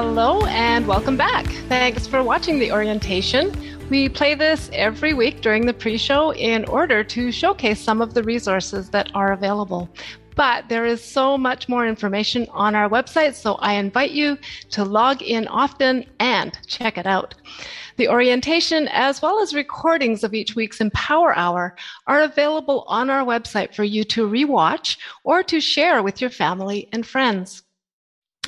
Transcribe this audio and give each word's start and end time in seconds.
Hello 0.00 0.46
and 0.46 0.86
welcome 0.86 1.16
back. 1.16 1.44
Thanks 1.68 2.06
for 2.06 2.22
watching 2.22 2.60
the 2.60 2.70
orientation. 2.70 3.52
We 3.90 4.08
play 4.08 4.36
this 4.36 4.70
every 4.72 5.12
week 5.12 5.40
during 5.40 5.66
the 5.66 5.74
pre 5.74 5.98
show 5.98 6.32
in 6.34 6.64
order 6.66 7.02
to 7.02 7.32
showcase 7.32 7.80
some 7.80 8.00
of 8.00 8.14
the 8.14 8.22
resources 8.22 8.90
that 8.90 9.10
are 9.16 9.32
available. 9.32 9.88
But 10.36 10.68
there 10.68 10.86
is 10.86 11.02
so 11.02 11.36
much 11.36 11.68
more 11.68 11.84
information 11.84 12.46
on 12.52 12.76
our 12.76 12.88
website, 12.88 13.34
so 13.34 13.54
I 13.54 13.72
invite 13.72 14.12
you 14.12 14.38
to 14.70 14.84
log 14.84 15.20
in 15.20 15.48
often 15.48 16.04
and 16.20 16.56
check 16.68 16.96
it 16.96 17.08
out. 17.08 17.34
The 17.96 18.08
orientation, 18.08 18.86
as 18.92 19.20
well 19.20 19.40
as 19.40 19.52
recordings 19.52 20.22
of 20.22 20.32
each 20.32 20.54
week's 20.54 20.80
Empower 20.80 21.36
Hour, 21.36 21.74
are 22.06 22.22
available 22.22 22.84
on 22.86 23.10
our 23.10 23.24
website 23.24 23.74
for 23.74 23.82
you 23.82 24.04
to 24.04 24.28
rewatch 24.28 24.96
or 25.24 25.42
to 25.42 25.60
share 25.60 26.04
with 26.04 26.20
your 26.20 26.30
family 26.30 26.88
and 26.92 27.04
friends. 27.04 27.64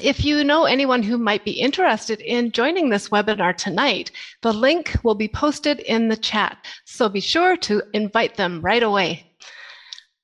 If 0.02 0.24
you 0.24 0.44
know 0.44 0.64
anyone 0.64 1.02
who 1.02 1.18
might 1.18 1.44
be 1.44 1.60
interested 1.60 2.20
in 2.20 2.52
joining 2.52 2.88
this 2.88 3.10
webinar 3.10 3.54
tonight, 3.54 4.10
the 4.40 4.52
link 4.52 4.96
will 5.02 5.14
be 5.14 5.28
posted 5.28 5.80
in 5.80 6.08
the 6.08 6.16
chat, 6.16 6.64
so 6.84 7.08
be 7.08 7.20
sure 7.20 7.56
to 7.58 7.82
invite 7.92 8.36
them 8.36 8.62
right 8.62 8.82
away. 8.82 9.29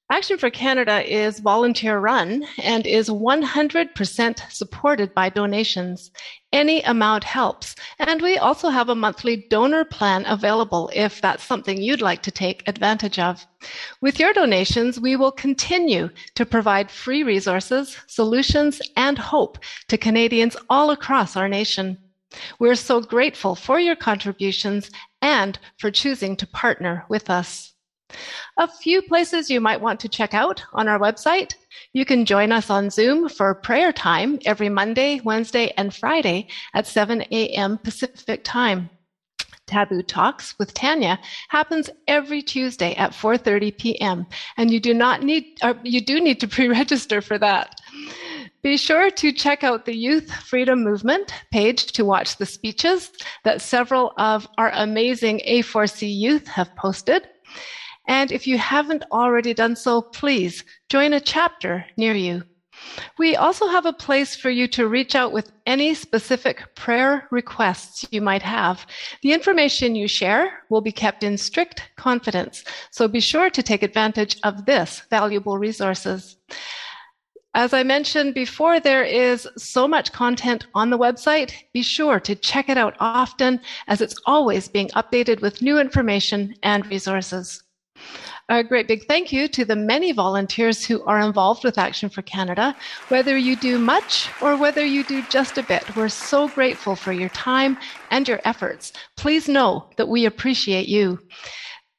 Action 0.09 0.39
for 0.39 0.51
Canada 0.51 1.03
is 1.05 1.41
volunteer 1.41 1.99
run 1.99 2.47
and 2.63 2.87
is 2.87 3.09
100% 3.09 4.53
supported 4.53 5.13
by 5.13 5.29
donations. 5.29 6.13
Any 6.53 6.81
amount 6.83 7.25
helps. 7.25 7.75
And 7.99 8.23
we 8.23 8.39
also 8.39 8.69
have 8.69 8.89
a 8.89 8.95
monthly 8.95 9.49
donor 9.51 9.85
plan 9.85 10.25
available 10.27 10.93
if 10.95 11.21
that's 11.21 11.43
something 11.43 11.83
you'd 11.83 12.03
like 12.03 12.23
to 12.23 12.31
take 12.31 12.63
advantage 12.69 13.19
of. 13.19 13.45
With 14.01 14.21
your 14.21 14.33
donations, 14.33 15.01
we 15.01 15.17
will 15.17 15.33
continue 15.33 16.11
to 16.37 16.47
provide 16.47 16.89
free 16.89 17.25
resources, 17.25 17.97
solutions, 18.07 18.81
and 18.97 19.19
hope 19.19 19.59
to 19.89 19.99
Canadians 19.99 20.57
all 20.71 20.91
across 20.91 21.37
our 21.37 21.49
nation. 21.49 21.99
We're 22.61 22.77
so 22.77 23.01
grateful 23.01 23.57
for 23.57 23.81
your 23.81 23.97
contributions 23.97 24.89
and 25.21 25.59
for 25.79 25.91
choosing 25.91 26.37
to 26.37 26.47
partner 26.47 27.05
with 27.09 27.29
us. 27.29 27.73
A 28.59 28.69
few 28.69 29.03
places 29.03 29.51
you 29.51 29.61
might 29.61 29.81
want 29.81 30.01
to 30.01 30.09
check 30.09 30.33
out 30.33 30.63
on 30.73 30.89
our 30.89 30.99
website. 30.99 31.55
You 31.93 32.05
can 32.05 32.25
join 32.25 32.53
us 32.53 32.71
on 32.71 32.91
Zoom 32.91 33.29
for 33.29 33.55
prayer 33.55 33.93
time 33.93 34.39
every 34.45 34.69
Monday, 34.69 35.21
Wednesday, 35.25 35.73
and 35.77 35.95
Friday 35.95 36.49
at 36.75 36.87
7 36.87 37.23
a.m. 37.31 37.79
Pacific 37.79 38.45
time. 38.45 38.91
Taboo 39.67 40.03
Talks 40.03 40.57
with 40.59 40.73
Tanya 40.75 41.19
happens 41.49 41.91
every 42.07 42.41
Tuesday 42.41 42.95
at 42.95 43.11
4:30 43.11 43.77
p.m. 43.77 44.27
and 44.57 44.71
you 44.71 44.79
do 44.79 44.95
not 44.95 45.23
need 45.23 45.59
you 45.83 46.01
do 46.01 46.21
need 46.21 46.39
to 46.41 46.49
pre-register 46.57 47.21
for 47.21 47.37
that. 47.39 47.75
Be 48.63 48.77
sure 48.77 49.11
to 49.11 49.33
check 49.33 49.65
out 49.65 49.85
the 49.85 49.97
Youth 49.97 50.33
Freedom 50.33 50.83
Movement 50.83 51.33
page 51.53 51.87
to 51.93 52.05
watch 52.05 52.37
the 52.37 52.47
speeches 52.47 53.11
that 53.45 53.61
several 53.61 54.13
of 54.19 54.49
our 54.59 54.71
amazing 54.71 55.41
A4C 55.47 56.17
youth 56.17 56.47
have 56.49 56.75
posted. 56.77 57.29
And 58.07 58.31
if 58.31 58.47
you 58.47 58.59
haven't 58.59 59.05
already 59.11 59.55
done 59.55 59.77
so, 59.77 60.03
please 60.03 60.65
join 60.89 61.13
a 61.13 61.21
chapter 61.21 61.85
near 61.97 62.15
you. 62.15 62.43
We 63.19 63.37
also 63.37 63.69
have 63.69 63.87
a 63.87 63.93
place 63.93 64.37
for 64.37 64.51
you 64.51 64.69
to 64.69 64.89
reach 64.89 65.15
out 65.15 65.33
with 65.33 65.51
any 65.65 65.95
specific 65.95 66.75
prayer 66.75 67.27
requests 67.31 68.07
you 68.11 68.21
might 68.21 68.43
have. 68.43 68.87
The 69.23 69.33
information 69.33 69.97
you 69.97 70.09
share 70.09 70.63
will 70.69 70.83
be 70.83 70.93
kept 70.93 71.25
in 71.25 71.39
strict 71.39 71.83
confidence, 71.97 72.65
so 72.91 73.09
be 73.09 73.21
sure 73.21 73.51
to 73.51 73.63
take 73.63 73.83
advantage 73.83 74.39
of 74.45 74.67
this 74.67 75.03
valuable 75.11 75.59
resources. 75.59 76.37
As 77.55 77.73
I 77.73 77.83
mentioned 77.83 78.35
before, 78.35 78.81
there 78.81 79.03
is 79.05 79.49
so 79.57 79.89
much 79.89 80.13
content 80.13 80.67
on 80.75 80.91
the 80.91 80.99
website. 80.99 81.55
Be 81.73 81.81
sure 81.81 82.21
to 82.21 82.35
check 82.35 82.69
it 82.69 82.77
out 82.77 82.97
often 83.01 83.63
as 83.89 84.03
it's 84.03 84.21
always 84.27 84.69
being 84.69 84.89
updated 84.89 85.41
with 85.41 85.63
new 85.63 85.79
information 85.79 86.55
and 86.63 86.87
resources. 86.87 87.63
A 88.49 88.63
great 88.63 88.87
big 88.87 89.09
thank 89.09 89.33
you 89.33 89.49
to 89.49 89.65
the 89.65 89.75
many 89.75 90.13
volunteers 90.13 90.85
who 90.85 91.03
are 91.03 91.19
involved 91.19 91.65
with 91.65 91.79
Action 91.79 92.09
for 92.09 92.23
Canada. 92.23 92.77
Whether 93.09 93.37
you 93.37 93.57
do 93.57 93.77
much 93.77 94.29
or 94.41 94.57
whether 94.57 94.87
you 94.87 95.03
do 95.03 95.23
just 95.23 95.59
a 95.59 95.65
bit, 95.65 95.97
we're 95.97 96.09
so 96.09 96.47
grateful 96.47 96.95
for 96.95 97.13
your 97.13 97.29
time 97.31 97.77
and 98.13 98.29
your 98.29 98.41
efforts. 98.45 98.93
Please 99.17 99.49
know 99.49 99.91
that 99.97 100.07
we 100.07 100.27
appreciate 100.27 100.87
you. 100.87 101.19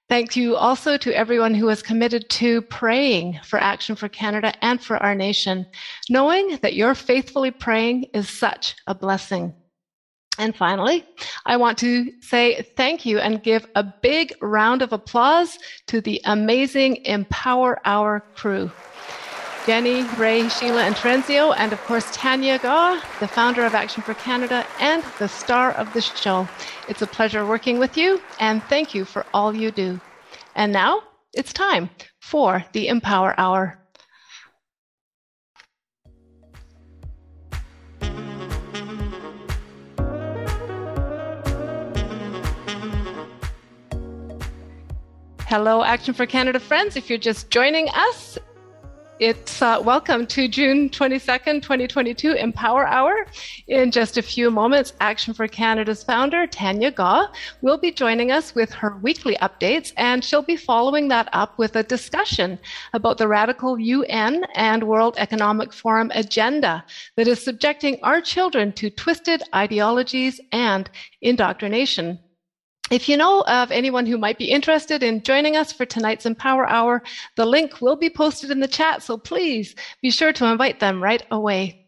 Thank 0.07 0.37
you 0.37 0.55
also 0.55 0.95
to 0.95 1.13
everyone 1.13 1.53
who 1.53 1.67
has 1.67 1.83
committed 1.83 2.29
to 2.29 2.61
praying 2.61 3.41
for 3.43 3.59
Action 3.59 3.97
for 3.97 4.07
Canada 4.07 4.53
and 4.61 4.81
for 4.81 4.95
our 5.03 5.15
nation, 5.15 5.65
knowing 6.09 6.59
that 6.61 6.75
you're 6.75 6.95
faithfully 6.95 7.51
praying 7.51 8.05
is 8.13 8.29
such 8.29 8.73
a 8.87 8.95
blessing. 8.95 9.53
And 10.37 10.55
finally, 10.55 11.03
I 11.45 11.57
want 11.57 11.77
to 11.79 12.11
say 12.21 12.61
thank 12.75 13.05
you 13.05 13.17
and 13.19 13.41
give 13.41 13.65
a 13.75 13.83
big 13.83 14.35
round 14.41 14.81
of 14.81 14.93
applause 14.93 15.57
to 15.87 15.99
the 15.99 16.21
amazing 16.25 16.97
Empower 17.05 17.79
Hour 17.85 18.23
crew. 18.35 18.71
Jenny, 19.65 20.03
Ray, 20.17 20.47
Sheila, 20.47 20.83
and 20.83 20.95
Terenzio, 20.95 21.53
and 21.57 21.73
of 21.73 21.81
course 21.81 22.07
Tanya 22.13 22.57
Gaw, 22.57 23.01
the 23.19 23.27
founder 23.27 23.65
of 23.65 23.75
Action 23.75 24.01
for 24.01 24.13
Canada 24.13 24.65
and 24.79 25.03
the 25.19 25.27
star 25.27 25.73
of 25.73 25.91
the 25.91 25.99
show. 25.99 26.47
It's 26.87 27.01
a 27.01 27.07
pleasure 27.07 27.45
working 27.45 27.77
with 27.77 27.97
you, 27.97 28.21
and 28.39 28.63
thank 28.63 28.95
you 28.95 29.03
for 29.03 29.25
all 29.33 29.53
you 29.53 29.71
do. 29.71 29.99
And 30.55 30.71
now 30.71 31.01
it's 31.33 31.51
time 31.51 31.89
for 32.21 32.63
the 32.71 32.87
Empower 32.87 33.35
Hour. 33.37 33.77
Hello, 45.49 45.81
Action 45.81 46.13
for 46.13 46.25
Canada 46.25 46.59
friends. 46.59 46.97
If 46.97 47.09
you're 47.09 47.17
just 47.17 47.49
joining 47.49 47.87
us, 47.91 48.37
it's 49.17 49.61
uh, 49.61 49.81
welcome 49.81 50.27
to 50.27 50.49
June 50.49 50.89
22nd, 50.89 51.61
2022 51.61 52.33
Empower 52.33 52.85
Hour. 52.85 53.25
In 53.69 53.89
just 53.89 54.17
a 54.17 54.21
few 54.21 54.51
moments, 54.51 54.91
Action 54.99 55.33
for 55.33 55.47
Canada's 55.47 56.03
founder, 56.03 56.47
Tanya 56.47 56.91
Gaw, 56.91 57.27
will 57.61 57.77
be 57.77 57.93
joining 57.93 58.29
us 58.29 58.55
with 58.55 58.73
her 58.73 58.97
weekly 59.01 59.37
updates, 59.41 59.93
and 59.95 60.21
she'll 60.21 60.41
be 60.41 60.57
following 60.57 61.07
that 61.07 61.29
up 61.31 61.57
with 61.57 61.77
a 61.77 61.83
discussion 61.83 62.59
about 62.91 63.17
the 63.17 63.29
radical 63.29 63.79
UN 63.79 64.43
and 64.53 64.83
World 64.83 65.15
Economic 65.17 65.71
Forum 65.71 66.11
agenda 66.13 66.83
that 67.15 67.29
is 67.29 67.41
subjecting 67.41 67.99
our 68.03 68.19
children 68.19 68.73
to 68.73 68.89
twisted 68.89 69.43
ideologies 69.55 70.41
and 70.51 70.89
indoctrination. 71.21 72.19
If 72.89 73.09
you 73.09 73.17
know 73.17 73.41
of 73.47 73.69
anyone 73.69 74.05
who 74.05 74.17
might 74.17 74.37
be 74.37 74.49
interested 74.49 75.03
in 75.03 75.21
joining 75.23 75.57
us 75.57 75.73
for 75.73 75.85
tonight's 75.85 76.25
Empower 76.25 76.65
Hour, 76.69 77.03
the 77.35 77.45
link 77.45 77.81
will 77.81 77.97
be 77.97 78.09
posted 78.09 78.49
in 78.49 78.61
the 78.61 78.67
chat, 78.67 79.03
so 79.03 79.17
please 79.17 79.75
be 80.01 80.09
sure 80.09 80.31
to 80.31 80.45
invite 80.45 80.79
them 80.79 81.03
right 81.03 81.21
away. 81.29 81.83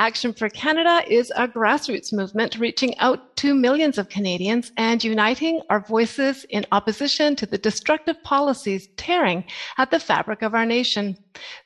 Action 0.00 0.32
for 0.32 0.48
Canada 0.48 1.02
is 1.12 1.32
a 1.34 1.48
grassroots 1.48 2.12
movement 2.12 2.60
reaching 2.60 2.96
out 2.98 3.36
to 3.38 3.52
millions 3.52 3.98
of 3.98 4.08
Canadians 4.08 4.70
and 4.76 5.02
uniting 5.02 5.60
our 5.68 5.80
voices 5.80 6.44
in 6.50 6.64
opposition 6.70 7.34
to 7.34 7.46
the 7.46 7.58
destructive 7.58 8.22
policies 8.22 8.86
tearing 8.96 9.42
at 9.78 9.90
the 9.90 9.98
fabric 9.98 10.42
of 10.42 10.54
our 10.54 10.64
nation. 10.64 11.18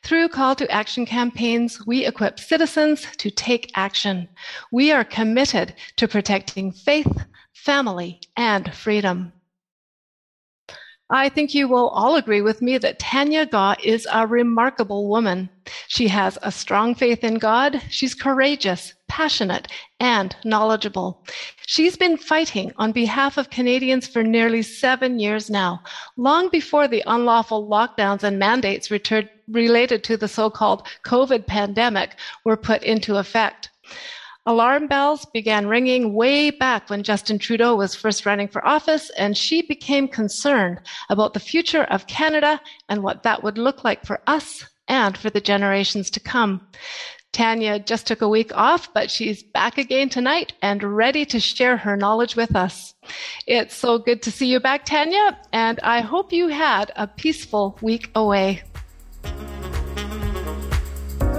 Through 0.02 0.30
call 0.30 0.54
to 0.54 0.70
action 0.70 1.04
campaigns, 1.04 1.86
we 1.86 2.06
equip 2.06 2.40
citizens 2.40 3.06
to 3.18 3.30
take 3.30 3.70
action. 3.74 4.26
We 4.72 4.90
are 4.90 5.04
committed 5.04 5.74
to 5.96 6.08
protecting 6.08 6.72
faith, 6.72 7.12
family, 7.64 8.20
and 8.36 8.74
freedom. 8.74 9.32
I 11.10 11.28
think 11.28 11.54
you 11.54 11.68
will 11.68 11.90
all 11.90 12.16
agree 12.16 12.40
with 12.40 12.62
me 12.62 12.78
that 12.78 12.98
Tanya 12.98 13.44
Gaw 13.44 13.74
is 13.84 14.08
a 14.10 14.26
remarkable 14.26 15.08
woman. 15.08 15.50
She 15.88 16.08
has 16.08 16.38
a 16.42 16.50
strong 16.50 16.94
faith 16.94 17.22
in 17.22 17.34
God. 17.34 17.82
She's 17.90 18.14
courageous, 18.14 18.94
passionate, 19.08 19.68
and 20.00 20.34
knowledgeable. 20.42 21.22
She's 21.66 21.96
been 21.96 22.16
fighting 22.16 22.72
on 22.78 22.92
behalf 22.92 23.36
of 23.36 23.50
Canadians 23.50 24.08
for 24.08 24.22
nearly 24.22 24.62
seven 24.62 25.20
years 25.20 25.50
now, 25.50 25.82
long 26.16 26.48
before 26.48 26.88
the 26.88 27.04
unlawful 27.06 27.68
lockdowns 27.68 28.22
and 28.22 28.38
mandates 28.38 28.90
related 29.48 30.02
to 30.04 30.16
the 30.16 30.28
so-called 30.28 30.88
COVID 31.04 31.46
pandemic 31.46 32.16
were 32.44 32.56
put 32.56 32.82
into 32.82 33.18
effect. 33.18 33.68
Alarm 34.44 34.88
bells 34.88 35.24
began 35.26 35.68
ringing 35.68 36.14
way 36.14 36.50
back 36.50 36.90
when 36.90 37.04
Justin 37.04 37.38
Trudeau 37.38 37.76
was 37.76 37.94
first 37.94 38.26
running 38.26 38.48
for 38.48 38.66
office, 38.66 39.08
and 39.16 39.36
she 39.36 39.62
became 39.62 40.08
concerned 40.08 40.80
about 41.08 41.32
the 41.32 41.40
future 41.40 41.84
of 41.84 42.08
Canada 42.08 42.60
and 42.88 43.04
what 43.04 43.22
that 43.22 43.44
would 43.44 43.56
look 43.56 43.84
like 43.84 44.04
for 44.04 44.20
us 44.26 44.64
and 44.88 45.16
for 45.16 45.30
the 45.30 45.40
generations 45.40 46.10
to 46.10 46.18
come. 46.18 46.66
Tanya 47.32 47.78
just 47.78 48.08
took 48.08 48.20
a 48.20 48.28
week 48.28 48.50
off, 48.54 48.92
but 48.92 49.12
she's 49.12 49.44
back 49.44 49.78
again 49.78 50.08
tonight 50.08 50.54
and 50.60 50.82
ready 50.82 51.24
to 51.26 51.38
share 51.38 51.76
her 51.76 51.96
knowledge 51.96 52.34
with 52.34 52.56
us. 52.56 52.94
It's 53.46 53.76
so 53.76 53.96
good 53.96 54.22
to 54.22 54.32
see 54.32 54.48
you 54.48 54.58
back, 54.58 54.84
Tanya, 54.84 55.38
and 55.52 55.78
I 55.84 56.00
hope 56.00 56.32
you 56.32 56.48
had 56.48 56.90
a 56.96 57.06
peaceful 57.06 57.78
week 57.80 58.10
away. 58.16 58.64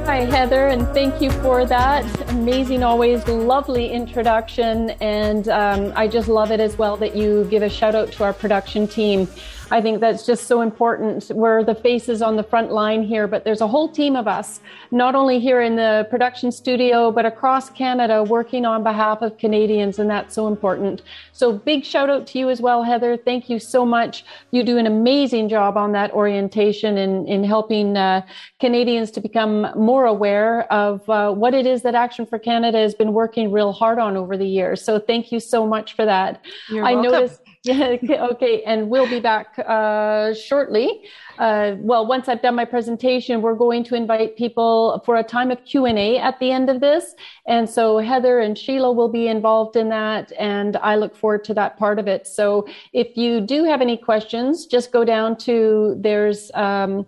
Hi, 0.06 0.26
Heather, 0.26 0.68
and 0.68 0.86
thank 0.90 1.22
you 1.22 1.32
for 1.32 1.66
that 1.66 2.04
amazing, 2.44 2.84
always 2.84 3.26
lovely 3.26 3.90
introduction. 3.90 4.90
And 5.00 5.48
um, 5.48 5.94
I 5.96 6.10
just 6.10 6.28
love 6.28 6.52
it 6.52 6.60
as 6.60 6.78
well 6.78 6.98
that 6.98 7.16
you 7.16 7.46
give 7.50 7.64
a 7.64 7.70
shout 7.70 7.96
out 7.96 8.12
to 8.14 8.26
our 8.26 8.34
production 8.34 8.86
team. 8.86 9.30
I 9.72 9.82
think 9.82 10.02
that's 10.02 10.26
just 10.26 10.48
so 10.48 10.62
important. 10.62 11.32
We're 11.34 11.64
the 11.64 11.74
faces 11.74 12.22
on 12.22 12.36
the 12.36 12.44
front 12.44 12.72
line 12.72 13.02
here, 13.02 13.28
but 13.28 13.44
there's 13.44 13.62
a 13.62 13.68
whole 13.68 13.90
team 13.90 14.16
of 14.16 14.28
us, 14.28 14.60
not 14.92 15.16
only 15.16 15.40
here 15.40 15.62
in 15.62 15.76
the 15.76 16.06
production 16.10 16.52
studio, 16.52 17.12
but 17.12 17.26
across 17.26 17.70
Canada 17.70 18.24
working 18.24 18.66
on 18.66 18.84
behalf 18.84 19.22
of 19.22 19.38
Canadians, 19.38 20.00
and 20.00 20.10
that's 20.10 20.36
so 20.36 20.48
important. 20.48 21.02
So 21.32 21.54
big 21.54 21.86
shout 21.86 22.10
out 22.10 22.28
to 22.28 22.40
you 22.40 22.50
as 22.50 22.62
well, 22.62 22.84
Heather. 22.84 23.18
Thank 23.18 23.50
you 23.50 23.58
so 23.58 23.86
much. 23.86 24.26
You 24.52 24.64
do 24.64 24.78
an 24.78 24.86
amazing 24.86 25.50
job 25.50 25.78
on 25.78 25.94
that 25.94 26.12
orientation 26.12 26.98
in, 26.98 27.26
in 27.28 27.44
helping 27.44 27.98
uh, 27.98 28.22
Canadians 28.60 29.12
to 29.12 29.22
become 29.22 29.68
more 29.76 30.06
aware 30.06 30.72
of 30.72 31.10
uh, 31.10 31.32
what 31.32 31.54
it 31.54 31.66
is 31.66 31.82
that 31.84 31.96
Action 31.96 32.26
for 32.26 32.38
Canada 32.38 32.78
has 32.78 32.94
been 32.94 33.14
working 33.14 33.52
real 33.52 33.72
hard 33.72 33.98
on 33.98 34.18
over 34.18 34.38
the 34.38 34.48
years. 34.48 34.84
So 34.84 35.00
thank 35.00 35.32
you 35.32 35.40
so 35.40 35.66
much 35.66 35.96
for 35.96 36.06
that. 36.06 36.44
You're 36.70 36.86
I 36.86 36.94
welcome. 36.94 37.12
noticed 37.12 37.43
okay, 37.70 38.62
and 38.64 38.90
we'll 38.90 39.10
be 39.10 39.22
back 39.22 39.58
uh, 39.58 40.34
shortly. 40.34 41.04
Uh, 41.40 41.76
well, 41.80 42.06
once 42.06 42.28
I've 42.28 42.42
done 42.42 42.56
my 42.56 42.66
presentation, 42.66 43.42
we're 43.42 43.56
going 43.56 43.86
to 43.86 43.96
invite 43.96 44.36
people 44.36 45.02
for 45.06 45.16
a 45.16 45.24
time 45.24 45.50
of 45.50 45.64
Q 45.64 45.86
and 45.86 45.98
A 45.98 46.18
at 46.18 46.38
the 46.40 46.52
end 46.52 46.70
of 46.70 46.82
this, 46.82 47.16
and 47.48 47.70
so 47.70 48.00
Heather 48.00 48.42
and 48.42 48.58
Sheila 48.58 48.92
will 48.92 49.08
be 49.08 49.30
involved 49.30 49.78
in 49.78 49.88
that, 49.90 50.34
and 50.38 50.76
I 50.76 50.98
look 50.98 51.16
forward 51.16 51.46
to 51.46 51.54
that 51.54 51.78
part 51.78 52.00
of 52.00 52.08
it. 52.08 52.28
So, 52.28 52.68
if 52.92 53.16
you 53.16 53.40
do 53.40 53.64
have 53.64 53.80
any 53.80 53.96
questions, 53.96 54.66
just 54.66 54.92
go 54.92 55.06
down 55.06 55.38
to 55.38 55.96
there's. 56.00 56.52
Um, 56.56 57.08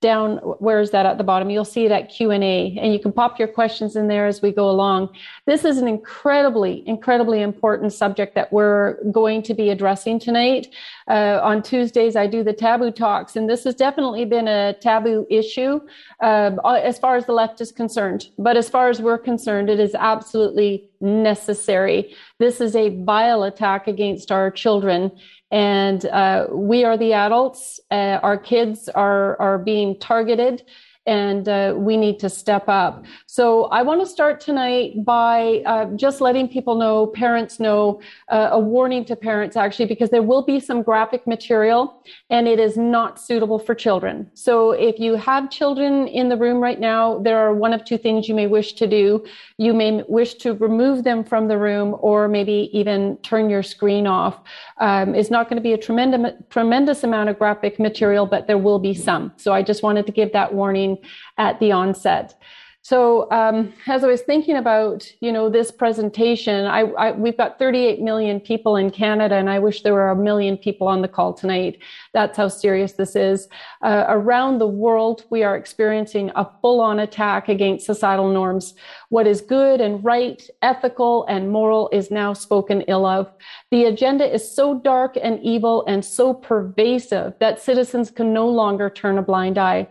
down 0.00 0.36
where 0.58 0.80
is 0.80 0.90
that? 0.90 1.06
At 1.06 1.16
the 1.16 1.24
bottom. 1.24 1.48
You'll 1.48 1.64
see 1.64 1.86
it 1.86 1.90
at 1.90 2.10
q&a 2.10 2.78
and 2.78 2.92
you 2.92 2.98
can 2.98 3.12
pop 3.12 3.38
your 3.38 3.48
questions 3.48 3.96
in 3.96 4.08
there 4.08 4.26
as 4.26 4.42
we 4.42 4.52
go 4.52 4.68
along. 4.68 5.08
This 5.46 5.64
is 5.64 5.78
an 5.78 5.88
incredibly 5.88 6.86
incredibly 6.86 7.40
important 7.40 7.92
subject 7.92 8.34
that 8.34 8.52
we're 8.52 9.02
going 9.10 9.42
to 9.42 9.54
be 9.54 9.70
addressing 9.70 10.18
tonight. 10.18 10.74
Uh, 11.08 11.40
on 11.42 11.62
tuesdays 11.62 12.16
i 12.16 12.26
do 12.26 12.42
the 12.42 12.52
taboo 12.52 12.90
talks 12.90 13.36
and 13.36 13.48
this 13.48 13.64
has 13.64 13.74
definitely 13.74 14.24
been 14.24 14.48
a 14.48 14.74
taboo 14.80 15.26
issue 15.30 15.80
uh, 16.20 16.50
as 16.82 16.98
far 16.98 17.16
as 17.16 17.24
the 17.26 17.32
left 17.32 17.60
is 17.60 17.72
concerned. 17.72 18.28
But 18.38 18.56
as 18.56 18.68
far 18.68 18.90
as 18.90 19.00
we're 19.00 19.18
concerned 19.18 19.70
it 19.70 19.80
is 19.80 19.94
absolutely 19.94 20.90
necessary. 21.00 22.14
This 22.38 22.60
is 22.60 22.74
a 22.76 23.02
vile 23.04 23.44
attack 23.44 23.86
against 23.86 24.30
our 24.30 24.50
children 24.50 25.10
and 25.50 26.04
uh, 26.06 26.46
we 26.50 26.84
are 26.84 26.96
the 26.96 27.12
adults. 27.12 27.80
Uh, 27.90 28.18
our 28.22 28.38
kids 28.38 28.88
are 28.88 29.40
are 29.40 29.58
being 29.58 29.98
targeted 29.98 30.62
and 31.06 31.48
uh, 31.48 31.72
we 31.76 31.96
need 31.96 32.18
to 32.18 32.28
step 32.28 32.68
up. 32.68 33.04
So 33.36 33.64
I 33.64 33.82
want 33.82 34.00
to 34.00 34.06
start 34.06 34.40
tonight 34.40 35.04
by 35.04 35.62
uh, 35.66 35.84
just 35.94 36.22
letting 36.22 36.48
people 36.48 36.74
know, 36.74 37.08
parents 37.08 37.60
know, 37.60 38.00
uh, 38.30 38.48
a 38.52 38.58
warning 38.58 39.04
to 39.04 39.14
parents 39.14 39.58
actually, 39.58 39.84
because 39.84 40.08
there 40.08 40.22
will 40.22 40.42
be 40.42 40.58
some 40.58 40.80
graphic 40.82 41.26
material 41.26 42.02
and 42.30 42.48
it 42.48 42.58
is 42.58 42.78
not 42.78 43.20
suitable 43.20 43.58
for 43.58 43.74
children. 43.74 44.30
So 44.32 44.70
if 44.70 44.98
you 44.98 45.16
have 45.16 45.50
children 45.50 46.08
in 46.08 46.30
the 46.30 46.36
room 46.38 46.60
right 46.60 46.80
now, 46.80 47.18
there 47.18 47.36
are 47.36 47.52
one 47.52 47.74
of 47.74 47.84
two 47.84 47.98
things 47.98 48.26
you 48.26 48.34
may 48.34 48.46
wish 48.46 48.72
to 48.72 48.86
do. 48.86 49.22
You 49.58 49.74
may 49.74 50.02
wish 50.08 50.32
to 50.36 50.54
remove 50.54 51.04
them 51.04 51.22
from 51.22 51.46
the 51.46 51.58
room 51.58 51.94
or 52.00 52.28
maybe 52.28 52.70
even 52.72 53.18
turn 53.18 53.50
your 53.50 53.62
screen 53.62 54.06
off. 54.06 54.40
Um, 54.78 55.14
it's 55.14 55.30
not 55.30 55.50
going 55.50 55.58
to 55.58 55.62
be 55.62 55.74
a 55.74 55.78
tremendous, 55.78 56.32
tremendous 56.48 57.04
amount 57.04 57.28
of 57.28 57.38
graphic 57.38 57.78
material, 57.78 58.24
but 58.24 58.46
there 58.46 58.56
will 58.56 58.78
be 58.78 58.94
some. 58.94 59.34
So 59.36 59.52
I 59.52 59.60
just 59.60 59.82
wanted 59.82 60.06
to 60.06 60.12
give 60.12 60.32
that 60.32 60.54
warning 60.54 60.96
at 61.36 61.60
the 61.60 61.72
onset. 61.72 62.34
So 62.86 63.28
um, 63.32 63.72
as 63.88 64.04
I 64.04 64.06
was 64.06 64.20
thinking 64.20 64.58
about, 64.58 65.10
you 65.18 65.32
know, 65.32 65.50
this 65.50 65.72
presentation, 65.72 66.66
I, 66.66 66.82
I, 66.82 67.10
we've 67.10 67.36
got 67.36 67.58
38 67.58 68.00
million 68.00 68.38
people 68.38 68.76
in 68.76 68.92
Canada, 68.92 69.34
and 69.34 69.50
I 69.50 69.58
wish 69.58 69.82
there 69.82 69.92
were 69.92 70.10
a 70.10 70.14
million 70.14 70.56
people 70.56 70.86
on 70.86 71.02
the 71.02 71.08
call 71.08 71.34
tonight. 71.34 71.80
That's 72.14 72.36
how 72.36 72.46
serious 72.46 72.92
this 72.92 73.16
is. 73.16 73.48
Uh, 73.82 74.04
around 74.06 74.60
the 74.60 74.68
world, 74.68 75.24
we 75.30 75.42
are 75.42 75.56
experiencing 75.56 76.30
a 76.36 76.48
full-on 76.62 77.00
attack 77.00 77.48
against 77.48 77.86
societal 77.86 78.30
norms. 78.30 78.74
What 79.08 79.26
is 79.26 79.40
good 79.40 79.80
and 79.80 80.04
right, 80.04 80.48
ethical 80.62 81.26
and 81.26 81.50
moral 81.50 81.90
is 81.92 82.12
now 82.12 82.34
spoken 82.34 82.82
ill 82.82 83.04
of. 83.04 83.32
The 83.72 83.86
agenda 83.86 84.32
is 84.32 84.48
so 84.48 84.78
dark 84.78 85.18
and 85.20 85.40
evil 85.42 85.84
and 85.88 86.04
so 86.04 86.32
pervasive 86.32 87.34
that 87.40 87.60
citizens 87.60 88.12
can 88.12 88.32
no 88.32 88.48
longer 88.48 88.88
turn 88.88 89.18
a 89.18 89.22
blind 89.22 89.58
eye. 89.58 89.88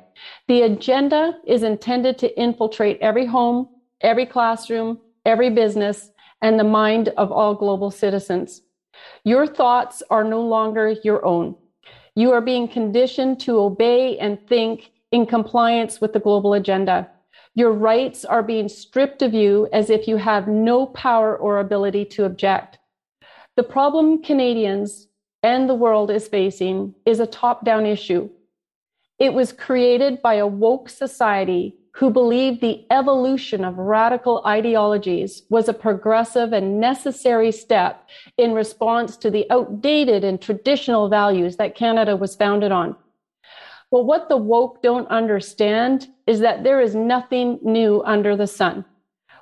The 0.47 0.63
agenda 0.63 1.37
is 1.45 1.63
intended 1.63 2.17
to 2.19 2.39
infiltrate 2.39 2.99
every 3.01 3.25
home, 3.25 3.69
every 4.01 4.25
classroom, 4.25 4.99
every 5.25 5.49
business, 5.49 6.11
and 6.41 6.59
the 6.59 6.63
mind 6.63 7.09
of 7.17 7.31
all 7.31 7.55
global 7.55 7.91
citizens. 7.91 8.61
Your 9.23 9.47
thoughts 9.47 10.03
are 10.09 10.23
no 10.23 10.41
longer 10.41 10.95
your 11.03 11.25
own. 11.25 11.55
You 12.15 12.31
are 12.31 12.41
being 12.41 12.67
conditioned 12.67 13.39
to 13.41 13.59
obey 13.59 14.17
and 14.19 14.39
think 14.47 14.91
in 15.11 15.25
compliance 15.25 15.99
with 15.99 16.13
the 16.13 16.19
global 16.19 16.53
agenda. 16.53 17.09
Your 17.55 17.71
rights 17.71 18.25
are 18.25 18.43
being 18.43 18.69
stripped 18.69 19.21
of 19.21 19.33
you 19.33 19.67
as 19.71 19.89
if 19.89 20.07
you 20.07 20.17
have 20.17 20.47
no 20.47 20.87
power 20.87 21.35
or 21.37 21.59
ability 21.59 22.05
to 22.05 22.25
object. 22.25 22.79
The 23.55 23.63
problem 23.63 24.21
Canadians 24.21 25.07
and 25.41 25.69
the 25.69 25.75
world 25.75 26.11
is 26.11 26.27
facing 26.27 26.95
is 27.05 27.19
a 27.19 27.27
top 27.27 27.63
down 27.63 27.85
issue 27.85 28.29
it 29.19 29.33
was 29.33 29.53
created 29.53 30.21
by 30.21 30.35
a 30.35 30.47
woke 30.47 30.89
society 30.89 31.75
who 31.93 32.09
believed 32.09 32.59
the 32.59 32.85
evolution 32.91 33.63
of 33.63 33.77
radical 33.77 34.43
ideologies 34.45 35.43
was 35.49 35.69
a 35.69 35.73
progressive 35.73 36.51
and 36.51 36.81
necessary 36.81 37.51
step 37.51 38.09
in 38.37 38.53
response 38.53 39.15
to 39.15 39.31
the 39.31 39.49
outdated 39.49 40.25
and 40.25 40.41
traditional 40.41 41.07
values 41.07 41.55
that 41.55 41.75
Canada 41.75 42.15
was 42.15 42.35
founded 42.35 42.71
on. 42.73 42.95
Well, 43.91 44.03
what 44.03 44.27
the 44.27 44.35
woke 44.35 44.81
don't 44.81 45.07
understand 45.07 46.09
is 46.27 46.41
that 46.41 46.65
there 46.65 46.81
is 46.81 46.95
nothing 46.95 47.59
new 47.61 48.03
under 48.03 48.35
the 48.35 48.47
sun. 48.47 48.83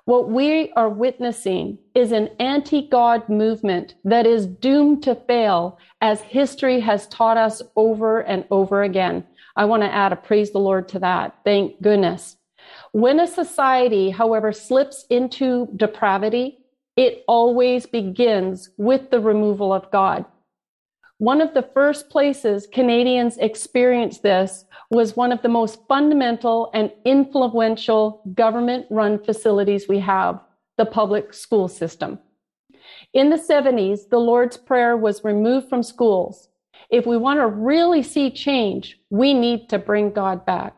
What 0.06 0.30
we 0.30 0.72
are 0.76 0.90
witnessing 0.90 1.80
is 1.96 2.12
an 2.12 2.30
anti 2.40 2.88
God 2.88 3.28
movement 3.30 3.96
that 4.04 4.28
is 4.28 4.46
doomed 4.46 5.02
to 5.04 5.16
fail, 5.16 5.80
as 6.02 6.22
history 6.22 6.81
has 6.81 7.08
taught 7.08 7.38
us 7.38 7.62
over 7.76 8.19
and 8.19 8.46
over 8.52 8.84
again. 8.84 9.24
I 9.56 9.66
want 9.66 9.84
to 9.84 9.94
add 9.94 10.14
a 10.14 10.16
praise 10.16 10.52
the 10.52 10.60
Lord 10.60 10.88
to 10.90 11.00
that. 11.00 11.38
Thank 11.44 11.82
goodness. 11.82 12.38
When 12.92 13.20
a 13.20 13.28
society, 13.28 14.10
however, 14.10 14.52
slips 14.52 15.06
into 15.10 15.68
depravity, 15.76 16.60
it 16.95 17.24
always 17.28 17.86
begins 17.86 18.69
with 18.78 19.10
the 19.10 19.19
removal 19.19 19.74
of 19.74 19.92
God. 19.92 20.26
One 21.18 21.42
of 21.42 21.54
the 21.54 21.69
first 21.74 22.10
places 22.10 22.68
Canadians 22.68 23.38
experienced 23.38 24.24
this 24.24 24.66
was 24.90 25.16
one 25.16 25.31
of 25.31 25.42
the 25.42 25.50
most 25.50 25.80
fundamental 25.88 26.69
and 26.74 26.92
influential 27.06 28.22
government 28.36 28.88
run 28.90 29.24
facilities 29.24 29.88
we 29.88 30.00
have, 30.00 30.40
the 30.78 30.86
public 30.86 31.33
school 31.33 31.68
system. 31.68 32.19
In 33.14 33.30
the 33.30 33.38
70s, 33.38 34.10
the 34.10 34.19
Lord's 34.19 34.57
Prayer 34.57 34.98
was 34.98 35.24
removed 35.24 35.69
from 35.69 35.83
schools 35.83 36.50
if 36.90 37.06
we 37.06 37.18
want 37.18 37.40
to 37.40 37.47
really 37.47 38.04
see 38.04 38.31
change, 38.31 38.99
we 39.09 39.33
need 39.33 39.69
to 39.69 39.80
bring 39.80 40.11
God 40.11 40.45
back. 40.45 40.75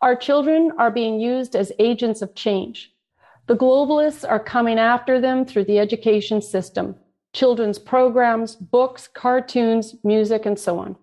Our 0.00 0.14
children 0.14 0.72
are 0.78 0.90
being 0.90 1.20
used 1.20 1.56
as 1.56 1.72
agents 1.78 2.22
of 2.22 2.34
change. 2.34 2.92
The 3.46 3.56
globalists 3.56 4.28
are 4.28 4.38
coming 4.38 4.78
after 4.78 5.20
them 5.20 5.44
through 5.44 5.64
the 5.64 5.78
education 5.78 6.40
system, 6.42 6.94
children's 7.32 7.78
programs, 7.78 8.54
books, 8.54 9.08
cartoons, 9.08 9.96
music, 10.04 10.46
and 10.46 10.58
so 10.58 10.78
on. 10.78 10.96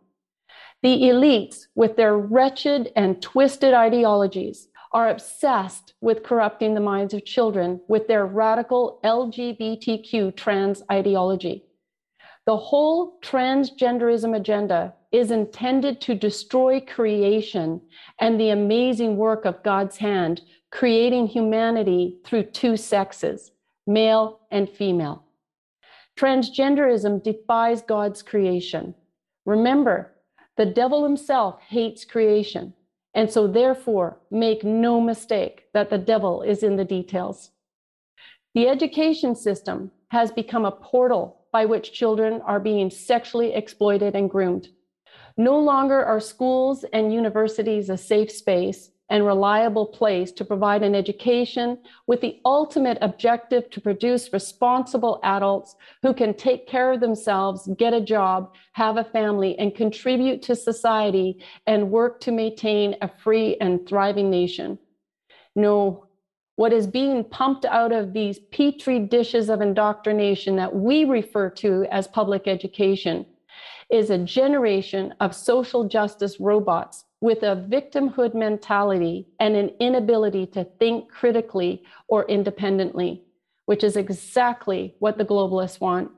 The 0.81 1.01
elites, 1.03 1.65
with 1.73 1.95
their 1.95 2.17
wretched 2.17 2.91
and 2.95 3.21
twisted 3.21 3.73
ideologies, 3.73 4.67
are 4.91 5.09
obsessed 5.09 5.93
with 5.99 6.23
corrupting 6.23 6.73
the 6.73 6.79
minds 6.79 7.13
of 7.13 7.25
children 7.25 7.81
with 7.89 8.07
their 8.07 8.25
radical 8.25 8.99
LGBTQ 9.03 10.35
trans 10.35 10.83
ideology. 10.89 11.65
The 12.45 12.57
whole 12.57 13.17
transgenderism 13.21 14.35
agenda 14.35 14.93
is 15.11 15.31
intended 15.31 15.99
to 16.01 16.13
destroy 16.13 16.79
creation 16.79 17.81
and 18.19 18.39
the 18.39 18.49
amazing 18.49 19.17
work 19.17 19.45
of 19.45 19.63
God's 19.63 19.97
hand, 19.97 20.41
creating 20.71 21.27
humanity 21.27 22.19
through 22.23 22.43
two 22.43 22.77
sexes, 22.77 23.51
male 23.87 24.41
and 24.51 24.69
female. 24.69 25.23
Transgenderism 26.17 27.23
defies 27.23 27.81
God's 27.81 28.21
creation. 28.21 28.93
Remember, 29.45 30.11
the 30.55 30.65
devil 30.65 31.03
himself 31.03 31.59
hates 31.67 32.05
creation. 32.05 32.73
And 33.15 33.31
so, 33.31 33.47
therefore, 33.47 34.17
make 34.29 34.63
no 34.63 35.01
mistake 35.01 35.63
that 35.73 35.89
the 35.89 35.97
devil 35.97 36.41
is 36.41 36.63
in 36.63 36.75
the 36.75 36.85
details. 36.85 37.51
The 38.53 38.67
education 38.67 39.35
system 39.35 39.91
has 40.09 40.31
become 40.31 40.65
a 40.65 40.71
portal 40.71 41.44
by 41.55 41.63
which 41.63 41.93
children 41.93 42.41
are 42.51 42.59
being 42.59 42.89
sexually 42.89 43.53
exploited 43.53 44.13
and 44.13 44.29
groomed. 44.29 44.67
No 45.37 45.57
longer 45.57 46.03
are 46.03 46.19
schools 46.19 46.83
and 46.91 47.13
universities 47.13 47.89
a 47.89 47.97
safe 47.97 48.29
space, 48.29 48.91
and 49.09 49.25
reliable 49.25 49.85
place 49.85 50.31
to 50.33 50.43
provide 50.43 50.83
an 50.83 50.95
education 50.95 51.77
with 52.07 52.19
the 52.21 52.39
ultimate 52.43 52.97
objective 53.01 53.69
to 53.69 53.79
produce 53.79 54.33
responsible 54.33 55.19
adults 55.23 55.75
who 56.01 56.13
can 56.13 56.33
take 56.33 56.67
care 56.67 56.91
of 56.91 56.99
themselves, 56.99 57.69
get 57.77 57.93
a 57.93 58.01
job, 58.01 58.53
have 58.73 58.97
a 58.97 59.03
family, 59.03 59.57
and 59.59 59.75
contribute 59.75 60.41
to 60.41 60.55
society 60.55 61.41
and 61.67 61.91
work 61.91 62.19
to 62.19 62.31
maintain 62.31 62.95
a 63.01 63.09
free 63.23 63.55
and 63.61 63.87
thriving 63.87 64.29
nation. 64.29 64.77
No, 65.55 66.04
what 66.55 66.71
is 66.71 66.87
being 66.87 67.23
pumped 67.23 67.65
out 67.65 67.91
of 67.91 68.13
these 68.13 68.39
petri 68.51 68.99
dishes 68.99 69.49
of 69.49 69.61
indoctrination 69.61 70.55
that 70.55 70.73
we 70.73 71.03
refer 71.03 71.49
to 71.49 71.85
as 71.91 72.07
public 72.07 72.47
education 72.47 73.25
is 73.89 74.09
a 74.09 74.17
generation 74.17 75.13
of 75.19 75.35
social 75.35 75.87
justice 75.87 76.39
robots 76.39 77.05
with 77.21 77.43
a 77.43 77.65
victimhood 77.69 78.33
mentality 78.33 79.27
and 79.39 79.55
an 79.55 79.69
inability 79.79 80.45
to 80.45 80.63
think 80.79 81.09
critically 81.11 81.83
or 82.07 82.25
independently, 82.25 83.21
which 83.65 83.83
is 83.83 83.97
exactly 83.97 84.95
what 84.99 85.17
the 85.17 85.25
globalists 85.25 85.79
want. 85.79 86.11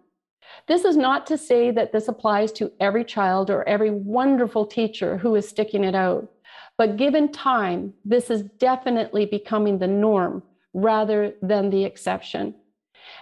This 0.67 0.85
is 0.85 0.95
not 0.95 1.27
to 1.27 1.37
say 1.37 1.71
that 1.71 1.91
this 1.91 2.07
applies 2.07 2.51
to 2.53 2.71
every 2.79 3.03
child 3.03 3.49
or 3.49 3.67
every 3.67 3.91
wonderful 3.91 4.65
teacher 4.65 5.17
who 5.17 5.35
is 5.35 5.47
sticking 5.47 5.83
it 5.83 5.95
out. 5.95 6.29
But 6.77 6.97
given 6.97 7.31
time, 7.31 7.93
this 8.05 8.29
is 8.29 8.43
definitely 8.59 9.25
becoming 9.25 9.79
the 9.79 9.87
norm 9.87 10.43
rather 10.73 11.33
than 11.41 11.69
the 11.69 11.83
exception. 11.83 12.53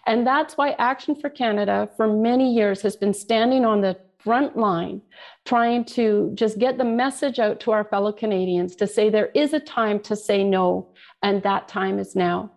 And 0.06 0.26
that's 0.26 0.58
why 0.58 0.72
Action 0.72 1.16
for 1.16 1.30
Canada 1.30 1.90
for 1.96 2.08
many 2.08 2.54
years 2.54 2.82
has 2.82 2.96
been 2.96 3.14
standing 3.14 3.66
on 3.66 3.82
the 3.82 3.98
front 4.20 4.58
line 4.58 5.02
trying 5.46 5.86
to 5.86 6.32
just 6.34 6.58
get 6.58 6.78
the 6.78 6.84
message 6.84 7.38
out 7.40 7.60
to 7.60 7.72
our 7.72 7.84
fellow 7.84 8.12
Canadians 8.12 8.76
to 8.76 8.88
say 8.88 9.10
there 9.10 9.30
is 9.36 9.54
a 9.54 9.60
time 9.60 10.00
to 10.00 10.16
say 10.16 10.44
no, 10.44 10.90
and 11.22 11.44
that 11.44 11.68
time 11.68 12.00
is 12.00 12.16
now. 12.16 12.52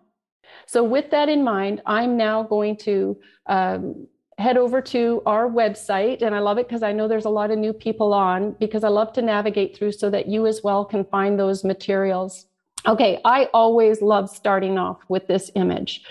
So, 0.65 0.83
with 0.83 1.11
that 1.11 1.29
in 1.29 1.43
mind, 1.43 1.81
I'm 1.85 2.17
now 2.17 2.43
going 2.43 2.77
to 2.77 3.17
um, 3.45 4.07
head 4.39 4.57
over 4.57 4.81
to 4.81 5.21
our 5.25 5.49
website. 5.49 6.21
And 6.21 6.33
I 6.33 6.39
love 6.39 6.57
it 6.57 6.67
because 6.67 6.81
I 6.81 6.93
know 6.93 7.07
there's 7.07 7.25
a 7.25 7.29
lot 7.29 7.51
of 7.51 7.59
new 7.59 7.73
people 7.73 8.13
on 8.13 8.55
because 8.59 8.83
I 8.83 8.87
love 8.87 9.13
to 9.13 9.21
navigate 9.21 9.77
through 9.77 9.91
so 9.91 10.09
that 10.09 10.27
you 10.27 10.47
as 10.47 10.61
well 10.63 10.85
can 10.85 11.03
find 11.03 11.37
those 11.37 11.63
materials. 11.63 12.45
Okay, 12.87 13.19
I 13.25 13.49
always 13.53 14.01
love 14.01 14.29
starting 14.29 14.77
off 14.77 14.99
with 15.09 15.27
this 15.27 15.51
image. 15.55 16.01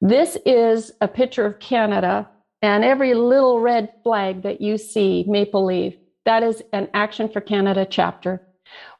This 0.00 0.36
is 0.44 0.90
a 1.00 1.06
picture 1.06 1.46
of 1.46 1.60
Canada, 1.60 2.28
and 2.62 2.84
every 2.84 3.14
little 3.14 3.60
red 3.60 3.92
flag 4.02 4.42
that 4.42 4.60
you 4.60 4.76
see, 4.76 5.24
maple 5.28 5.64
leaf, 5.64 5.94
that 6.24 6.42
is 6.42 6.62
an 6.72 6.88
Action 6.94 7.28
for 7.28 7.40
Canada 7.40 7.86
chapter. 7.88 8.42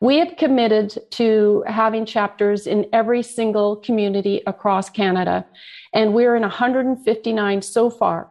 We 0.00 0.18
have 0.18 0.36
committed 0.36 0.96
to 1.12 1.64
having 1.66 2.06
chapters 2.06 2.66
in 2.66 2.86
every 2.92 3.22
single 3.22 3.76
community 3.76 4.42
across 4.46 4.88
Canada, 4.88 5.46
and 5.92 6.14
we're 6.14 6.36
in 6.36 6.42
159 6.42 7.62
so 7.62 7.90
far. 7.90 8.28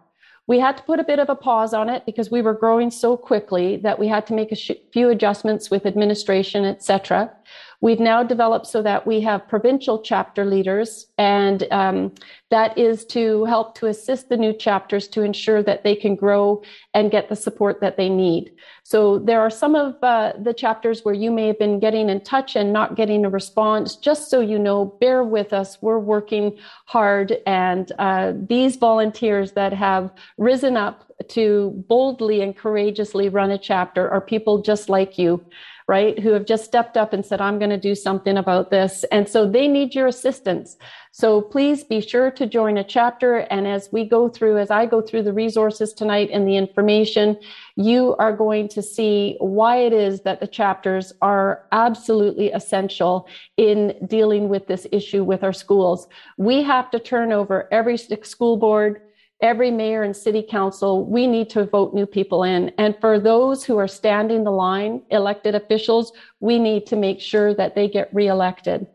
We 0.50 0.58
had 0.60 0.78
to 0.78 0.84
put 0.84 1.00
a 1.00 1.04
bit 1.04 1.20
of 1.20 1.30
a 1.30 1.36
pause 1.36 1.76
on 1.76 1.90
it 1.90 2.08
because 2.08 2.32
we 2.32 2.42
were 2.42 2.56
growing 2.56 2.90
so 2.90 3.16
quickly 3.16 3.78
that 3.78 4.00
we 4.00 4.08
had 4.08 4.26
to 4.26 4.34
make 4.34 4.52
a 4.52 4.56
sh- 4.56 4.72
few 4.92 5.10
adjustments 5.10 5.70
with 5.70 5.86
administration, 5.86 6.66
etc. 6.66 7.32
We've 7.82 8.00
now 8.00 8.24
developed 8.24 8.68
so 8.68 8.82
that 8.82 9.08
we 9.08 9.22
have 9.22 9.48
provincial 9.48 10.02
chapter 10.02 10.44
leaders, 10.44 11.08
and 11.18 11.66
um, 11.72 12.14
that 12.52 12.78
is 12.78 13.06
to 13.06 13.46
help 13.46 13.76
to 13.76 13.88
assist 13.88 14.28
the 14.28 14.36
new 14.36 14.52
chapters 14.52 15.08
to 15.10 15.24
ensure 15.24 15.64
that 15.64 15.84
they 15.84 15.96
can 15.96 16.16
grow 16.16 16.62
and 16.94 17.10
get 17.10 17.30
the 17.30 17.38
support 17.38 17.80
that 17.80 17.96
they 17.96 18.10
need. 18.10 18.52
So 18.84 19.20
there 19.20 19.40
are 19.40 19.50
some 19.50 19.76
of 19.76 19.96
uh, 20.04 20.34
the 20.38 20.54
chapters 20.54 21.06
where 21.06 21.14
you 21.14 21.32
may 21.32 21.48
have 21.48 21.60
been 21.60 21.80
getting 21.80 22.10
in 22.10 22.20
touch 22.22 22.58
and 22.58 22.74
not 22.74 22.96
getting 22.96 23.24
a 23.24 23.30
response. 23.30 23.96
Just 23.96 24.30
so 24.30 24.42
you 24.42 24.60
know, 24.60 24.84
bear 25.00 25.24
with 25.24 25.54
us. 25.54 25.82
We're 25.82 26.00
working 26.00 26.58
hard, 26.86 27.38
and 27.46 27.90
uh, 27.98 28.34
these 28.36 28.76
volunteers 28.76 29.54
that 29.54 29.72
have 29.72 30.12
risen 30.38 30.76
up 30.76 31.06
to 31.30 31.72
boldly 31.88 32.42
and 32.42 32.58
courageously 32.58 33.30
run 33.30 33.52
a 33.52 33.58
chapter 33.58 34.10
are 34.10 34.22
people 34.22 34.62
just 34.62 34.90
like 34.90 35.18
you 35.18 35.46
right, 35.90 36.20
who 36.20 36.34
have 36.34 36.46
just 36.46 36.66
stepped 36.66 36.98
up 36.98 37.14
and 37.14 37.26
said, 37.26 37.42
I'm 37.42 37.58
going 37.58 37.72
to 37.72 37.78
do 37.90 37.96
something 37.96 38.38
about 38.38 38.70
this. 38.70 39.04
And 39.06 39.28
so 39.28 39.50
they 39.50 39.68
need 39.68 39.96
your 39.96 40.06
assistance. 40.06 40.78
So 41.12 41.42
please 41.42 41.84
be 41.84 42.00
sure 42.00 42.30
to 42.30 42.46
join 42.46 42.78
a 42.78 42.84
chapter. 42.84 43.38
And 43.50 43.68
as 43.68 43.90
we 43.92 44.06
go 44.06 44.30
through, 44.30 44.60
as 44.60 44.70
I 44.70 44.86
go 44.86 45.02
through 45.02 45.24
the 45.24 45.34
resources 45.34 45.92
tonight 45.92 46.30
and 46.32 46.48
the 46.48 46.58
information, 46.58 47.40
you 47.76 48.16
are 48.20 48.38
going 48.38 48.68
to 48.68 48.84
see 48.84 49.36
why 49.40 49.78
it 49.78 49.92
is 49.92 50.22
that 50.22 50.40
the 50.40 50.48
chapters 50.48 51.12
are 51.24 51.66
absolutely 51.72 52.52
essential 52.52 53.28
in 53.58 53.96
dealing 54.06 54.48
with 54.48 54.68
this 54.68 54.86
issue 54.92 55.24
with 55.24 55.44
our 55.44 55.54
schools. 55.54 56.08
We 56.38 56.62
have 56.62 56.92
to 56.92 57.00
turn 57.00 57.34
over 57.34 57.68
every 57.72 57.98
school 57.98 58.58
board, 58.58 59.02
every 59.42 59.72
mayor 59.72 60.04
and 60.04 60.16
city 60.16 60.46
council, 60.48 61.06
we 61.06 61.26
need 61.26 61.50
to 61.52 61.66
vote 61.66 61.94
new 61.94 62.06
people 62.06 62.44
in. 62.44 62.70
And 62.78 62.96
for 63.00 63.20
those 63.20 63.64
who 63.64 63.78
are 63.78 63.88
standing 63.88 64.44
the 64.44 64.52
line, 64.52 65.02
elected 65.12 65.56
officials, 65.56 66.12
we 66.40 66.60
need 66.60 66.86
to 66.88 66.96
make 66.96 67.22
sure 67.22 67.54
that 67.54 67.76
they 67.76 67.88
get 67.88 68.14
reelected. 68.14 68.88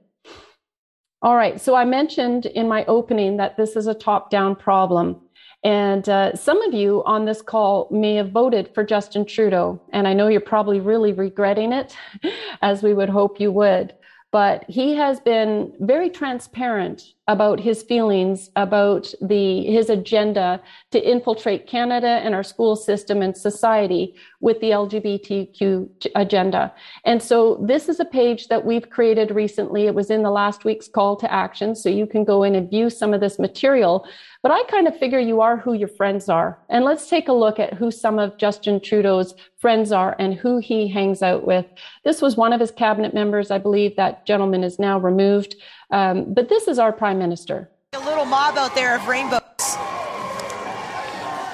All 1.23 1.37
right, 1.37 1.59
so 1.59 1.75
I 1.75 1.87
mentioned 1.87 2.47
in 2.47 2.69
my 2.69 2.85
opening 2.85 3.39
that 3.39 3.57
this 3.57 3.77
is 3.77 3.87
a 3.87 3.95
top 3.95 4.29
down 4.31 4.55
problem. 4.55 5.21
And 5.65 6.07
uh, 6.11 6.37
some 6.37 6.61
of 6.61 6.75
you 6.75 7.03
on 7.07 7.25
this 7.25 7.41
call 7.41 7.89
may 7.91 8.17
have 8.17 8.31
voted 8.31 8.71
for 8.75 8.85
Justin 8.85 9.25
Trudeau. 9.25 9.81
And 9.95 10.07
I 10.07 10.13
know 10.13 10.29
you're 10.29 10.43
probably 10.43 10.81
really 10.81 11.15
regretting 11.15 11.73
it, 11.73 11.97
as 12.63 12.83
we 12.83 12.93
would 12.93 13.09
hope 13.09 13.41
you 13.41 13.51
would 13.53 13.95
but 14.35 14.65
he 14.69 14.97
has 14.97 15.21
been 15.21 15.73
very 15.79 16.11
transparent 16.11 17.15
about 17.29 17.61
his 17.61 17.85
feelings 17.85 18.51
about 18.57 19.15
the 19.23 19.65
his 19.65 19.89
agenda 19.89 20.61
to 20.91 20.99
infiltrate 21.01 21.69
Canada 21.69 22.21
and 22.25 22.35
our 22.35 22.43
school 22.43 22.75
system 22.75 23.23
and 23.23 23.37
society 23.37 24.13
with 24.41 24.59
the 24.59 24.71
LGBTQ 24.71 25.89
agenda. 26.17 26.75
And 27.05 27.23
so 27.23 27.65
this 27.65 27.89
is 27.89 28.01
a 28.01 28.05
page 28.05 28.49
that 28.49 28.65
we've 28.65 28.91
created 28.91 29.31
recently. 29.31 29.87
It 29.87 29.95
was 29.95 30.11
in 30.11 30.25
the 30.25 30.33
last 30.33 30.65
week's 30.65 30.89
call 30.89 31.15
to 31.19 31.33
action, 31.33 31.77
so 31.77 31.89
you 31.89 32.05
can 32.05 32.25
go 32.25 32.43
in 32.43 32.57
and 32.57 32.69
view 32.69 32.91
some 32.91 33.15
of 33.15 33.21
this 33.21 33.39
material. 33.39 34.05
But 34.45 34.53
I 34.53 34.63
kind 34.65 34.87
of 34.87 34.95
figure 34.99 35.19
you 35.19 35.41
are 35.41 35.57
who 35.57 35.73
your 35.73 35.89
friends 35.89 36.29
are. 36.29 36.59
And 36.69 36.85
let's 36.85 37.09
take 37.09 37.29
a 37.29 37.33
look 37.33 37.59
at 37.59 37.73
who 37.73 37.91
some 37.91 38.19
of 38.19 38.37
Justin 38.37 38.79
Trudeau's 38.79 39.35
friends 39.57 39.91
are 39.91 40.15
and 40.19 40.35
who 40.35 40.59
he 40.59 40.87
hangs 40.87 41.23
out 41.23 41.47
with. 41.47 41.65
This 42.05 42.21
was 42.21 42.37
one 42.37 42.53
of 42.53 42.61
his 42.61 42.71
cabinet 42.71 43.15
members. 43.15 43.51
I 43.51 43.57
believe 43.57 43.97
that 43.97 44.27
gentleman 44.27 44.63
is 44.63 44.79
now 44.79 44.99
removed. 44.99 45.57
Um, 45.91 46.35
but 46.35 46.51
this 46.51 46.69
is 46.69 46.79
our 46.79 46.93
prime 46.93 47.19
minister. 47.19 47.71
A 47.95 47.99
little 48.01 48.27
mob 48.27 48.59
out 48.59 48.75
there 48.75 48.95
of 48.95 49.09
rainbows. 49.09 49.41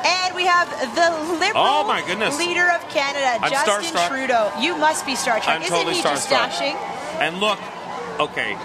And 0.05 0.35
we 0.35 0.47
have 0.47 0.69
the 0.97 1.11
Liberal 1.39 1.63
oh 1.63 1.85
my 1.87 2.03
goodness. 2.05 2.37
leader 2.41 2.69
of 2.71 2.81
Canada, 2.89 3.39
I'm 3.41 3.53
Justin 3.53 3.95
starstruck. 3.95 4.09
Trudeau. 4.09 4.53
You 4.61 4.77
must 4.77 5.07
be 5.07 5.15
Star 5.15 5.39
Trek. 5.39 5.49
I'm 5.49 5.63
Isn't 5.63 5.77
totally 5.77 5.95
he 5.95 6.03
just 6.03 6.29
dashing? 6.29 6.75
And 7.21 7.39
look, 7.39 7.61
okay, 8.19 8.59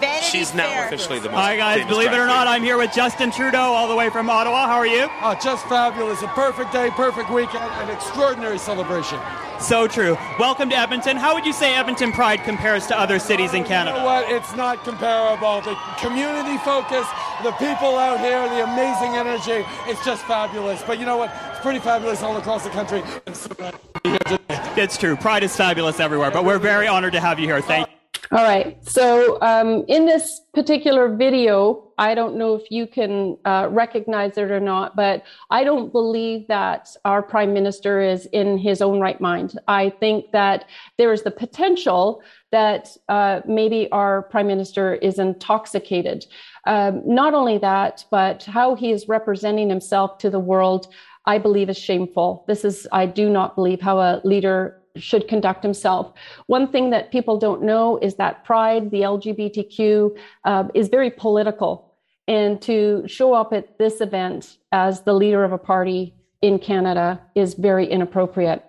Vanity 0.00 0.26
she's 0.26 0.54
now 0.54 0.68
Fair. 0.68 0.86
officially 0.86 1.18
the 1.18 1.28
most. 1.28 1.38
Hi 1.38 1.56
guys, 1.56 1.86
believe 1.86 2.12
it 2.12 2.18
or 2.18 2.26
not. 2.26 2.46
I'm 2.46 2.62
here 2.62 2.76
with 2.76 2.92
Justin 2.92 3.30
Trudeau 3.30 3.58
all 3.58 3.88
the 3.88 3.96
way 3.96 4.10
from 4.10 4.30
Ottawa. 4.30 4.66
How 4.66 4.76
are 4.76 4.86
you? 4.86 5.08
Oh, 5.22 5.36
just 5.42 5.66
fabulous. 5.66 6.22
A 6.22 6.28
perfect 6.28 6.72
day, 6.72 6.90
perfect 6.90 7.30
weekend, 7.30 7.64
an 7.64 7.90
extraordinary 7.90 8.58
celebration. 8.58 9.18
So 9.60 9.88
true. 9.88 10.16
Welcome 10.38 10.70
to 10.70 10.76
Edmonton. 10.76 11.16
How 11.16 11.34
would 11.34 11.44
you 11.44 11.52
say 11.52 11.74
Edmonton 11.74 12.12
Pride 12.12 12.44
compares 12.44 12.86
to 12.86 12.98
other 12.98 13.18
cities 13.18 13.54
in 13.54 13.64
Canada? 13.64 13.96
You 13.96 14.04
know 14.04 14.08
Canada? 14.08 14.32
what? 14.32 14.42
It's 14.42 14.54
not 14.54 14.84
comparable. 14.84 15.60
The 15.62 15.74
community 15.98 16.58
focus, 16.58 17.06
the 17.42 17.50
people 17.52 17.98
out 17.98 18.20
here, 18.20 18.48
the 18.48 18.62
amazing 18.62 19.16
energy, 19.16 19.66
it's 19.90 20.04
just 20.04 20.22
fabulous. 20.26 20.80
But 20.86 21.00
you 21.00 21.06
know 21.06 21.16
what? 21.16 21.34
It's 21.50 21.60
pretty 21.60 21.80
fabulous 21.80 22.22
all 22.22 22.36
across 22.36 22.62
the 22.62 22.70
country. 22.70 23.02
I'm 23.26 23.34
so 23.34 23.48
glad 23.54 23.72
to 23.72 24.00
be 24.04 24.10
here 24.10 24.18
today. 24.18 24.72
It's 24.76 24.96
true. 24.96 25.16
Pride 25.16 25.42
is 25.42 25.56
fabulous 25.56 25.98
everywhere, 25.98 26.30
but 26.30 26.44
we're 26.44 26.60
very 26.60 26.86
honored 26.86 27.14
to 27.14 27.20
have 27.20 27.40
you 27.40 27.46
here. 27.46 27.60
Thank 27.60 27.88
you. 27.88 27.97
All 28.30 28.44
right. 28.44 28.76
So, 28.86 29.40
um, 29.40 29.84
in 29.88 30.04
this 30.04 30.42
particular 30.52 31.14
video, 31.14 31.92
I 31.96 32.14
don't 32.14 32.36
know 32.36 32.54
if 32.54 32.70
you 32.70 32.86
can 32.86 33.38
uh, 33.44 33.68
recognize 33.70 34.36
it 34.36 34.50
or 34.50 34.60
not, 34.60 34.94
but 34.94 35.24
I 35.50 35.64
don't 35.64 35.90
believe 35.90 36.46
that 36.48 36.94
our 37.04 37.22
prime 37.22 37.52
minister 37.52 38.00
is 38.00 38.26
in 38.26 38.58
his 38.58 38.82
own 38.82 39.00
right 39.00 39.20
mind. 39.20 39.58
I 39.66 39.90
think 39.90 40.32
that 40.32 40.66
there 40.96 41.12
is 41.12 41.22
the 41.22 41.30
potential 41.30 42.22
that 42.52 42.96
uh, 43.08 43.40
maybe 43.46 43.90
our 43.92 44.22
prime 44.22 44.46
minister 44.46 44.94
is 44.94 45.18
intoxicated. 45.18 46.26
Um, 46.66 47.02
not 47.06 47.34
only 47.34 47.58
that, 47.58 48.04
but 48.10 48.44
how 48.44 48.74
he 48.74 48.92
is 48.92 49.08
representing 49.08 49.68
himself 49.70 50.18
to 50.18 50.30
the 50.30 50.38
world, 50.38 50.92
I 51.24 51.38
believe 51.38 51.68
is 51.68 51.78
shameful. 51.78 52.44
This 52.46 52.64
is, 52.64 52.86
I 52.92 53.06
do 53.06 53.28
not 53.28 53.54
believe 53.54 53.80
how 53.80 53.98
a 53.98 54.20
leader 54.24 54.77
should 54.98 55.28
conduct 55.28 55.62
himself. 55.62 56.12
One 56.46 56.70
thing 56.70 56.90
that 56.90 57.10
people 57.10 57.38
don't 57.38 57.62
know 57.62 57.98
is 57.98 58.16
that 58.16 58.44
pride, 58.44 58.90
the 58.90 59.02
LGBTQ, 59.02 60.16
uh, 60.44 60.64
is 60.74 60.88
very 60.88 61.10
political. 61.10 61.94
And 62.26 62.60
to 62.62 63.04
show 63.06 63.32
up 63.32 63.52
at 63.52 63.78
this 63.78 64.00
event 64.00 64.58
as 64.72 65.02
the 65.02 65.14
leader 65.14 65.44
of 65.44 65.52
a 65.52 65.58
party 65.58 66.14
in 66.42 66.58
Canada 66.58 67.20
is 67.34 67.54
very 67.54 67.86
inappropriate. 67.86 68.62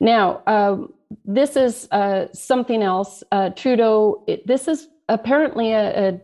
Now, 0.00 0.42
um, 0.46 0.92
this 1.24 1.56
is 1.56 1.88
uh, 1.92 2.26
something 2.32 2.82
else. 2.82 3.22
Uh, 3.30 3.50
Trudeau, 3.50 4.24
it, 4.26 4.46
this 4.46 4.68
is 4.68 4.88
apparently 5.08 5.72
a, 5.72 6.08
a 6.08 6.20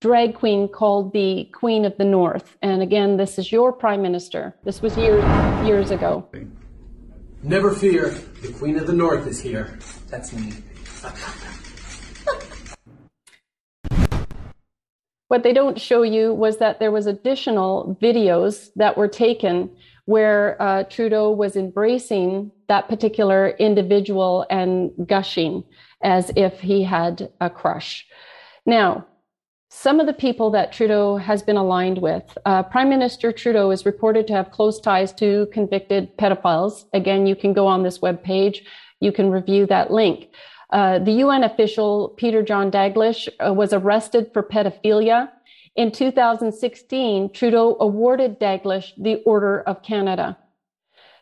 drag 0.00 0.34
queen 0.34 0.68
called 0.68 1.12
the 1.12 1.44
Queen 1.52 1.84
of 1.84 1.96
the 1.96 2.04
North. 2.04 2.56
And 2.62 2.82
again, 2.82 3.16
this 3.16 3.38
is 3.38 3.52
your 3.52 3.72
prime 3.72 4.02
minister. 4.02 4.54
This 4.64 4.82
was 4.82 4.96
years 4.96 5.24
years 5.66 5.90
ago. 5.90 6.26
Never 7.44 7.74
fear, 7.74 8.10
the 8.40 8.52
Queen 8.52 8.78
of 8.78 8.86
the 8.86 8.92
North 8.92 9.26
is 9.26 9.40
here. 9.40 9.76
That's 10.08 10.32
me. 10.32 10.52
What 15.26 15.42
they 15.42 15.52
don't 15.52 15.80
show 15.80 16.02
you 16.02 16.32
was 16.32 16.58
that 16.58 16.78
there 16.78 16.92
was 16.92 17.06
additional 17.06 17.98
videos 18.00 18.70
that 18.76 18.96
were 18.96 19.08
taken 19.08 19.70
where 20.04 20.60
uh, 20.62 20.84
Trudeau 20.84 21.32
was 21.32 21.56
embracing 21.56 22.52
that 22.68 22.88
particular 22.88 23.48
individual 23.58 24.46
and 24.48 24.92
gushing 25.06 25.64
as 26.02 26.30
if 26.36 26.60
he 26.60 26.84
had 26.84 27.32
a 27.40 27.50
crush. 27.50 28.06
Now, 28.66 29.06
some 29.74 29.98
of 30.00 30.06
the 30.06 30.12
people 30.12 30.50
that 30.50 30.70
Trudeau 30.70 31.16
has 31.16 31.42
been 31.42 31.56
aligned 31.56 31.96
with, 31.96 32.36
uh, 32.44 32.62
Prime 32.62 32.90
Minister 32.90 33.32
Trudeau 33.32 33.70
is 33.70 33.86
reported 33.86 34.26
to 34.26 34.34
have 34.34 34.50
close 34.50 34.78
ties 34.78 35.14
to 35.14 35.48
convicted 35.50 36.14
pedophiles. 36.18 36.84
Again, 36.92 37.26
you 37.26 37.34
can 37.34 37.54
go 37.54 37.66
on 37.66 37.82
this 37.82 37.98
webpage, 38.00 38.58
you 39.00 39.12
can 39.12 39.30
review 39.30 39.64
that 39.66 39.90
link. 39.90 40.28
Uh, 40.68 40.98
the 40.98 41.12
UN 41.24 41.42
official 41.42 42.10
Peter 42.18 42.42
John 42.42 42.70
Dalglish 42.70 43.28
uh, 43.44 43.54
was 43.54 43.72
arrested 43.72 44.30
for 44.34 44.42
pedophilia. 44.42 45.30
In 45.74 45.90
2016, 45.90 47.32
Trudeau 47.32 47.78
awarded 47.80 48.38
Dalglish 48.38 48.92
the 48.98 49.22
Order 49.24 49.62
of 49.62 49.82
Canada. 49.82 50.36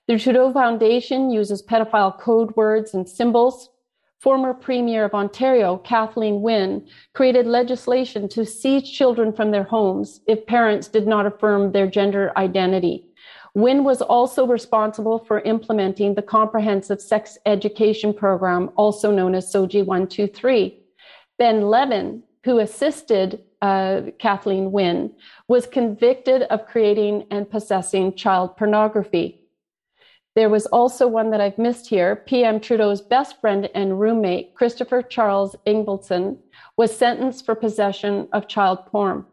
The 0.09 0.19
Trudeau 0.19 0.53
Foundation 0.53 1.31
uses 1.31 1.63
pedophile 1.63 2.19
code 2.19 2.57
words 2.57 2.95
and 2.95 3.09
symbols. 3.09 3.71
Former 4.21 4.53
Premier 4.53 5.07
of 5.07 5.15
Ontario, 5.15 5.79
Kathleen 5.79 6.43
Wynne, 6.43 6.87
created 7.15 7.47
legislation 7.47 8.29
to 8.29 8.45
seize 8.45 8.91
children 8.91 9.33
from 9.33 9.51
their 9.51 9.63
homes 9.63 10.21
if 10.27 10.45
parents 10.45 10.89
did 10.89 11.07
not 11.07 11.25
affirm 11.25 11.73
their 11.73 11.87
gender 11.87 12.31
identity. 12.37 13.07
Wynne 13.55 13.83
was 13.83 14.03
also 14.03 14.47
responsible 14.47 15.21
for 15.21 15.41
implementing 15.41 16.15
the 16.15 16.23
comprehensive 16.23 17.01
sex 17.01 17.39
education 17.47 18.13
program, 18.13 18.71
also 18.77 19.11
known 19.11 19.35
as 19.35 19.51
SOGI 19.51 19.87
123. 19.87 20.79
Ben 21.39 21.63
Levin, 21.63 22.23
who 22.45 22.59
assisted 22.59 23.43
uh, 23.63 24.03
Kathleen 24.19 24.71
Wynne, 24.71 25.11
was 25.49 25.67
convicted 25.67 26.43
of 26.43 26.67
creating 26.67 27.27
and 27.31 27.51
possessing 27.51 28.15
child 28.15 28.55
pornography. 28.59 29.40
There 30.37 30.49
was 30.49 30.67
also 30.67 31.09
one 31.09 31.31
that 31.31 31.41
I've 31.41 31.59
missed 31.59 31.89
here. 31.89 32.15
PM 32.15 32.61
Trudeau's 32.61 33.01
best 33.01 33.41
friend 33.41 33.69
and 33.75 34.01
roommate, 34.01 34.55
Christopher 34.55 35.03
Charles 35.03 35.57
Ingvaldson, 35.67 36.39
was 36.77 36.97
sentenced 36.97 37.45
for 37.45 37.55
possession 37.55 38.29
of 38.33 38.47
child 38.47 38.87
porn. 38.87 39.25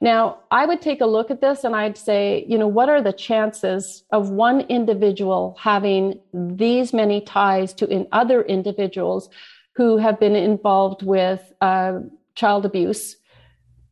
Now, 0.00 0.40
I 0.50 0.66
would 0.66 0.80
take 0.80 1.00
a 1.00 1.06
look 1.06 1.30
at 1.30 1.40
this 1.40 1.64
and 1.64 1.74
I'd 1.74 1.96
say, 1.96 2.44
you 2.48 2.58
know, 2.58 2.68
what 2.68 2.88
are 2.88 3.02
the 3.02 3.12
chances 3.12 4.04
of 4.10 4.30
one 4.30 4.60
individual 4.62 5.56
having 5.60 6.20
these 6.32 6.92
many 6.92 7.20
ties 7.20 7.72
to 7.74 7.88
in 7.88 8.06
other 8.12 8.42
individuals 8.42 9.30
who 9.76 9.96
have 9.96 10.20
been 10.20 10.36
involved 10.36 11.02
with 11.02 11.52
uh, 11.60 12.00
child 12.34 12.66
abuse 12.66 13.16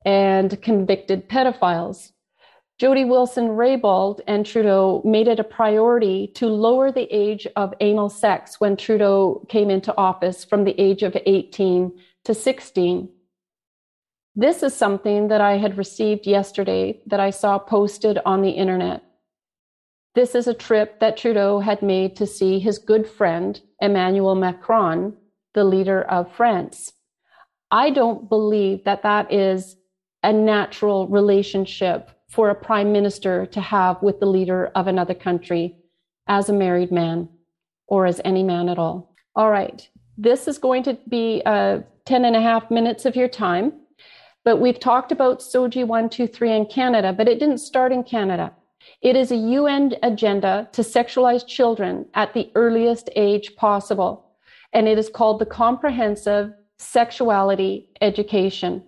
and 0.04 0.60
convicted 0.62 1.28
pedophiles? 1.28 2.12
Jody 2.78 3.04
Wilson 3.04 3.48
Raybould 3.48 4.20
and 4.26 4.44
Trudeau 4.44 5.02
made 5.04 5.28
it 5.28 5.38
a 5.38 5.44
priority 5.44 6.28
to 6.34 6.48
lower 6.48 6.90
the 6.90 7.06
age 7.14 7.46
of 7.54 7.74
anal 7.80 8.08
sex 8.08 8.60
when 8.60 8.76
Trudeau 8.76 9.46
came 9.48 9.70
into 9.70 9.96
office 9.96 10.44
from 10.44 10.64
the 10.64 10.78
age 10.80 11.02
of 11.02 11.16
18 11.24 11.92
to 12.24 12.34
16. 12.34 13.08
This 14.34 14.62
is 14.62 14.74
something 14.74 15.28
that 15.28 15.40
I 15.40 15.58
had 15.58 15.76
received 15.76 16.26
yesterday 16.26 17.00
that 17.06 17.20
I 17.20 17.30
saw 17.30 17.58
posted 17.58 18.18
on 18.24 18.42
the 18.42 18.50
internet. 18.50 19.02
This 20.14 20.34
is 20.34 20.46
a 20.46 20.54
trip 20.54 21.00
that 21.00 21.16
Trudeau 21.16 21.60
had 21.60 21.82
made 21.82 22.16
to 22.16 22.26
see 22.26 22.58
his 22.58 22.78
good 22.78 23.06
friend, 23.06 23.60
Emmanuel 23.80 24.34
Macron, 24.34 25.16
the 25.54 25.64
leader 25.64 26.02
of 26.02 26.32
France. 26.32 26.92
I 27.70 27.90
don't 27.90 28.28
believe 28.28 28.84
that 28.84 29.02
that 29.02 29.32
is 29.32 29.76
a 30.22 30.32
natural 30.32 31.08
relationship 31.08 32.10
for 32.32 32.48
a 32.48 32.54
prime 32.54 32.92
minister 32.92 33.44
to 33.44 33.60
have 33.60 34.02
with 34.02 34.18
the 34.18 34.26
leader 34.26 34.72
of 34.74 34.86
another 34.86 35.12
country 35.12 35.76
as 36.28 36.48
a 36.48 36.52
married 36.52 36.90
man 36.90 37.28
or 37.88 38.06
as 38.06 38.22
any 38.24 38.42
man 38.42 38.70
at 38.70 38.78
all. 38.78 39.14
All 39.36 39.50
right. 39.50 39.86
This 40.16 40.48
is 40.48 40.56
going 40.56 40.82
to 40.84 40.96
be 41.10 41.42
uh, 41.44 41.80
10 42.06 42.24
and 42.24 42.34
a 42.34 42.40
half 42.40 42.70
minutes 42.70 43.04
of 43.04 43.16
your 43.16 43.28
time. 43.28 43.74
But 44.44 44.60
we've 44.60 44.80
talked 44.80 45.12
about 45.12 45.40
SOGI 45.40 45.86
123 45.86 46.52
in 46.52 46.66
Canada, 46.66 47.12
but 47.12 47.28
it 47.28 47.38
didn't 47.38 47.58
start 47.58 47.92
in 47.92 48.02
Canada. 48.02 48.50
It 49.02 49.14
is 49.14 49.30
a 49.30 49.36
UN 49.36 49.92
agenda 50.02 50.68
to 50.72 50.80
sexualize 50.80 51.46
children 51.46 52.06
at 52.14 52.32
the 52.32 52.50
earliest 52.54 53.10
age 53.14 53.56
possible. 53.56 54.24
And 54.72 54.88
it 54.88 54.98
is 54.98 55.10
called 55.10 55.38
the 55.38 55.46
Comprehensive 55.46 56.54
Sexuality 56.78 57.90
Education. 58.00 58.82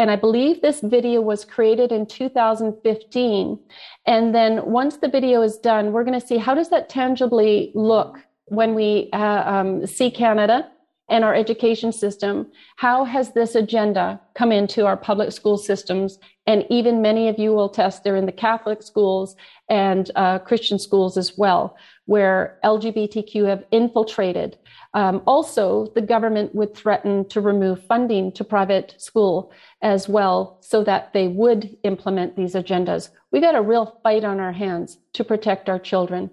And 0.00 0.10
I 0.10 0.16
believe 0.16 0.62
this 0.62 0.80
video 0.80 1.20
was 1.20 1.44
created 1.44 1.92
in 1.92 2.06
2015. 2.06 3.58
And 4.06 4.34
then 4.34 4.64
once 4.64 4.96
the 4.96 5.10
video 5.10 5.42
is 5.42 5.58
done, 5.58 5.92
we're 5.92 6.04
going 6.04 6.18
to 6.18 6.26
see 6.26 6.38
how 6.38 6.54
does 6.54 6.70
that 6.70 6.88
tangibly 6.88 7.70
look 7.74 8.18
when 8.46 8.74
we 8.74 9.10
uh, 9.12 9.42
um, 9.44 9.86
see 9.86 10.10
Canada 10.10 10.70
and 11.10 11.22
our 11.22 11.34
education 11.34 11.92
system. 11.92 12.50
How 12.76 13.04
has 13.04 13.34
this 13.34 13.54
agenda 13.54 14.18
come 14.34 14.52
into 14.52 14.86
our 14.86 14.96
public 14.96 15.32
school 15.32 15.58
systems? 15.58 16.18
And 16.46 16.64
even 16.70 17.02
many 17.02 17.28
of 17.28 17.38
you 17.38 17.50
will 17.50 17.68
test 17.68 18.02
they're 18.02 18.16
in 18.16 18.24
the 18.24 18.32
Catholic 18.32 18.82
schools 18.82 19.36
and 19.68 20.10
uh, 20.16 20.38
Christian 20.38 20.78
schools 20.78 21.18
as 21.18 21.36
well, 21.36 21.76
where 22.06 22.58
LGBTQ 22.64 23.46
have 23.46 23.64
infiltrated. 23.70 24.56
Um, 24.92 25.22
also, 25.26 25.86
the 25.94 26.02
government 26.02 26.54
would 26.54 26.74
threaten 26.74 27.28
to 27.28 27.40
remove 27.40 27.84
funding 27.84 28.32
to 28.32 28.44
private 28.44 28.94
school 28.98 29.52
as 29.82 30.08
well 30.08 30.58
so 30.60 30.82
that 30.84 31.12
they 31.12 31.28
would 31.28 31.76
implement 31.84 32.36
these 32.36 32.54
agendas. 32.54 33.10
We 33.30 33.40
got 33.40 33.54
a 33.54 33.62
real 33.62 34.00
fight 34.02 34.24
on 34.24 34.40
our 34.40 34.52
hands 34.52 34.98
to 35.12 35.24
protect 35.24 35.68
our 35.68 35.78
children. 35.78 36.30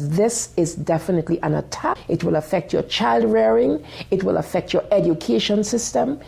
This 0.00 0.52
is 0.56 0.74
definitely 0.74 1.40
an 1.42 1.54
attack. 1.54 1.98
It 2.08 2.24
will 2.24 2.36
affect 2.36 2.72
your 2.72 2.82
child 2.82 3.24
rearing, 3.24 3.84
it 4.10 4.24
will 4.24 4.38
affect 4.38 4.72
your 4.72 4.84
education 4.90 5.62
system. 5.62 6.20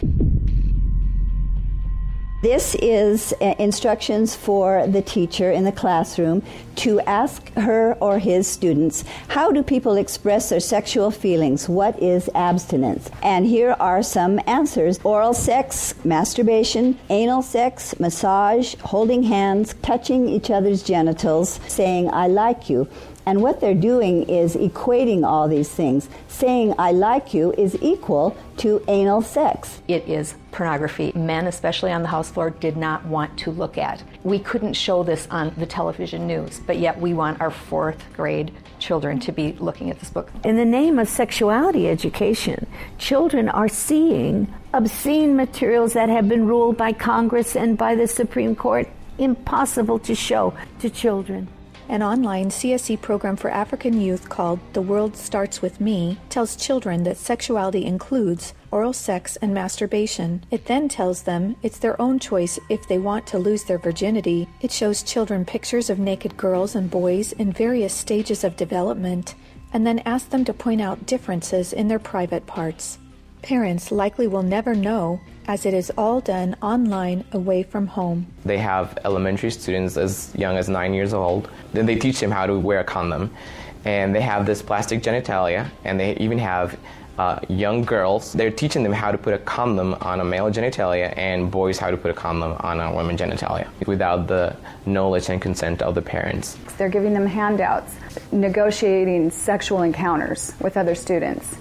This 2.43 2.75
is 2.83 3.33
uh, 3.41 3.55
instructions 3.61 4.35
for 4.35 4.85
the 4.89 5.01
teacher 5.01 5.53
in 5.53 5.63
the 5.63 5.71
classroom 5.71 6.43
to 6.75 6.99
ask 7.03 7.53
her 7.55 7.95
or 8.01 8.19
his 8.19 8.49
students 8.49 9.05
how 9.29 9.53
do 9.53 9.63
people 9.63 9.97
express 9.97 10.49
their 10.49 10.59
sexual 10.59 11.13
feelings? 11.13 11.69
What 11.69 12.03
is 12.03 12.29
abstinence? 12.35 13.09
And 13.23 13.47
here 13.47 13.77
are 13.79 14.03
some 14.03 14.41
answers 14.49 14.99
oral 15.05 15.35
sex, 15.35 15.95
masturbation, 16.05 16.99
anal 17.11 17.43
sex, 17.43 17.95
massage, 18.01 18.75
holding 18.81 19.23
hands, 19.23 19.77
touching 19.83 20.29
each 20.29 20.51
other's 20.51 20.83
genitals, 20.83 21.61
saying, 21.69 22.11
I 22.13 22.27
like 22.27 22.69
you. 22.69 22.89
And 23.25 23.41
what 23.41 23.61
they're 23.61 23.75
doing 23.75 24.29
is 24.29 24.57
equating 24.57 25.25
all 25.25 25.49
these 25.49 25.69
things. 25.69 26.09
Saying 26.29 26.75
I 26.79 26.93
like 26.93 27.33
you 27.33 27.53
is 27.53 27.77
equal 27.81 28.37
to 28.59 28.83
anal 28.89 29.23
sex. 29.23 29.81
It 29.89 30.09
is 30.09 30.35
pornography. 30.51 31.13
Men, 31.15 31.47
especially 31.47 31.93
on 31.93 32.03
the 32.03 32.09
House 32.09 32.31
floor, 32.31 32.51
did 32.51 32.77
not 32.77 33.05
want 33.07 33.39
to 33.39 33.51
look 33.51 33.79
at. 33.79 34.03
We 34.25 34.39
couldn't 34.39 34.75
show 34.75 35.03
this 35.03 35.29
on 35.31 35.53
the 35.57 35.67
television 35.67 36.27
news, 36.27 36.61
but 36.67 36.79
yet 36.79 37.01
we 37.01 37.15
want 37.15 37.41
our 37.41 37.51
fourth 37.51 38.03
grade 38.15 38.53
children 38.79 39.21
to 39.21 39.33
be 39.33 39.53
looking 39.55 39.91
at 39.91 40.01
this 40.01 40.11
book. 40.11 40.31
In 40.45 40.57
the 40.57 40.65
name 40.65 40.99
of 40.99 41.09
sexuality 41.09 41.89
education, 41.89 42.67
children 42.99 43.49
are 43.49 43.69
seeing 43.69 44.53
obscene 44.75 45.37
materials 45.37 45.93
that 45.93 46.09
have 46.09 46.29
been 46.29 46.47
ruled 46.47 46.77
by 46.77 46.93
Congress 46.93 47.55
and 47.55 47.79
by 47.79 47.95
the 47.95 48.09
Supreme 48.09 48.57
Court 48.57 48.89
impossible 49.19 49.99
to 50.01 50.15
show 50.15 50.55
to 50.81 50.91
children. 50.91 51.49
An 51.93 52.03
online 52.03 52.49
CSE 52.49 53.03
program 53.03 53.37
for 53.37 53.51
African 53.51 54.01
youth 54.01 54.31
called 54.31 54.61
The 54.73 54.81
World 54.81 55.15
Starts 55.15 55.61
With 55.61 55.79
Me 55.79 56.17
tells 56.31 56.57
children 56.57 57.03
that 57.05 57.19
sexuality 57.19 57.85
includes 57.85 58.55
oral 58.71 58.95
sex 58.95 59.37
and 59.43 59.53
masturbation. 59.53 60.43
It 60.51 60.65
then 60.65 60.89
tells 60.89 61.25
them 61.25 61.55
it's 61.63 61.79
their 61.79 62.01
own 62.01 62.19
choice 62.19 62.59
if 62.71 62.89
they 62.89 62.97
want 62.97 63.27
to 63.27 63.39
lose 63.39 63.65
their 63.65 63.77
virginity. 63.77 64.49
It 64.63 64.73
shows 64.73 65.03
children 65.03 65.45
pictures 65.45 65.91
of 65.91 65.99
naked 65.99 66.39
girls 66.39 66.75
and 66.75 66.91
boys 66.91 67.33
in 67.33 67.53
various 67.53 67.93
stages 67.93 68.43
of 68.43 68.57
development. 68.57 69.35
and 69.75 69.87
then 69.87 69.99
asks 70.07 70.29
them 70.31 70.47
to 70.47 70.55
point 70.55 70.81
out 70.81 71.05
differences 71.05 71.75
in 71.75 71.89
their 71.89 71.99
private 71.99 72.47
parts. 72.47 72.99
Parents 73.43 73.93
likely 73.93 74.27
will 74.27 74.43
never 74.43 74.75
know 74.75 75.21
as 75.47 75.67
it 75.67 75.75
is 75.75 75.91
all 75.99 76.21
done 76.21 76.57
online 76.63 77.25
away 77.33 77.63
from 77.63 77.87
home. 77.87 78.27
They 78.45 78.59
have 78.59 78.99
elementary 79.05 79.51
students 79.51 79.97
as 79.97 80.33
young 80.35 80.57
as 80.57 80.69
nine 80.69 80.95
years 80.95 81.13
old. 81.13 81.51
Then 81.73 81.87
they 81.87 81.97
teach 81.97 82.21
them 82.21 82.31
how 82.31 82.47
to 82.47 82.59
wear 82.59 82.81
a 82.81 82.85
condom. 82.85 83.31
And 83.85 84.15
they 84.15 84.21
have 84.21 84.47
this 84.47 84.63
plastic 84.63 85.03
genitalia, 85.03 85.69
and 85.85 85.99
they 85.99 86.17
even 86.19 86.39
have 86.39 86.79
uh, 87.19 87.41
young 87.49 87.85
girls. 87.85 88.33
They're 88.33 88.51
teaching 88.51 88.83
them 88.83 88.93
how 88.93 89.11
to 89.11 89.19
put 89.19 89.35
a 89.35 89.39
condom 89.39 89.95
on 90.01 90.21
a 90.21 90.25
male 90.25 90.51
genitalia 90.51 91.13
and 91.17 91.51
boys 91.51 91.79
how 91.79 91.91
to 91.91 91.97
put 91.97 92.11
a 92.11 92.15
condom 92.15 92.57
on 92.61 92.81
a 92.81 92.93
woman 92.95 93.17
genitalia 93.17 93.69
without 93.87 94.29
the 94.29 94.57
knowledge 94.87 95.29
and 95.29 95.43
consent 95.43 95.83
of 95.83 95.95
the 95.95 96.03
parents. 96.03 96.57
They're 96.79 96.89
giving 96.89 97.13
them 97.13 97.27
handouts, 97.27 97.95
negotiating 98.31 99.31
sexual 99.31 99.83
encounters 99.83 100.55
with 100.61 100.77
other 100.77 100.95
students. 100.95 101.57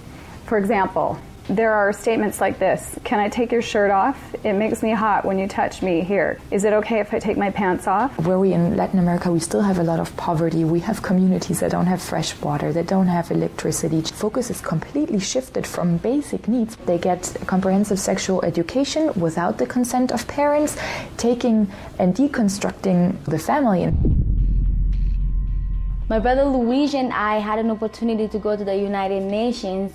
For 0.46 0.58
example, 0.58 1.20
there 1.56 1.74
are 1.74 1.92
statements 1.92 2.40
like 2.40 2.60
this 2.60 2.98
Can 3.04 3.20
I 3.20 3.28
take 3.30 3.52
your 3.52 3.62
shirt 3.62 3.92
off? 3.92 4.18
It 4.44 4.54
makes 4.54 4.82
me 4.82 4.92
hot 4.92 5.26
when 5.26 5.38
you 5.38 5.48
touch 5.48 5.82
me 5.82 6.02
here. 6.02 6.40
Is 6.50 6.64
it 6.64 6.74
okay 6.74 7.00
if 7.00 7.14
I 7.14 7.20
take 7.20 7.38
my 7.38 7.52
pants 7.52 7.88
off? 7.88 8.18
Where 8.26 8.40
we 8.40 8.54
in 8.54 8.78
Latin 8.78 9.00
America, 9.00 9.32
we 9.32 9.40
still 9.40 9.62
have 9.62 9.78
a 9.78 9.84
lot 9.84 10.00
of 10.00 10.16
poverty. 10.18 10.64
We 10.64 10.80
have 10.82 11.02
communities 11.02 11.60
that 11.60 11.72
don't 11.72 11.88
have 11.88 12.02
fresh 12.02 12.40
water, 12.42 12.72
that 12.74 12.88
don't 12.88 13.08
have 13.08 13.32
electricity. 13.32 14.02
Focus 14.02 14.50
is 14.50 14.62
completely 14.62 15.20
shifted 15.20 15.68
from 15.68 15.98
basic 15.98 16.48
needs. 16.48 16.78
They 16.86 16.98
get 16.98 17.36
comprehensive 17.48 18.00
sexual 18.00 18.44
education 18.44 19.12
without 19.20 19.58
the 19.58 19.66
consent 19.66 20.12
of 20.12 20.28
parents, 20.28 20.78
taking 21.18 21.72
and 22.00 22.16
deconstructing 22.16 23.24
the 23.26 23.40
family. 23.40 23.92
My 26.12 26.20
brother 26.20 26.44
Luigi 26.44 26.98
and 26.98 27.14
I 27.14 27.40
had 27.40 27.58
an 27.58 27.72
opportunity 27.72 28.28
to 28.28 28.38
go 28.38 28.58
to 28.58 28.66
the 28.66 28.76
United 28.76 29.24
Nations 29.24 29.94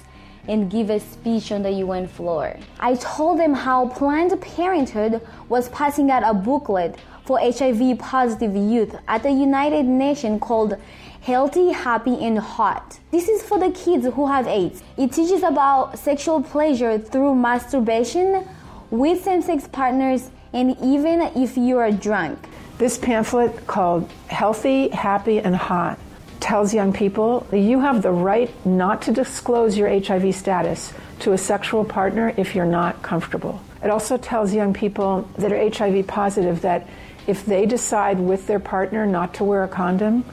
and 0.49 0.71
give 0.71 0.91
a 0.91 1.01
speech 1.01 1.53
on 1.53 1.63
the 1.63 1.71
UN 1.71 2.07
floor. 2.09 2.57
I 2.79 2.95
told 2.95 3.39
them 3.39 3.55
how 3.55 3.89
Planned 3.89 4.41
Parenthood 4.41 5.21
was 5.49 5.69
passing 5.71 6.11
out 6.11 6.23
a 6.25 6.35
booklet 6.35 6.97
for 7.25 7.39
HIV 7.41 7.99
positive 7.99 8.55
youth 8.55 8.95
at 9.09 9.23
the 9.23 9.31
United 9.31 9.85
Nations 9.85 10.41
called 10.41 10.77
Healthy, 11.23 11.73
Happy, 11.73 12.25
and 12.25 12.39
Hot. 12.39 13.01
This 13.11 13.29
is 13.29 13.43
for 13.43 13.59
the 13.59 13.73
kids 13.73 14.07
who 14.07 14.27
have 14.29 14.47
AIDS. 14.47 14.83
It 14.97 15.13
teaches 15.13 15.43
about 15.43 15.99
sexual 15.99 16.41
pleasure 16.43 16.99
through 16.99 17.35
masturbation 17.35 18.47
with 18.91 19.25
same 19.25 19.43
sex 19.43 19.67
partners 19.67 20.31
and 20.53 20.77
even 20.81 21.23
if 21.35 21.57
you 21.57 21.79
are 21.79 21.91
drunk. 21.91 22.39
This 22.79 22.97
pamphlet 22.97 23.67
called 23.67 24.09
Healthy, 24.29 24.91
Happy, 24.91 25.41
and 25.41 25.57
Hot 25.57 25.99
tells 26.41 26.75
young 26.75 26.93
people 26.93 27.47
you 27.53 27.81
have 27.81 28.03
the 28.03 28.11
right 28.11 28.51
not 28.67 29.03
to 29.03 29.13
disclose 29.13 29.77
your 29.77 29.89
HIV 29.89 30.35
status 30.35 30.93
to 31.21 31.33
a 31.33 31.39
sexual 31.39 31.85
partner 31.85 32.35
if 32.37 32.55
you're 32.55 32.65
not 32.65 33.03
comfortable. 33.03 33.61
It 33.83 33.91
also 33.91 34.17
tells 34.17 34.53
young 34.53 34.75
people 34.75 35.29
that 35.39 35.53
are 35.53 35.71
HIV 35.71 36.07
positive 36.07 36.61
that 36.63 36.89
if 37.27 37.45
they 37.45 37.67
decide 37.67 38.19
with 38.21 38.47
their 38.47 38.61
partner 38.61 39.07
not 39.07 39.35
to 39.35 39.45
wear 39.45 39.65
a 39.65 39.69
condom, 39.69 40.25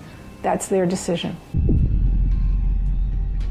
that's 0.42 0.68
their 0.68 0.86
decision. 0.86 1.38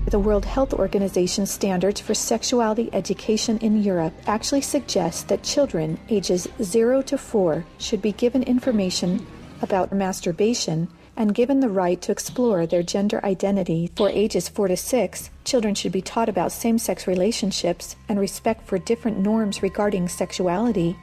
The 0.07 0.19
World 0.19 0.45
Health 0.45 0.75
Organization 0.75 1.47
standards 1.47 2.01
for 2.01 2.13
sexuality 2.13 2.91
education 2.93 3.59
in 3.59 3.83
Europe 3.83 4.13
actually 4.27 4.61
suggest 4.61 5.29
that 5.29 5.43
children 5.43 5.99
ages 6.11 6.47
0 6.63 7.03
to 7.03 7.17
4 7.17 7.65
should 7.79 8.03
be 8.03 8.13
given 8.13 8.43
information 8.43 9.27
about 9.63 9.93
masturbation 9.93 10.89
and 11.17 11.35
given 11.35 11.61
the 11.61 11.69
right 11.69 12.01
to 12.03 12.13
explore 12.13 12.67
their 12.67 12.83
gender 12.83 13.25
identity. 13.25 13.91
For 13.97 14.09
ages 14.09 14.49
4 14.49 14.69
to 14.69 14.77
6, 14.77 15.31
children 15.45 15.75
should 15.75 15.93
be 15.93 16.03
taught 16.03 16.29
about 16.29 16.53
same 16.53 16.79
sex 16.79 17.07
relationships 17.07 17.97
and 18.09 18.19
respect 18.19 18.67
for 18.67 18.79
different 18.79 19.19
norms 19.19 19.63
regarding 19.63 20.09
sexuality. 20.09 20.97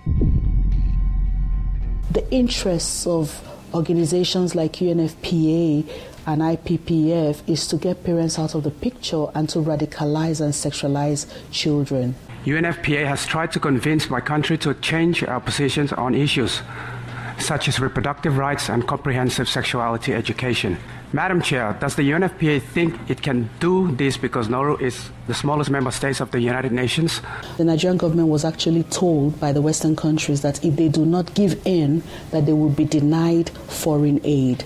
The 2.12 2.28
interests 2.32 3.06
of 3.06 3.41
organizations 3.74 4.56
like 4.56 4.74
UNFPA 4.74 5.88
and 6.26 6.41
IPPF 6.41 7.48
is 7.48 7.67
to 7.67 7.78
get 7.78 8.04
parents 8.04 8.39
out 8.39 8.56
of 8.56 8.63
the 8.63 8.72
picture 8.72 9.28
and 9.36 9.48
to 9.50 9.60
radicalize 9.60 10.41
and 10.41 10.54
sexualize 10.54 11.28
children. 11.52 12.15
UNFPA 12.45 13.06
has 13.06 13.26
tried 13.26 13.52
to 13.52 13.60
convince 13.60 14.10
my 14.10 14.19
country 14.19 14.58
to 14.58 14.74
change 14.76 15.24
our 15.24 15.39
positions 15.39 15.93
on 15.93 16.15
issues 16.15 16.62
such 17.41 17.67
as 17.67 17.80
reproductive 17.80 18.38
rights 18.38 18.69
and 18.69 18.88
comprehensive 18.88 19.47
sexuality 19.47 20.13
education. 20.13 20.78
Madam 21.12 21.41
Chair, 21.41 21.75
does 21.80 21.95
the 21.95 22.04
UNFPA 22.12 22.62
think 22.62 22.95
it 23.10 23.21
can 23.21 23.49
do 23.60 23.91
this 23.95 24.15
because 24.15 24.47
Nauru 24.47 24.78
is 24.78 25.10
the 25.25 25.34
smallest 25.34 25.71
member 25.71 25.89
state 25.89 26.19
of 26.19 26.30
the 26.30 26.39
United 26.39 26.71
Nations? 26.71 27.21
The 27.58 27.63
Nigerian 27.63 27.97
government 27.97 28.28
was 28.28 28.45
actually 28.45 28.84
told 28.84 29.39
by 29.39 29.52
the 29.52 29.62
Western 29.62 29.95
countries 29.95 30.41
that 30.41 30.63
if 30.63 30.75
they 30.75 30.88
do 30.88 31.06
not 31.06 31.34
give 31.34 31.60
in, 31.65 32.04
that 32.30 32.45
they 32.45 32.54
will 32.54 32.69
be 32.69 32.86
denied 32.86 33.49
foreign 33.49 34.21
aid. 34.23 34.63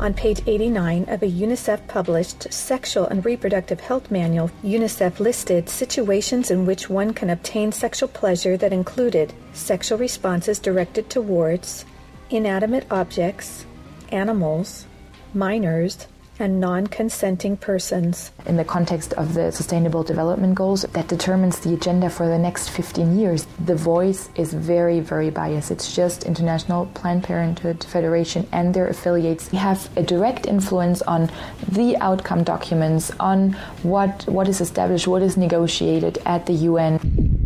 On 0.00 0.12
page 0.12 0.42
89 0.46 1.04
of 1.08 1.22
a 1.22 1.26
UNICEF 1.26 1.86
published 1.86 2.52
Sexual 2.52 3.06
and 3.06 3.24
Reproductive 3.24 3.78
Health 3.78 4.10
Manual, 4.10 4.50
UNICEF 4.64 5.20
listed 5.20 5.68
situations 5.68 6.50
in 6.50 6.66
which 6.66 6.90
one 6.90 7.14
can 7.14 7.30
obtain 7.30 7.70
sexual 7.70 8.08
pleasure 8.08 8.56
that 8.56 8.72
included 8.72 9.32
sexual 9.52 9.96
responses 9.96 10.58
directed 10.58 11.08
towards 11.08 11.84
inanimate 12.28 12.86
objects, 12.90 13.66
animals, 14.10 14.86
minors, 15.32 16.08
and 16.38 16.60
non 16.60 16.86
consenting 16.86 17.56
persons. 17.56 18.32
In 18.46 18.56
the 18.56 18.64
context 18.64 19.12
of 19.14 19.34
the 19.34 19.52
Sustainable 19.52 20.02
Development 20.02 20.54
Goals, 20.54 20.82
that 20.92 21.08
determines 21.08 21.60
the 21.60 21.74
agenda 21.74 22.10
for 22.10 22.26
the 22.26 22.38
next 22.38 22.70
15 22.70 23.18
years. 23.18 23.46
The 23.64 23.74
voice 23.74 24.28
is 24.36 24.52
very, 24.52 25.00
very 25.00 25.30
biased. 25.30 25.70
It's 25.70 25.94
just 25.94 26.24
International 26.24 26.86
Planned 26.94 27.24
Parenthood 27.24 27.84
Federation 27.84 28.46
and 28.52 28.74
their 28.74 28.88
affiliates 28.88 29.48
have 29.48 29.88
a 29.96 30.02
direct 30.02 30.46
influence 30.46 31.02
on 31.02 31.30
the 31.68 31.96
outcome 31.98 32.44
documents, 32.44 33.12
on 33.20 33.52
what, 33.82 34.26
what 34.26 34.48
is 34.48 34.60
established, 34.60 35.06
what 35.06 35.22
is 35.22 35.36
negotiated 35.36 36.18
at 36.26 36.46
the 36.46 36.52
UN. 36.52 37.44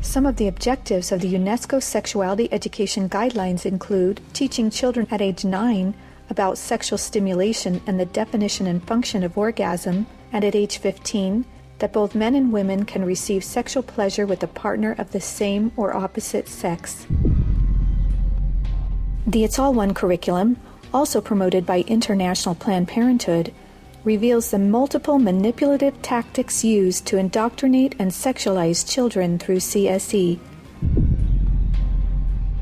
Some 0.00 0.26
of 0.26 0.36
the 0.36 0.48
objectives 0.48 1.12
of 1.12 1.20
the 1.20 1.32
UNESCO 1.32 1.82
Sexuality 1.82 2.52
Education 2.52 3.08
Guidelines 3.08 3.64
include 3.64 4.20
teaching 4.32 4.68
children 4.68 5.06
at 5.10 5.22
age 5.22 5.44
9 5.44 5.94
about 6.30 6.58
sexual 6.58 6.98
stimulation 6.98 7.82
and 7.86 7.98
the 7.98 8.06
definition 8.06 8.66
and 8.66 8.82
function 8.86 9.22
of 9.22 9.36
orgasm, 9.36 10.06
and 10.32 10.44
at 10.44 10.54
age 10.54 10.78
15, 10.78 11.44
that 11.78 11.92
both 11.92 12.14
men 12.14 12.34
and 12.34 12.52
women 12.52 12.84
can 12.84 13.04
receive 13.04 13.42
sexual 13.42 13.82
pleasure 13.82 14.26
with 14.26 14.42
a 14.42 14.46
partner 14.46 14.94
of 14.98 15.10
the 15.12 15.20
same 15.20 15.72
or 15.76 15.96
opposite 15.96 16.48
sex. 16.48 17.06
The 19.26 19.44
It's 19.44 19.58
All 19.58 19.74
One 19.74 19.94
curriculum, 19.94 20.56
also 20.94 21.20
promoted 21.20 21.66
by 21.66 21.80
International 21.80 22.54
Planned 22.54 22.88
Parenthood, 22.88 23.52
reveals 24.04 24.50
the 24.50 24.58
multiple 24.58 25.18
manipulative 25.18 26.00
tactics 26.02 26.64
used 26.64 27.06
to 27.06 27.18
indoctrinate 27.18 27.94
and 27.98 28.10
sexualize 28.10 28.88
children 28.88 29.38
through 29.38 29.58
CSE. 29.58 30.38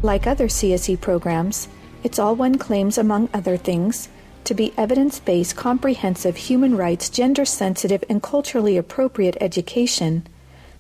Like 0.02 0.26
other 0.26 0.48
CSE 0.48 1.00
programs, 1.00 1.68
it's 2.02 2.18
All 2.18 2.34
One 2.34 2.58
claims, 2.58 2.98
among 2.98 3.28
other 3.34 3.56
things, 3.56 4.08
to 4.44 4.54
be 4.54 4.72
evidence 4.76 5.20
based, 5.20 5.56
comprehensive, 5.56 6.36
human 6.36 6.76
rights, 6.76 7.08
gender 7.08 7.44
sensitive, 7.44 8.02
and 8.08 8.22
culturally 8.22 8.76
appropriate 8.76 9.36
education 9.40 10.26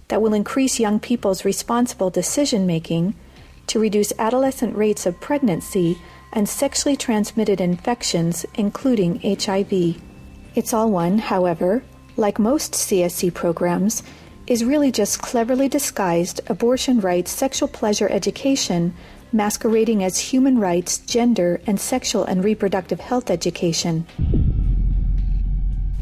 that 0.08 0.20
will 0.20 0.34
increase 0.34 0.80
young 0.80 0.98
people's 0.98 1.44
responsible 1.44 2.10
decision 2.10 2.66
making, 2.66 3.14
to 3.66 3.78
reduce 3.78 4.12
adolescent 4.18 4.76
rates 4.76 5.06
of 5.06 5.20
pregnancy 5.20 5.96
and 6.32 6.48
sexually 6.48 6.96
transmitted 6.96 7.60
infections, 7.60 8.44
including 8.54 9.20
HIV. 9.22 10.00
It's 10.54 10.74
All 10.74 10.90
One, 10.90 11.18
however, 11.18 11.82
like 12.16 12.38
most 12.38 12.72
CSE 12.72 13.32
programs, 13.32 14.02
is 14.46 14.64
really 14.64 14.90
just 14.90 15.22
cleverly 15.22 15.68
disguised 15.68 16.40
abortion 16.48 17.00
rights, 17.00 17.30
sexual 17.30 17.68
pleasure 17.68 18.08
education 18.08 18.92
masquerading 19.32 20.02
as 20.02 20.18
human 20.18 20.58
rights, 20.58 20.98
gender, 20.98 21.60
and 21.66 21.80
sexual 21.80 22.24
and 22.24 22.44
reproductive 22.44 23.00
health 23.00 23.30
education. 23.30 24.06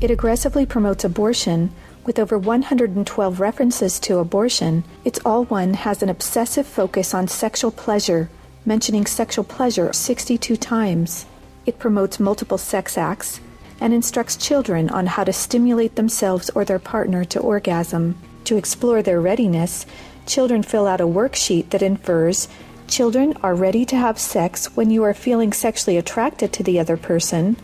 It 0.00 0.10
aggressively 0.10 0.64
promotes 0.64 1.04
abortion. 1.04 1.70
With 2.04 2.18
over 2.18 2.38
112 2.38 3.40
references 3.40 4.00
to 4.00 4.18
abortion, 4.18 4.84
It's 5.04 5.18
All 5.26 5.44
One 5.44 5.74
has 5.74 6.02
an 6.02 6.08
obsessive 6.08 6.66
focus 6.66 7.12
on 7.12 7.28
sexual 7.28 7.70
pleasure, 7.70 8.30
mentioning 8.64 9.06
sexual 9.06 9.44
pleasure 9.44 9.92
62 9.92 10.56
times. 10.56 11.26
It 11.66 11.78
promotes 11.78 12.20
multiple 12.20 12.58
sex 12.58 12.96
acts 12.96 13.40
and 13.80 13.92
instructs 13.92 14.36
children 14.36 14.88
on 14.88 15.06
how 15.06 15.24
to 15.24 15.32
stimulate 15.32 15.96
themselves 15.96 16.48
or 16.50 16.64
their 16.64 16.78
partner 16.78 17.24
to 17.26 17.40
orgasm. 17.40 18.16
To 18.44 18.56
explore 18.56 19.02
their 19.02 19.20
readiness, 19.20 19.84
children 20.26 20.62
fill 20.62 20.86
out 20.86 21.00
a 21.00 21.06
worksheet 21.06 21.70
that 21.70 21.82
infers 21.82 22.48
Children 22.88 23.34
are 23.42 23.54
ready 23.54 23.84
to 23.84 23.96
have 23.96 24.18
sex 24.18 24.74
when 24.74 24.88
you 24.88 25.04
are 25.04 25.12
feeling 25.12 25.52
sexually 25.52 25.98
attracted 25.98 26.54
to 26.54 26.62
the 26.62 26.80
other 26.80 26.96
person 26.96 27.58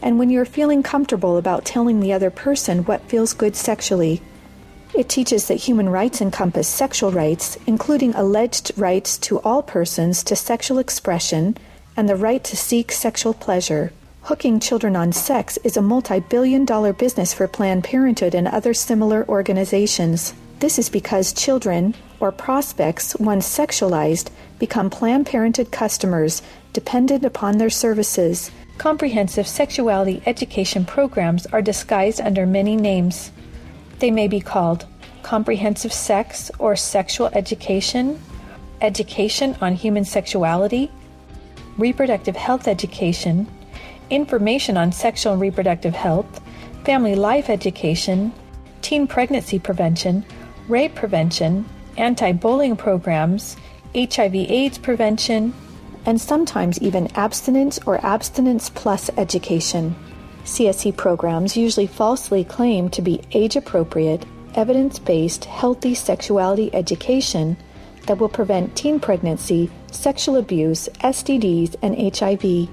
and 0.00 0.18
when 0.18 0.30
you're 0.30 0.46
feeling 0.46 0.82
comfortable 0.82 1.36
about 1.36 1.66
telling 1.66 2.00
the 2.00 2.14
other 2.14 2.30
person 2.30 2.84
what 2.84 3.02
feels 3.02 3.34
good 3.34 3.54
sexually. 3.54 4.22
It 4.94 5.10
teaches 5.10 5.48
that 5.48 5.56
human 5.66 5.90
rights 5.90 6.22
encompass 6.22 6.66
sexual 6.66 7.12
rights, 7.12 7.58
including 7.66 8.14
alleged 8.14 8.72
rights 8.76 9.18
to 9.18 9.38
all 9.40 9.62
persons 9.62 10.24
to 10.24 10.34
sexual 10.34 10.78
expression 10.78 11.58
and 11.94 12.08
the 12.08 12.16
right 12.16 12.42
to 12.44 12.56
seek 12.56 12.90
sexual 12.90 13.34
pleasure. 13.34 13.92
Hooking 14.22 14.60
children 14.60 14.96
on 14.96 15.12
sex 15.12 15.58
is 15.62 15.76
a 15.76 15.82
multi 15.82 16.20
billion 16.20 16.64
dollar 16.64 16.94
business 16.94 17.34
for 17.34 17.46
Planned 17.46 17.84
Parenthood 17.84 18.34
and 18.34 18.48
other 18.48 18.72
similar 18.72 19.28
organizations. 19.28 20.32
This 20.60 20.78
is 20.78 20.90
because 20.90 21.32
children, 21.32 21.94
or 22.20 22.30
prospects, 22.30 23.16
once 23.16 23.48
sexualized, 23.48 24.28
become 24.58 24.90
Planned 24.90 25.24
Parenthood 25.24 25.72
customers 25.72 26.42
dependent 26.74 27.24
upon 27.24 27.56
their 27.56 27.70
services. 27.70 28.50
Comprehensive 28.76 29.48
sexuality 29.48 30.22
education 30.26 30.84
programs 30.84 31.46
are 31.46 31.62
disguised 31.62 32.20
under 32.20 32.44
many 32.44 32.76
names. 32.76 33.32
They 34.00 34.10
may 34.10 34.28
be 34.28 34.40
called 34.40 34.84
comprehensive 35.22 35.94
sex 35.94 36.50
or 36.58 36.76
sexual 36.76 37.28
education, 37.32 38.20
education 38.82 39.56
on 39.62 39.74
human 39.74 40.04
sexuality, 40.04 40.90
reproductive 41.78 42.36
health 42.36 42.68
education, 42.68 43.46
information 44.10 44.76
on 44.76 44.92
sexual 44.92 45.32
and 45.32 45.40
reproductive 45.40 45.94
health, 45.94 46.42
family 46.84 47.14
life 47.14 47.48
education, 47.48 48.30
teen 48.82 49.06
pregnancy 49.06 49.58
prevention, 49.58 50.22
rape 50.70 50.94
prevention, 50.94 51.66
anti 51.96 52.32
bullying 52.32 52.76
programs, 52.76 53.56
HIV 53.94 54.34
AIDS 54.34 54.78
prevention, 54.78 55.52
and 56.06 56.20
sometimes 56.20 56.80
even 56.80 57.08
abstinence 57.16 57.78
or 57.86 58.04
abstinence 58.06 58.70
plus 58.70 59.10
education. 59.18 59.94
CSE 60.44 60.96
programs 60.96 61.56
usually 61.56 61.86
falsely 61.86 62.44
claim 62.44 62.88
to 62.90 63.02
be 63.02 63.20
age 63.32 63.56
appropriate, 63.56 64.24
evidence 64.54 64.98
based, 64.98 65.44
healthy 65.44 65.94
sexuality 65.94 66.72
education 66.74 67.56
that 68.06 68.18
will 68.18 68.28
prevent 68.28 68.74
teen 68.76 68.98
pregnancy, 68.98 69.70
sexual 69.90 70.36
abuse, 70.36 70.88
STDs, 71.00 71.76
and 71.82 72.16
HIV. 72.16 72.68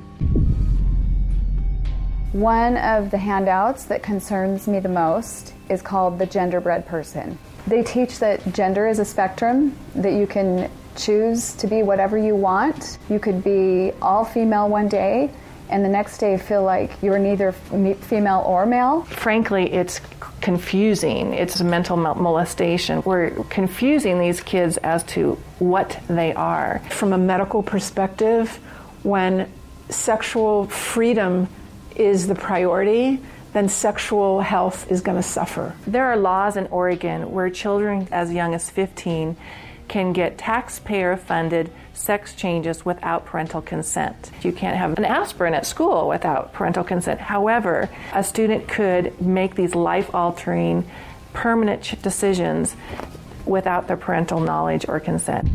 One 2.33 2.77
of 2.77 3.11
the 3.11 3.17
handouts 3.17 3.85
that 3.85 4.03
concerns 4.03 4.67
me 4.67 4.79
the 4.79 4.89
most 4.89 5.53
is 5.69 5.81
called 5.81 6.19
the 6.19 6.27
genderbread 6.27 6.85
person. 6.85 7.37
They 7.67 7.83
teach 7.83 8.19
that 8.19 8.53
gender 8.53 8.87
is 8.87 8.99
a 8.99 9.05
spectrum, 9.05 9.77
that 9.95 10.13
you 10.13 10.25
can 10.25 10.71
choose 10.95 11.53
to 11.53 11.67
be 11.67 11.83
whatever 11.83 12.17
you 12.17 12.35
want. 12.35 12.97
You 13.09 13.19
could 13.19 13.43
be 13.43 13.91
all 14.01 14.25
female 14.25 14.69
one 14.69 14.87
day 14.87 15.29
and 15.69 15.83
the 15.83 15.89
next 15.89 16.19
day 16.19 16.37
feel 16.37 16.63
like 16.63 16.91
you're 17.01 17.19
neither 17.19 17.51
female 17.51 18.43
or 18.45 18.65
male. 18.65 19.03
Frankly, 19.03 19.71
it's 19.73 19.99
confusing. 20.41 21.33
It's 21.33 21.61
mental 21.61 21.97
molestation. 21.97 23.01
We're 23.03 23.31
confusing 23.49 24.19
these 24.19 24.39
kids 24.39 24.77
as 24.77 25.03
to 25.05 25.33
what 25.59 25.99
they 26.07 26.33
are. 26.33 26.81
From 26.89 27.13
a 27.13 27.17
medical 27.17 27.63
perspective, 27.63 28.55
when 29.03 29.51
sexual 29.89 30.67
freedom 30.67 31.47
is 31.95 32.27
the 32.27 32.35
priority, 32.35 33.19
then 33.53 33.69
sexual 33.69 34.41
health 34.41 34.91
is 34.91 35.01
going 35.01 35.17
to 35.17 35.23
suffer. 35.23 35.75
There 35.85 36.05
are 36.05 36.17
laws 36.17 36.57
in 36.57 36.67
Oregon 36.67 37.31
where 37.31 37.49
children 37.49 38.07
as 38.11 38.33
young 38.33 38.53
as 38.53 38.69
15 38.69 39.35
can 39.87 40.13
get 40.13 40.37
taxpayer 40.37 41.15
funded 41.15 41.71
sex 41.93 42.35
changes 42.35 42.85
without 42.85 43.25
parental 43.25 43.61
consent. 43.61 44.31
You 44.41 44.51
can't 44.51 44.77
have 44.77 44.97
an 44.97 45.05
aspirin 45.05 45.53
at 45.53 45.65
school 45.65 46.07
without 46.07 46.53
parental 46.53 46.83
consent. 46.83 47.19
However, 47.19 47.89
a 48.13 48.23
student 48.23 48.67
could 48.67 49.19
make 49.21 49.55
these 49.55 49.75
life 49.75 50.13
altering, 50.13 50.89
permanent 51.33 52.01
decisions 52.01 52.75
without 53.45 53.87
their 53.87 53.97
parental 53.97 54.39
knowledge 54.39 54.85
or 54.87 54.99
consent. 54.99 55.47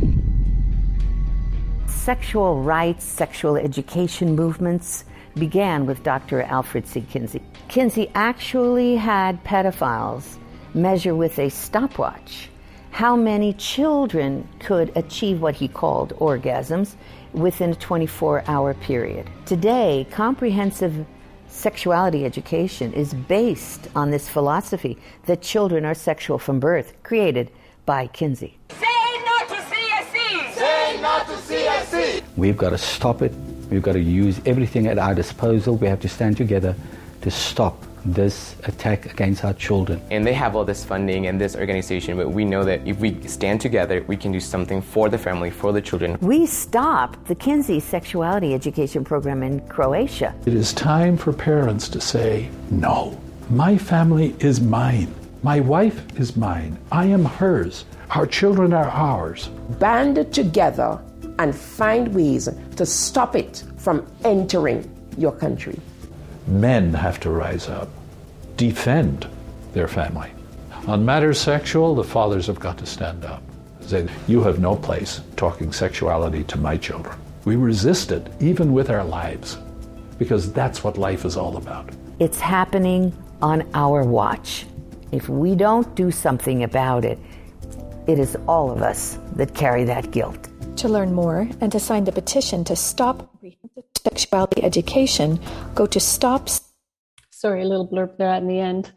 Sexual 1.86 2.62
rights, 2.62 3.04
sexual 3.04 3.56
education 3.56 4.34
movements 4.34 5.04
began 5.34 5.86
with 5.86 6.02
Dr. 6.02 6.42
Alfred 6.42 6.86
C. 6.86 7.00
Kinsey. 7.02 7.42
Kinsey 7.68 8.10
actually 8.14 8.96
had 8.96 9.42
pedophiles 9.44 10.36
measure 10.74 11.14
with 11.14 11.38
a 11.38 11.48
stopwatch 11.48 12.48
how 12.92 13.16
many 13.16 13.54
children 13.54 14.46
could 14.58 14.94
achieve 14.96 15.40
what 15.40 15.54
he 15.54 15.66
called 15.66 16.12
orgasms 16.18 16.94
within 17.32 17.70
a 17.70 17.74
24 17.74 18.44
hour 18.46 18.74
period. 18.74 19.28
Today, 19.46 20.06
comprehensive 20.10 21.06
sexuality 21.48 22.24
education 22.24 22.92
is 22.92 23.14
based 23.14 23.88
on 23.96 24.10
this 24.10 24.28
philosophy 24.28 24.98
that 25.24 25.40
children 25.40 25.84
are 25.86 25.94
sexual 25.94 26.38
from 26.38 26.60
birth, 26.60 26.92
created 27.02 27.50
by 27.86 28.06
Kinsey. 28.08 28.58
Say 28.70 28.86
no 29.24 29.46
to 29.48 29.54
CSE! 29.54 30.52
Say 30.54 31.00
no 31.00 31.18
to 31.18 31.32
CSE! 31.32 32.22
We've 32.36 32.56
got 32.56 32.70
to 32.70 32.78
stop 32.78 33.22
it. 33.22 33.32
We've 33.72 33.80
got 33.80 33.92
to 33.92 34.00
use 34.00 34.38
everything 34.44 34.86
at 34.86 34.98
our 34.98 35.14
disposal. 35.14 35.76
We 35.76 35.86
have 35.86 36.00
to 36.00 36.08
stand 36.08 36.36
together 36.36 36.76
to 37.22 37.30
stop 37.30 37.82
this 38.04 38.54
attack 38.64 39.06
against 39.06 39.44
our 39.46 39.54
children. 39.54 40.02
And 40.10 40.26
they 40.26 40.34
have 40.34 40.54
all 40.54 40.64
this 40.64 40.84
funding 40.84 41.26
and 41.26 41.40
this 41.40 41.56
organization, 41.56 42.18
but 42.18 42.28
we 42.28 42.44
know 42.44 42.64
that 42.64 42.86
if 42.86 42.98
we 42.98 43.26
stand 43.26 43.62
together, 43.62 44.04
we 44.08 44.16
can 44.18 44.30
do 44.30 44.40
something 44.40 44.82
for 44.82 45.08
the 45.08 45.16
family, 45.16 45.50
for 45.50 45.72
the 45.72 45.80
children. 45.80 46.18
We 46.20 46.44
stopped 46.44 47.24
the 47.26 47.34
Kinsey 47.34 47.80
sexuality 47.80 48.52
education 48.52 49.04
program 49.04 49.42
in 49.42 49.66
Croatia. 49.68 50.34
It 50.44 50.52
is 50.52 50.74
time 50.74 51.16
for 51.16 51.32
parents 51.32 51.88
to 51.90 52.00
say, 52.00 52.50
no, 52.70 53.18
my 53.48 53.78
family 53.78 54.36
is 54.40 54.60
mine. 54.60 55.14
My 55.42 55.60
wife 55.60 56.20
is 56.20 56.36
mine. 56.36 56.76
I 56.90 57.06
am 57.06 57.24
hers. 57.24 57.86
Our 58.10 58.26
children 58.26 58.74
are 58.74 58.90
ours. 58.90 59.48
Banded 59.78 60.34
together 60.34 61.00
and 61.38 61.54
find 61.54 62.14
ways 62.14 62.48
to 62.76 62.86
stop 62.86 63.36
it 63.36 63.64
from 63.76 64.06
entering 64.24 64.88
your 65.16 65.32
country 65.32 65.78
men 66.46 66.92
have 66.92 67.20
to 67.20 67.30
rise 67.30 67.68
up, 67.68 67.88
defend 68.56 69.26
their 69.72 69.88
family. 69.88 70.30
On 70.86 71.04
matters 71.04 71.40
sexual, 71.40 71.94
the 71.94 72.04
fathers 72.04 72.46
have 72.46 72.58
got 72.58 72.78
to 72.78 72.86
stand 72.86 73.24
up. 73.24 73.42
Say, 73.80 74.08
you 74.26 74.42
have 74.42 74.58
no 74.58 74.76
place 74.76 75.20
talking 75.36 75.72
sexuality 75.72 76.44
to 76.44 76.58
my 76.58 76.76
children. 76.76 77.16
We 77.44 77.56
resist 77.56 78.12
it, 78.12 78.28
even 78.40 78.72
with 78.72 78.90
our 78.90 79.04
lives, 79.04 79.58
because 80.18 80.52
that's 80.52 80.84
what 80.84 80.98
life 80.98 81.24
is 81.24 81.36
all 81.36 81.56
about. 81.56 81.90
It's 82.18 82.40
happening 82.40 83.12
on 83.40 83.68
our 83.74 84.04
watch. 84.04 84.66
If 85.10 85.28
we 85.28 85.54
don't 85.54 85.92
do 85.94 86.10
something 86.10 86.62
about 86.62 87.04
it, 87.04 87.18
it 88.06 88.18
is 88.18 88.36
all 88.48 88.70
of 88.70 88.82
us 88.82 89.18
that 89.34 89.54
carry 89.54 89.84
that 89.84 90.10
guilt. 90.10 90.48
To 90.76 90.88
learn 90.88 91.12
more 91.14 91.48
and 91.60 91.70
to 91.70 91.78
sign 91.78 92.04
the 92.04 92.12
petition 92.12 92.64
to 92.64 92.74
stop 92.74 93.32
sexuality 94.02 94.64
education, 94.64 95.38
go 95.74 95.86
to 95.86 96.00
stops. 96.00 96.72
Sorry, 97.30 97.62
a 97.62 97.66
little 97.66 97.86
blurb 97.86 98.16
there 98.18 98.30
at 98.30 98.46
the 98.46 98.58
end. 98.58 98.92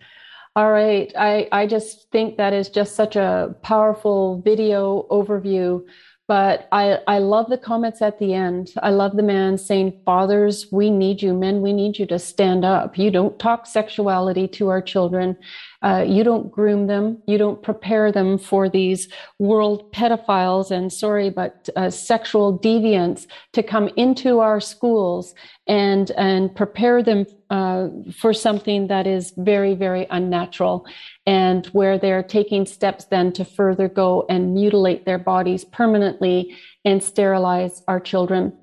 All 0.55 0.71
right. 0.71 1.11
I, 1.17 1.47
I 1.51 1.67
just 1.67 2.09
think 2.11 2.37
that 2.37 2.53
is 2.53 2.69
just 2.69 2.95
such 2.95 3.15
a 3.15 3.55
powerful 3.61 4.41
video 4.41 5.05
overview. 5.11 5.85
But 6.27 6.67
I, 6.71 6.99
I 7.07 7.19
love 7.19 7.49
the 7.49 7.57
comments 7.57 8.01
at 8.01 8.17
the 8.17 8.33
end. 8.33 8.73
I 8.81 8.89
love 8.89 9.15
the 9.15 9.21
man 9.21 9.57
saying, 9.59 10.01
Fathers, 10.05 10.67
we 10.71 10.89
need 10.89 11.21
you. 11.21 11.33
Men, 11.33 11.61
we 11.61 11.71
need 11.71 11.99
you 11.99 12.07
to 12.07 12.17
stand 12.17 12.65
up. 12.65 12.97
You 12.97 13.11
don't 13.11 13.37
talk 13.37 13.67
sexuality 13.67 14.47
to 14.49 14.69
our 14.69 14.81
children. 14.81 15.37
Uh, 15.81 16.03
you 16.07 16.23
don't 16.23 16.51
groom 16.51 16.87
them. 16.87 17.21
You 17.27 17.37
don't 17.37 17.61
prepare 17.61 18.11
them 18.11 18.37
for 18.37 18.69
these 18.69 19.07
world 19.39 19.91
pedophiles 19.91 20.71
and 20.71 20.91
sorry, 20.91 21.29
but 21.29 21.69
uh, 21.75 21.89
sexual 21.89 22.57
deviants 22.59 23.27
to 23.53 23.63
come 23.63 23.89
into 23.95 24.39
our 24.39 24.59
schools 24.59 25.33
and 25.67 26.11
and 26.11 26.55
prepare 26.55 27.01
them 27.01 27.25
uh, 27.49 27.87
for 28.19 28.33
something 28.33 28.87
that 28.87 29.07
is 29.07 29.33
very 29.37 29.73
very 29.73 30.07
unnatural 30.09 30.85
and 31.25 31.65
where 31.67 31.97
they're 31.97 32.23
taking 32.23 32.65
steps 32.65 33.05
then 33.05 33.31
to 33.33 33.43
further 33.43 33.87
go 33.89 34.25
and 34.29 34.53
mutilate 34.53 35.05
their 35.05 35.17
bodies 35.17 35.65
permanently 35.65 36.55
and 36.83 37.01
sterilize 37.01 37.81
our 37.87 37.99
children. 37.99 38.53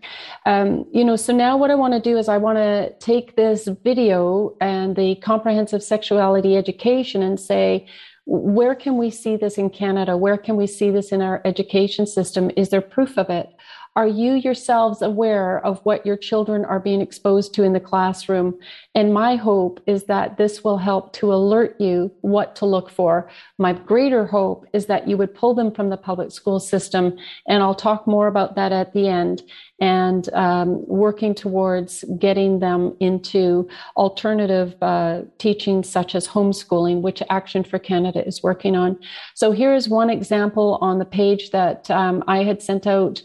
Um, 0.47 0.87
you 0.93 1.05
know, 1.05 1.17
so 1.17 1.33
now 1.33 1.57
what 1.57 1.73
I 1.73 1.75
want 1.75 1.95
to 1.95 2.01
do 2.01 2.17
is 2.17 2.29
I 2.29 2.39
want 2.39 2.59
to 2.59 2.95
take 3.01 3.35
this 3.35 3.67
video 3.83 4.57
and 4.61 4.95
the 4.95 5.17
comprehensive 5.17 5.83
sexuality 5.83 6.57
education 6.57 7.23
and 7.23 7.39
say, 7.39 7.89
where 8.25 8.77
can 8.77 8.97
we 8.97 9.11
see 9.11 9.37
this 9.37 9.59
in 9.59 9.69
Canada? 9.69 10.17
Where 10.17 10.37
can 10.37 10.57
we 10.57 10.69
see 10.69 10.91
this 10.91 11.11
in 11.11 11.21
our 11.21 11.43
education 11.45 12.07
system? 12.07 12.53
Is 12.57 12.69
there 12.69 12.81
proof 12.81 13.19
of 13.19 13.29
it? 13.31 13.49
Are 13.95 14.07
you 14.07 14.33
yourselves 14.33 15.03
aware 15.03 15.65
of 15.67 15.81
what 15.85 16.07
your 16.07 16.17
children 16.17 16.65
are 16.65 16.81
being 16.81 17.03
exposed 17.03 17.53
to 17.55 17.63
in 17.63 17.75
the 17.75 17.81
classroom? 17.81 18.59
And 18.95 19.13
my 19.13 19.37
hope 19.37 19.83
is 19.87 20.05
that 20.05 20.39
this 20.39 20.65
will 20.65 20.79
help 20.79 21.13
to 21.15 21.33
alert 21.35 21.79
you 21.79 22.11
what 22.23 22.57
to 22.57 22.65
look 22.65 22.89
for. 22.89 23.29
My 23.59 23.75
greater 23.75 24.25
hope 24.25 24.67
is 24.73 24.87
that 24.87 25.07
you 25.09 25.19
would 25.19 25.35
pull 25.35 25.55
them 25.55 25.71
from 25.71 25.91
the 25.91 25.99
public 25.99 26.33
school 26.33 26.59
system. 26.59 27.19
And 27.47 27.63
I'll 27.63 27.75
talk 27.75 28.07
more 28.07 28.29
about 28.29 28.55
that 28.55 28.73
at 28.73 28.95
the 28.95 29.09
end 29.09 29.43
and 29.79 30.33
um, 30.33 30.87
working 30.87 31.35
towards 31.35 32.05
getting 32.19 32.61
them 32.61 32.97
into 33.01 33.69
alternative 33.97 34.75
uh, 34.81 35.23
teaching 35.37 35.83
such 35.83 36.15
as 36.15 36.29
homeschooling, 36.29 37.03
which 37.03 37.23
Action 37.29 37.63
for 37.63 37.79
Canada 37.79 38.27
is 38.27 38.43
working 38.43 38.75
on. 38.75 38.99
So 39.35 39.53
here's 39.53 39.89
one 39.89 40.09
example 40.09 40.79
on 40.81 40.99
the 40.99 41.05
page 41.05 41.51
that 41.51 41.91
um, 41.91 42.25
I 42.27 42.45
had 42.45 42.63
sent 42.63 42.87
out 42.87 43.23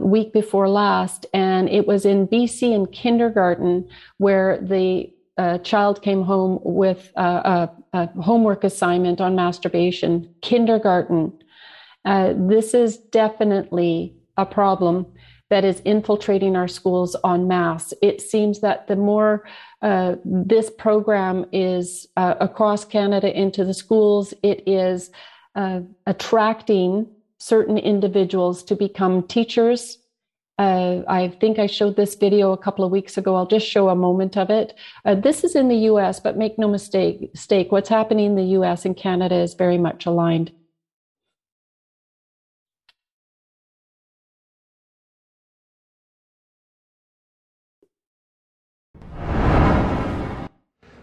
week 0.00 0.32
before 0.32 0.68
last, 0.68 1.26
and 1.32 1.68
it 1.68 1.86
was 1.86 2.04
in 2.04 2.26
BC 2.26 2.72
in 2.74 2.86
kindergarten 2.86 3.88
where 4.18 4.58
the 4.60 5.12
uh, 5.40 5.58
child 5.58 6.02
came 6.02 6.22
home 6.22 6.58
with 6.62 7.10
a, 7.16 7.70
a, 7.94 8.06
homework 8.20 8.62
assignment 8.62 9.22
on 9.22 9.34
masturbation. 9.34 10.28
Kindergarten. 10.42 11.32
Uh, 12.04 12.34
this 12.36 12.74
is 12.74 12.98
definitely 12.98 14.14
a 14.36 14.44
problem 14.44 15.06
that 15.48 15.64
is 15.64 15.80
infiltrating 15.80 16.56
our 16.56 16.68
schools 16.68 17.16
en 17.24 17.48
masse. 17.48 17.94
It 18.02 18.20
seems 18.20 18.60
that 18.60 18.86
the 18.86 18.96
more 18.96 19.46
uh, 19.82 20.16
this 20.24 20.70
program 20.70 21.46
is 21.52 22.06
uh, 22.16 22.34
across 22.40 22.84
Canada 22.84 23.34
into 23.34 23.64
the 23.64 23.74
schools, 23.74 24.34
it 24.42 24.62
is 24.66 25.10
uh, 25.54 25.80
attracting 26.06 27.06
certain 27.40 27.78
individuals 27.78 28.62
to 28.64 28.76
become 28.76 29.26
teachers. 29.26 29.98
Uh, 30.58 31.02
I 31.08 31.28
think 31.40 31.58
I 31.58 31.66
showed 31.66 31.96
this 31.96 32.14
video 32.14 32.52
a 32.52 32.58
couple 32.58 32.84
of 32.84 32.92
weeks 32.92 33.16
ago. 33.16 33.34
I'll 33.34 33.46
just 33.46 33.66
show 33.66 33.88
a 33.88 33.96
moment 33.96 34.36
of 34.36 34.50
it. 34.50 34.74
Uh, 35.06 35.14
this 35.14 35.42
is 35.42 35.56
in 35.56 35.68
the 35.68 35.88
US, 35.90 36.20
but 36.20 36.36
make 36.36 36.58
no 36.58 36.68
mistake, 36.68 37.30
mistake, 37.32 37.72
what's 37.72 37.88
happening 37.88 38.26
in 38.26 38.36
the 38.36 38.58
US 38.58 38.84
and 38.84 38.94
Canada 38.94 39.36
is 39.36 39.54
very 39.54 39.78
much 39.78 40.04
aligned. 40.04 40.52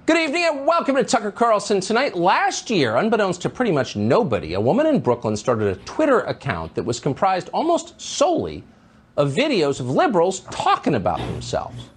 Good 0.07 0.19
evening 0.19 0.45
and 0.45 0.65
welcome 0.65 0.95
to 0.95 1.03
Tucker 1.03 1.33
Carlson 1.33 1.81
tonight. 1.81 2.15
Last 2.15 2.69
year, 2.69 2.95
unbeknownst 2.95 3.41
to 3.41 3.49
pretty 3.49 3.73
much 3.73 3.97
nobody, 3.97 4.53
a 4.53 4.61
woman 4.61 4.85
in 4.85 5.01
Brooklyn 5.01 5.35
started 5.35 5.67
a 5.67 5.81
Twitter 5.81 6.21
account 6.21 6.75
that 6.75 6.83
was 6.83 7.01
comprised 7.01 7.49
almost 7.49 7.99
solely 7.99 8.63
of 9.17 9.33
videos 9.33 9.81
of 9.81 9.89
liberals 9.89 10.39
talking 10.49 10.95
about 10.95 11.17
themselves. 11.17 11.89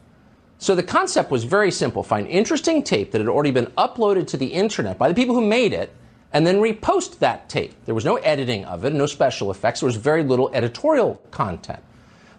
So 0.58 0.74
the 0.74 0.82
concept 0.82 1.30
was 1.30 1.44
very 1.44 1.70
simple 1.70 2.02
find 2.02 2.26
interesting 2.26 2.82
tape 2.82 3.12
that 3.12 3.20
had 3.20 3.28
already 3.28 3.52
been 3.52 3.66
uploaded 3.78 4.26
to 4.26 4.36
the 4.36 4.54
internet 4.54 4.98
by 4.98 5.06
the 5.06 5.14
people 5.14 5.36
who 5.36 5.46
made 5.46 5.72
it, 5.72 5.94
and 6.32 6.44
then 6.44 6.56
repost 6.56 7.20
that 7.20 7.48
tape. 7.48 7.76
There 7.84 7.94
was 7.94 8.04
no 8.04 8.16
editing 8.16 8.64
of 8.64 8.84
it, 8.84 8.92
no 8.92 9.06
special 9.06 9.52
effects, 9.52 9.80
there 9.80 9.86
was 9.86 9.94
very 9.94 10.24
little 10.24 10.50
editorial 10.52 11.22
content. 11.30 11.78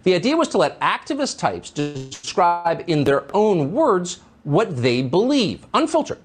The 0.02 0.12
idea 0.12 0.36
was 0.36 0.48
to 0.48 0.58
let 0.58 0.78
activist 0.80 1.38
types 1.38 1.70
describe 1.70 2.84
in 2.88 3.04
their 3.04 3.34
own 3.34 3.72
words 3.72 4.20
what 4.44 4.76
they 4.76 5.02
believe, 5.02 5.66
unfiltered. 5.74 6.20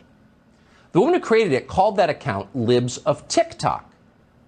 The 0.92 1.00
woman 1.00 1.16
who 1.16 1.20
created 1.20 1.54
it 1.54 1.68
called 1.68 1.98
that 1.98 2.10
account 2.10 2.56
Libs 2.56 2.98
of 3.00 3.28
TikTok. 3.28 3.92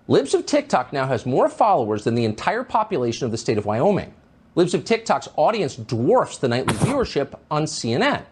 Libs 0.08 0.34
of 0.34 0.46
TikTok 0.46 0.92
now 0.92 1.06
has 1.06 1.26
more 1.26 1.50
followers 1.50 2.04
than 2.04 2.16
the 2.16 2.26
entire 2.26 2.64
population 2.64 3.26
of 3.26 3.32
the 3.32 3.38
state 3.38 3.58
of 3.58 3.66
Wyoming. 3.66 4.14
Libs 4.56 4.74
of 4.74 4.84
TikTok's 4.84 5.30
audience 5.36 5.76
dwarfs 5.76 6.38
the 6.40 6.48
nightly 6.48 6.74
viewership 6.74 7.38
on 7.52 7.66
CNN. 7.66 8.24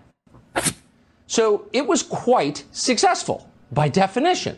So 1.28 1.68
it 1.74 1.86
was 1.86 2.02
quite 2.02 2.64
successful 2.72 3.50
by 3.72 3.90
definition. 3.90 4.58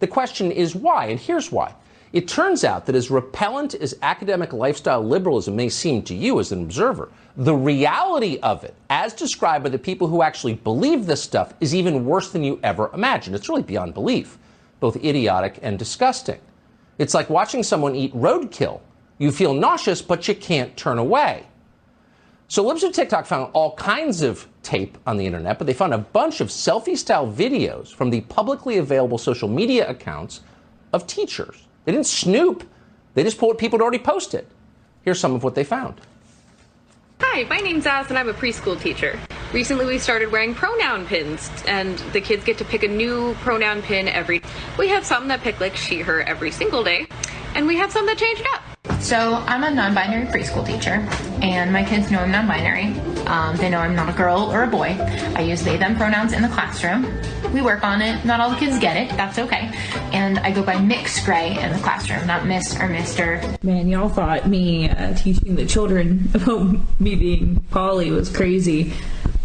The 0.00 0.06
question 0.06 0.52
is 0.52 0.74
why, 0.74 1.06
and 1.06 1.18
here's 1.18 1.50
why. 1.50 1.74
It 2.14 2.28
turns 2.28 2.62
out 2.62 2.86
that 2.86 2.94
as 2.94 3.10
repellent 3.10 3.74
as 3.74 3.98
academic 4.00 4.52
lifestyle 4.52 5.02
liberalism 5.02 5.56
may 5.56 5.68
seem 5.68 6.00
to 6.02 6.14
you 6.14 6.38
as 6.38 6.52
an 6.52 6.62
observer, 6.62 7.10
the 7.36 7.56
reality 7.56 8.38
of 8.40 8.62
it, 8.62 8.76
as 8.88 9.12
described 9.12 9.64
by 9.64 9.70
the 9.70 9.80
people 9.80 10.06
who 10.06 10.22
actually 10.22 10.54
believe 10.54 11.06
this 11.06 11.20
stuff, 11.20 11.54
is 11.60 11.74
even 11.74 12.04
worse 12.04 12.30
than 12.30 12.44
you 12.44 12.60
ever 12.62 12.88
imagined. 12.94 13.34
It's 13.34 13.48
really 13.48 13.64
beyond 13.64 13.94
belief, 13.94 14.38
both 14.78 14.94
idiotic 15.04 15.58
and 15.60 15.76
disgusting. 15.76 16.38
It's 16.98 17.14
like 17.14 17.28
watching 17.30 17.64
someone 17.64 17.96
eat 17.96 18.14
roadkill. 18.14 18.78
You 19.18 19.32
feel 19.32 19.52
nauseous, 19.52 20.00
but 20.00 20.28
you 20.28 20.36
can't 20.36 20.76
turn 20.76 20.98
away. 20.98 21.48
So 22.46 22.64
Libs 22.64 22.84
of 22.84 22.92
TikTok 22.92 23.26
found 23.26 23.50
all 23.54 23.74
kinds 23.74 24.22
of 24.22 24.46
tape 24.62 24.98
on 25.04 25.16
the 25.16 25.26
internet, 25.26 25.58
but 25.58 25.66
they 25.66 25.74
found 25.74 25.92
a 25.92 25.98
bunch 25.98 26.40
of 26.40 26.46
selfie 26.46 26.96
style 26.96 27.26
videos 27.26 27.92
from 27.92 28.10
the 28.10 28.20
publicly 28.20 28.78
available 28.78 29.18
social 29.18 29.48
media 29.48 29.90
accounts 29.90 30.42
of 30.92 31.08
teachers. 31.08 31.63
They 31.84 31.92
didn't 31.92 32.06
snoop, 32.06 32.68
they 33.14 33.22
just 33.22 33.38
pulled 33.38 33.50
what 33.50 33.58
people 33.58 33.78
had 33.78 33.82
already 33.82 33.98
posted. 33.98 34.46
Here's 35.02 35.20
some 35.20 35.34
of 35.34 35.44
what 35.44 35.54
they 35.54 35.64
found. 35.64 36.00
Hi, 37.20 37.44
my 37.44 37.58
name's 37.58 37.86
Az, 37.86 38.08
and 38.08 38.18
I'm 38.18 38.28
a 38.28 38.34
preschool 38.34 38.80
teacher. 38.80 39.18
Recently, 39.52 39.86
we 39.86 39.98
started 39.98 40.32
wearing 40.32 40.54
pronoun 40.54 41.06
pins, 41.06 41.50
and 41.66 41.96
the 42.12 42.20
kids 42.20 42.44
get 42.44 42.58
to 42.58 42.64
pick 42.64 42.82
a 42.82 42.88
new 42.88 43.34
pronoun 43.34 43.82
pin 43.82 44.08
every. 44.08 44.42
We 44.78 44.88
have 44.88 45.04
some 45.04 45.28
that 45.28 45.40
pick 45.42 45.60
like 45.60 45.76
she, 45.76 46.00
her 46.00 46.22
every 46.22 46.50
single 46.50 46.82
day, 46.82 47.06
and 47.54 47.66
we 47.66 47.76
have 47.76 47.92
some 47.92 48.06
that 48.06 48.18
change 48.18 48.40
it 48.40 48.46
up. 48.52 48.73
So 49.00 49.34
I'm 49.46 49.64
a 49.64 49.70
non-binary 49.70 50.26
preschool 50.26 50.66
teacher, 50.66 51.06
and 51.42 51.72
my 51.72 51.84
kids 51.84 52.10
know 52.10 52.20
I'm 52.20 52.30
non-binary. 52.30 52.94
Um, 53.26 53.56
they 53.56 53.68
know 53.68 53.78
I'm 53.78 53.94
not 53.94 54.08
a 54.08 54.12
girl 54.12 54.50
or 54.50 54.62
a 54.62 54.66
boy. 54.66 54.96
I 55.36 55.40
use 55.40 55.62
they/them 55.62 55.96
pronouns 55.96 56.32
in 56.32 56.42
the 56.42 56.48
classroom. 56.48 57.06
We 57.52 57.62
work 57.62 57.84
on 57.84 58.02
it. 58.02 58.24
Not 58.24 58.40
all 58.40 58.50
the 58.50 58.56
kids 58.56 58.78
get 58.78 58.96
it. 58.96 59.08
That's 59.16 59.38
okay. 59.38 59.70
And 60.12 60.38
I 60.38 60.50
go 60.52 60.62
by 60.62 60.78
Mix 60.78 61.24
Gray 61.24 61.58
in 61.62 61.72
the 61.72 61.78
classroom, 61.78 62.26
not 62.26 62.46
Miss 62.46 62.78
or 62.80 62.88
Mister. 62.88 63.40
Man, 63.62 63.88
y'all 63.88 64.08
thought 64.08 64.48
me 64.48 64.88
uh, 64.90 65.14
teaching 65.14 65.54
the 65.56 65.66
children 65.66 66.30
about 66.34 66.76
me 67.00 67.14
being 67.14 67.60
poly 67.70 68.10
was 68.10 68.28
crazy. 68.28 68.92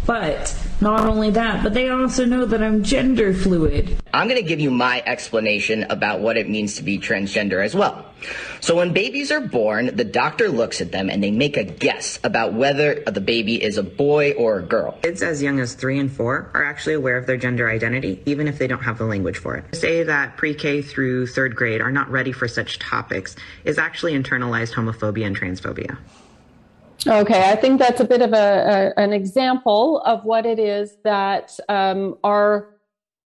But 0.06 0.56
not 0.80 1.06
only 1.06 1.30
that, 1.30 1.62
but 1.62 1.74
they 1.74 1.88
also 1.88 2.24
know 2.24 2.44
that 2.46 2.62
I'm 2.62 2.82
gender 2.82 3.32
fluid. 3.34 4.00
I'm 4.12 4.28
going 4.28 4.40
to 4.40 4.48
give 4.48 4.60
you 4.60 4.70
my 4.70 5.02
explanation 5.06 5.84
about 5.84 6.20
what 6.20 6.36
it 6.36 6.48
means 6.48 6.76
to 6.76 6.82
be 6.82 6.98
transgender 6.98 7.64
as 7.64 7.74
well. 7.74 8.06
So 8.60 8.76
when 8.76 8.92
babies 8.92 9.30
are 9.30 9.40
born, 9.40 9.94
the 9.96 10.04
doctor 10.04 10.48
looks 10.48 10.80
at 10.80 10.92
them 10.92 11.08
and 11.08 11.22
they 11.22 11.30
make 11.30 11.56
a 11.56 11.64
guess 11.64 12.18
about 12.24 12.52
whether 12.52 13.02
the 13.06 13.20
baby 13.20 13.62
is 13.62 13.78
a 13.78 13.82
boy 13.82 14.32
or 14.32 14.58
a 14.58 14.62
girl. 14.62 14.98
Kids 15.02 15.22
as 15.22 15.42
young 15.42 15.60
as 15.60 15.74
three 15.74 15.98
and 15.98 16.10
four 16.10 16.50
are 16.54 16.64
actually 16.64 16.94
aware 16.94 17.16
of 17.16 17.26
their 17.26 17.36
gender 17.36 17.70
identity, 17.70 18.22
even 18.26 18.48
if 18.48 18.58
they 18.58 18.66
don't 18.66 18.82
have 18.82 18.98
the 18.98 19.04
language 19.04 19.38
for 19.38 19.56
it. 19.56 19.70
To 19.72 19.78
say 19.78 20.02
that 20.02 20.36
pre-K 20.36 20.82
through 20.82 21.28
third 21.28 21.56
grade 21.56 21.80
are 21.80 21.92
not 21.92 22.10
ready 22.10 22.32
for 22.32 22.48
such 22.48 22.78
topics 22.78 23.36
is 23.64 23.78
actually 23.78 24.12
internalized 24.12 24.74
homophobia 24.74 25.26
and 25.26 25.38
transphobia. 25.38 25.96
Okay, 27.06 27.50
I 27.50 27.56
think 27.56 27.78
that's 27.78 28.00
a 28.00 28.04
bit 28.04 28.20
of 28.20 28.32
a, 28.32 28.92
a 28.96 29.00
an 29.00 29.12
example 29.12 30.00
of 30.00 30.24
what 30.24 30.44
it 30.44 30.58
is 30.58 30.96
that 31.02 31.58
um, 31.68 32.18
our 32.24 32.74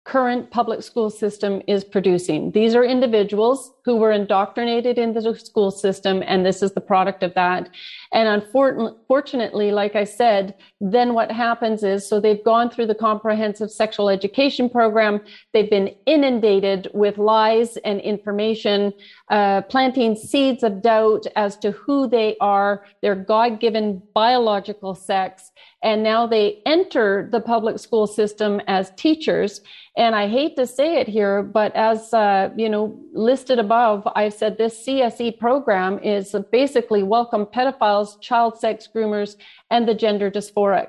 current 0.05 0.51
public 0.51 0.83
school 0.83 1.09
system 1.09 1.62
is 1.67 1.83
producing. 1.83 2.51
These 2.51 2.75
are 2.75 2.85
individuals 2.85 3.73
who 3.87 3.97
were 3.97 4.12
indoctrinated 4.12 4.99
into 4.99 5.21
the 5.21 5.35
school 5.38 5.71
system, 5.71 6.23
and 6.27 6.45
this 6.45 6.62
is 6.62 6.73
the 6.73 6.81
product 6.81 7.23
of 7.23 7.33
that. 7.35 7.71
And 8.12 8.29
unfortunately, 8.29 9.73
like 9.73 9.97
I 9.97 10.05
said, 10.05 10.55
then 10.81 11.14
what 11.14 11.33
happens 11.33 11.83
is 11.83 12.07
so 12.07 12.21
they've 12.21 12.45
gone 12.45 12.69
through 12.69 12.87
the 12.87 12.95
comprehensive 12.95 13.71
sexual 13.71 14.11
education 14.11 14.69
program, 14.69 15.21
they've 15.55 15.71
been 15.71 15.95
inundated 16.05 16.90
with 16.93 17.17
lies 17.17 17.79
and 17.79 18.01
information, 18.01 18.93
uh, 19.31 19.62
planting 19.62 20.17
seeds 20.17 20.62
of 20.62 20.83
doubt 20.83 21.27
as 21.35 21.57
to 21.59 21.71
who 21.73 22.07
they 22.07 22.37
are, 22.40 22.85
their 23.01 23.14
God 23.14 23.59
given 23.59 24.03
biological 24.14 24.95
sex 24.95 25.51
and 25.85 26.03
now 26.03 26.27
they 26.27 26.62
enter 26.64 27.29
the 27.31 27.40
public 27.40 27.79
school 27.79 28.07
system 28.07 28.61
as 28.66 28.90
teachers. 28.97 29.61
And 29.99 30.14
I 30.14 30.29
hate 30.29 30.57
to 30.57 30.66
say 30.66 30.97
it 30.97 31.07
here, 31.07 31.42
but 31.42 31.77
as 31.77 32.12
uh, 32.14 32.49
you 32.57 32.70
know, 32.70 32.99
listed 33.12 33.59
above, 33.59 34.09
I've 34.16 34.33
said 34.33 34.57
this 34.57 34.85
CSE 34.87 35.38
program 35.38 35.99
is 35.99 36.35
basically 36.51 37.03
welcome 37.03 37.44
pedophiles, 37.44 38.18
child 38.23 38.59
sex 38.59 38.88
groomers, 38.92 39.37
and 39.70 39.87
the 39.87 39.94
gender 39.94 40.31
dysphoric. 40.31 40.88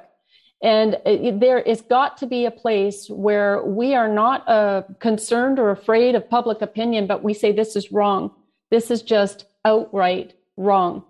And 0.64 0.98
there 1.06 1.60
is 1.60 1.82
got 1.82 2.18
to 2.20 2.26
be 2.26 2.46
a 2.46 2.52
place 2.52 3.10
where 3.10 3.64
we 3.66 3.94
are 3.96 4.08
not 4.08 4.48
uh, 4.48 4.84
concerned 5.00 5.60
or 5.60 5.72
afraid 5.72 6.16
of 6.16 6.30
public 6.30 6.62
opinion, 6.62 7.06
but 7.06 7.22
we 7.22 7.34
say 7.34 7.52
this 7.52 7.76
is 7.76 7.92
wrong. 7.92 8.32
This 8.72 8.90
is 8.90 9.02
just 9.02 9.46
outright 9.66 10.36
wrong. 10.56 11.04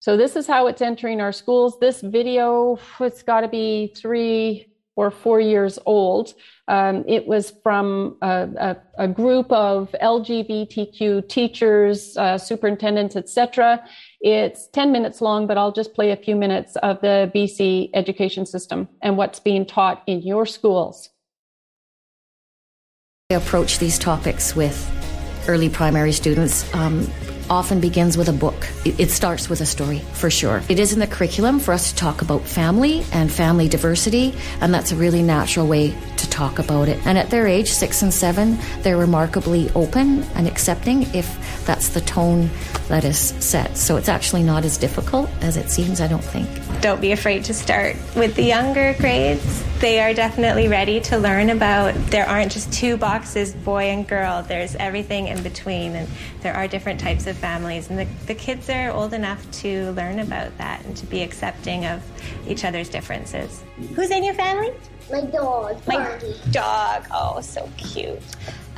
So 0.00 0.16
this 0.16 0.36
is 0.36 0.46
how 0.46 0.66
it's 0.68 0.80
entering 0.80 1.20
our 1.20 1.32
schools. 1.32 1.78
This 1.80 2.00
video, 2.00 2.78
it's 3.00 3.22
got 3.22 3.40
to 3.40 3.48
be 3.48 3.92
three, 3.96 4.68
or 4.98 5.12
four 5.12 5.40
years 5.40 5.78
old. 5.86 6.34
Um, 6.66 7.04
it 7.06 7.24
was 7.24 7.52
from 7.62 8.16
a, 8.20 8.48
a, 8.58 9.04
a, 9.04 9.06
group 9.06 9.50
of 9.52 9.94
LGBTQ 10.02 11.28
teachers, 11.28 12.16
uh, 12.16 12.36
superintendents, 12.36 13.14
etc. 13.14 13.80
It's 14.20 14.66
10 14.66 14.90
minutes 14.90 15.20
long, 15.20 15.46
but 15.46 15.56
I'll 15.56 15.70
just 15.70 15.94
play 15.94 16.10
a 16.10 16.16
few 16.16 16.34
minutes 16.34 16.74
of 16.82 17.00
the 17.00 17.30
BC 17.32 17.90
education 17.94 18.44
system 18.44 18.88
and 19.00 19.16
what's 19.16 19.38
being 19.38 19.64
taught 19.64 20.02
in 20.08 20.20
your 20.22 20.44
schools. 20.44 21.10
I 23.30 23.34
approach 23.34 23.78
these 23.78 24.00
topics 24.00 24.56
with 24.56 24.76
early 25.48 25.68
primary 25.68 26.12
students. 26.12 26.74
Um, 26.74 27.06
often 27.50 27.80
begins 27.80 28.16
with 28.16 28.28
a 28.28 28.32
book. 28.32 28.68
It, 28.84 29.10
starts 29.10 29.48
with 29.48 29.60
a 29.60 29.66
story, 29.66 30.00
for 30.12 30.30
sure. 30.30 30.62
It 30.68 30.78
is 30.78 30.92
in 30.92 30.98
the 30.98 31.06
curriculum 31.06 31.58
for 31.58 31.72
us 31.72 31.90
to 31.90 31.96
talk 31.96 32.22
about 32.22 32.42
family 32.42 33.04
and 33.12 33.30
family 33.32 33.68
diversity, 33.68 34.34
and 34.60 34.72
that's 34.72 34.92
a 34.92 34.96
really 34.96 35.22
natural 35.22 35.66
way 35.66 35.96
to 36.18 36.30
talk 36.30 36.58
about 36.58 36.88
it. 36.88 37.04
And 37.06 37.16
at 37.18 37.30
their 37.30 37.46
age, 37.46 37.70
six 37.70 38.02
and 38.02 38.12
seven, 38.12 38.58
they're 38.82 38.96
remarkably 38.96 39.70
open 39.74 40.22
and 40.34 40.46
accepting 40.46 41.02
if 41.14 41.64
that's 41.66 41.88
the 41.90 42.00
tone 42.00 42.50
that 42.88 43.04
is 43.04 43.18
set. 43.18 43.76
So 43.76 43.96
it's 43.96 44.08
actually 44.08 44.42
not 44.42 44.64
as 44.64 44.76
difficult 44.76 45.30
as 45.40 45.56
it 45.56 45.70
seems, 45.70 46.00
I 46.00 46.06
don't 46.06 46.24
think. 46.24 46.48
Don't 46.80 47.00
be 47.00 47.12
afraid 47.12 47.44
to 47.44 47.54
start 47.54 47.96
with 48.14 48.34
the 48.34 48.44
younger 48.44 48.94
grades. 48.98 49.64
They 49.80 50.00
are 50.00 50.12
definitely 50.12 50.66
ready 50.66 50.98
to 51.02 51.18
learn 51.18 51.50
about 51.50 51.94
there 52.10 52.26
aren't 52.26 52.50
just 52.50 52.72
two 52.72 52.96
boxes, 52.96 53.54
boy 53.54 53.90
and 53.90 54.08
girl. 54.08 54.42
There's 54.42 54.74
everything 54.74 55.28
in 55.28 55.40
between, 55.44 55.94
and 55.94 56.08
there 56.40 56.52
are 56.52 56.66
different 56.66 56.98
types 56.98 57.28
of 57.28 57.36
families. 57.36 57.88
And 57.88 57.96
the, 57.96 58.06
the 58.26 58.34
kids 58.34 58.68
are 58.70 58.90
old 58.90 59.14
enough 59.14 59.48
to 59.60 59.92
learn 59.92 60.18
about 60.18 60.58
that 60.58 60.84
and 60.84 60.96
to 60.96 61.06
be 61.06 61.22
accepting 61.22 61.86
of 61.86 62.02
each 62.48 62.64
other's 62.64 62.88
differences. 62.88 63.62
Who's 63.94 64.10
in 64.10 64.24
your 64.24 64.34
family? 64.34 64.72
My 65.12 65.20
dog, 65.20 65.80
My 65.86 66.18
dog. 66.50 67.06
Oh, 67.12 67.40
so 67.40 67.70
cute. 67.76 68.18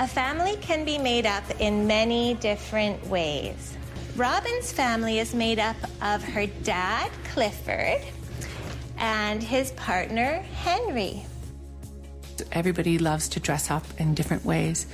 A 0.01 0.07
family 0.07 0.57
can 0.61 0.84
be 0.84 0.98
made 0.98 1.24
up 1.24 1.44
in 1.61 1.86
many 1.86 2.34
different 2.34 3.03
ways. 3.07 3.74
Robin's 4.16 4.70
family 4.70 5.18
is 5.18 5.34
made 5.34 5.59
up 5.59 5.76
of 6.03 6.22
her 6.22 6.44
dad, 6.62 7.11
Clifford, 7.32 8.03
and 9.01 9.42
his 9.42 9.72
partner, 9.72 10.44
Henry. 10.62 11.24
Everybody 12.53 12.98
loves 12.98 13.28
to 13.30 13.40
dress 13.40 13.70
up 13.70 13.84
in 13.98 14.14
different 14.14 14.44
ways. 14.44 14.86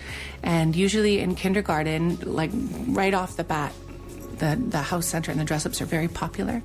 And 0.43 0.75
usually 0.75 1.21
in 1.21 1.35
kindergarten, 1.35 2.19
like 2.21 2.51
right 2.89 3.15
off 3.15 3.37
the 3.37 3.45
bat, 3.45 3.73
the, 4.39 4.61
the 4.69 4.83
house 4.83 5.07
center 5.07 5.31
and 5.31 5.41
the 5.41 5.45
dress 5.45 5.65
ups 5.65 5.81
are 5.81 5.87
very 5.87 6.09
popular. 6.09 6.63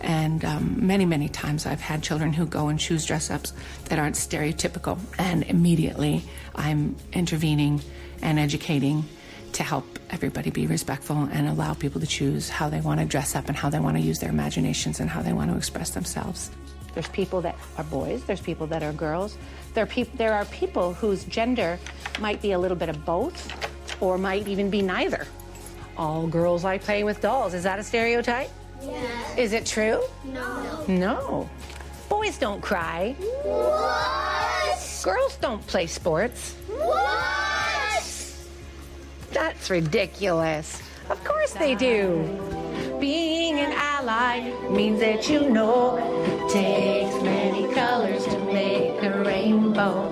And 0.00 0.44
um, 0.44 0.86
many, 0.86 1.04
many 1.04 1.28
times 1.28 1.66
I've 1.66 1.80
had 1.80 2.02
children 2.02 2.32
who 2.32 2.46
go 2.46 2.68
and 2.68 2.78
choose 2.78 3.06
dress 3.06 3.30
ups 3.30 3.52
that 3.86 3.98
aren't 3.98 4.16
stereotypical. 4.16 4.98
And 5.18 5.44
immediately 5.44 6.22
I'm 6.54 6.96
intervening 7.12 7.80
and 8.22 8.38
educating 8.38 9.04
to 9.52 9.62
help 9.62 9.98
everybody 10.10 10.50
be 10.50 10.66
respectful 10.66 11.28
and 11.32 11.48
allow 11.48 11.74
people 11.74 12.00
to 12.00 12.06
choose 12.06 12.48
how 12.48 12.68
they 12.68 12.80
want 12.80 13.00
to 13.00 13.06
dress 13.06 13.36
up 13.36 13.48
and 13.48 13.56
how 13.56 13.70
they 13.70 13.78
want 13.78 13.96
to 13.96 14.02
use 14.02 14.18
their 14.18 14.30
imaginations 14.30 14.98
and 14.98 15.08
how 15.08 15.22
they 15.22 15.32
want 15.32 15.50
to 15.50 15.56
express 15.56 15.90
themselves. 15.90 16.50
There's 16.94 17.08
people 17.08 17.40
that 17.42 17.56
are 17.76 17.84
boys, 17.84 18.24
there's 18.24 18.40
people 18.40 18.66
that 18.68 18.82
are 18.82 18.92
girls. 18.92 19.36
There 19.74 19.82
are, 19.82 19.86
peop- 19.86 20.16
there 20.16 20.32
are 20.32 20.44
people 20.46 20.94
whose 20.94 21.24
gender 21.24 21.78
might 22.20 22.40
be 22.40 22.52
a 22.52 22.58
little 22.58 22.76
bit 22.76 22.88
of 22.88 23.04
both 23.04 23.50
or 24.00 24.16
might 24.18 24.46
even 24.46 24.70
be 24.70 24.80
neither. 24.82 25.26
All 25.96 26.26
girls 26.26 26.64
like 26.64 26.82
playing 26.82 27.04
with 27.04 27.20
dolls. 27.20 27.54
Is 27.54 27.64
that 27.64 27.78
a 27.78 27.82
stereotype? 27.82 28.50
Yes. 28.82 29.38
Is 29.38 29.52
it 29.52 29.66
true? 29.66 30.02
No. 30.24 30.84
No. 30.88 31.50
Boys 32.08 32.38
don't 32.38 32.60
cry. 32.60 33.14
What? 33.42 35.00
Girls 35.04 35.36
don't 35.36 35.64
play 35.66 35.86
sports. 35.86 36.54
What? 36.68 38.04
That's 39.32 39.70
ridiculous. 39.70 40.80
Of 41.10 41.22
course 41.24 41.52
they 41.54 41.74
do. 41.74 42.63
Being 43.04 43.60
an 43.60 43.72
ally 43.72 44.50
means 44.70 44.98
that 45.00 45.28
you 45.28 45.50
know 45.50 45.98
it 45.98 46.50
takes 46.50 47.22
many 47.22 47.70
colors 47.74 48.24
to 48.24 48.38
make 48.46 49.02
a 49.02 49.22
rainbow. 49.22 50.10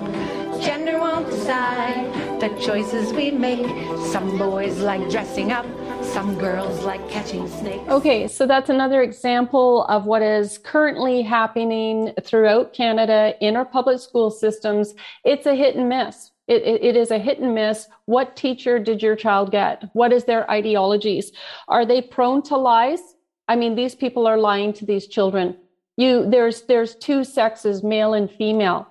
Gender 0.61 0.99
won't 0.99 1.27
decide 1.27 2.39
the 2.39 2.49
choices 2.61 3.11
we 3.11 3.31
make. 3.31 3.65
Some 4.11 4.37
boys 4.37 4.77
like 4.77 5.09
dressing 5.09 5.51
up, 5.51 5.65
some 6.03 6.37
girls 6.37 6.85
like 6.85 7.09
catching 7.09 7.47
snakes. 7.47 7.89
Okay, 7.89 8.27
so 8.27 8.45
that's 8.45 8.69
another 8.69 9.01
example 9.01 9.85
of 9.85 10.05
what 10.05 10.21
is 10.21 10.59
currently 10.59 11.23
happening 11.23 12.13
throughout 12.21 12.73
Canada 12.73 13.33
in 13.41 13.55
our 13.55 13.65
public 13.65 14.01
school 14.01 14.29
systems. 14.29 14.93
It's 15.23 15.47
a 15.47 15.55
hit 15.55 15.75
and 15.75 15.89
miss. 15.89 16.32
It, 16.47 16.61
it, 16.63 16.83
it 16.83 16.95
is 16.97 17.11
a 17.11 17.17
hit 17.17 17.39
and 17.39 17.55
miss. 17.55 17.87
What 18.05 18.35
teacher 18.35 18.77
did 18.79 19.01
your 19.01 19.15
child 19.15 19.51
get? 19.51 19.89
What 19.93 20.11
is 20.11 20.25
their 20.25 20.49
ideologies? 20.51 21.31
Are 21.67 21.85
they 21.85 22.01
prone 22.01 22.41
to 22.43 22.57
lies? 22.57 22.99
I 23.47 23.55
mean, 23.55 23.75
these 23.75 23.95
people 23.95 24.27
are 24.27 24.37
lying 24.37 24.73
to 24.73 24.85
these 24.85 25.07
children. 25.07 25.57
You, 25.97 26.29
there's, 26.29 26.63
there's 26.63 26.95
two 26.95 27.23
sexes, 27.23 27.83
male 27.83 28.13
and 28.13 28.29
female. 28.29 28.87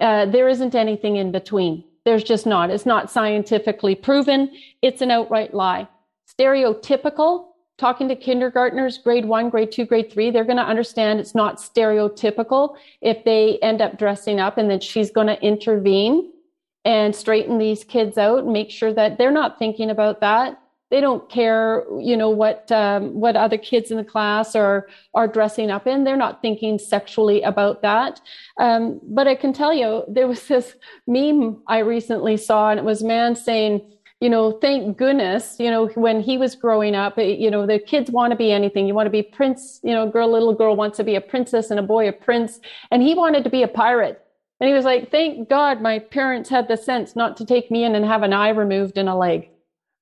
Uh, 0.00 0.26
there 0.26 0.48
isn't 0.48 0.74
anything 0.74 1.16
in 1.16 1.32
between. 1.32 1.84
There's 2.04 2.24
just 2.24 2.46
not. 2.46 2.70
It's 2.70 2.86
not 2.86 3.10
scientifically 3.10 3.94
proven. 3.94 4.50
It's 4.82 5.00
an 5.00 5.10
outright 5.10 5.54
lie. 5.54 5.88
Stereotypical, 6.28 7.46
talking 7.78 8.08
to 8.08 8.16
kindergartners, 8.16 8.98
grade 8.98 9.24
one, 9.24 9.48
grade 9.50 9.72
two, 9.72 9.86
grade 9.86 10.12
three, 10.12 10.30
they're 10.30 10.44
going 10.44 10.58
to 10.58 10.62
understand 10.62 11.18
it's 11.18 11.34
not 11.34 11.56
stereotypical 11.56 12.76
if 13.00 13.24
they 13.24 13.58
end 13.62 13.80
up 13.80 13.98
dressing 13.98 14.38
up 14.38 14.58
and 14.58 14.70
then 14.70 14.80
she's 14.80 15.10
going 15.10 15.26
to 15.26 15.40
intervene 15.42 16.30
and 16.84 17.14
straighten 17.14 17.58
these 17.58 17.84
kids 17.84 18.18
out, 18.18 18.44
and 18.44 18.52
make 18.52 18.70
sure 18.70 18.92
that 18.92 19.18
they're 19.18 19.30
not 19.30 19.58
thinking 19.58 19.90
about 19.90 20.20
that. 20.20 20.60
They 20.90 21.00
don't 21.00 21.28
care 21.28 21.84
you 21.98 22.16
know 22.16 22.30
what 22.30 22.70
um, 22.70 23.14
what 23.14 23.36
other 23.36 23.58
kids 23.58 23.90
in 23.90 23.96
the 23.96 24.04
class 24.04 24.54
are 24.54 24.86
are 25.14 25.26
dressing 25.26 25.70
up 25.70 25.86
in. 25.86 26.04
They're 26.04 26.16
not 26.16 26.40
thinking 26.42 26.78
sexually 26.78 27.42
about 27.42 27.82
that. 27.82 28.20
Um, 28.60 29.00
but 29.02 29.26
i 29.26 29.34
can 29.34 29.52
tell 29.52 29.74
you 29.74 30.04
there 30.06 30.28
was 30.28 30.46
this 30.46 30.76
meme 31.08 31.62
i 31.66 31.78
recently 31.78 32.36
saw 32.36 32.70
and 32.70 32.78
it 32.78 32.84
was 32.84 33.02
man 33.02 33.34
saying 33.34 33.80
you 34.20 34.30
know 34.30 34.52
thank 34.52 34.96
goodness 34.96 35.56
you 35.58 35.70
know 35.70 35.86
when 35.96 36.20
he 36.20 36.38
was 36.38 36.54
growing 36.54 36.94
up 36.94 37.18
you 37.18 37.50
know 37.50 37.66
the 37.66 37.78
kids 37.78 38.10
want 38.10 38.30
to 38.30 38.36
be 38.36 38.52
anything. 38.52 38.86
You 38.86 38.94
want 38.94 39.06
to 39.06 39.10
be 39.10 39.22
prince 39.22 39.80
you 39.82 39.92
know 39.92 40.08
girl 40.08 40.30
little 40.30 40.54
girl 40.54 40.76
wants 40.76 40.96
to 40.98 41.04
be 41.04 41.16
a 41.16 41.20
princess 41.20 41.70
and 41.70 41.80
a 41.80 41.82
boy 41.82 42.08
a 42.08 42.12
prince. 42.12 42.60
And 42.90 43.02
he 43.02 43.14
wanted 43.14 43.44
to 43.44 43.50
be 43.50 43.62
a 43.62 43.68
pirate 43.68 44.23
and 44.60 44.68
he 44.68 44.74
was 44.74 44.84
like 44.84 45.10
thank 45.10 45.48
god 45.48 45.80
my 45.80 45.98
parents 45.98 46.48
had 46.48 46.68
the 46.68 46.76
sense 46.76 47.16
not 47.16 47.36
to 47.36 47.44
take 47.44 47.70
me 47.70 47.84
in 47.84 47.94
and 47.94 48.04
have 48.04 48.22
an 48.22 48.32
eye 48.32 48.50
removed 48.50 48.98
and 48.98 49.08
a 49.08 49.14
leg. 49.14 49.48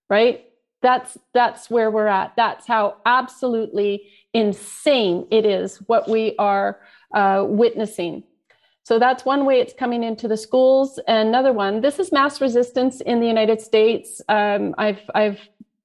Right? 0.08 0.46
That's 0.82 1.16
that's 1.32 1.70
where 1.70 1.90
we're 1.90 2.08
at. 2.08 2.34
That's 2.36 2.66
how 2.66 2.96
absolutely 3.06 4.10
insane 4.34 5.26
it 5.30 5.46
is 5.46 5.76
what 5.86 6.08
we 6.08 6.34
are 6.38 6.80
uh, 7.14 7.44
witnessing. 7.46 8.24
So 8.84 8.98
that's 8.98 9.24
one 9.24 9.46
way 9.46 9.60
it's 9.60 9.72
coming 9.72 10.02
into 10.02 10.26
the 10.26 10.36
schools. 10.36 10.98
Another 11.06 11.52
one 11.52 11.80
this 11.80 11.98
is 11.98 12.12
mass 12.12 12.40
resistance 12.40 13.00
in 13.00 13.20
the 13.20 13.28
united 13.28 13.60
states. 13.60 14.20
Um, 14.28 14.74
i've 14.76 15.00
i've 15.14 15.38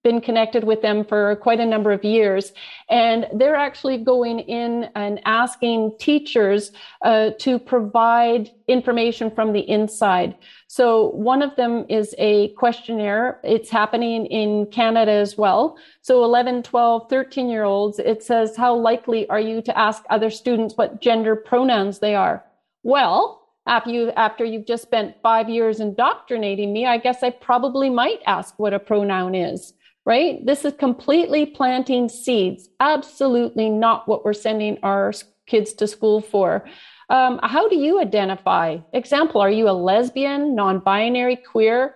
been 0.08 0.22
connected 0.22 0.64
with 0.64 0.82
them 0.82 1.04
for 1.04 1.36
quite 1.48 1.60
a 1.60 1.66
number 1.66 1.92
of 1.92 2.02
years. 2.06 2.54
And 2.90 3.28
they're 3.34 3.58
actually 3.58 3.98
going 3.98 4.40
in 4.40 4.90
and 4.96 5.20
asking 5.26 5.98
teachers 6.00 6.72
uh, 7.02 7.32
to 7.40 7.60
provide 7.60 8.50
information 8.70 9.30
from 9.30 9.52
the 9.52 9.70
inside. 9.70 10.38
So 10.68 11.10
one 11.10 11.42
of 11.42 11.54
them 11.58 11.86
is 11.90 12.16
a 12.18 12.54
questionnaire. 12.54 13.42
It's 13.44 13.70
happening 13.70 14.28
in 14.28 14.68
Canada 14.68 15.12
as 15.12 15.38
well. 15.38 15.78
So 16.02 16.24
11, 16.24 16.64
12, 16.64 17.10
13 17.10 17.50
year 17.50 17.66
olds, 17.66 18.00
it 18.00 18.24
says, 18.24 18.56
how 18.56 18.76
likely 18.76 19.28
are 19.30 19.42
you 19.42 19.62
to 19.64 19.78
ask 19.78 20.04
other 20.10 20.30
students 20.30 20.78
what 20.78 21.02
gender 21.02 21.36
pronouns 21.36 22.00
they 22.00 22.16
are? 22.16 22.46
Well, 22.84 23.44
after 23.66 23.90
you 23.90 24.12
after 24.12 24.46
you've 24.46 24.66
just 24.66 24.84
spent 24.84 25.18
five 25.22 25.50
years 25.50 25.82
indoctrinating 25.82 26.72
me, 26.72 26.86
I 26.86 26.98
guess 26.98 27.22
I 27.22 27.32
probably 27.32 27.90
might 27.90 28.22
ask 28.26 28.58
what 28.58 28.74
a 28.74 28.80
pronoun 28.80 29.36
is 29.36 29.74
right? 30.08 30.44
This 30.46 30.64
is 30.64 30.74
completely 30.80 31.46
planting 31.46 32.08
seeds. 32.08 32.70
Absolutely 32.80 33.70
not 33.70 34.08
what 34.08 34.24
we're 34.24 34.32
sending 34.32 34.80
our 34.82 35.12
kids 35.48 35.74
to 35.74 35.86
school 35.86 36.22
for. 36.22 36.66
Um, 37.10 37.42
how 37.44 37.68
do 37.68 37.76
you 37.76 38.00
identify? 38.00 38.78
Example, 38.94 39.42
are 39.42 39.52
you 39.52 39.70
a 39.70 39.72
lesbian, 39.72 40.56
non 40.56 40.80
binary, 40.80 41.36
queer? 41.36 41.96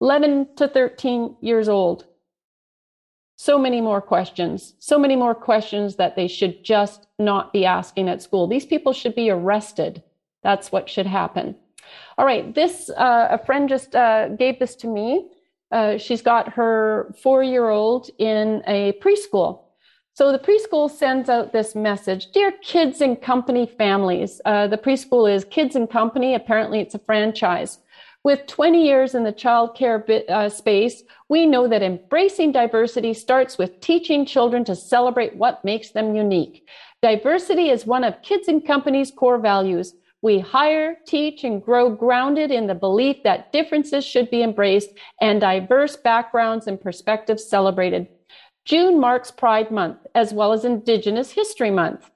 11 0.00 0.56
to 0.56 0.66
13 0.66 1.36
years 1.40 1.68
old. 1.68 2.04
So 3.36 3.58
many 3.58 3.80
more 3.80 4.00
questions, 4.00 4.74
so 4.80 4.98
many 4.98 5.14
more 5.14 5.36
questions 5.36 5.94
that 5.96 6.16
they 6.16 6.26
should 6.26 6.64
just 6.64 7.06
not 7.20 7.52
be 7.52 7.64
asking 7.64 8.08
at 8.08 8.22
school. 8.22 8.48
These 8.48 8.66
people 8.66 8.92
should 8.92 9.14
be 9.14 9.30
arrested. 9.30 10.02
That's 10.42 10.72
what 10.72 10.90
should 10.90 11.06
happen. 11.06 11.54
All 12.16 12.26
right, 12.26 12.52
this, 12.52 12.90
uh, 12.90 13.28
a 13.30 13.38
friend 13.38 13.68
just 13.68 13.94
uh, 13.94 14.30
gave 14.30 14.58
this 14.58 14.74
to 14.76 14.88
me. 14.88 15.30
Uh, 15.70 15.98
she's 15.98 16.22
got 16.22 16.52
her 16.54 17.14
four 17.22 17.42
year 17.42 17.68
old 17.68 18.10
in 18.18 18.62
a 18.66 18.92
preschool. 19.02 19.64
So 20.14 20.32
the 20.32 20.38
preschool 20.38 20.90
sends 20.90 21.28
out 21.28 21.52
this 21.52 21.76
message 21.76 22.32
Dear 22.32 22.52
kids 22.62 23.00
and 23.00 23.20
company 23.20 23.66
families, 23.66 24.40
uh, 24.44 24.66
the 24.66 24.78
preschool 24.78 25.32
is 25.32 25.44
Kids 25.44 25.76
and 25.76 25.88
Company. 25.88 26.34
Apparently, 26.34 26.80
it's 26.80 26.94
a 26.94 26.98
franchise. 26.98 27.78
With 28.24 28.46
20 28.48 28.84
years 28.84 29.14
in 29.14 29.22
the 29.22 29.32
childcare 29.32 30.04
bit, 30.04 30.28
uh, 30.28 30.48
space, 30.48 31.04
we 31.28 31.46
know 31.46 31.68
that 31.68 31.82
embracing 31.82 32.50
diversity 32.50 33.14
starts 33.14 33.58
with 33.58 33.80
teaching 33.80 34.26
children 34.26 34.64
to 34.64 34.74
celebrate 34.74 35.36
what 35.36 35.64
makes 35.64 35.90
them 35.90 36.16
unique. 36.16 36.68
Diversity 37.00 37.70
is 37.70 37.86
one 37.86 38.02
of 38.02 38.20
Kids 38.22 38.48
and 38.48 38.66
Company's 38.66 39.12
core 39.12 39.38
values. 39.38 39.94
We 40.20 40.40
hire, 40.40 40.96
teach, 41.06 41.44
and 41.44 41.62
grow 41.62 41.90
grounded 41.90 42.50
in 42.50 42.66
the 42.66 42.74
belief 42.74 43.22
that 43.22 43.52
differences 43.52 44.04
should 44.04 44.30
be 44.30 44.42
embraced 44.42 44.90
and 45.20 45.40
diverse 45.40 45.96
backgrounds 45.96 46.66
and 46.66 46.80
perspectives 46.80 47.48
celebrated. 47.48 48.08
June 48.64 48.98
marks 48.98 49.30
Pride 49.30 49.70
Month 49.70 49.98
as 50.14 50.32
well 50.32 50.52
as 50.52 50.64
Indigenous 50.64 51.30
History 51.30 51.70
Month. 51.70 52.10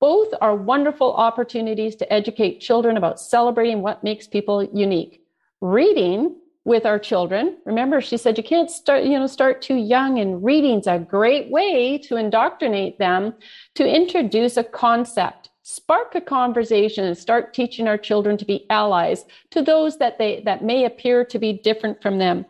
Both 0.00 0.34
are 0.40 0.56
wonderful 0.56 1.12
opportunities 1.14 1.96
to 1.96 2.12
educate 2.12 2.60
children 2.60 2.96
about 2.96 3.20
celebrating 3.20 3.82
what 3.82 4.02
makes 4.02 4.26
people 4.26 4.64
unique. 4.72 5.22
Reading 5.60 6.36
with 6.64 6.86
our 6.86 6.98
children. 6.98 7.58
Remember, 7.66 8.00
she 8.00 8.16
said 8.16 8.38
you 8.38 8.44
can't 8.44 8.70
start, 8.70 9.04
you 9.04 9.18
know, 9.18 9.26
start 9.26 9.60
too 9.60 9.76
young 9.76 10.18
and 10.18 10.42
reading's 10.42 10.86
a 10.86 10.98
great 10.98 11.50
way 11.50 11.98
to 11.98 12.16
indoctrinate 12.16 12.98
them 12.98 13.34
to 13.74 13.86
introduce 13.86 14.56
a 14.56 14.64
concept 14.64 15.50
spark 15.64 16.14
a 16.14 16.20
conversation 16.20 17.04
and 17.04 17.16
start 17.16 17.54
teaching 17.54 17.88
our 17.88 17.96
children 17.96 18.36
to 18.36 18.44
be 18.44 18.66
allies 18.68 19.24
to 19.50 19.62
those 19.62 19.96
that 19.98 20.18
they 20.18 20.42
that 20.44 20.62
may 20.62 20.84
appear 20.84 21.24
to 21.24 21.38
be 21.38 21.54
different 21.54 22.02
from 22.02 22.18
them 22.18 22.44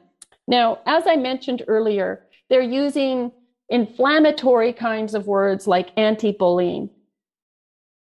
now 0.49 0.81
as 0.87 1.07
i 1.07 1.15
mentioned 1.15 1.63
earlier 1.69 2.27
they're 2.51 2.61
using 2.61 3.31
inflammatory 3.71 4.73
kinds 4.73 5.15
of 5.15 5.29
words 5.29 5.69
like 5.69 5.91
anti-bullying 5.97 6.91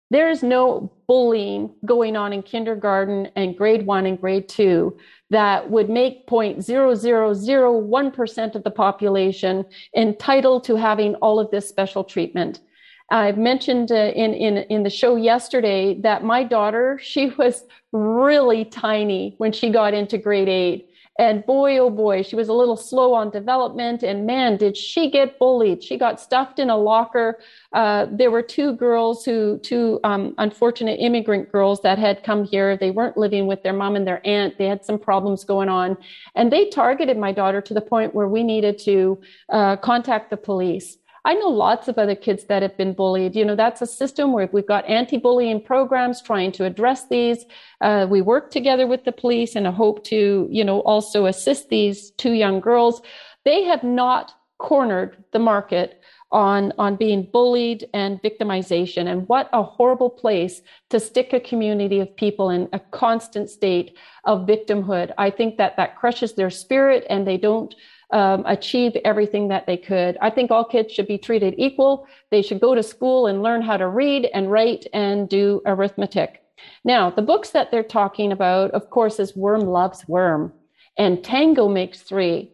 there's 0.09 0.43
no 0.43 0.91
bullying 1.07 1.73
going 1.85 2.17
on 2.17 2.33
in 2.33 2.43
kindergarten 2.43 3.29
and 3.35 3.57
grade 3.57 3.85
one 3.85 4.05
and 4.05 4.19
grade 4.19 4.49
two 4.49 4.97
that 5.29 5.69
would 5.69 5.89
make 5.89 6.25
0.0001% 6.27 8.55
of 8.55 8.63
the 8.63 8.71
population 8.71 9.65
entitled 9.95 10.63
to 10.63 10.75
having 10.75 11.13
all 11.15 11.37
of 11.39 11.51
this 11.51 11.67
special 11.67 12.05
treatment. 12.05 12.61
I've 13.09 13.37
mentioned 13.37 13.91
uh, 13.91 14.11
in, 14.15 14.33
in, 14.33 14.57
in 14.69 14.83
the 14.83 14.89
show 14.89 15.15
yesterday 15.15 15.99
that 16.01 16.23
my 16.23 16.43
daughter, 16.43 16.99
she 17.03 17.29
was 17.29 17.63
really 17.91 18.65
tiny 18.65 19.35
when 19.37 19.51
she 19.51 19.69
got 19.69 19.93
into 19.93 20.17
grade 20.17 20.49
eight. 20.49 20.89
And 21.19 21.43
boy, 21.47 21.79
oh 21.79 21.89
boy, 21.89 22.21
she 22.21 22.35
was 22.35 22.47
a 22.47 22.53
little 22.53 22.77
slow 22.77 23.11
on 23.15 23.31
development. 23.31 24.03
And 24.03 24.27
man, 24.27 24.55
did 24.55 24.77
she 24.77 25.09
get 25.09 25.39
bullied. 25.39 25.83
She 25.83 25.97
got 25.97 26.21
stuffed 26.21 26.59
in 26.59 26.69
a 26.69 26.77
locker. 26.77 27.39
Uh, 27.73 28.05
there 28.11 28.29
were 28.29 28.43
two 28.43 28.73
girls 28.73 29.25
who, 29.25 29.57
two 29.63 29.99
um, 30.03 30.35
unfortunate 30.37 30.99
immigrant 30.99 31.51
girls 31.51 31.81
that 31.81 31.97
had 31.97 32.23
come 32.23 32.43
here. 32.43 32.77
They 32.77 32.91
weren't 32.91 33.17
living 33.17 33.47
with 33.47 33.63
their 33.63 33.73
mom 33.73 33.95
and 33.95 34.05
their 34.05 34.21
aunt. 34.27 34.59
They 34.59 34.67
had 34.67 34.85
some 34.85 34.99
problems 34.99 35.43
going 35.43 35.69
on. 35.69 35.97
And 36.35 36.51
they 36.51 36.69
targeted 36.69 37.17
my 37.17 37.31
daughter 37.31 37.61
to 37.61 37.73
the 37.73 37.81
point 37.81 38.13
where 38.13 38.27
we 38.27 38.43
needed 38.43 38.77
to 38.79 39.19
uh, 39.51 39.77
contact 39.77 40.29
the 40.29 40.37
police. 40.37 40.97
I 41.27 41.33
know 41.33 41.49
lots 41.49 41.89
of 41.89 41.97
other 41.97 42.15
kids 42.15 42.45
that 42.45 42.61
have 42.61 42.77
been 42.77 42.93
bullied. 42.93 43.35
You 43.35 43.43
know, 43.43 43.57
that's 43.57 43.81
a 43.81 43.85
system 43.85 44.31
where 44.31 44.47
we've 44.53 44.65
got 44.65 44.87
anti-bullying 44.87 45.61
programs 45.61 46.21
trying 46.21 46.53
to 46.53 46.63
address 46.63 47.09
these. 47.09 47.43
Uh, 47.81 48.07
we 48.09 48.21
work 48.21 48.49
together 48.49 48.87
with 48.87 49.03
the 49.03 49.11
police 49.11 49.53
and 49.53 49.67
a 49.67 49.71
hope 49.73 50.05
to, 50.05 50.47
you 50.49 50.63
know, 50.63 50.79
also 50.79 51.25
assist 51.25 51.67
these 51.67 52.11
two 52.11 52.31
young 52.31 52.61
girls. 52.61 53.01
They 53.43 53.63
have 53.63 53.83
not 53.83 54.31
cornered 54.57 55.21
the 55.33 55.39
market 55.39 56.01
on 56.31 56.73
on 56.77 56.95
being 56.95 57.27
bullied 57.31 57.87
and 57.93 58.21
victimization 58.21 59.07
and 59.07 59.27
what 59.29 59.49
a 59.53 59.63
horrible 59.63 60.09
place 60.09 60.61
to 60.89 60.99
stick 60.99 61.31
a 61.31 61.39
community 61.39 61.99
of 62.01 62.15
people 62.17 62.49
in 62.49 62.67
a 62.73 62.79
constant 62.79 63.49
state 63.49 63.95
of 64.25 64.45
victimhood 64.45 65.13
i 65.17 65.29
think 65.29 65.55
that 65.55 65.77
that 65.77 65.95
crushes 65.95 66.33
their 66.33 66.49
spirit 66.49 67.05
and 67.09 67.25
they 67.25 67.37
don't 67.37 67.75
um, 68.11 68.43
achieve 68.45 68.95
everything 69.03 69.49
that 69.49 69.65
they 69.65 69.77
could. 69.77 70.17
I 70.21 70.29
think 70.29 70.51
all 70.51 70.63
kids 70.63 70.93
should 70.93 71.07
be 71.07 71.17
treated 71.17 71.55
equal. 71.57 72.07
They 72.31 72.41
should 72.41 72.61
go 72.61 72.73
to 72.73 72.83
school 72.83 73.27
and 73.27 73.43
learn 73.43 73.61
how 73.61 73.77
to 73.77 73.87
read 73.87 74.29
and 74.33 74.51
write 74.51 74.87
and 74.93 75.27
do 75.27 75.61
arithmetic. 75.65 76.43
Now, 76.83 77.09
the 77.09 77.21
books 77.21 77.51
that 77.51 77.69
they're 77.69 77.83
talking 77.83 78.31
about, 78.31 78.71
of 78.71 78.89
course, 78.89 79.19
is 79.19 79.35
Worm 79.35 79.61
Loves 79.61 80.07
Worm 80.07 80.53
and 80.97 81.23
Tango 81.23 81.67
Makes 81.67 82.01
Three 82.01 82.51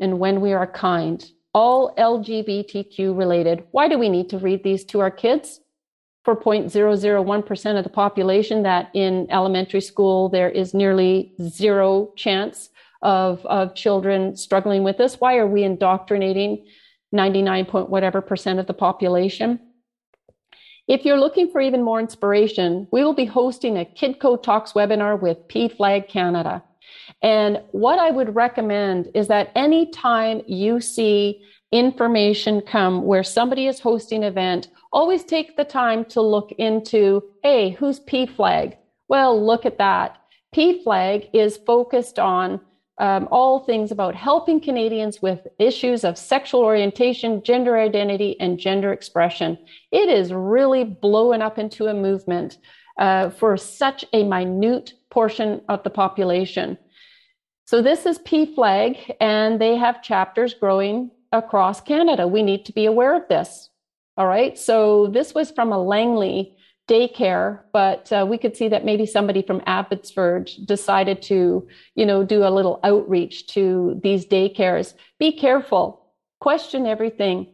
and 0.00 0.18
When 0.18 0.40
We 0.40 0.52
Are 0.52 0.66
Kind, 0.66 1.30
all 1.54 1.94
LGBTQ 1.96 3.16
related. 3.16 3.64
Why 3.70 3.88
do 3.88 3.98
we 3.98 4.08
need 4.08 4.28
to 4.30 4.38
read 4.38 4.62
these 4.62 4.84
to 4.86 5.00
our 5.00 5.10
kids? 5.10 5.60
For 6.24 6.34
0.001% 6.34 7.78
of 7.78 7.84
the 7.84 7.90
population, 7.90 8.64
that 8.64 8.90
in 8.94 9.28
elementary 9.30 9.80
school 9.80 10.28
there 10.28 10.50
is 10.50 10.74
nearly 10.74 11.32
zero 11.40 12.12
chance 12.16 12.70
of, 13.06 13.46
of 13.46 13.76
children 13.76 14.36
struggling 14.36 14.82
with 14.82 14.98
this? 14.98 15.20
Why 15.20 15.36
are 15.36 15.46
we 15.46 15.62
indoctrinating 15.62 16.66
99 17.12 17.64
point 17.66 17.88
whatever 17.88 18.20
percent 18.20 18.58
of 18.58 18.66
the 18.66 18.74
population? 18.74 19.60
If 20.88 21.04
you're 21.04 21.20
looking 21.20 21.48
for 21.52 21.60
even 21.60 21.84
more 21.84 22.00
inspiration, 22.00 22.88
we 22.90 23.04
will 23.04 23.14
be 23.14 23.24
hosting 23.24 23.76
a 23.78 23.84
KidCo 23.84 24.42
Talks 24.42 24.72
webinar 24.72 25.20
with 25.20 25.46
PFLAG 25.46 26.08
Canada. 26.08 26.64
And 27.22 27.62
what 27.70 28.00
I 28.00 28.10
would 28.10 28.34
recommend 28.34 29.08
is 29.14 29.28
that 29.28 29.52
anytime 29.54 30.42
you 30.48 30.80
see 30.80 31.42
information 31.70 32.60
come 32.60 33.04
where 33.04 33.24
somebody 33.24 33.68
is 33.68 33.78
hosting 33.78 34.24
an 34.24 34.32
event, 34.32 34.68
always 34.92 35.22
take 35.22 35.56
the 35.56 35.64
time 35.64 36.04
to 36.06 36.20
look 36.20 36.50
into, 36.58 37.22
hey, 37.44 37.70
who's 37.70 38.00
PFLAG? 38.00 38.76
Well, 39.08 39.44
look 39.44 39.64
at 39.64 39.78
that. 39.78 40.18
PFLAG 40.54 41.30
is 41.32 41.56
focused 41.56 42.18
on 42.18 42.60
um, 42.98 43.28
all 43.30 43.60
things 43.60 43.90
about 43.90 44.14
helping 44.14 44.60
Canadians 44.60 45.20
with 45.20 45.46
issues 45.58 46.04
of 46.04 46.16
sexual 46.16 46.60
orientation, 46.60 47.42
gender 47.42 47.76
identity, 47.76 48.38
and 48.40 48.58
gender 48.58 48.92
expression. 48.92 49.58
It 49.92 50.08
is 50.08 50.32
really 50.32 50.84
blowing 50.84 51.42
up 51.42 51.58
into 51.58 51.86
a 51.86 51.94
movement 51.94 52.58
uh, 52.98 53.30
for 53.30 53.56
such 53.56 54.04
a 54.12 54.24
minute 54.24 54.94
portion 55.10 55.60
of 55.68 55.82
the 55.82 55.90
population. 55.90 56.78
So, 57.66 57.82
this 57.82 58.06
is 58.06 58.18
PFLAG, 58.20 59.16
and 59.20 59.60
they 59.60 59.76
have 59.76 60.02
chapters 60.02 60.54
growing 60.54 61.10
across 61.32 61.80
Canada. 61.80 62.26
We 62.26 62.42
need 62.42 62.64
to 62.66 62.72
be 62.72 62.86
aware 62.86 63.14
of 63.14 63.28
this. 63.28 63.68
All 64.16 64.26
right. 64.26 64.56
So, 64.56 65.08
this 65.08 65.34
was 65.34 65.50
from 65.50 65.72
a 65.72 65.82
Langley 65.82 66.55
daycare, 66.88 67.60
but 67.72 68.12
uh, 68.12 68.24
we 68.28 68.38
could 68.38 68.56
see 68.56 68.68
that 68.68 68.84
maybe 68.84 69.06
somebody 69.06 69.42
from 69.42 69.62
Abbotsford 69.66 70.50
decided 70.64 71.20
to, 71.22 71.66
you 71.94 72.06
know, 72.06 72.24
do 72.24 72.44
a 72.44 72.50
little 72.50 72.78
outreach 72.84 73.48
to 73.48 74.00
these 74.02 74.24
daycares. 74.24 74.94
Be 75.18 75.32
careful, 75.32 76.06
question 76.40 76.86
everything. 76.86 77.48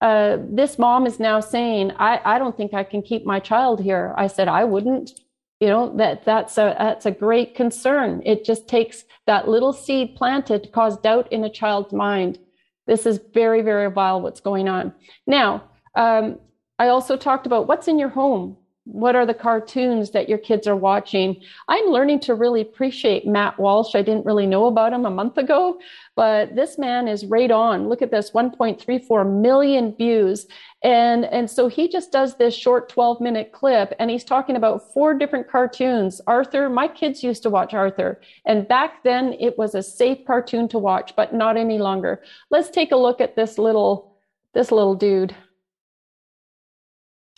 Uh, 0.00 0.38
this 0.48 0.78
mom 0.78 1.06
is 1.06 1.20
now 1.20 1.40
saying, 1.40 1.92
I, 1.98 2.20
I 2.24 2.38
don't 2.38 2.56
think 2.56 2.72
I 2.72 2.84
can 2.84 3.02
keep 3.02 3.26
my 3.26 3.40
child 3.40 3.80
here. 3.80 4.14
I 4.16 4.26
said, 4.26 4.48
I 4.48 4.64
wouldn't. 4.64 5.20
You 5.60 5.66
know, 5.66 5.96
that 5.96 6.24
that's 6.24 6.56
a 6.56 6.76
that's 6.78 7.04
a 7.04 7.10
great 7.10 7.56
concern. 7.56 8.22
It 8.24 8.44
just 8.44 8.68
takes 8.68 9.02
that 9.26 9.48
little 9.48 9.72
seed 9.72 10.14
planted 10.14 10.62
to 10.62 10.68
cause 10.68 10.96
doubt 10.98 11.32
in 11.32 11.42
a 11.42 11.50
child's 11.50 11.92
mind. 11.92 12.38
This 12.86 13.06
is 13.06 13.18
very, 13.34 13.60
very 13.62 13.90
vile 13.90 14.20
what's 14.20 14.40
going 14.40 14.68
on. 14.68 14.94
Now, 15.26 15.64
um, 15.96 16.38
I 16.78 16.88
also 16.88 17.16
talked 17.16 17.44
about 17.44 17.66
what's 17.66 17.88
in 17.88 17.98
your 17.98 18.08
home 18.08 18.56
what 18.90 19.14
are 19.14 19.26
the 19.26 19.34
cartoons 19.34 20.10
that 20.12 20.28
your 20.28 20.38
kids 20.38 20.66
are 20.66 20.76
watching? 20.76 21.40
I'm 21.68 21.86
learning 21.86 22.20
to 22.20 22.34
really 22.34 22.62
appreciate 22.62 23.26
matt 23.26 23.58
walsh. 23.58 23.94
I 23.94 24.02
didn't 24.02 24.26
really 24.26 24.46
know 24.46 24.66
about 24.66 24.92
him 24.92 25.04
a 25.04 25.10
month 25.10 25.36
ago 25.36 25.78
but 26.18 26.56
this 26.56 26.78
man 26.78 27.06
is 27.06 27.26
right 27.26 27.52
on. 27.52 27.88
Look 27.88 28.02
at 28.02 28.10
this 28.10 28.32
1.34 28.32 29.40
million 29.40 29.94
views. 29.94 30.48
And 30.82 31.24
and 31.26 31.48
so 31.48 31.68
he 31.68 31.86
just 31.88 32.10
does 32.10 32.36
this 32.36 32.56
short 32.56 32.88
12 32.88 33.20
minute 33.20 33.52
clip 33.52 33.94
and 34.00 34.10
he's 34.10 34.24
talking 34.24 34.56
about 34.56 34.92
four 34.92 35.14
different 35.14 35.48
cartoons. 35.48 36.20
Arthur 36.26 36.68
my 36.68 36.88
kids 36.88 37.22
used 37.22 37.44
to 37.44 37.50
watch 37.50 37.72
arthur 37.72 38.20
and 38.46 38.66
back 38.66 39.04
then 39.04 39.36
it 39.38 39.56
was 39.56 39.76
a 39.76 39.82
safe 39.82 40.26
cartoon 40.26 40.66
to 40.70 40.78
watch 40.80 41.14
but 41.14 41.32
not 41.32 41.56
any 41.56 41.78
longer. 41.78 42.20
Let's 42.50 42.70
take 42.70 42.90
a 42.90 42.96
look 42.96 43.20
at 43.20 43.36
this 43.36 43.56
little 43.56 44.18
this 44.54 44.72
little 44.72 44.96
dude. 44.96 45.36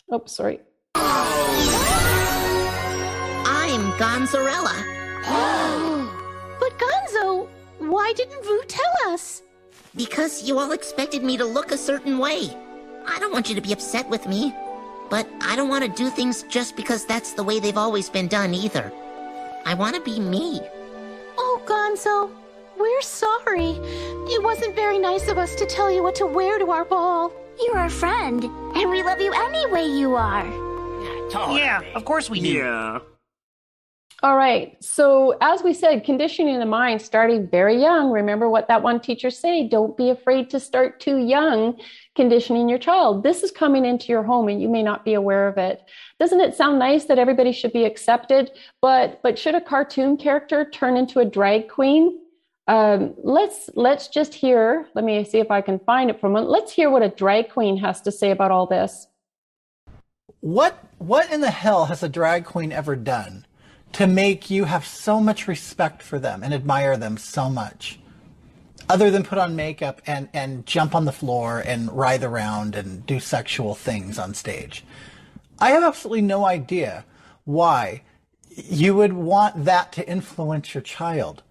Oh 0.09 0.23
sorry 0.25 0.59
Gonzorella. 4.01 4.73
but 6.59 6.73
Gonzo, 6.79 7.47
why 7.77 8.11
didn't 8.17 8.43
Vu 8.43 8.63
tell 8.67 9.13
us? 9.13 9.43
Because 9.95 10.41
you 10.41 10.57
all 10.57 10.71
expected 10.71 11.23
me 11.23 11.37
to 11.37 11.45
look 11.45 11.71
a 11.71 11.77
certain 11.77 12.17
way. 12.17 12.49
I 13.05 13.19
don't 13.19 13.31
want 13.31 13.47
you 13.47 13.53
to 13.53 13.61
be 13.61 13.73
upset 13.73 14.09
with 14.09 14.25
me. 14.25 14.55
But 15.11 15.27
I 15.41 15.55
don't 15.55 15.69
want 15.69 15.83
to 15.83 16.03
do 16.03 16.09
things 16.09 16.41
just 16.49 16.75
because 16.75 17.05
that's 17.05 17.33
the 17.33 17.43
way 17.43 17.59
they've 17.59 17.77
always 17.77 18.09
been 18.09 18.27
done 18.27 18.55
either. 18.55 18.91
I 19.67 19.75
want 19.75 19.95
to 19.95 20.01
be 20.01 20.19
me. 20.19 20.61
Oh, 21.37 21.61
Gonzo, 21.67 22.31
we're 22.79 23.01
sorry. 23.03 23.77
It 24.33 24.41
wasn't 24.41 24.75
very 24.75 24.97
nice 24.97 25.27
of 25.27 25.37
us 25.37 25.53
to 25.57 25.67
tell 25.67 25.91
you 25.91 26.01
what 26.01 26.15
to 26.15 26.25
wear 26.25 26.57
to 26.57 26.71
our 26.71 26.85
ball. 26.85 27.31
You're 27.61 27.77
our 27.77 27.91
friend, 27.91 28.45
and 28.45 28.89
we 28.89 29.03
love 29.03 29.21
you 29.21 29.31
any 29.31 29.71
way 29.71 29.85
you 29.85 30.15
are. 30.15 30.47
Yeah, 31.55 31.81
of 31.93 32.03
course 32.03 32.31
we 32.31 32.39
do. 32.39 32.47
Yeah. 32.47 32.99
All 34.23 34.37
right. 34.37 34.77
So, 34.83 35.35
as 35.41 35.63
we 35.63 35.73
said, 35.73 36.03
conditioning 36.03 36.59
the 36.59 36.65
mind 36.65 37.01
starting 37.01 37.47
very 37.47 37.81
young. 37.81 38.11
Remember 38.11 38.47
what 38.47 38.67
that 38.67 38.83
one 38.83 38.99
teacher 38.99 39.31
said 39.31 39.71
don't 39.71 39.97
be 39.97 40.11
afraid 40.11 40.47
to 40.51 40.59
start 40.59 40.99
too 40.99 41.17
young 41.17 41.79
conditioning 42.15 42.69
your 42.69 42.77
child. 42.77 43.23
This 43.23 43.41
is 43.41 43.49
coming 43.49 43.83
into 43.83 44.09
your 44.09 44.21
home 44.21 44.47
and 44.47 44.61
you 44.61 44.69
may 44.69 44.83
not 44.83 45.03
be 45.03 45.15
aware 45.15 45.47
of 45.47 45.57
it. 45.57 45.81
Doesn't 46.19 46.39
it 46.39 46.53
sound 46.53 46.77
nice 46.77 47.05
that 47.05 47.17
everybody 47.17 47.51
should 47.51 47.73
be 47.73 47.83
accepted? 47.83 48.51
But 48.79 49.21
but 49.23 49.39
should 49.39 49.55
a 49.55 49.61
cartoon 49.61 50.17
character 50.17 50.69
turn 50.69 50.97
into 50.97 51.19
a 51.19 51.25
drag 51.25 51.67
queen? 51.67 52.19
Um, 52.67 53.15
let's 53.23 53.71
let's 53.73 54.07
just 54.07 54.35
hear. 54.35 54.87
Let 54.93 55.03
me 55.03 55.23
see 55.23 55.39
if 55.39 55.49
I 55.49 55.61
can 55.61 55.79
find 55.79 56.11
it 56.11 56.17
for 56.17 56.31
from. 56.31 56.33
Let's 56.33 56.71
hear 56.71 56.91
what 56.91 57.01
a 57.01 57.09
drag 57.09 57.49
queen 57.49 57.75
has 57.77 58.01
to 58.01 58.11
say 58.11 58.29
about 58.29 58.51
all 58.51 58.67
this. 58.67 59.07
What 60.41 60.77
what 60.99 61.31
in 61.31 61.41
the 61.41 61.49
hell 61.49 61.85
has 61.85 62.03
a 62.03 62.09
drag 62.09 62.45
queen 62.45 62.71
ever 62.71 62.95
done 62.95 63.45
to 63.93 64.07
make 64.07 64.49
you 64.49 64.65
have 64.65 64.85
so 64.85 65.19
much 65.19 65.47
respect 65.47 66.01
for 66.01 66.19
them 66.19 66.43
and 66.43 66.53
admire 66.53 66.97
them 66.97 67.17
so 67.17 67.49
much? 67.49 67.99
Other 68.89 69.11
than 69.11 69.23
put 69.23 69.37
on 69.37 69.55
makeup 69.55 70.01
and, 70.05 70.29
and 70.33 70.65
jump 70.65 70.95
on 70.95 71.05
the 71.05 71.11
floor 71.11 71.59
and 71.59 71.91
writhe 71.91 72.23
around 72.23 72.75
and 72.75 73.05
do 73.05 73.19
sexual 73.19 73.75
things 73.75 74.17
on 74.19 74.33
stage. 74.33 74.83
I 75.59 75.71
have 75.71 75.83
absolutely 75.83 76.23
no 76.23 76.45
idea 76.45 77.05
why 77.45 78.01
you 78.55 78.95
would 78.95 79.13
want 79.13 79.65
that 79.65 79.91
to 79.93 80.07
influence 80.07 80.73
your 80.73 80.81
child. 80.81 81.43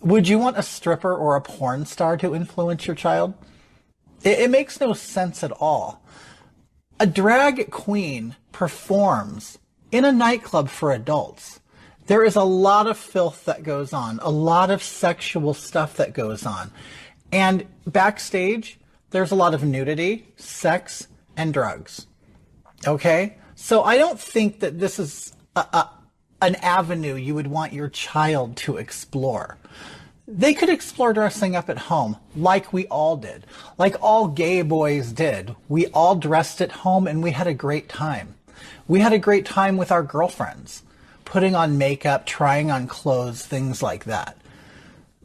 Would 0.00 0.28
you 0.28 0.38
want 0.38 0.58
a 0.58 0.62
stripper 0.62 1.14
or 1.14 1.36
a 1.36 1.40
porn 1.40 1.86
star 1.86 2.16
to 2.18 2.34
influence 2.34 2.86
your 2.86 2.96
child? 2.96 3.34
It, 4.22 4.40
it 4.40 4.50
makes 4.50 4.80
no 4.80 4.92
sense 4.92 5.42
at 5.42 5.52
all. 5.52 6.02
A 7.00 7.06
drag 7.06 7.70
queen 7.70 8.36
performs 8.52 9.58
in 9.90 10.04
a 10.04 10.12
nightclub 10.12 10.68
for 10.68 10.92
adults. 10.92 11.60
There 12.06 12.24
is 12.24 12.36
a 12.36 12.42
lot 12.42 12.86
of 12.86 12.96
filth 12.96 13.44
that 13.46 13.62
goes 13.62 13.92
on, 13.92 14.20
a 14.22 14.30
lot 14.30 14.70
of 14.70 14.82
sexual 14.82 15.54
stuff 15.54 15.96
that 15.96 16.12
goes 16.12 16.46
on. 16.46 16.70
And 17.32 17.66
backstage, 17.86 18.78
there's 19.10 19.32
a 19.32 19.36
lot 19.36 19.54
of 19.54 19.64
nudity, 19.64 20.28
sex, 20.36 21.08
and 21.36 21.52
drugs. 21.52 22.06
Okay? 22.86 23.38
So 23.54 23.82
I 23.82 23.98
don't 23.98 24.20
think 24.20 24.60
that 24.60 24.78
this 24.78 24.98
is 24.98 25.32
a, 25.56 25.60
a, 25.60 25.90
an 26.42 26.54
avenue 26.56 27.14
you 27.14 27.34
would 27.34 27.48
want 27.48 27.72
your 27.72 27.88
child 27.88 28.56
to 28.58 28.76
explore. 28.76 29.56
They 30.28 30.54
could 30.54 30.68
explore 30.68 31.12
dressing 31.12 31.56
up 31.56 31.70
at 31.70 31.78
home 31.78 32.16
like 32.34 32.72
we 32.72 32.86
all 32.88 33.16
did, 33.16 33.46
like 33.78 33.96
all 34.02 34.28
gay 34.28 34.62
boys 34.62 35.12
did. 35.12 35.54
We 35.68 35.86
all 35.88 36.16
dressed 36.16 36.60
at 36.60 36.72
home 36.72 37.06
and 37.06 37.22
we 37.22 37.30
had 37.30 37.46
a 37.46 37.54
great 37.54 37.88
time. 37.88 38.34
We 38.88 39.00
had 39.00 39.12
a 39.12 39.18
great 39.18 39.46
time 39.46 39.76
with 39.76 39.92
our 39.92 40.02
girlfriends, 40.02 40.82
putting 41.26 41.54
on 41.54 41.76
makeup, 41.76 42.24
trying 42.24 42.70
on 42.70 42.86
clothes, 42.86 43.44
things 43.44 43.82
like 43.82 44.04
that. 44.04 44.38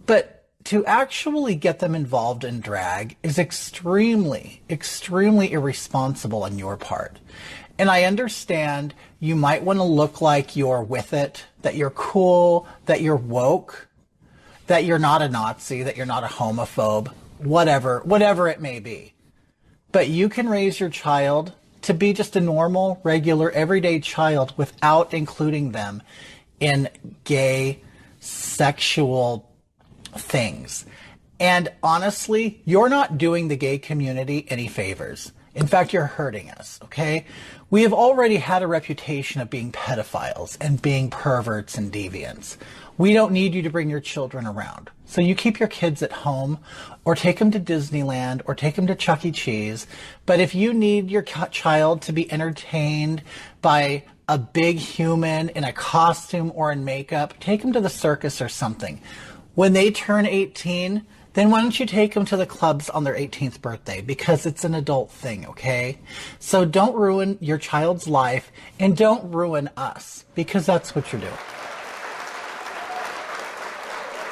But 0.05 0.43
to 0.65 0.85
actually 0.85 1.55
get 1.55 1.79
them 1.79 1.95
involved 1.95 2.43
in 2.43 2.59
drag 2.59 3.15
is 3.23 3.39
extremely, 3.39 4.61
extremely 4.69 5.53
irresponsible 5.53 6.43
on 6.43 6.59
your 6.59 6.75
part. 6.75 7.19
And 7.79 7.89
I 7.89 8.03
understand 8.03 8.93
you 9.21 9.37
might 9.37 9.63
want 9.63 9.79
to 9.79 9.83
look 9.83 10.21
like 10.21 10.57
you're 10.57 10.83
with 10.83 11.13
it, 11.13 11.45
that 11.61 11.75
you're 11.75 11.89
cool, 11.91 12.67
that 12.87 13.01
you're 13.01 13.15
woke 13.15 13.87
that 14.71 14.85
you're 14.85 14.99
not 14.99 15.21
a 15.21 15.27
Nazi, 15.27 15.83
that 15.83 15.97
you're 15.97 16.05
not 16.05 16.23
a 16.23 16.27
homophobe, 16.27 17.09
whatever, 17.39 17.99
whatever 18.05 18.47
it 18.47 18.61
may 18.61 18.79
be. 18.79 19.13
But 19.91 20.07
you 20.07 20.29
can 20.29 20.47
raise 20.47 20.79
your 20.79 20.87
child 20.87 21.51
to 21.81 21.93
be 21.93 22.13
just 22.13 22.35
a 22.35 22.41
normal, 22.41 22.99
regular, 23.03 23.51
everyday 23.51 23.99
child 23.99 24.53
without 24.57 25.13
including 25.13 25.71
them 25.71 26.01
in 26.59 26.89
gay, 27.23 27.81
sexual 28.19 29.51
things. 30.15 30.85
And 31.39 31.69
honestly, 31.81 32.61
you're 32.65 32.89
not 32.89 33.17
doing 33.17 33.47
the 33.47 33.55
gay 33.55 33.79
community 33.79 34.45
any 34.49 34.67
favors. 34.67 35.31
In 35.53 35.67
fact, 35.67 35.91
you're 35.91 36.05
hurting 36.05 36.49
us, 36.51 36.79
okay? 36.83 37.25
We 37.69 37.83
have 37.83 37.91
already 37.93 38.37
had 38.37 38.63
a 38.63 38.67
reputation 38.67 39.41
of 39.41 39.49
being 39.49 39.71
pedophiles 39.71 40.57
and 40.61 40.81
being 40.81 41.09
perverts 41.09 41.77
and 41.77 41.91
deviants. 41.91 42.55
We 42.97 43.13
don't 43.13 43.33
need 43.33 43.53
you 43.53 43.61
to 43.63 43.69
bring 43.69 43.89
your 43.89 43.99
children 43.99 44.45
around. 44.47 44.91
So 45.05 45.19
you 45.19 45.35
keep 45.35 45.59
your 45.59 45.67
kids 45.67 46.01
at 46.01 46.11
home 46.11 46.59
or 47.03 47.15
take 47.15 47.39
them 47.39 47.51
to 47.51 47.59
Disneyland 47.59 48.41
or 48.45 48.55
take 48.55 48.75
them 48.75 48.87
to 48.87 48.95
Chuck 48.95 49.25
E. 49.25 49.31
Cheese. 49.31 49.87
But 50.25 50.39
if 50.39 50.55
you 50.55 50.73
need 50.73 51.09
your 51.09 51.23
child 51.23 52.01
to 52.03 52.13
be 52.13 52.31
entertained 52.31 53.21
by 53.61 54.05
a 54.29 54.37
big 54.37 54.77
human 54.77 55.49
in 55.49 55.65
a 55.65 55.73
costume 55.73 56.53
or 56.55 56.71
in 56.71 56.85
makeup, 56.85 57.33
take 57.41 57.61
them 57.61 57.73
to 57.73 57.81
the 57.81 57.89
circus 57.89 58.41
or 58.41 58.47
something. 58.47 59.01
When 59.55 59.73
they 59.73 59.91
turn 59.91 60.25
18, 60.25 61.05
then 61.33 61.49
why 61.49 61.61
don't 61.61 61.79
you 61.79 61.85
take 61.85 62.13
them 62.13 62.25
to 62.25 62.37
the 62.37 62.45
clubs 62.45 62.89
on 62.89 63.03
their 63.03 63.15
18th 63.15 63.61
birthday? 63.61 64.01
Because 64.01 64.45
it's 64.45 64.63
an 64.63 64.75
adult 64.75 65.11
thing, 65.11 65.45
okay? 65.47 65.97
So 66.39 66.65
don't 66.65 66.95
ruin 66.95 67.37
your 67.39 67.57
child's 67.57 68.07
life 68.07 68.51
and 68.79 68.97
don't 68.97 69.31
ruin 69.31 69.69
us 69.77 70.25
because 70.35 70.65
that's 70.65 70.93
what 70.93 71.11
you're 71.11 71.21
doing. 71.21 71.33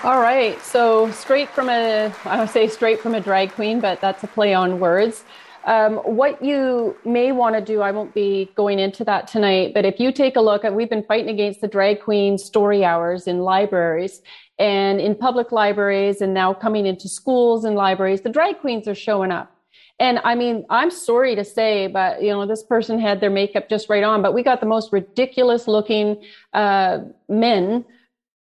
All 0.02 0.22
right. 0.22 0.62
So 0.62 1.12
straight 1.12 1.50
from 1.50 1.70
a, 1.70 2.14
I 2.24 2.40
would 2.40 2.50
say 2.50 2.70
straight 2.70 3.02
from 3.02 3.16
a 3.16 3.20
drag 3.20 3.52
queen, 3.52 3.82
but 3.82 4.00
that's 4.00 4.24
a 4.24 4.28
play 4.28 4.54
on 4.54 4.80
words. 4.80 5.26
Um, 5.66 5.98
what 5.98 6.44
you 6.44 6.96
may 7.06 7.32
want 7.32 7.56
to 7.56 7.62
do, 7.62 7.82
I 7.82 7.92
won't 7.92 8.14
be 8.14 8.50
going 8.56 8.80
into 8.80 9.04
that 9.06 9.28
tonight, 9.28 9.74
but 9.74 9.86
if 9.86 10.00
you 10.00 10.12
take 10.12 10.36
a 10.36 10.42
look 10.42 10.64
at, 10.64 10.74
we've 10.74 10.90
been 10.90 11.04
fighting 11.04 11.30
against 11.30 11.62
the 11.62 11.68
drag 11.68 12.02
queen 12.02 12.38
story 12.38 12.86
hours 12.86 13.28
in 13.28 13.40
libraries 13.40 14.22
and 14.58 15.00
in 15.00 15.16
public 15.16 15.52
libraries 15.52 16.22
and 16.22 16.34
now 16.34 16.54
coming 16.54 16.86
into 16.86 17.08
schools 17.08 17.66
and 17.66 17.76
libraries, 17.76 18.22
the 18.22 18.30
drag 18.30 18.60
queens 18.60 18.88
are 18.88 18.96
showing 18.96 19.32
up. 19.32 19.56
And 20.00 20.20
I 20.24 20.36
mean, 20.36 20.66
I'm 20.70 20.92
sorry 20.92 21.36
to 21.36 21.44
say, 21.44 21.88
but 21.88 22.22
you 22.24 22.30
know, 22.30 22.46
this 22.46 22.64
person 22.64 23.00
had 23.00 23.20
their 23.20 23.30
makeup 23.30 23.70
just 23.70 23.90
right 23.90 24.04
on, 24.04 24.22
but 24.22 24.34
we 24.34 24.44
got 24.44 24.62
the 24.62 24.66
most 24.66 24.94
ridiculous 24.94 25.68
looking 25.68 26.24
uh, 26.54 27.00
men 27.28 27.84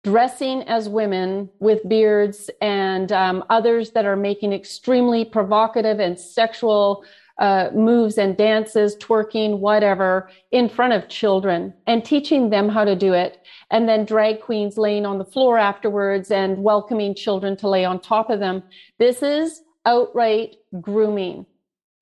dressing 0.04 0.64
as 0.64 0.90
women 0.90 1.50
with 1.60 1.88
beards 1.88 2.50
and 2.62 3.12
um, 3.12 3.44
others 3.50 3.92
that 3.92 4.06
are 4.06 4.16
making 4.16 4.52
extremely 4.52 5.24
provocative 5.24 6.00
and 6.00 6.20
sexual 6.20 7.04
uh, 7.38 7.70
moves 7.74 8.18
and 8.18 8.38
dances, 8.38 8.96
twerking, 8.98 9.60
whatever, 9.60 10.30
in 10.52 10.70
front 10.70 10.94
of 10.94 11.08
children 11.08 11.74
and 11.88 12.06
teaching 12.06 12.50
them 12.50 12.70
how 12.70 12.84
to 12.84 12.96
do 12.96 13.14
it. 13.14 13.46
And 13.72 13.88
then 13.88 14.06
drag 14.06 14.42
queens 14.42 14.78
laying 14.78 15.06
on 15.06 15.18
the 15.18 15.26
floor 15.26 15.58
afterwards 15.58 16.30
and 16.30 16.62
welcoming 16.62 17.16
children 17.16 17.56
to 17.58 17.70
lay 17.70 17.86
on 17.86 18.00
top 18.00 18.30
of 18.30 18.40
them. 18.40 18.64
This 19.00 19.24
is 19.24 19.62
outright 19.86 20.58
grooming. 20.82 21.46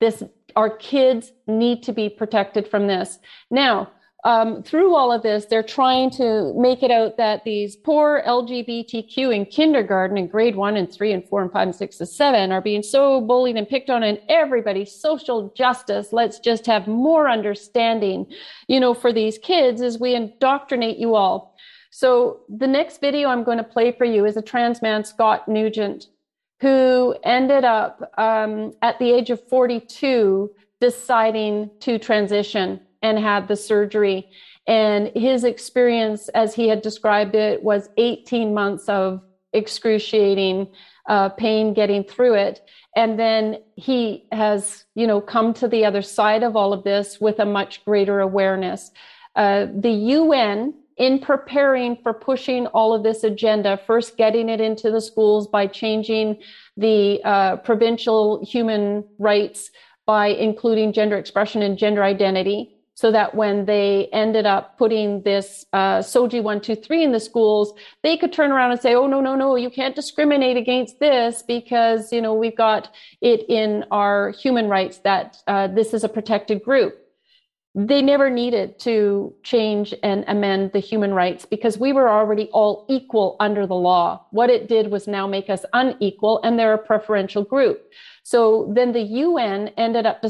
This, 0.00 0.22
our 0.56 0.76
kids 0.76 1.32
need 1.46 1.82
to 1.84 1.92
be 1.92 2.08
protected 2.08 2.68
from 2.68 2.86
this. 2.86 3.18
Now, 3.50 3.90
um, 4.24 4.62
through 4.62 4.94
all 4.94 5.10
of 5.10 5.22
this, 5.22 5.46
they're 5.46 5.62
trying 5.62 6.10
to 6.10 6.52
make 6.54 6.82
it 6.82 6.90
out 6.90 7.16
that 7.16 7.44
these 7.44 7.76
poor 7.76 8.22
LGBTQ 8.26 9.34
in 9.34 9.46
kindergarten 9.46 10.18
and 10.18 10.30
grade 10.30 10.56
one 10.56 10.76
and 10.76 10.92
three 10.92 11.12
and 11.12 11.26
four 11.26 11.42
and 11.42 11.50
five 11.50 11.68
and 11.68 11.74
six 11.74 11.98
and 12.00 12.08
seven 12.08 12.52
are 12.52 12.60
being 12.60 12.82
so 12.82 13.22
bullied 13.22 13.56
and 13.56 13.68
picked 13.68 13.88
on 13.88 14.02
and 14.02 14.20
everybody, 14.28 14.84
social 14.84 15.52
justice. 15.56 16.12
Let's 16.12 16.38
just 16.38 16.66
have 16.66 16.86
more 16.86 17.30
understanding, 17.30 18.26
you 18.68 18.78
know, 18.78 18.92
for 18.92 19.12
these 19.12 19.38
kids 19.38 19.80
as 19.80 19.98
we 19.98 20.14
indoctrinate 20.14 20.98
you 20.98 21.14
all. 21.14 21.56
So 21.90 22.40
the 22.48 22.68
next 22.68 23.00
video 23.00 23.30
I'm 23.30 23.42
going 23.42 23.58
to 23.58 23.64
play 23.64 23.90
for 23.90 24.04
you 24.04 24.26
is 24.26 24.36
a 24.36 24.42
trans 24.42 24.82
man, 24.82 25.02
Scott 25.04 25.48
Newgent, 25.48 26.08
who 26.60 27.16
ended 27.24 27.64
up 27.64 28.12
um, 28.18 28.74
at 28.82 28.98
the 28.98 29.10
age 29.10 29.30
of 29.30 29.48
42 29.48 30.50
deciding 30.78 31.70
to 31.80 31.98
transition 31.98 32.80
and 33.02 33.18
had 33.18 33.48
the 33.48 33.56
surgery. 33.56 34.28
And 34.66 35.10
his 35.14 35.44
experience, 35.44 36.28
as 36.30 36.54
he 36.54 36.68
had 36.68 36.82
described 36.82 37.34
it, 37.34 37.62
was 37.62 37.88
18 37.96 38.54
months 38.54 38.88
of 38.88 39.22
excruciating 39.52 40.68
uh, 41.08 41.28
pain 41.30 41.74
getting 41.74 42.04
through 42.04 42.34
it. 42.34 42.60
And 42.94 43.18
then 43.18 43.58
he 43.76 44.26
has, 44.32 44.84
you 44.94 45.06
know, 45.06 45.20
come 45.20 45.54
to 45.54 45.68
the 45.68 45.84
other 45.84 46.02
side 46.02 46.42
of 46.42 46.56
all 46.56 46.72
of 46.72 46.84
this 46.84 47.20
with 47.20 47.38
a 47.38 47.44
much 47.44 47.84
greater 47.84 48.20
awareness. 48.20 48.90
Uh, 49.36 49.66
the 49.74 49.90
UN, 49.90 50.74
in 50.96 51.18
preparing 51.18 51.96
for 52.02 52.12
pushing 52.12 52.66
all 52.68 52.92
of 52.92 53.02
this 53.02 53.24
agenda, 53.24 53.80
first 53.86 54.16
getting 54.16 54.48
it 54.48 54.60
into 54.60 54.90
the 54.90 55.00
schools 55.00 55.48
by 55.48 55.66
changing 55.66 56.38
the 56.76 57.20
uh, 57.24 57.56
provincial 57.56 58.44
human 58.44 59.04
rights 59.18 59.70
by 60.06 60.28
including 60.28 60.92
gender 60.92 61.16
expression 61.16 61.62
and 61.62 61.78
gender 61.78 62.02
identity, 62.02 62.76
so 63.00 63.10
that 63.10 63.34
when 63.34 63.64
they 63.64 64.10
ended 64.12 64.44
up 64.44 64.76
putting 64.76 65.22
this 65.22 65.64
uh, 65.72 66.00
SOGI 66.00 66.42
123 66.42 67.02
in 67.02 67.12
the 67.12 67.18
schools, 67.18 67.72
they 68.02 68.14
could 68.14 68.30
turn 68.30 68.52
around 68.52 68.72
and 68.72 68.80
say, 68.80 68.94
oh, 68.94 69.06
no, 69.06 69.22
no, 69.22 69.34
no, 69.34 69.56
you 69.56 69.70
can't 69.70 69.96
discriminate 69.96 70.58
against 70.58 71.00
this 71.00 71.42
because, 71.42 72.12
you 72.12 72.20
know, 72.20 72.34
we've 72.34 72.58
got 72.58 72.94
it 73.22 73.48
in 73.48 73.86
our 73.90 74.32
human 74.32 74.68
rights 74.68 74.98
that 74.98 75.38
uh, 75.46 75.66
this 75.66 75.94
is 75.94 76.04
a 76.04 76.10
protected 76.10 76.62
group. 76.62 76.94
They 77.74 78.02
never 78.02 78.28
needed 78.28 78.78
to 78.80 79.32
change 79.44 79.94
and 80.02 80.22
amend 80.28 80.72
the 80.72 80.80
human 80.80 81.14
rights 81.14 81.46
because 81.46 81.78
we 81.78 81.94
were 81.94 82.10
already 82.10 82.50
all 82.52 82.84
equal 82.90 83.36
under 83.40 83.66
the 83.66 83.76
law. 83.76 84.26
What 84.30 84.50
it 84.50 84.68
did 84.68 84.90
was 84.90 85.08
now 85.08 85.26
make 85.26 85.48
us 85.48 85.64
unequal 85.72 86.42
and 86.44 86.58
they're 86.58 86.74
a 86.74 86.78
preferential 86.78 87.44
group. 87.44 87.80
So 88.30 88.72
then 88.76 88.92
the 88.92 89.02
UN 89.26 89.72
ended 89.76 90.06
up 90.06 90.24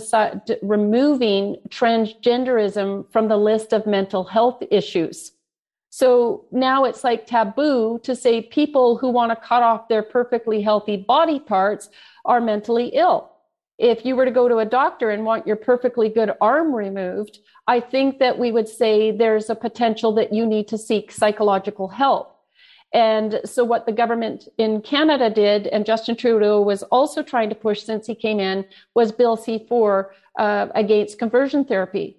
removing 0.62 1.56
transgenderism 1.68 3.12
from 3.12 3.28
the 3.28 3.36
list 3.36 3.74
of 3.74 3.86
mental 3.86 4.24
health 4.24 4.62
issues. 4.70 5.32
So 5.90 6.46
now 6.50 6.84
it's 6.84 7.04
like 7.04 7.26
taboo 7.26 8.00
to 8.04 8.16
say 8.16 8.40
people 8.40 8.96
who 8.96 9.10
want 9.10 9.32
to 9.32 9.46
cut 9.46 9.62
off 9.62 9.88
their 9.88 10.02
perfectly 10.02 10.62
healthy 10.62 10.96
body 10.96 11.38
parts 11.38 11.90
are 12.24 12.40
mentally 12.40 12.86
ill. 12.94 13.32
If 13.76 14.06
you 14.06 14.16
were 14.16 14.24
to 14.24 14.30
go 14.30 14.48
to 14.48 14.60
a 14.60 14.64
doctor 14.64 15.10
and 15.10 15.26
want 15.26 15.46
your 15.46 15.56
perfectly 15.56 16.08
good 16.08 16.32
arm 16.40 16.74
removed, 16.74 17.40
I 17.66 17.80
think 17.80 18.18
that 18.18 18.38
we 18.38 18.50
would 18.50 18.66
say 18.66 19.10
there's 19.10 19.50
a 19.50 19.54
potential 19.54 20.14
that 20.14 20.32
you 20.32 20.46
need 20.46 20.68
to 20.68 20.78
seek 20.78 21.12
psychological 21.12 21.88
help. 21.88 22.39
And 22.92 23.40
so, 23.44 23.62
what 23.64 23.86
the 23.86 23.92
government 23.92 24.48
in 24.58 24.82
Canada 24.82 25.30
did, 25.30 25.68
and 25.68 25.86
Justin 25.86 26.16
Trudeau 26.16 26.60
was 26.60 26.82
also 26.84 27.22
trying 27.22 27.48
to 27.48 27.54
push 27.54 27.82
since 27.82 28.06
he 28.06 28.14
came 28.14 28.40
in, 28.40 28.64
was 28.94 29.12
Bill 29.12 29.36
C 29.36 29.64
4 29.68 30.12
uh, 30.38 30.66
against 30.74 31.18
conversion 31.18 31.64
therapy. 31.64 32.16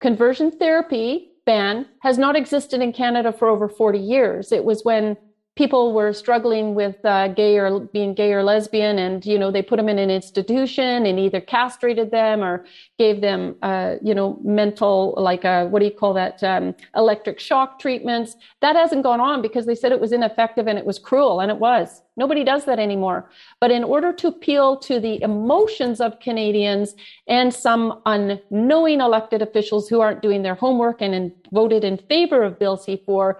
Conversion 0.00 0.50
therapy 0.50 1.30
ban 1.46 1.86
has 2.00 2.18
not 2.18 2.36
existed 2.36 2.80
in 2.80 2.92
Canada 2.92 3.32
for 3.32 3.48
over 3.48 3.68
40 3.68 3.98
years. 3.98 4.52
It 4.52 4.64
was 4.64 4.84
when 4.84 5.16
people 5.58 5.92
were 5.92 6.12
struggling 6.12 6.72
with 6.72 7.04
uh, 7.04 7.26
gay 7.26 7.58
or 7.58 7.80
being 7.80 8.14
gay 8.14 8.32
or 8.32 8.44
lesbian 8.44 8.96
and 8.96 9.26
you 9.26 9.36
know 9.36 9.50
they 9.50 9.60
put 9.60 9.76
them 9.76 9.88
in 9.88 9.98
an 9.98 10.08
institution 10.08 11.04
and 11.04 11.18
either 11.18 11.40
castrated 11.40 12.12
them 12.12 12.44
or 12.44 12.64
gave 12.96 13.20
them 13.20 13.56
uh, 13.62 13.96
you 14.00 14.14
know 14.14 14.38
mental 14.44 15.14
like 15.16 15.42
a, 15.42 15.48
uh, 15.48 15.64
what 15.66 15.80
do 15.80 15.84
you 15.84 15.90
call 15.90 16.14
that 16.14 16.40
um, 16.44 16.72
electric 16.94 17.40
shock 17.40 17.80
treatments. 17.80 18.36
That 18.60 18.76
hasn't 18.76 19.02
gone 19.02 19.18
on 19.18 19.42
because 19.42 19.66
they 19.66 19.74
said 19.74 19.90
it 19.90 20.00
was 20.00 20.12
ineffective 20.12 20.68
and 20.68 20.78
it 20.78 20.86
was 20.86 20.98
cruel 21.00 21.40
and 21.40 21.50
it 21.50 21.58
was. 21.58 22.02
Nobody 22.16 22.44
does 22.44 22.64
that 22.66 22.78
anymore. 22.78 23.28
But 23.60 23.72
in 23.72 23.82
order 23.82 24.12
to 24.12 24.28
appeal 24.28 24.76
to 24.88 25.00
the 25.00 25.20
emotions 25.22 26.00
of 26.00 26.20
canadians 26.20 26.94
and 27.26 27.52
some 27.52 28.00
unknowing 28.06 29.00
elected 29.00 29.42
officials 29.42 29.88
who 29.88 30.00
aren't 30.00 30.22
doing 30.22 30.42
their 30.42 30.54
homework 30.54 31.00
and 31.00 31.14
in, 31.14 31.32
voted 31.52 31.82
in 31.82 31.96
favor 31.96 32.42
of 32.42 32.58
bill 32.58 32.76
c4 32.76 33.34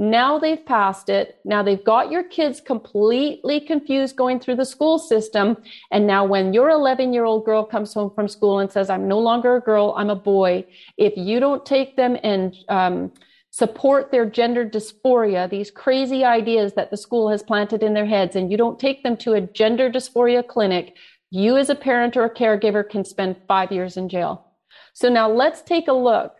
now 0.00 0.38
they've 0.38 0.64
passed 0.64 1.10
it. 1.10 1.38
Now 1.44 1.62
they've 1.62 1.84
got 1.84 2.10
your 2.10 2.24
kids 2.24 2.58
completely 2.58 3.60
confused 3.60 4.16
going 4.16 4.40
through 4.40 4.56
the 4.56 4.64
school 4.64 4.98
system. 4.98 5.58
And 5.90 6.06
now 6.06 6.24
when 6.24 6.54
your 6.54 6.70
11 6.70 7.12
year 7.12 7.24
old 7.24 7.44
girl 7.44 7.64
comes 7.64 7.92
home 7.92 8.10
from 8.14 8.26
school 8.26 8.60
and 8.60 8.72
says, 8.72 8.88
I'm 8.88 9.06
no 9.06 9.18
longer 9.18 9.56
a 9.56 9.60
girl, 9.60 9.92
I'm 9.98 10.08
a 10.08 10.16
boy, 10.16 10.64
if 10.96 11.12
you 11.18 11.38
don't 11.38 11.66
take 11.66 11.96
them 11.96 12.16
and, 12.22 12.56
um, 12.70 13.12
support 13.50 14.10
their 14.10 14.24
gender 14.24 14.64
dysphoria, 14.64 15.50
these 15.50 15.70
crazy 15.70 16.24
ideas 16.24 16.72
that 16.74 16.90
the 16.90 16.96
school 16.96 17.28
has 17.28 17.42
planted 17.42 17.82
in 17.82 17.92
their 17.92 18.06
heads, 18.06 18.36
and 18.36 18.50
you 18.50 18.56
don't 18.56 18.78
take 18.78 19.02
them 19.02 19.18
to 19.18 19.34
a 19.34 19.40
gender 19.40 19.90
dysphoria 19.90 20.46
clinic, 20.46 20.96
you 21.30 21.58
as 21.58 21.68
a 21.68 21.74
parent 21.74 22.16
or 22.16 22.24
a 22.24 22.34
caregiver 22.34 22.88
can 22.88 23.04
spend 23.04 23.36
five 23.46 23.70
years 23.70 23.98
in 23.98 24.08
jail. 24.08 24.46
So 24.94 25.10
now 25.10 25.28
let's 25.28 25.60
take 25.60 25.88
a 25.88 25.92
look 25.92 26.36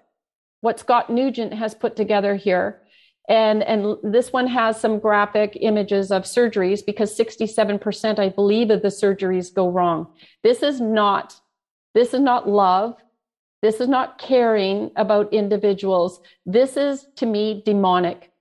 what 0.63 0.79
Scott 0.79 1.11
Newgent 1.11 1.53
has 1.53 1.75
put 1.75 1.97
together 1.97 2.37
here 2.37 2.80
and 3.31 3.63
and 3.63 3.97
this 4.03 4.33
one 4.33 4.49
has 4.49 4.79
some 4.79 4.99
graphic 4.99 5.57
images 5.61 6.11
of 6.11 6.25
surgeries 6.25 6.85
because 6.85 7.17
67% 7.17 8.19
i 8.19 8.29
believe 8.29 8.71
of 8.71 8.83
the 8.83 8.89
surgeries 8.89 9.55
go 9.55 9.71
wrong. 9.71 10.09
This 10.43 10.63
is 10.63 10.81
not 10.81 11.41
this 11.95 12.13
is 12.13 12.21
not 12.21 12.49
love. 12.49 12.97
This 13.63 13.81
is 13.81 13.89
not 13.89 14.19
caring 14.19 14.91
about 14.97 15.33
individuals. 15.33 16.21
This 16.47 16.77
is 16.77 17.07
to 17.17 17.27
me 17.27 17.63
demonic 17.65 18.33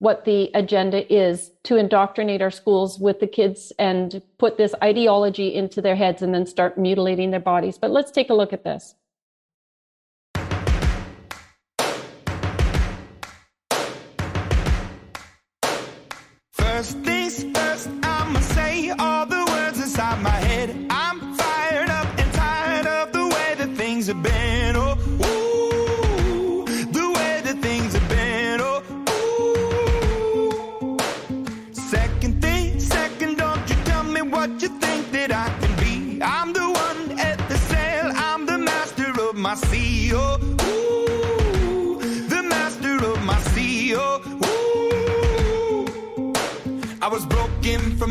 what 0.00 0.24
the 0.24 0.50
agenda 0.54 1.12
is 1.12 1.50
to 1.62 1.76
indoctrinate 1.76 2.42
our 2.42 2.50
schools 2.50 2.98
with 2.98 3.20
the 3.20 3.26
kids 3.26 3.72
and 3.78 4.20
put 4.38 4.58
this 4.58 4.74
ideology 4.82 5.54
into 5.54 5.80
their 5.80 5.96
heads 5.96 6.20
and 6.20 6.34
then 6.34 6.46
start 6.46 6.76
mutilating 6.76 7.30
their 7.30 7.40
bodies. 7.40 7.78
But 7.78 7.90
let's 7.90 8.10
take 8.10 8.28
a 8.28 8.34
look 8.34 8.52
at 8.52 8.64
this 8.64 8.94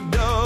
Spirit 0.00 0.39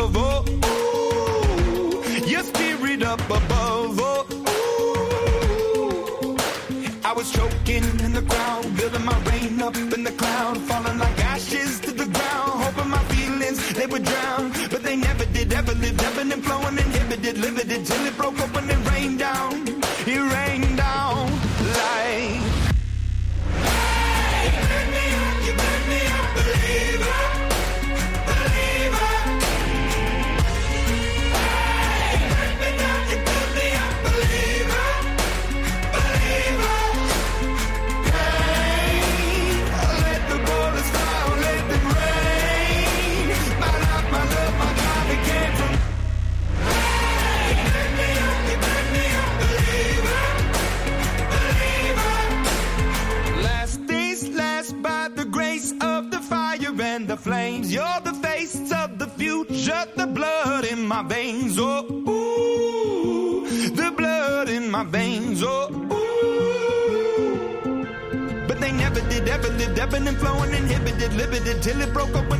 veins. 61.25 61.57
Oh, 61.59 61.87
ooh, 62.09 63.47
the 63.81 63.91
blood 63.97 64.49
in 64.49 64.71
my 64.71 64.85
veins. 64.85 65.43
Oh, 65.43 65.69
ooh. 65.73 67.27
But 68.47 68.61
they 68.61 68.73
never 68.73 69.01
did, 69.09 69.29
ever 69.29 69.49
lived, 69.61 69.79
ebbing 69.79 70.07
and 70.07 70.19
flowing, 70.19 70.53
inhibited, 70.53 71.13
limited, 71.15 71.63
till 71.63 71.81
it 71.81 71.93
broke 71.95 72.15
up 72.15 72.31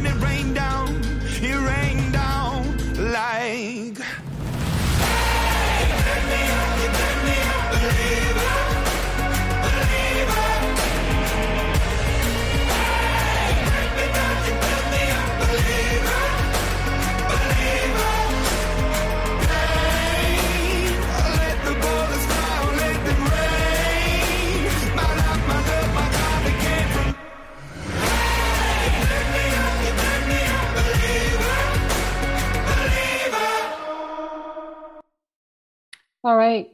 All 36.25 36.37
right. 36.39 36.71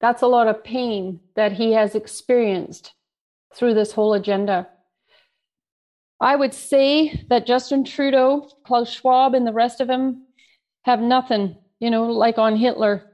That's 0.00 0.22
a 0.22 0.26
lot 0.26 0.48
of 0.48 0.64
pain 0.64 1.20
that 1.36 1.52
he 1.52 1.72
has 1.72 1.94
experienced 1.94 2.94
through 3.54 3.74
this 3.74 3.92
whole 3.92 4.14
agenda. 4.14 4.68
I 6.18 6.34
would 6.34 6.54
say 6.54 7.26
that 7.28 7.46
Justin 7.46 7.84
Trudeau, 7.84 8.48
Klaus 8.64 8.90
Schwab, 8.90 9.34
and 9.34 9.46
the 9.46 9.52
rest 9.52 9.82
of 9.82 9.88
them 9.88 10.26
have 10.82 11.00
nothing, 11.00 11.56
you 11.78 11.90
know, 11.90 12.04
like 12.04 12.38
on 12.38 12.56
Hitler. 12.56 13.04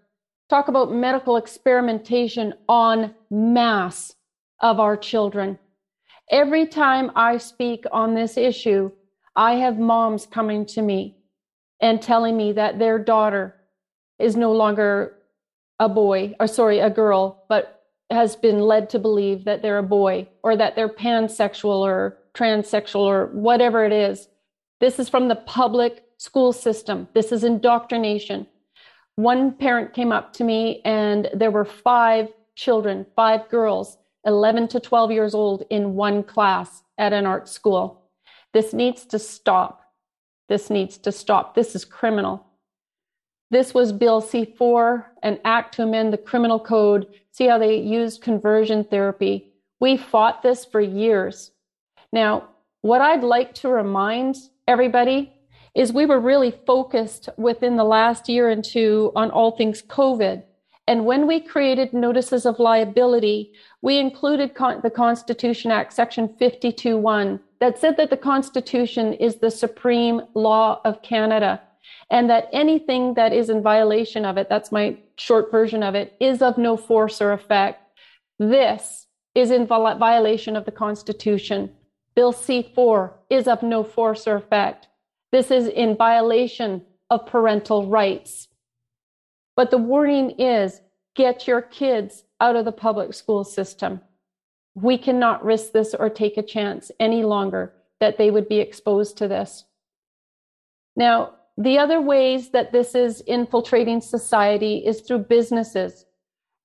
Talk 0.48 0.68
about 0.68 0.92
medical 0.92 1.36
experimentation 1.36 2.54
on 2.68 3.12
mass 3.28 4.14
of 4.60 4.78
our 4.78 4.96
children. 4.96 5.58
Every 6.30 6.66
time 6.66 7.10
I 7.16 7.38
speak 7.38 7.84
on 7.90 8.14
this 8.14 8.36
issue, 8.36 8.92
I 9.34 9.54
have 9.54 9.78
moms 9.78 10.26
coming 10.26 10.64
to 10.66 10.82
me 10.82 11.16
and 11.80 12.00
telling 12.00 12.36
me 12.36 12.52
that 12.52 12.78
their 12.78 13.00
daughter 13.00 13.56
is 14.20 14.36
no 14.36 14.52
longer 14.52 15.15
a 15.78 15.88
boy, 15.88 16.34
or 16.40 16.46
sorry, 16.46 16.78
a 16.78 16.90
girl, 16.90 17.44
but 17.48 17.76
has 18.10 18.36
been 18.36 18.60
led 18.60 18.88
to 18.90 18.98
believe 18.98 19.44
that 19.44 19.62
they're 19.62 19.78
a 19.78 19.82
boy 19.82 20.28
or 20.42 20.56
that 20.56 20.76
they're 20.76 20.88
pansexual 20.88 21.80
or 21.80 22.18
transsexual 22.34 23.00
or 23.00 23.26
whatever 23.26 23.84
it 23.84 23.92
is. 23.92 24.28
This 24.80 24.98
is 24.98 25.08
from 25.08 25.28
the 25.28 25.36
public 25.36 26.04
school 26.18 26.52
system. 26.52 27.08
This 27.14 27.32
is 27.32 27.44
indoctrination. 27.44 28.46
One 29.16 29.52
parent 29.52 29.92
came 29.92 30.12
up 30.12 30.32
to 30.34 30.44
me 30.44 30.82
and 30.84 31.28
there 31.34 31.50
were 31.50 31.64
five 31.64 32.28
children, 32.54 33.06
five 33.16 33.48
girls, 33.48 33.98
11 34.24 34.68
to 34.68 34.80
12 34.80 35.10
years 35.12 35.34
old 35.34 35.64
in 35.70 35.94
one 35.94 36.22
class 36.22 36.82
at 36.98 37.12
an 37.12 37.26
art 37.26 37.48
school. 37.48 38.02
This 38.52 38.72
needs 38.72 39.04
to 39.06 39.18
stop. 39.18 39.82
This 40.48 40.70
needs 40.70 40.98
to 40.98 41.12
stop. 41.12 41.54
This 41.54 41.74
is 41.74 41.84
criminal. 41.84 42.45
This 43.50 43.72
was 43.72 43.92
Bill 43.92 44.20
C4, 44.20 45.04
an 45.22 45.38
act 45.44 45.74
to 45.74 45.84
amend 45.84 46.12
the 46.12 46.18
criminal 46.18 46.58
code. 46.58 47.06
See 47.30 47.46
how 47.46 47.58
they 47.58 47.76
used 47.76 48.22
conversion 48.22 48.82
therapy. 48.82 49.52
We 49.78 49.96
fought 49.96 50.42
this 50.42 50.64
for 50.64 50.80
years. 50.80 51.52
Now, 52.12 52.48
what 52.80 53.00
I'd 53.00 53.22
like 53.22 53.54
to 53.56 53.68
remind 53.68 54.36
everybody 54.66 55.32
is 55.76 55.92
we 55.92 56.06
were 56.06 56.18
really 56.18 56.50
focused 56.66 57.28
within 57.36 57.76
the 57.76 57.84
last 57.84 58.28
year 58.28 58.48
and 58.48 58.64
two 58.64 59.12
on 59.14 59.30
all 59.30 59.52
things 59.56 59.82
COVID. 59.82 60.42
And 60.88 61.04
when 61.04 61.26
we 61.26 61.40
created 61.40 61.92
notices 61.92 62.46
of 62.46 62.58
liability, 62.58 63.52
we 63.82 63.98
included 63.98 64.54
con- 64.54 64.80
the 64.82 64.90
Constitution 64.90 65.70
Act, 65.70 65.92
Section 65.92 66.28
52.1, 66.40 67.40
that 67.60 67.78
said 67.78 67.96
that 67.96 68.10
the 68.10 68.16
Constitution 68.16 69.12
is 69.14 69.36
the 69.36 69.50
supreme 69.50 70.22
law 70.34 70.80
of 70.84 71.02
Canada 71.02 71.60
and 72.10 72.30
that 72.30 72.48
anything 72.52 73.14
that 73.14 73.32
is 73.32 73.50
in 73.50 73.62
violation 73.62 74.24
of 74.24 74.36
it, 74.36 74.48
that's 74.48 74.70
my 74.70 74.96
short 75.16 75.50
version 75.50 75.82
of 75.82 75.94
it, 75.94 76.14
is 76.20 76.42
of 76.42 76.56
no 76.56 76.76
force 76.76 77.20
or 77.20 77.32
effect. 77.32 77.80
This 78.38 79.06
is 79.34 79.50
in 79.50 79.66
viol- 79.66 79.98
violation 79.98 80.56
of 80.56 80.64
the 80.64 80.72
Constitution. 80.72 81.72
Bill 82.14 82.32
C4 82.32 83.12
is 83.28 83.48
of 83.48 83.62
no 83.62 83.82
force 83.82 84.26
or 84.26 84.36
effect. 84.36 84.88
This 85.32 85.50
is 85.50 85.66
in 85.66 85.96
violation 85.96 86.82
of 87.10 87.26
parental 87.26 87.86
rights. 87.86 88.48
But 89.56 89.70
the 89.70 89.78
warning 89.78 90.30
is 90.38 90.80
get 91.14 91.46
your 91.46 91.62
kids 91.62 92.24
out 92.40 92.56
of 92.56 92.64
the 92.64 92.72
public 92.72 93.14
school 93.14 93.42
system. 93.42 94.00
We 94.74 94.98
cannot 94.98 95.44
risk 95.44 95.72
this 95.72 95.94
or 95.94 96.10
take 96.10 96.36
a 96.36 96.42
chance 96.42 96.90
any 97.00 97.24
longer 97.24 97.72
that 98.00 98.18
they 98.18 98.30
would 98.30 98.48
be 98.48 98.60
exposed 98.60 99.16
to 99.18 99.28
this. 99.28 99.64
Now, 100.94 101.32
the 101.56 101.78
other 101.78 102.00
ways 102.00 102.50
that 102.50 102.72
this 102.72 102.94
is 102.94 103.22
infiltrating 103.22 104.00
society 104.00 104.84
is 104.86 105.00
through 105.00 105.20
businesses. 105.20 106.04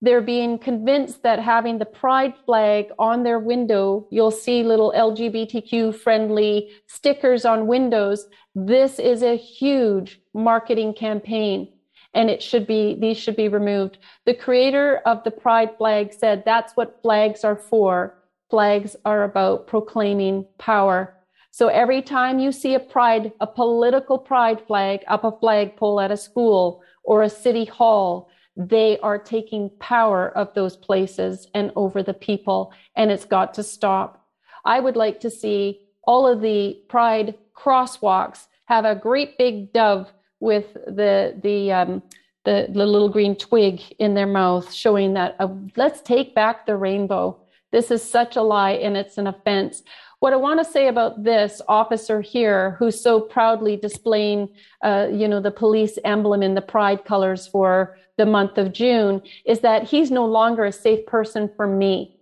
They're 0.02 0.22
being 0.22 0.58
convinced 0.58 1.22
that 1.24 1.40
having 1.40 1.78
the 1.78 1.86
pride 1.86 2.34
flag 2.46 2.88
on 2.98 3.24
their 3.24 3.40
window, 3.40 4.08
you'll 4.10 4.32
see 4.32 4.64
little 4.64 4.92
LGBTQ 4.96 5.96
friendly 5.96 6.72
stickers 6.88 7.46
on 7.46 7.68
windows. 7.68 8.28
This 8.56 8.98
is 8.98 9.22
a 9.22 9.38
huge 9.38 10.20
marketing 10.34 10.96
campaign 10.96 11.70
and 12.14 12.30
it 12.30 12.44
should 12.44 12.68
be, 12.68 12.98
these 13.00 13.18
should 13.18 13.36
be 13.36 13.48
removed. 13.48 14.00
The 14.26 14.34
creator 14.34 15.02
of 15.06 15.24
the 15.24 15.32
pride 15.32 15.78
flag 15.78 16.14
said 16.14 16.44
that's 16.44 16.76
what 16.76 17.02
flags 17.02 17.44
are 17.44 17.56
for. 17.56 18.18
Flags 18.50 18.96
are 19.06 19.24
about 19.24 19.68
proclaiming 19.68 20.46
power. 20.58 21.16
So 21.52 21.68
every 21.68 22.02
time 22.02 22.40
you 22.40 22.52
see 22.52 22.74
a 22.76 22.80
pride, 22.80 23.34
a 23.42 23.48
political 23.48 24.18
pride 24.18 24.66
flag 24.66 25.02
up 25.08 25.24
a 25.26 25.32
flagpole 25.32 26.00
at 26.00 26.12
a 26.12 26.18
school 26.18 26.82
or 27.04 27.24
a 27.24 27.30
city 27.30 27.66
hall, 27.66 28.30
they 28.56 28.98
are 29.00 29.18
taking 29.18 29.70
power 29.80 30.30
of 30.30 30.54
those 30.54 30.78
places 30.78 31.48
and 31.54 31.72
over 31.76 32.04
the 32.04 32.14
people, 32.14 32.74
and 32.96 33.12
it's 33.12 33.26
got 33.26 33.54
to 33.56 33.64
stop. 33.64 34.26
I 34.66 34.80
would 34.80 34.96
like 34.96 35.20
to 35.22 35.30
see 35.30 35.82
all 36.04 36.28
of 36.28 36.42
the 36.42 36.82
pride 36.90 37.36
crosswalks 37.56 38.48
have 38.66 38.86
a 38.86 38.96
great 38.96 39.38
big 39.38 39.74
dove 39.74 40.12
with 40.40 40.74
the 40.74 41.40
the 41.44 41.72
um, 41.72 42.04
the, 42.44 42.68
the 42.70 42.86
little 42.86 43.10
green 43.10 43.36
twig 43.36 43.82
in 44.00 44.14
their 44.14 44.28
mouth, 44.28 44.74
showing 44.74 45.14
that 45.14 45.36
uh, 45.40 45.48
let's 45.76 46.02
take 46.02 46.34
back 46.34 46.66
the 46.66 46.76
rainbow. 46.76 47.40
This 47.72 47.92
is 47.92 48.02
such 48.02 48.36
a 48.36 48.42
lie, 48.42 48.72
and 48.72 48.98
it's 48.98 49.18
an 49.18 49.28
offense. 49.28 49.84
What 50.22 50.34
I 50.34 50.36
want 50.36 50.64
to 50.64 50.72
say 50.72 50.88
about 50.88 51.24
this 51.24 51.64
officer 51.68 52.22
here, 52.22 52.76
who's 52.78 53.02
so 53.02 53.20
proudly 53.20 53.76
displaying, 53.76 54.50
uh, 54.84 55.08
you 55.12 55.28
know, 55.28 55.42
the 55.42 55.50
police 55.50 55.98
emblem 56.06 56.44
in 56.44 56.54
the 56.54 56.62
pride 56.62 57.06
colors 57.06 57.48
for 57.48 57.98
the 58.20 58.28
month 58.28 58.60
of 58.60 58.72
June, 58.72 59.24
is 59.48 59.62
that 59.62 59.86
he's 59.86 60.12
no 60.12 60.28
longer 60.28 60.64
a 60.66 60.72
safe 60.72 61.08
person 61.08 61.50
for 61.56 61.66
me 61.66 62.20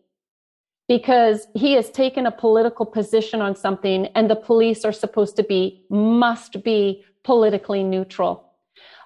because 0.87 1.47
he 1.55 1.73
has 1.73 1.89
taken 1.89 2.25
a 2.25 2.31
political 2.31 2.85
position 2.85 3.41
on 3.41 3.53
something, 3.53 4.05
and 4.15 4.29
the 4.29 4.35
police 4.37 4.85
are 4.85 4.93
supposed 4.93 5.35
to 5.35 5.43
be, 5.43 5.83
must 5.89 6.63
be 6.63 7.03
politically 7.25 7.83
neutral. 7.83 8.48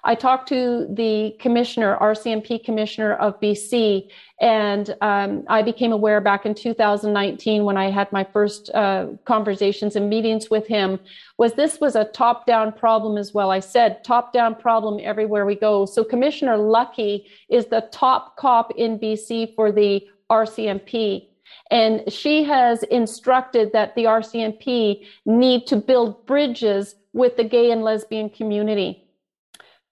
I 0.06 0.14
talked 0.14 0.48
to 0.50 0.86
the 0.90 1.34
commissioner, 1.40 1.96
RCMP 1.98 2.62
commissioner 2.62 3.14
of 3.14 3.40
BC, 3.40 4.10
and 4.38 4.94
um, 5.00 5.44
I 5.48 5.62
became 5.62 5.92
aware 5.92 6.20
back 6.20 6.44
in 6.44 6.54
2019 6.54 7.64
when 7.64 7.78
I 7.78 7.90
had 7.90 8.12
my 8.12 8.22
first 8.22 8.68
uh, 8.74 9.06
conversations 9.24 9.96
and 9.96 10.10
meetings 10.10 10.50
with 10.50 10.66
him 10.66 11.00
was 11.38 11.54
this 11.54 11.80
was 11.80 11.96
a 11.96 12.04
top-down 12.04 12.72
problem 12.72 13.16
as 13.16 13.32
well. 13.32 13.50
I 13.50 13.60
said 13.60 14.04
top-down 14.04 14.56
problem 14.56 15.00
everywhere 15.02 15.46
we 15.46 15.54
go. 15.54 15.86
So 15.86 16.04
Commissioner 16.04 16.58
Lucki 16.58 17.24
is 17.48 17.66
the 17.66 17.88
top 17.90 18.36
cop 18.36 18.72
in 18.76 18.98
BC 18.98 19.54
for 19.54 19.72
the 19.72 20.06
RCMP. 20.30 21.28
And 21.70 22.12
she 22.12 22.44
has 22.44 22.82
instructed 22.84 23.72
that 23.72 23.94
the 23.94 24.04
RCMP 24.04 25.06
need 25.24 25.66
to 25.68 25.76
build 25.76 26.26
bridges 26.26 26.94
with 27.14 27.36
the 27.38 27.44
gay 27.44 27.70
and 27.70 27.82
lesbian 27.82 28.28
community. 28.28 29.03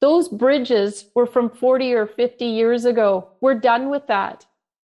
Those 0.02 0.28
bridges 0.28 1.06
were 1.14 1.26
from 1.26 1.48
40 1.48 1.94
or 1.94 2.08
50 2.08 2.44
years 2.44 2.84
ago. 2.84 3.28
We're 3.40 3.54
done 3.54 3.88
with 3.88 4.08
that. 4.08 4.44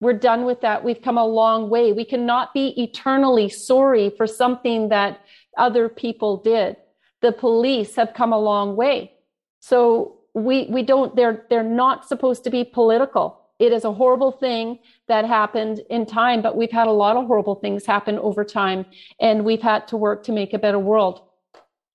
We're 0.00 0.14
done 0.14 0.46
with 0.46 0.62
that. 0.62 0.82
We've 0.82 1.02
come 1.02 1.18
a 1.18 1.26
long 1.26 1.68
way. 1.68 1.92
We 1.92 2.06
cannot 2.06 2.54
be 2.54 2.68
eternally 2.82 3.50
sorry 3.50 4.08
for 4.16 4.26
something 4.26 4.88
that 4.88 5.20
other 5.58 5.90
people 5.90 6.38
did. 6.38 6.76
The 7.20 7.32
police 7.32 7.94
have 7.96 8.14
come 8.14 8.32
a 8.32 8.38
long 8.38 8.76
way. 8.76 9.12
So 9.60 10.20
we, 10.32 10.68
we 10.70 10.82
don't, 10.82 11.14
they're, 11.14 11.44
they're 11.50 11.62
not 11.62 12.08
supposed 12.08 12.42
to 12.44 12.50
be 12.50 12.64
political. 12.64 13.42
It 13.58 13.74
is 13.74 13.84
a 13.84 13.92
horrible 13.92 14.32
thing 14.32 14.78
that 15.08 15.26
happened 15.26 15.82
in 15.90 16.06
time, 16.06 16.40
but 16.40 16.56
we've 16.56 16.72
had 16.72 16.86
a 16.86 16.92
lot 16.92 17.18
of 17.18 17.26
horrible 17.26 17.56
things 17.56 17.84
happen 17.84 18.18
over 18.18 18.42
time 18.42 18.86
and 19.20 19.44
we've 19.44 19.62
had 19.62 19.86
to 19.88 19.98
work 19.98 20.24
to 20.24 20.32
make 20.32 20.54
a 20.54 20.58
better 20.58 20.78
world. 20.78 21.20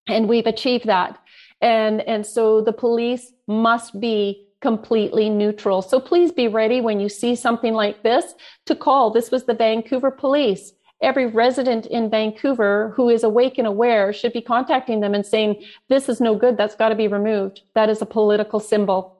And 0.07 0.29
we've 0.29 0.47
achieved 0.47 0.85
that. 0.85 1.19
And, 1.61 2.01
and 2.01 2.25
so 2.25 2.61
the 2.61 2.73
police 2.73 3.33
must 3.47 3.99
be 3.99 4.45
completely 4.61 5.29
neutral. 5.29 5.81
So 5.81 5.99
please 5.99 6.31
be 6.31 6.47
ready 6.47 6.81
when 6.81 6.99
you 6.99 7.09
see 7.09 7.35
something 7.35 7.73
like 7.73 8.03
this 8.03 8.33
to 8.65 8.75
call. 8.75 9.11
This 9.11 9.31
was 9.31 9.45
the 9.45 9.53
Vancouver 9.53 10.11
police. 10.11 10.73
Every 11.01 11.27
resident 11.27 11.85
in 11.85 12.09
Vancouver 12.09 12.91
who 12.95 13.07
is 13.09 13.23
awake 13.23 13.57
and 13.57 13.65
aware 13.65 14.11
should 14.11 14.33
be 14.33 14.41
contacting 14.41 14.99
them 14.99 15.13
and 15.13 15.25
saying, 15.25 15.63
this 15.87 16.09
is 16.09 16.19
no 16.19 16.35
good. 16.35 16.57
That's 16.57 16.75
got 16.75 16.89
to 16.89 16.95
be 16.95 17.07
removed. 17.07 17.61
That 17.73 17.89
is 17.89 18.01
a 18.01 18.05
political 18.05 18.59
symbol. 18.59 19.18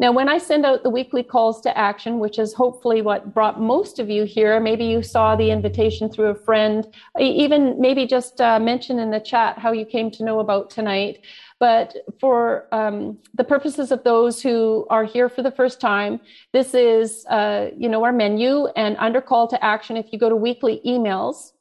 Now, 0.00 0.12
when 0.12 0.30
I 0.30 0.38
send 0.38 0.64
out 0.64 0.82
the 0.82 0.88
weekly 0.88 1.22
calls 1.22 1.60
to 1.60 1.76
action, 1.76 2.20
which 2.20 2.38
is 2.38 2.54
hopefully 2.54 3.02
what 3.02 3.34
brought 3.34 3.60
most 3.60 3.98
of 3.98 4.08
you 4.08 4.24
here, 4.24 4.58
maybe 4.58 4.86
you 4.86 5.02
saw 5.02 5.36
the 5.36 5.50
invitation 5.50 6.08
through 6.08 6.28
a 6.28 6.34
friend, 6.34 6.86
even 7.20 7.78
maybe 7.78 8.06
just 8.06 8.40
uh, 8.40 8.58
mention 8.58 8.98
in 8.98 9.10
the 9.10 9.20
chat 9.20 9.58
how 9.58 9.72
you 9.72 9.84
came 9.84 10.10
to 10.12 10.24
know 10.24 10.40
about 10.40 10.70
tonight. 10.70 11.26
But 11.58 11.94
for 12.18 12.66
um, 12.72 13.18
the 13.34 13.44
purposes 13.44 13.92
of 13.92 14.02
those 14.02 14.40
who 14.40 14.86
are 14.88 15.04
here 15.04 15.28
for 15.28 15.42
the 15.42 15.50
first 15.50 15.82
time, 15.82 16.18
this 16.54 16.72
is, 16.72 17.26
uh, 17.26 17.68
you 17.76 17.90
know, 17.90 18.02
our 18.02 18.12
menu 18.12 18.68
and 18.68 18.96
under 18.96 19.20
call 19.20 19.48
to 19.48 19.62
action. 19.62 19.98
If 19.98 20.14
you 20.14 20.18
go 20.18 20.30
to 20.30 20.36
weekly 20.36 20.80
emails, 20.86 21.52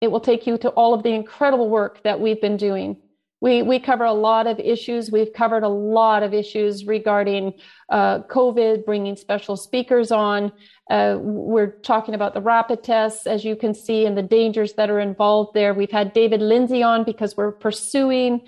it 0.00 0.10
will 0.10 0.18
take 0.18 0.44
you 0.44 0.58
to 0.58 0.70
all 0.70 0.92
of 0.92 1.04
the 1.04 1.10
incredible 1.10 1.68
work 1.68 2.02
that 2.02 2.18
we've 2.18 2.40
been 2.40 2.56
doing 2.56 2.96
we, 3.40 3.62
we 3.62 3.78
cover 3.78 4.04
a 4.04 4.12
lot 4.12 4.46
of 4.46 4.58
issues. 4.58 5.10
We've 5.10 5.32
covered 5.32 5.62
a 5.62 5.68
lot 5.68 6.22
of 6.22 6.34
issues 6.34 6.84
regarding 6.84 7.54
uh, 7.88 8.20
COVID, 8.24 8.84
bringing 8.84 9.16
special 9.16 9.56
speakers 9.56 10.12
on. 10.12 10.52
Uh, 10.90 11.16
we're 11.20 11.70
talking 11.70 12.14
about 12.14 12.34
the 12.34 12.40
rapid 12.40 12.82
tests, 12.82 13.26
as 13.26 13.44
you 13.44 13.56
can 13.56 13.74
see, 13.74 14.04
and 14.04 14.16
the 14.16 14.22
dangers 14.22 14.74
that 14.74 14.90
are 14.90 15.00
involved 15.00 15.54
there. 15.54 15.72
We've 15.72 15.90
had 15.90 16.12
David 16.12 16.42
Lindsay 16.42 16.82
on 16.82 17.04
because 17.04 17.36
we're 17.36 17.52
pursuing 17.52 18.42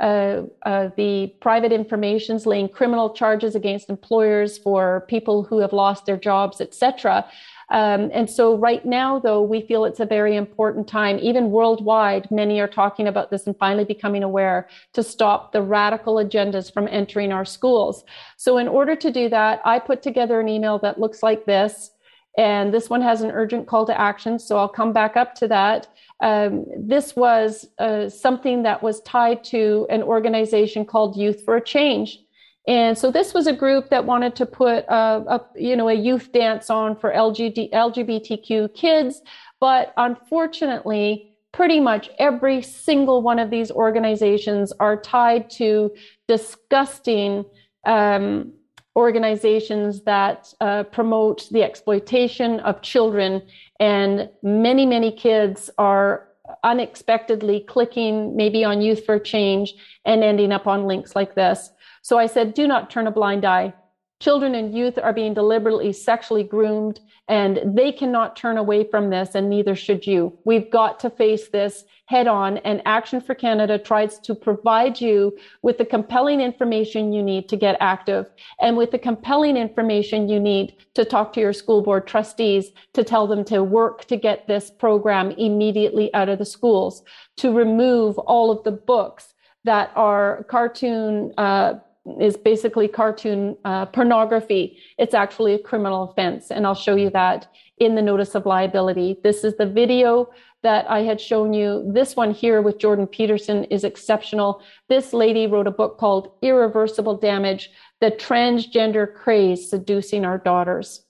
uh, 0.00 0.42
uh, 0.64 0.90
the 0.96 1.34
private 1.40 1.72
informations, 1.72 2.46
laying 2.46 2.68
criminal 2.68 3.10
charges 3.10 3.54
against 3.54 3.90
employers 3.90 4.56
for 4.56 5.04
people 5.08 5.42
who 5.42 5.58
have 5.58 5.72
lost 5.72 6.06
their 6.06 6.16
jobs, 6.16 6.60
etc. 6.60 7.28
Um, 7.70 8.10
and 8.14 8.30
so 8.30 8.56
right 8.56 8.84
now, 8.84 9.18
though, 9.18 9.42
we 9.42 9.60
feel 9.60 9.84
it's 9.84 10.00
a 10.00 10.06
very 10.06 10.36
important 10.36 10.88
time. 10.88 11.18
Even 11.18 11.50
worldwide, 11.50 12.30
many 12.30 12.60
are 12.60 12.68
talking 12.68 13.06
about 13.06 13.30
this 13.30 13.46
and 13.46 13.56
finally 13.58 13.84
becoming 13.84 14.22
aware 14.22 14.68
to 14.94 15.02
stop 15.02 15.52
the 15.52 15.62
radical 15.62 16.14
agendas 16.14 16.72
from 16.72 16.88
entering 16.88 17.32
our 17.32 17.44
schools. 17.44 18.04
So 18.36 18.58
in 18.58 18.68
order 18.68 18.96
to 18.96 19.10
do 19.10 19.28
that, 19.28 19.60
I 19.64 19.78
put 19.78 20.02
together 20.02 20.40
an 20.40 20.48
email 20.48 20.78
that 20.78 20.98
looks 20.98 21.22
like 21.22 21.44
this. 21.44 21.90
And 22.38 22.72
this 22.72 22.88
one 22.88 23.02
has 23.02 23.20
an 23.22 23.32
urgent 23.32 23.66
call 23.66 23.84
to 23.86 24.00
action. 24.00 24.38
So 24.38 24.56
I'll 24.56 24.68
come 24.68 24.92
back 24.92 25.16
up 25.16 25.34
to 25.36 25.48
that. 25.48 25.88
Um, 26.20 26.64
this 26.76 27.16
was 27.16 27.68
uh, 27.78 28.08
something 28.08 28.62
that 28.62 28.82
was 28.82 29.00
tied 29.02 29.42
to 29.44 29.86
an 29.90 30.02
organization 30.02 30.84
called 30.84 31.16
Youth 31.16 31.44
for 31.44 31.56
a 31.56 31.60
Change. 31.60 32.20
And 32.68 32.98
so 32.98 33.10
this 33.10 33.32
was 33.32 33.46
a 33.46 33.52
group 33.54 33.88
that 33.88 34.04
wanted 34.04 34.36
to 34.36 34.46
put 34.46 34.84
a, 34.88 35.24
a 35.26 35.40
you 35.56 35.74
know 35.74 35.88
a 35.88 35.94
youth 35.94 36.30
dance 36.32 36.68
on 36.68 36.94
for 36.96 37.10
LGBT, 37.10 37.72
LGBTQ 37.72 38.74
kids, 38.74 39.22
but 39.58 39.94
unfortunately, 39.96 41.32
pretty 41.50 41.80
much 41.80 42.10
every 42.18 42.60
single 42.60 43.22
one 43.22 43.38
of 43.38 43.48
these 43.48 43.70
organizations 43.70 44.70
are 44.80 45.00
tied 45.00 45.48
to 45.52 45.90
disgusting 46.28 47.46
um, 47.86 48.52
organizations 48.94 50.02
that 50.02 50.52
uh, 50.60 50.82
promote 50.82 51.48
the 51.50 51.62
exploitation 51.62 52.60
of 52.60 52.82
children, 52.82 53.40
and 53.80 54.28
many 54.42 54.84
many 54.84 55.10
kids 55.10 55.70
are 55.78 56.28
unexpectedly 56.64 57.60
clicking 57.60 58.36
maybe 58.36 58.62
on 58.62 58.82
Youth 58.82 59.06
for 59.06 59.18
Change 59.18 59.74
and 60.04 60.22
ending 60.22 60.52
up 60.52 60.66
on 60.66 60.84
links 60.84 61.16
like 61.16 61.34
this. 61.34 61.70
So 62.08 62.16
I 62.16 62.24
said, 62.24 62.54
do 62.54 62.66
not 62.66 62.88
turn 62.88 63.06
a 63.06 63.10
blind 63.10 63.44
eye. 63.44 63.74
Children 64.18 64.54
and 64.54 64.74
youth 64.74 64.98
are 64.98 65.12
being 65.12 65.34
deliberately 65.34 65.92
sexually 65.92 66.42
groomed 66.42 67.00
and 67.28 67.60
they 67.66 67.92
cannot 67.92 68.34
turn 68.34 68.56
away 68.56 68.84
from 68.84 69.10
this 69.10 69.34
and 69.34 69.50
neither 69.50 69.76
should 69.76 70.06
you. 70.06 70.32
We've 70.46 70.70
got 70.70 70.98
to 71.00 71.10
face 71.10 71.48
this 71.48 71.84
head 72.06 72.26
on 72.26 72.56
and 72.68 72.80
Action 72.86 73.20
for 73.20 73.34
Canada 73.34 73.78
tries 73.78 74.18
to 74.20 74.34
provide 74.34 74.98
you 75.02 75.36
with 75.60 75.76
the 75.76 75.84
compelling 75.84 76.40
information 76.40 77.12
you 77.12 77.22
need 77.22 77.46
to 77.50 77.56
get 77.56 77.76
active 77.78 78.30
and 78.58 78.78
with 78.78 78.90
the 78.90 78.98
compelling 78.98 79.58
information 79.58 80.30
you 80.30 80.40
need 80.40 80.76
to 80.94 81.04
talk 81.04 81.34
to 81.34 81.40
your 81.40 81.52
school 81.52 81.82
board 81.82 82.06
trustees 82.06 82.70
to 82.94 83.04
tell 83.04 83.26
them 83.26 83.44
to 83.44 83.62
work 83.62 84.06
to 84.06 84.16
get 84.16 84.48
this 84.48 84.70
program 84.70 85.32
immediately 85.32 86.12
out 86.14 86.30
of 86.30 86.38
the 86.38 86.46
schools, 86.46 87.02
to 87.36 87.52
remove 87.52 88.16
all 88.20 88.50
of 88.50 88.64
the 88.64 88.72
books 88.72 89.34
that 89.64 89.92
are 89.94 90.44
cartoon 90.44 91.34
uh, 91.36 91.74
is 92.20 92.36
basically 92.36 92.88
cartoon 92.88 93.56
uh, 93.64 93.86
pornography. 93.86 94.78
It's 94.98 95.14
actually 95.14 95.54
a 95.54 95.58
criminal 95.58 96.10
offense. 96.10 96.50
And 96.50 96.66
I'll 96.66 96.74
show 96.74 96.96
you 96.96 97.10
that 97.10 97.52
in 97.78 97.94
the 97.94 98.02
notice 98.02 98.34
of 98.34 98.46
liability. 98.46 99.18
This 99.22 99.44
is 99.44 99.56
the 99.56 99.66
video 99.66 100.30
that 100.62 100.90
I 100.90 101.00
had 101.02 101.20
shown 101.20 101.52
you. 101.52 101.88
This 101.92 102.16
one 102.16 102.32
here 102.32 102.62
with 102.62 102.78
Jordan 102.78 103.06
Peterson 103.06 103.64
is 103.64 103.84
exceptional. 103.84 104.62
This 104.88 105.12
lady 105.12 105.46
wrote 105.46 105.66
a 105.66 105.72
book 105.72 105.98
called 105.98 106.32
Irreversible 106.42 107.16
Damage 107.18 107.70
The 108.00 108.10
Transgender 108.10 109.14
Craze 109.14 109.70
Seducing 109.70 110.24
Our 110.24 110.38
Daughters. 110.38 111.04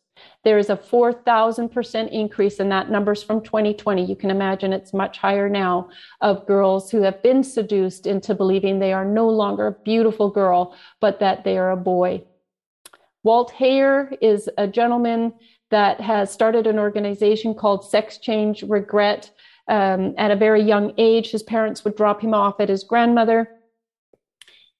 There 0.44 0.58
is 0.58 0.70
a 0.70 0.76
4,000% 0.76 2.10
increase 2.10 2.60
in 2.60 2.68
that 2.68 2.90
numbers 2.90 3.22
from 3.22 3.42
2020. 3.42 4.04
You 4.04 4.16
can 4.16 4.30
imagine 4.30 4.72
it's 4.72 4.94
much 4.94 5.18
higher 5.18 5.48
now 5.48 5.88
of 6.20 6.46
girls 6.46 6.90
who 6.90 7.02
have 7.02 7.22
been 7.22 7.42
seduced 7.42 8.06
into 8.06 8.34
believing 8.34 8.78
they 8.78 8.92
are 8.92 9.04
no 9.04 9.28
longer 9.28 9.66
a 9.66 9.72
beautiful 9.72 10.30
girl, 10.30 10.76
but 11.00 11.18
that 11.20 11.44
they 11.44 11.58
are 11.58 11.72
a 11.72 11.76
boy. 11.76 12.22
Walt 13.24 13.52
Heyer 13.58 14.16
is 14.22 14.48
a 14.56 14.68
gentleman 14.68 15.34
that 15.70 16.00
has 16.00 16.32
started 16.32 16.66
an 16.66 16.78
organization 16.78 17.52
called 17.52 17.88
Sex 17.88 18.18
Change 18.18 18.62
Regret. 18.62 19.30
Um, 19.66 20.14
at 20.16 20.30
a 20.30 20.36
very 20.36 20.62
young 20.62 20.94
age, 20.96 21.30
his 21.30 21.42
parents 21.42 21.84
would 21.84 21.96
drop 21.96 22.22
him 22.22 22.32
off 22.32 22.58
at 22.60 22.70
his 22.70 22.84
grandmother 22.84 23.57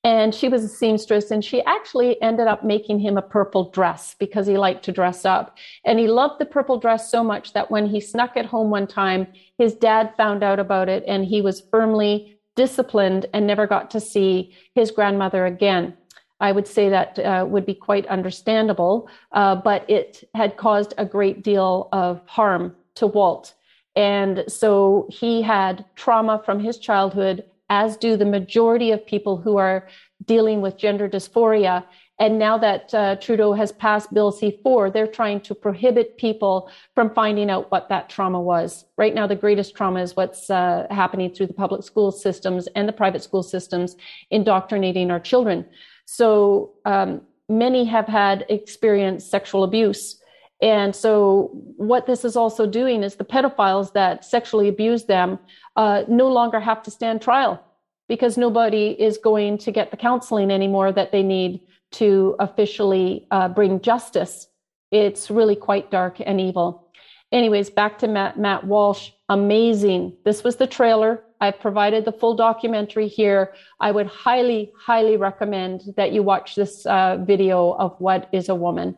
and 0.08 0.34
she 0.34 0.48
was 0.48 0.64
a 0.64 0.68
seamstress 0.68 1.30
and 1.30 1.44
she 1.44 1.62
actually 1.64 2.20
ended 2.22 2.46
up 2.46 2.64
making 2.64 2.98
him 2.98 3.18
a 3.18 3.28
purple 3.36 3.68
dress 3.68 4.16
because 4.18 4.46
he 4.46 4.56
liked 4.56 4.82
to 4.82 4.90
dress 4.90 5.26
up 5.26 5.58
and 5.84 5.98
he 5.98 6.08
loved 6.08 6.40
the 6.40 6.46
purple 6.46 6.78
dress 6.78 7.10
so 7.10 7.22
much 7.22 7.52
that 7.52 7.70
when 7.70 7.84
he 7.84 8.00
snuck 8.00 8.34
it 8.34 8.46
home 8.46 8.70
one 8.70 8.86
time 8.86 9.26
his 9.58 9.74
dad 9.74 10.14
found 10.16 10.42
out 10.42 10.58
about 10.58 10.88
it 10.88 11.04
and 11.06 11.26
he 11.26 11.42
was 11.42 11.60
firmly 11.70 12.38
disciplined 12.56 13.26
and 13.34 13.46
never 13.46 13.66
got 13.66 13.90
to 13.90 14.00
see 14.00 14.56
his 14.74 14.90
grandmother 14.90 15.44
again 15.44 15.94
I 16.40 16.52
would 16.52 16.68
say 16.68 16.88
that 16.88 17.18
uh, 17.18 17.44
would 17.48 17.66
be 17.66 17.74
quite 17.74 18.06
understandable, 18.06 19.10
uh, 19.32 19.56
but 19.56 19.84
it 19.90 20.22
had 20.36 20.56
caused 20.56 20.94
a 20.96 21.04
great 21.04 21.42
deal 21.42 21.88
of 21.90 22.22
harm 22.26 22.76
to 22.94 23.08
Walt. 23.08 23.54
And 23.96 24.44
so 24.46 25.08
he 25.10 25.42
had 25.42 25.84
trauma 25.96 26.40
from 26.44 26.60
his 26.60 26.78
childhood 26.78 27.42
as 27.70 27.96
do 27.96 28.16
the 28.16 28.24
majority 28.24 28.90
of 28.90 29.04
people 29.06 29.36
who 29.36 29.56
are 29.56 29.88
dealing 30.24 30.60
with 30.60 30.76
gender 30.76 31.08
dysphoria. 31.08 31.84
And 32.20 32.38
now 32.38 32.58
that 32.58 32.92
uh, 32.92 33.16
Trudeau 33.16 33.52
has 33.52 33.70
passed 33.70 34.12
Bill 34.12 34.32
C4, 34.32 34.92
they're 34.92 35.06
trying 35.06 35.40
to 35.42 35.54
prohibit 35.54 36.16
people 36.16 36.70
from 36.94 37.14
finding 37.14 37.48
out 37.48 37.70
what 37.70 37.88
that 37.90 38.08
trauma 38.08 38.40
was. 38.40 38.84
Right 38.96 39.14
now, 39.14 39.26
the 39.26 39.36
greatest 39.36 39.76
trauma 39.76 40.02
is 40.02 40.16
what's 40.16 40.50
uh, 40.50 40.86
happening 40.90 41.32
through 41.32 41.46
the 41.46 41.54
public 41.54 41.84
school 41.84 42.10
systems 42.10 42.66
and 42.74 42.88
the 42.88 42.92
private 42.92 43.22
school 43.22 43.44
systems, 43.44 43.96
indoctrinating 44.30 45.10
our 45.10 45.20
children. 45.20 45.64
So 46.06 46.72
um, 46.84 47.20
many 47.48 47.84
have 47.84 48.06
had 48.06 48.46
experienced 48.48 49.30
sexual 49.30 49.62
abuse. 49.62 50.20
And 50.60 50.94
so, 50.94 51.50
what 51.76 52.06
this 52.06 52.24
is 52.24 52.34
also 52.34 52.66
doing 52.66 53.04
is 53.04 53.14
the 53.14 53.24
pedophiles 53.24 53.92
that 53.92 54.24
sexually 54.24 54.68
abuse 54.68 55.04
them 55.04 55.38
uh, 55.76 56.02
no 56.08 56.28
longer 56.28 56.58
have 56.58 56.82
to 56.82 56.90
stand 56.90 57.22
trial 57.22 57.62
because 58.08 58.36
nobody 58.36 58.96
is 58.98 59.18
going 59.18 59.58
to 59.58 59.70
get 59.70 59.90
the 59.90 59.96
counseling 59.96 60.50
anymore 60.50 60.90
that 60.92 61.12
they 61.12 61.22
need 61.22 61.60
to 61.92 62.34
officially 62.40 63.26
uh, 63.30 63.48
bring 63.48 63.80
justice. 63.80 64.48
It's 64.90 65.30
really 65.30 65.54
quite 65.54 65.90
dark 65.90 66.20
and 66.24 66.40
evil. 66.40 66.88
Anyways, 67.30 67.70
back 67.70 67.98
to 67.98 68.08
Matt, 68.08 68.38
Matt 68.38 68.64
Walsh. 68.64 69.10
Amazing. 69.28 70.16
This 70.24 70.42
was 70.42 70.56
the 70.56 70.66
trailer. 70.66 71.22
I've 71.40 71.60
provided 71.60 72.04
the 72.04 72.12
full 72.12 72.34
documentary 72.34 73.06
here. 73.06 73.52
I 73.78 73.92
would 73.92 74.06
highly, 74.06 74.72
highly 74.76 75.16
recommend 75.16 75.92
that 75.96 76.12
you 76.12 76.22
watch 76.22 76.54
this 76.54 76.84
uh, 76.86 77.18
video 77.18 77.72
of 77.74 77.94
what 78.00 78.28
is 78.32 78.48
a 78.48 78.54
woman 78.54 78.96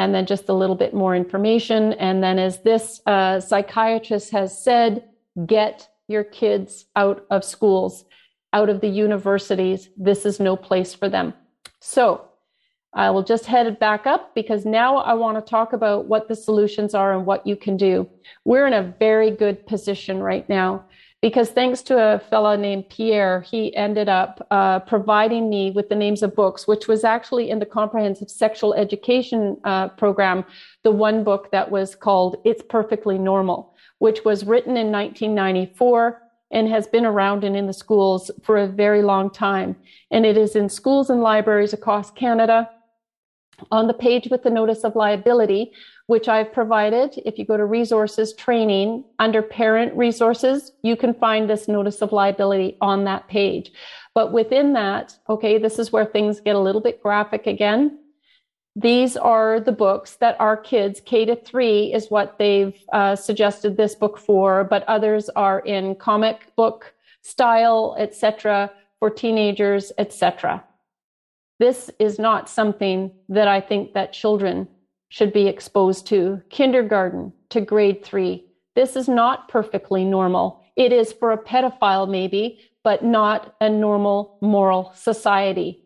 and 0.00 0.14
then 0.14 0.24
just 0.24 0.48
a 0.48 0.54
little 0.54 0.76
bit 0.76 0.94
more 0.94 1.14
information. 1.14 1.92
And 1.92 2.22
then, 2.22 2.38
as 2.38 2.62
this 2.62 3.02
uh, 3.04 3.38
psychiatrist 3.38 4.30
has 4.30 4.64
said, 4.64 5.04
get 5.44 5.90
your 6.08 6.24
kids 6.24 6.86
out 6.96 7.26
of 7.30 7.44
schools, 7.44 8.06
out 8.54 8.70
of 8.70 8.80
the 8.80 8.88
universities. 8.88 9.90
This 9.98 10.24
is 10.24 10.40
no 10.40 10.56
place 10.56 10.94
for 10.94 11.10
them. 11.10 11.34
So, 11.80 12.24
I 12.94 13.10
will 13.10 13.22
just 13.22 13.44
head 13.44 13.78
back 13.78 14.06
up 14.06 14.34
because 14.34 14.64
now 14.64 14.96
I 14.96 15.12
want 15.14 15.36
to 15.36 15.50
talk 15.50 15.74
about 15.74 16.06
what 16.06 16.28
the 16.28 16.34
solutions 16.34 16.94
are 16.94 17.14
and 17.14 17.26
what 17.26 17.46
you 17.46 17.54
can 17.54 17.76
do. 17.76 18.08
We're 18.46 18.66
in 18.66 18.72
a 18.72 18.94
very 18.98 19.30
good 19.30 19.66
position 19.66 20.18
right 20.20 20.48
now 20.48 20.86
because 21.22 21.50
thanks 21.50 21.82
to 21.82 21.98
a 21.98 22.18
fellow 22.18 22.56
named 22.56 22.88
Pierre, 22.88 23.42
he 23.42 23.74
ended 23.76 24.08
up 24.08 24.46
uh, 24.50 24.80
providing 24.80 25.50
me 25.50 25.70
with 25.70 25.88
the 25.90 25.94
names 25.94 26.22
of 26.22 26.34
books, 26.34 26.66
which 26.66 26.88
was 26.88 27.04
actually 27.04 27.50
in 27.50 27.58
the 27.58 27.66
comprehensive 27.66 28.30
sexual 28.30 28.72
education 28.74 29.58
uh, 29.64 29.88
program, 29.88 30.44
the 30.82 30.90
one 30.90 31.22
book 31.22 31.50
that 31.52 31.70
was 31.70 31.94
called 31.94 32.36
It's 32.44 32.62
Perfectly 32.62 33.18
Normal, 33.18 33.74
which 33.98 34.24
was 34.24 34.44
written 34.44 34.78
in 34.78 34.90
1994 34.90 36.22
and 36.52 36.68
has 36.68 36.86
been 36.86 37.04
around 37.04 37.44
and 37.44 37.54
in 37.54 37.66
the 37.66 37.72
schools 37.72 38.30
for 38.42 38.56
a 38.56 38.66
very 38.66 39.02
long 39.02 39.30
time. 39.30 39.76
And 40.10 40.24
it 40.24 40.36
is 40.36 40.56
in 40.56 40.68
schools 40.68 41.10
and 41.10 41.20
libraries 41.20 41.74
across 41.74 42.10
Canada 42.10 42.68
on 43.70 43.86
the 43.86 43.94
page 43.94 44.28
with 44.30 44.42
the 44.42 44.50
notice 44.50 44.84
of 44.84 44.96
liability, 44.96 45.72
which 46.06 46.28
I've 46.28 46.52
provided, 46.52 47.20
if 47.24 47.38
you 47.38 47.44
go 47.44 47.56
to 47.56 47.64
resources 47.64 48.34
training 48.34 49.04
under 49.18 49.42
parent 49.42 49.96
resources, 49.96 50.72
you 50.82 50.96
can 50.96 51.14
find 51.14 51.48
this 51.48 51.68
notice 51.68 52.02
of 52.02 52.12
liability 52.12 52.76
on 52.80 53.04
that 53.04 53.28
page. 53.28 53.72
But 54.14 54.32
within 54.32 54.72
that, 54.72 55.16
okay, 55.28 55.58
this 55.58 55.78
is 55.78 55.92
where 55.92 56.04
things 56.04 56.40
get 56.40 56.56
a 56.56 56.60
little 56.60 56.80
bit 56.80 57.02
graphic 57.02 57.46
again. 57.46 57.98
These 58.76 59.16
are 59.16 59.60
the 59.60 59.72
books 59.72 60.16
that 60.16 60.40
our 60.40 60.56
kids, 60.56 61.00
K 61.04 61.24
to 61.24 61.36
three 61.36 61.92
is 61.92 62.10
what 62.10 62.38
they've 62.38 62.76
uh, 62.92 63.16
suggested 63.16 63.76
this 63.76 63.94
book 63.94 64.18
for, 64.18 64.64
but 64.64 64.84
others 64.84 65.28
are 65.30 65.60
in 65.60 65.94
comic 65.96 66.54
book 66.56 66.92
style, 67.22 67.96
etc., 67.98 68.70
for 68.98 69.10
teenagers, 69.10 69.92
etc. 69.98 70.62
This 71.60 71.90
is 71.98 72.18
not 72.18 72.48
something 72.48 73.12
that 73.28 73.46
I 73.46 73.60
think 73.60 73.92
that 73.92 74.14
children 74.14 74.66
should 75.10 75.32
be 75.32 75.46
exposed 75.46 76.06
to. 76.06 76.40
Kindergarten 76.48 77.34
to 77.50 77.60
grade 77.60 78.02
three. 78.02 78.46
This 78.74 78.96
is 78.96 79.08
not 79.08 79.48
perfectly 79.48 80.04
normal. 80.04 80.64
It 80.74 80.90
is 80.90 81.12
for 81.12 81.32
a 81.32 81.38
pedophile, 81.38 82.08
maybe, 82.08 82.58
but 82.82 83.04
not 83.04 83.54
a 83.60 83.68
normal 83.68 84.38
moral 84.40 84.92
society. 84.96 85.84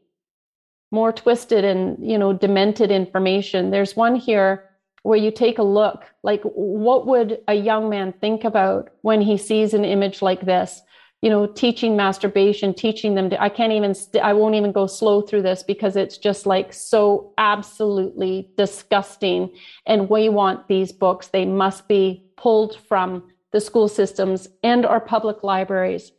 More 0.93 1.13
twisted 1.13 1.65
and, 1.65 1.99
you 2.01 2.19
know, 2.19 2.33
demented 2.33 2.93
information. 2.93 3.73
There's 3.73 3.97
one 3.97 4.15
here 4.15 4.71
where 5.03 5.19
you 5.19 5.33
take 5.33 5.59
a 5.59 5.63
look, 5.65 6.05
like 6.23 6.43
what 6.45 7.07
would 7.07 7.41
a 7.49 7.55
young 7.55 7.91
man 7.91 8.13
think 8.21 8.45
about 8.45 8.91
when 9.03 9.21
he 9.21 9.37
sees 9.37 9.75
an 9.75 9.85
image 9.85 10.23
like 10.23 10.43
this? 10.43 10.83
You 11.25 11.31
know, 11.31 11.47
teaching 11.47 11.97
masturbation, 11.97 12.75
teaching 12.75 13.15
them 13.15 13.31
to, 13.31 13.43
I 13.43 13.49
can't 13.49 13.73
even, 13.73 13.95
st- 13.95 14.23
I 14.23 14.35
won't 14.35 14.57
even 14.57 14.73
go 14.73 14.87
slow 14.87 15.23
through 15.23 15.41
this 15.41 15.63
because 15.63 15.97
it's 15.97 16.19
just 16.19 16.45
like 16.45 16.71
so 16.71 17.33
absolutely 17.39 18.51
disgusting. 18.59 19.51
And 19.87 20.11
we 20.11 20.29
want 20.29 20.69
these 20.69 20.93
books, 20.93 21.29
they 21.29 21.47
must 21.47 21.89
be 21.89 22.27
pulled 22.37 22.77
from 22.77 23.27
the 23.53 23.61
school 23.63 23.89
systems 23.89 24.49
and 24.63 24.85
our 24.85 25.01
public 25.01 25.43
libraries. 25.43 26.13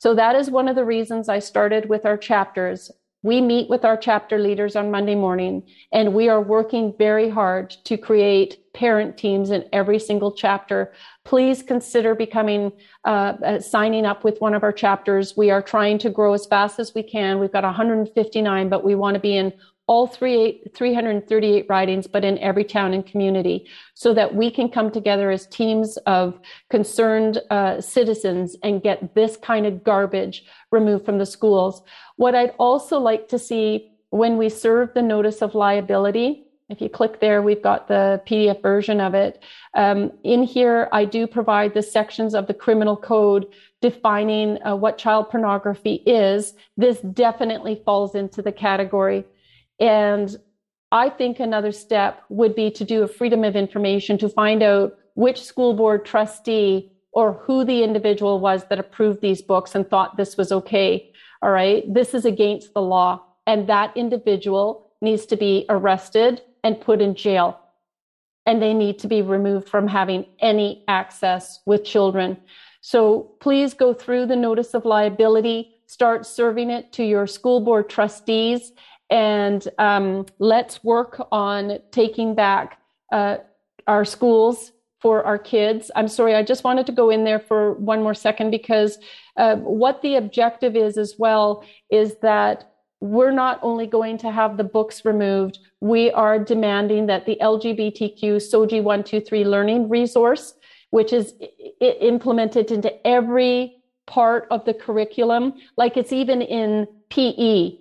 So 0.00 0.12
that 0.16 0.34
is 0.34 0.50
one 0.50 0.66
of 0.66 0.74
the 0.74 0.84
reasons 0.84 1.28
I 1.28 1.38
started 1.38 1.88
with 1.88 2.04
our 2.04 2.16
chapters. 2.16 2.90
We 3.22 3.40
meet 3.40 3.70
with 3.70 3.84
our 3.84 3.96
chapter 3.96 4.38
leaders 4.38 4.74
on 4.74 4.90
Monday 4.90 5.14
morning, 5.14 5.68
and 5.92 6.14
we 6.14 6.28
are 6.28 6.40
working 6.40 6.94
very 6.98 7.28
hard 7.28 7.70
to 7.84 7.96
create 7.96 8.58
parent 8.74 9.16
teams 9.16 9.50
in 9.50 9.68
every 9.72 9.98
single 9.98 10.32
chapter. 10.32 10.92
Please 11.28 11.62
consider 11.62 12.14
becoming, 12.14 12.72
uh, 13.04 13.34
uh, 13.44 13.60
signing 13.60 14.06
up 14.06 14.24
with 14.24 14.40
one 14.40 14.54
of 14.54 14.62
our 14.62 14.72
chapters. 14.72 15.36
We 15.36 15.50
are 15.50 15.60
trying 15.60 15.98
to 15.98 16.08
grow 16.08 16.32
as 16.32 16.46
fast 16.46 16.78
as 16.78 16.94
we 16.94 17.02
can. 17.02 17.38
We've 17.38 17.52
got 17.52 17.64
159, 17.64 18.70
but 18.70 18.82
we 18.82 18.94
want 18.94 19.12
to 19.12 19.20
be 19.20 19.36
in 19.36 19.52
all 19.86 20.06
three, 20.06 20.62
338 20.74 21.66
ridings, 21.68 22.06
but 22.06 22.24
in 22.24 22.38
every 22.38 22.64
town 22.64 22.94
and 22.94 23.04
community, 23.04 23.66
so 23.92 24.14
that 24.14 24.34
we 24.34 24.50
can 24.50 24.70
come 24.70 24.90
together 24.90 25.30
as 25.30 25.46
teams 25.48 25.98
of 26.06 26.40
concerned 26.70 27.42
uh, 27.50 27.78
citizens 27.78 28.56
and 28.62 28.82
get 28.82 29.14
this 29.14 29.36
kind 29.36 29.66
of 29.66 29.84
garbage 29.84 30.46
removed 30.72 31.04
from 31.04 31.18
the 31.18 31.26
schools. 31.26 31.82
What 32.16 32.34
I'd 32.34 32.54
also 32.58 32.98
like 32.98 33.28
to 33.28 33.38
see 33.38 33.92
when 34.08 34.38
we 34.38 34.48
serve 34.48 34.94
the 34.94 35.02
notice 35.02 35.42
of 35.42 35.54
liability, 35.54 36.47
if 36.68 36.82
you 36.82 36.90
click 36.90 37.20
there, 37.20 37.40
we've 37.40 37.62
got 37.62 37.88
the 37.88 38.20
PDF 38.26 38.60
version 38.60 39.00
of 39.00 39.14
it. 39.14 39.42
Um, 39.74 40.12
in 40.22 40.42
here, 40.42 40.88
I 40.92 41.06
do 41.06 41.26
provide 41.26 41.72
the 41.72 41.82
sections 41.82 42.34
of 42.34 42.46
the 42.46 42.54
criminal 42.54 42.96
code 42.96 43.46
defining 43.80 44.58
uh, 44.66 44.76
what 44.76 44.98
child 44.98 45.30
pornography 45.30 46.02
is. 46.04 46.54
This 46.76 47.00
definitely 47.00 47.80
falls 47.86 48.14
into 48.14 48.42
the 48.42 48.52
category. 48.52 49.24
And 49.80 50.36
I 50.92 51.08
think 51.08 51.40
another 51.40 51.72
step 51.72 52.22
would 52.28 52.54
be 52.54 52.70
to 52.72 52.84
do 52.84 53.02
a 53.02 53.08
freedom 53.08 53.44
of 53.44 53.56
information 53.56 54.18
to 54.18 54.28
find 54.28 54.62
out 54.62 54.98
which 55.14 55.42
school 55.42 55.72
board 55.74 56.04
trustee 56.04 56.92
or 57.12 57.32
who 57.32 57.64
the 57.64 57.82
individual 57.82 58.40
was 58.40 58.64
that 58.68 58.78
approved 58.78 59.22
these 59.22 59.40
books 59.40 59.74
and 59.74 59.88
thought 59.88 60.18
this 60.18 60.36
was 60.36 60.52
okay. 60.52 61.12
All 61.40 61.50
right. 61.50 61.82
This 61.92 62.12
is 62.12 62.26
against 62.26 62.74
the 62.74 62.82
law. 62.82 63.24
And 63.46 63.68
that 63.68 63.96
individual 63.96 64.90
needs 65.00 65.24
to 65.26 65.36
be 65.36 65.64
arrested 65.70 66.42
and 66.64 66.80
put 66.80 67.00
in 67.00 67.14
jail. 67.14 67.60
And 68.46 68.62
they 68.62 68.74
need 68.74 68.98
to 69.00 69.08
be 69.08 69.22
removed 69.22 69.68
from 69.68 69.88
having 69.88 70.26
any 70.38 70.84
access 70.88 71.60
with 71.66 71.84
children. 71.84 72.38
So 72.80 73.32
please 73.40 73.74
go 73.74 73.92
through 73.92 74.26
the 74.26 74.36
notice 74.36 74.74
of 74.74 74.84
liability, 74.84 75.74
start 75.86 76.24
serving 76.24 76.70
it 76.70 76.92
to 76.92 77.04
your 77.04 77.26
school 77.26 77.60
board 77.60 77.90
trustees, 77.90 78.72
and 79.10 79.66
um, 79.78 80.26
let's 80.38 80.84
work 80.84 81.26
on 81.32 81.78
taking 81.90 82.34
back 82.34 82.78
uh, 83.12 83.38
our 83.86 84.04
schools 84.04 84.72
for 85.00 85.24
our 85.24 85.38
kids. 85.38 85.90
I'm 85.94 86.08
sorry, 86.08 86.34
I 86.34 86.42
just 86.42 86.64
wanted 86.64 86.86
to 86.86 86.92
go 86.92 87.10
in 87.10 87.24
there 87.24 87.38
for 87.38 87.74
one 87.74 88.02
more 88.02 88.14
second 88.14 88.50
because 88.50 88.98
uh, 89.36 89.56
what 89.56 90.02
the 90.02 90.16
objective 90.16 90.76
is 90.76 90.98
as 90.98 91.14
well 91.18 91.64
is 91.90 92.16
that 92.22 92.67
we're 93.00 93.30
not 93.30 93.60
only 93.62 93.86
going 93.86 94.18
to 94.18 94.30
have 94.30 94.56
the 94.56 94.64
books 94.64 95.04
removed, 95.04 95.58
we 95.80 96.10
are 96.10 96.38
demanding 96.38 97.06
that 97.06 97.26
the 97.26 97.38
LGBTQ 97.40 98.20
SOGI 98.20 98.82
123 98.82 99.44
learning 99.44 99.88
resource, 99.88 100.54
which 100.90 101.12
is 101.12 101.34
implemented 101.80 102.70
into 102.70 103.06
every 103.06 103.76
part 104.06 104.48
of 104.50 104.64
the 104.64 104.74
curriculum, 104.74 105.54
like 105.76 105.96
it's 105.96 106.12
even 106.12 106.42
in 106.42 106.88
PE, 107.10 107.78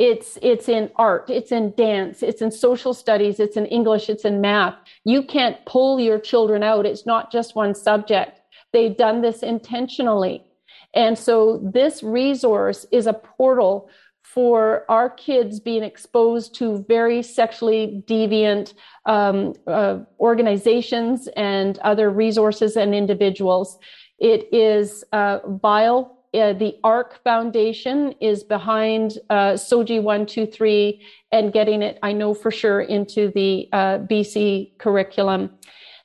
it's 0.00 0.38
it's 0.40 0.66
in 0.66 0.90
art 0.96 1.28
it's 1.28 1.52
in 1.52 1.74
dance 1.76 2.22
it's 2.22 2.40
in 2.40 2.50
social 2.50 2.94
studies 2.94 3.38
it's 3.38 3.58
in 3.58 3.66
english 3.66 4.08
it's 4.08 4.24
in 4.24 4.40
math. 4.40 4.74
You 5.04 5.22
can't 5.22 5.62
pull 5.66 6.00
your 6.00 6.18
children 6.18 6.62
out 6.62 6.86
it's 6.86 7.04
not 7.04 7.30
just 7.30 7.54
one 7.54 7.74
subject. 7.74 8.40
They've 8.72 8.96
done 8.96 9.20
this 9.20 9.42
intentionally. 9.42 10.42
And 10.94 11.18
so 11.18 11.60
this 11.62 12.02
resource 12.02 12.86
is 12.90 13.06
a 13.06 13.12
portal 13.12 13.90
for 14.34 14.84
our 14.88 15.10
kids 15.10 15.58
being 15.58 15.82
exposed 15.82 16.54
to 16.54 16.84
very 16.88 17.22
sexually 17.22 18.04
deviant 18.06 18.74
um, 19.06 19.54
uh, 19.66 19.98
organizations 20.20 21.28
and 21.36 21.78
other 21.78 22.10
resources 22.10 22.76
and 22.76 22.94
individuals. 22.94 23.78
It 24.18 24.48
is 24.52 25.02
uh, 25.12 25.40
vile. 25.46 26.16
Uh, 26.32 26.52
the 26.52 26.76
ARC 26.84 27.20
Foundation 27.24 28.14
is 28.20 28.44
behind 28.44 29.18
uh, 29.30 29.54
SOGI 29.54 30.00
123 30.00 31.04
and 31.32 31.52
getting 31.52 31.82
it, 31.82 31.98
I 32.04 32.12
know 32.12 32.32
for 32.32 32.52
sure, 32.52 32.82
into 32.82 33.32
the 33.34 33.68
uh, 33.72 33.98
BC 33.98 34.78
curriculum. 34.78 35.50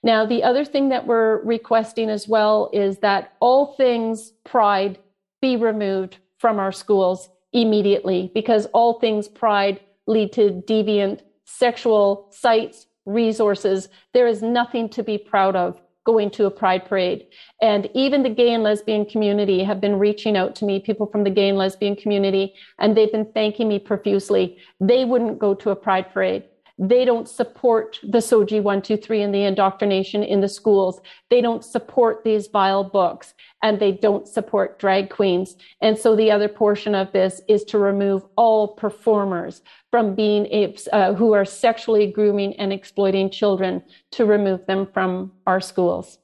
Now, 0.01 0.25
the 0.25 0.43
other 0.43 0.65
thing 0.65 0.89
that 0.89 1.05
we're 1.05 1.43
requesting 1.43 2.09
as 2.09 2.27
well 2.27 2.71
is 2.73 2.97
that 2.99 3.33
all 3.39 3.75
things 3.75 4.31
pride 4.43 4.97
be 5.41 5.57
removed 5.57 6.17
from 6.39 6.57
our 6.57 6.71
schools 6.71 7.29
immediately 7.55 8.31
because 8.35 8.67
all 8.67 8.99
things 8.99 9.27
pride 9.27 9.79
lead 10.05 10.33
to 10.33 10.63
deviant 10.67 11.21
sexual 11.45 12.27
sites, 12.31 12.85
resources. 13.05 13.87
There 14.13 14.27
is 14.27 14.41
nothing 14.41 14.89
to 14.89 15.03
be 15.03 15.17
proud 15.17 15.55
of 15.55 15.79
going 16.05 16.29
to 16.29 16.45
a 16.45 16.51
pride 16.51 16.85
parade. 16.85 17.25
And 17.61 17.89
even 17.95 18.21
the 18.21 18.29
gay 18.29 18.53
and 18.53 18.61
lesbian 18.61 19.05
community 19.05 19.63
have 19.63 19.81
been 19.81 19.97
reaching 19.97 20.37
out 20.37 20.55
to 20.57 20.65
me, 20.65 20.79
people 20.79 21.07
from 21.07 21.23
the 21.23 21.31
gay 21.31 21.49
and 21.49 21.57
lesbian 21.57 21.95
community, 21.95 22.53
and 22.77 22.95
they've 22.95 23.11
been 23.11 23.31
thanking 23.33 23.67
me 23.67 23.79
profusely. 23.79 24.57
They 24.79 25.03
wouldn't 25.05 25.39
go 25.39 25.55
to 25.55 25.71
a 25.71 25.75
pride 25.75 26.13
parade. 26.13 26.43
They 26.77 27.05
don't 27.05 27.29
support 27.29 27.99
the 28.03 28.17
SOGI 28.17 28.61
123 28.61 29.21
and 29.21 29.33
the 29.33 29.43
indoctrination 29.43 30.23
in 30.23 30.41
the 30.41 30.49
schools. 30.49 30.99
They 31.29 31.39
don't 31.39 31.63
support 31.63 32.25
these 32.25 32.47
vile 32.47 32.83
books 32.83 33.33
and 33.63 33.79
they 33.79 33.93
don't 33.93 34.27
support 34.27 34.77
drag 34.77 35.09
queens. 35.09 35.55
And 35.81 35.97
so 35.97 36.17
the 36.17 36.31
other 36.31 36.49
portion 36.49 36.93
of 36.93 37.13
this 37.13 37.41
is 37.47 37.63
to 37.65 37.77
remove 37.77 38.25
all 38.35 38.67
performers 38.67 39.61
from 39.89 40.15
being 40.15 40.75
uh, 40.91 41.13
who 41.13 41.31
are 41.31 41.45
sexually 41.45 42.11
grooming 42.11 42.53
and 42.57 42.73
exploiting 42.73 43.29
children 43.29 43.81
to 44.11 44.25
remove 44.25 44.65
them 44.65 44.85
from 44.93 45.31
our 45.47 45.61
schools. 45.61 46.17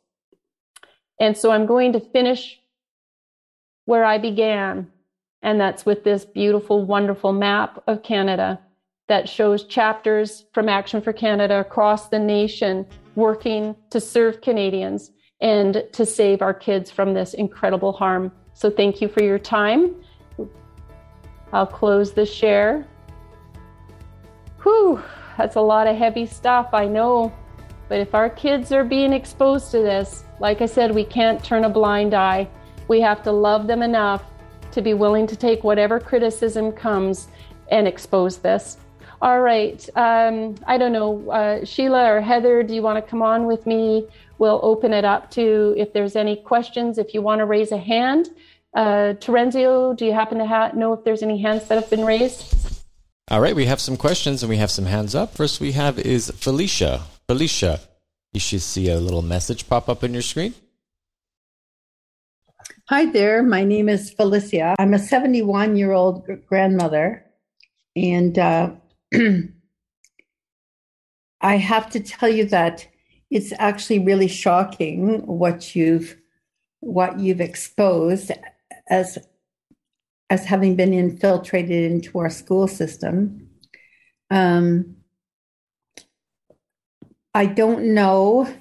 And 1.17 1.37
so 1.37 1.51
I'm 1.51 1.65
going 1.65 1.93
to 1.93 2.01
finish 2.01 2.59
where 3.85 4.03
I 4.03 4.17
began, 4.17 4.91
and 5.41 5.61
that's 5.61 5.85
with 5.85 6.03
this 6.03 6.25
beautiful, 6.25 6.83
wonderful 6.83 7.31
map 7.31 7.81
of 7.87 8.03
Canada 8.03 8.59
that 9.11 9.27
shows 9.27 9.65
chapters 9.65 10.45
from 10.53 10.69
Action 10.69 11.01
for 11.01 11.11
Canada 11.11 11.59
across 11.59 12.07
the 12.07 12.17
nation 12.17 12.85
working 13.15 13.75
to 13.89 13.99
serve 13.99 14.39
Canadians 14.39 15.11
and 15.41 15.83
to 15.91 16.05
save 16.05 16.41
our 16.41 16.53
kids 16.53 16.89
from 16.89 17.13
this 17.13 17.33
incredible 17.33 17.91
harm. 17.91 18.31
So 18.53 18.69
thank 18.69 19.01
you 19.01 19.09
for 19.09 19.21
your 19.21 19.38
time. 19.38 19.95
I'll 21.51 21.67
close 21.67 22.13
the 22.13 22.25
share. 22.25 22.88
Whew, 24.63 25.03
that's 25.38 25.57
a 25.57 25.61
lot 25.61 25.88
of 25.88 25.97
heavy 25.97 26.25
stuff, 26.25 26.69
I 26.71 26.85
know. 26.85 27.33
But 27.89 27.99
if 27.99 28.15
our 28.15 28.29
kids 28.29 28.71
are 28.71 28.85
being 28.85 29.11
exposed 29.11 29.71
to 29.71 29.79
this, 29.79 30.23
like 30.39 30.61
I 30.61 30.65
said, 30.67 30.95
we 30.95 31.03
can't 31.03 31.43
turn 31.43 31.65
a 31.65 31.69
blind 31.69 32.13
eye. 32.13 32.47
We 32.88 33.01
have 33.01 33.23
to 33.23 33.31
love 33.33 33.67
them 33.67 33.81
enough 33.81 34.23
to 34.71 34.81
be 34.81 34.93
willing 34.93 35.27
to 35.27 35.35
take 35.35 35.65
whatever 35.65 35.99
criticism 35.99 36.71
comes 36.71 37.27
and 37.71 37.89
expose 37.89 38.38
this. 38.38 38.77
All 39.22 39.39
right. 39.39 39.88
Um, 39.95 40.56
I 40.65 40.80
don't 40.80 40.91
know, 40.91 41.30
uh, 41.30 41.64
Sheila 41.64 42.11
or 42.11 42.22
Heather, 42.22 42.64
do 42.64 42.73
you 42.73 42.81
want 42.81 43.03
to 43.03 43.07
come 43.07 43.22
on 43.22 43.45
with 43.45 43.68
me? 43.68 44.07
We'll 44.39 44.60
open 44.64 44.93
it 44.93 45.06
up 45.06 45.30
to 45.31 45.76
if 45.77 45.93
there's 45.93 46.15
any 46.15 46.38
questions, 46.38 46.98
if 46.98 47.14
you 47.14 47.22
want 47.22 47.39
to 47.39 47.45
raise 47.45 47.72
a 47.72 47.77
hand. 47.77 48.30
Uh, 48.73 49.14
Terenzio, 49.19 49.95
do 49.95 50.06
you 50.06 50.14
happen 50.14 50.39
to 50.39 50.48
ha- 50.48 50.72
know 50.73 50.93
if 50.93 51.03
there's 51.03 51.22
any 51.22 51.39
hands 51.39 51.68
that 51.68 51.76
have 51.76 51.89
been 51.89 52.03
raised? 52.03 52.56
All 53.30 53.39
right, 53.39 53.56
we 53.56 53.65
have 53.65 53.80
some 53.80 53.95
questions 53.95 54.41
and 54.41 54.49
we 54.49 54.57
have 54.57 54.72
some 54.72 54.85
hands 54.85 55.14
up. 55.14 55.35
First, 55.35 55.61
we 55.61 55.73
have 55.73 55.99
is 55.99 56.31
Felicia. 56.31 57.03
Felicia, 57.27 57.80
you 58.34 58.39
should 58.39 58.61
see 58.61 58.89
a 58.89 58.99
little 58.99 59.22
message 59.22 59.69
pop 59.69 59.88
up 59.88 60.03
on 60.03 60.14
your 60.14 60.23
screen. 60.23 60.56
Hi 62.89 63.06
there, 63.06 63.43
my 63.43 63.64
name 63.64 63.88
is 63.88 64.11
Felicia. 64.11 64.76
I'm 64.80 64.95
a 64.95 64.99
71 64.99 65.77
year 65.77 65.91
old 65.91 66.27
grandmother, 66.48 67.23
and 67.95 68.38
uh, 68.38 68.72
I 71.41 71.57
have 71.57 71.89
to 71.91 71.99
tell 71.99 72.29
you 72.29 72.45
that 72.45 72.88
it's 73.29 73.53
actually 73.57 73.99
really 73.99 74.27
shocking 74.27 75.25
what 75.25 75.75
you've 75.75 76.17
what 76.81 77.19
you've 77.19 77.41
exposed 77.41 78.31
as 78.89 79.17
as 80.29 80.45
having 80.45 80.75
been 80.75 80.93
infiltrated 80.93 81.91
into 81.91 82.19
our 82.19 82.29
school 82.29 82.67
system. 82.67 83.49
Um, 84.29 84.95
I 87.33 87.45
don't 87.45 87.93
know 87.93 88.53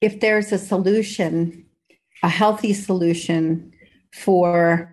if 0.00 0.20
there's 0.20 0.52
a 0.52 0.58
solution, 0.58 1.66
a 2.22 2.28
healthy 2.28 2.72
solution 2.72 3.72
for 4.12 4.92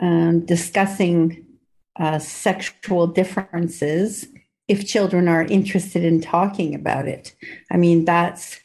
um, 0.00 0.44
discussing 0.46 1.45
uh, 1.98 2.18
sexual 2.18 3.06
differences 3.06 4.26
if 4.68 4.86
children 4.86 5.28
are 5.28 5.44
interested 5.44 6.04
in 6.04 6.20
talking 6.20 6.74
about 6.74 7.06
it. 7.06 7.34
I 7.70 7.76
mean, 7.76 8.04
that's, 8.04 8.58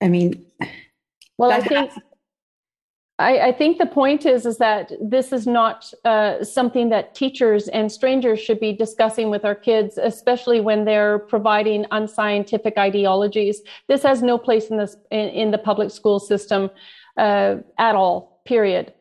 I 0.00 0.08
mean, 0.08 0.44
Well, 1.38 1.52
I 1.52 1.60
think 1.60 1.92
I, 3.20 3.48
I 3.48 3.52
think 3.52 3.76
the 3.76 3.86
point 3.86 4.24
is 4.24 4.46
is 4.46 4.56
that 4.58 4.92
this 5.00 5.30
is 5.30 5.46
not 5.46 5.92
uh, 6.04 6.42
something 6.42 6.88
that 6.88 7.14
teachers 7.14 7.68
and 7.68 7.92
strangers 7.92 8.40
should 8.40 8.58
be 8.58 8.72
discussing 8.72 9.28
with 9.28 9.44
our 9.44 9.54
kids, 9.54 9.98
especially 9.98 10.60
when 10.60 10.86
they're 10.86 11.18
providing 11.18 11.84
unscientific 11.90 12.78
ideologies. 12.78 13.60
This 13.88 14.02
has 14.04 14.22
no 14.22 14.38
place 14.38 14.68
in 14.68 14.78
this 14.78 14.96
in, 15.10 15.28
in 15.28 15.50
the 15.50 15.58
public 15.58 15.90
school 15.90 16.18
system 16.18 16.70
uh, 17.18 17.56
at 17.78 17.94
all. 17.94 18.40
Period. 18.46 18.94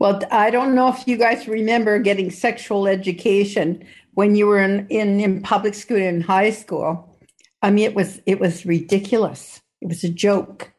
Well, 0.00 0.20
I 0.30 0.50
don't 0.50 0.74
know 0.74 0.88
if 0.88 1.06
you 1.06 1.16
guys 1.16 1.46
remember 1.46 1.98
getting 1.98 2.30
sexual 2.30 2.88
education 2.88 3.86
when 4.14 4.34
you 4.34 4.46
were 4.46 4.60
in, 4.62 4.88
in, 4.88 5.20
in 5.20 5.42
public 5.42 5.74
school 5.74 5.98
and 5.98 6.24
high 6.24 6.50
school. 6.50 7.16
I 7.62 7.70
mean, 7.70 7.84
it 7.84 7.94
was 7.94 8.20
it 8.26 8.40
was 8.40 8.66
ridiculous. 8.66 9.60
It 9.82 9.88
was 9.88 10.02
a 10.02 10.08
joke. 10.08 10.72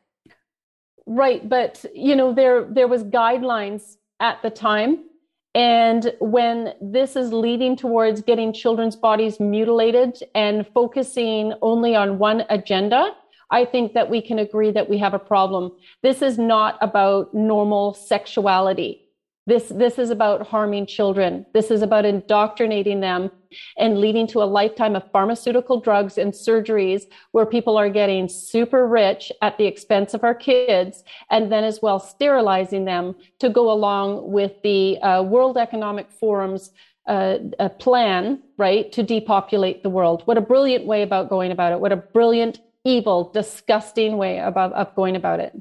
Right, 1.06 1.48
but 1.48 1.86
you 1.94 2.16
know 2.16 2.34
there 2.34 2.66
there 2.70 2.88
was 2.88 3.04
guidelines 3.04 3.98
at 4.20 4.42
the 4.42 4.50
time 4.50 5.06
and 5.54 6.14
when 6.20 6.74
this 6.82 7.16
is 7.16 7.34
leading 7.34 7.76
towards 7.76 8.22
getting 8.22 8.54
children's 8.54 8.96
bodies 8.96 9.40
mutilated 9.40 10.18
and 10.34 10.66
focusing 10.74 11.54
only 11.62 11.94
on 11.94 12.20
one 12.20 12.46
agenda, 12.50 13.12
I 13.50 13.66
think 13.66 13.94
that 13.94 14.10
we 14.10 14.22
can 14.22 14.40
agree 14.40 14.72
that 14.72 14.90
we 14.90 14.98
have 15.00 15.14
a 15.14 15.20
problem. 15.20 15.74
This 16.04 16.22
is 16.22 16.38
not 16.38 16.78
about 16.82 17.34
normal 17.34 17.94
sexuality. 17.94 19.01
This, 19.48 19.70
this 19.70 19.98
is 19.98 20.12
about 20.12 20.48
harming 20.48 20.86
children. 20.86 21.48
This 21.54 21.72
is 21.72 21.82
about 21.82 22.06
indoctrinating 22.06 23.00
them 23.00 23.32
and 23.78 24.00
leading 24.00 24.28
to 24.28 24.44
a 24.44 24.46
lifetime 24.46 24.96
of 24.96 25.10
pharmaceutical 25.12 25.80
drugs 25.80 26.18
and 26.20 26.32
surgeries 26.32 27.04
where 27.32 27.46
people 27.46 27.76
are 27.76 27.90
getting 27.90 28.30
super 28.30 28.88
rich 28.88 29.32
at 29.42 29.58
the 29.58 29.66
expense 29.66 30.14
of 30.14 30.24
our 30.24 30.36
kids 30.36 31.04
and 31.32 31.52
then 31.52 31.64
as 31.64 31.82
well 31.82 32.00
sterilizing 32.00 32.86
them 32.86 33.16
to 33.40 33.50
go 33.50 33.72
along 33.72 34.32
with 34.32 34.54
the 34.62 35.00
uh, 35.00 35.24
World 35.24 35.58
Economic 35.58 36.12
Forum's 36.12 36.72
uh, 37.08 37.40
plan, 37.80 38.42
right, 38.58 38.92
to 38.92 39.02
depopulate 39.02 39.82
the 39.82 39.90
world. 39.90 40.22
What 40.26 40.38
a 40.38 40.42
brilliant 40.42 40.86
way 40.86 41.02
about 41.02 41.30
going 41.30 41.52
about 41.52 41.74
it. 41.74 41.80
What 41.80 41.92
a 41.92 41.98
brilliant, 41.98 42.60
evil, 42.86 43.32
disgusting 43.34 44.18
way 44.18 44.38
about, 44.38 44.72
of 44.74 44.94
going 44.96 45.16
about 45.16 45.40
it. 45.40 45.60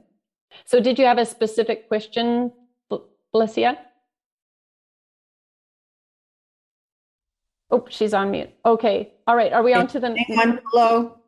So, 0.67 0.81
did 0.81 0.99
you 0.99 1.07
have 1.07 1.19
a 1.19 1.25
specific 1.25 1.89
question, 1.89 2.53
Felicia? 3.33 3.79
Oh, 7.71 7.87
she's 7.89 8.13
on 8.13 8.31
mute. 8.33 8.51
Okay. 8.67 9.13
All 9.27 9.37
right. 9.37 9.53
Are 9.53 9.63
we 9.63 9.73
on 9.75 9.87
to 9.89 10.01
the 10.01 10.09
next 10.11 10.29
one 10.29 10.61
hello. 10.67 11.19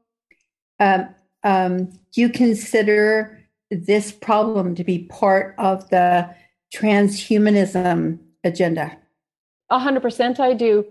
Um, 0.80 1.14
um, 1.44 1.84
do 2.12 2.20
you 2.20 2.28
consider 2.28 3.38
this 3.70 4.10
problem 4.10 4.74
to 4.74 4.84
be 4.84 5.04
part 5.04 5.54
of 5.58 5.88
the 5.90 6.34
transhumanism 6.74 8.18
agenda? 8.42 8.96
A 9.70 9.78
hundred 9.78 10.00
percent, 10.00 10.40
I 10.40 10.52
do. 10.54 10.84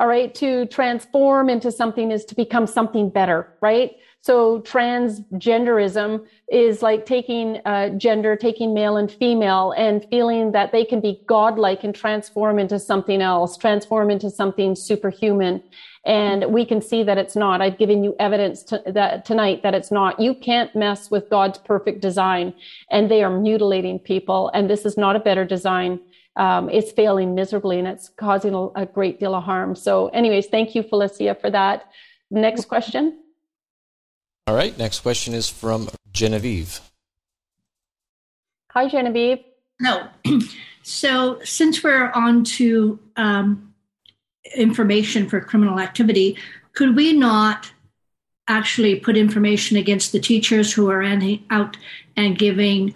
All 0.00 0.06
right, 0.06 0.32
to 0.36 0.66
transform 0.66 1.48
into 1.48 1.72
something 1.72 2.12
is 2.12 2.24
to 2.26 2.34
become 2.36 2.66
something 2.66 3.10
better, 3.10 3.54
right? 3.60 3.96
So 4.28 4.60
transgenderism 4.60 6.26
is 6.52 6.82
like 6.82 7.06
taking 7.06 7.62
uh, 7.64 7.88
gender, 7.96 8.36
taking 8.36 8.74
male 8.74 8.98
and 8.98 9.10
female, 9.10 9.72
and 9.74 10.06
feeling 10.10 10.52
that 10.52 10.70
they 10.70 10.84
can 10.84 11.00
be 11.00 11.22
godlike 11.26 11.82
and 11.82 11.94
transform 11.94 12.58
into 12.58 12.78
something 12.78 13.22
else, 13.22 13.56
transform 13.56 14.10
into 14.10 14.28
something 14.28 14.76
superhuman. 14.76 15.62
And 16.04 16.52
we 16.52 16.66
can 16.66 16.82
see 16.82 17.02
that 17.04 17.16
it's 17.16 17.36
not. 17.36 17.62
I've 17.62 17.78
given 17.78 18.04
you 18.04 18.14
evidence 18.20 18.62
to, 18.64 18.82
that 18.88 19.24
tonight 19.24 19.62
that 19.62 19.72
it's 19.72 19.90
not. 19.90 20.20
You 20.20 20.34
can't 20.34 20.76
mess 20.76 21.10
with 21.10 21.30
God's 21.30 21.56
perfect 21.56 22.02
design, 22.02 22.52
and 22.90 23.10
they 23.10 23.24
are 23.24 23.30
mutilating 23.30 23.98
people. 23.98 24.50
And 24.52 24.68
this 24.68 24.84
is 24.84 24.98
not 24.98 25.16
a 25.16 25.20
better 25.20 25.46
design 25.46 26.00
um, 26.36 26.68
it's 26.68 26.92
failing 26.92 27.34
miserably 27.34 27.78
and 27.80 27.88
it's 27.88 28.10
causing 28.10 28.54
a, 28.54 28.66
a, 28.76 28.86
great 28.86 29.18
deal 29.18 29.34
of 29.34 29.42
harm. 29.42 29.74
So, 29.74 30.06
anyways, 30.08 30.46
thank 30.46 30.72
you, 30.76 30.84
Felicia, 30.84 31.34
for 31.34 31.50
that. 31.50 31.90
Next 32.30 32.66
question. 32.66 33.18
All 34.48 34.54
right, 34.54 34.76
next 34.78 35.00
question 35.00 35.34
is 35.34 35.46
from 35.46 35.90
Genevieve. 36.10 36.80
Hi, 38.70 38.88
Genevieve. 38.88 39.40
No. 39.78 40.08
so, 40.82 41.38
since 41.44 41.84
we're 41.84 42.10
on 42.12 42.44
to 42.44 42.98
um, 43.16 43.74
information 44.56 45.28
for 45.28 45.38
criminal 45.42 45.78
activity, 45.78 46.38
could 46.72 46.96
we 46.96 47.12
not 47.12 47.70
actually 48.48 48.98
put 48.98 49.18
information 49.18 49.76
against 49.76 50.12
the 50.12 50.18
teachers 50.18 50.72
who 50.72 50.88
are 50.88 51.02
out 51.50 51.76
and 52.16 52.38
giving 52.38 52.94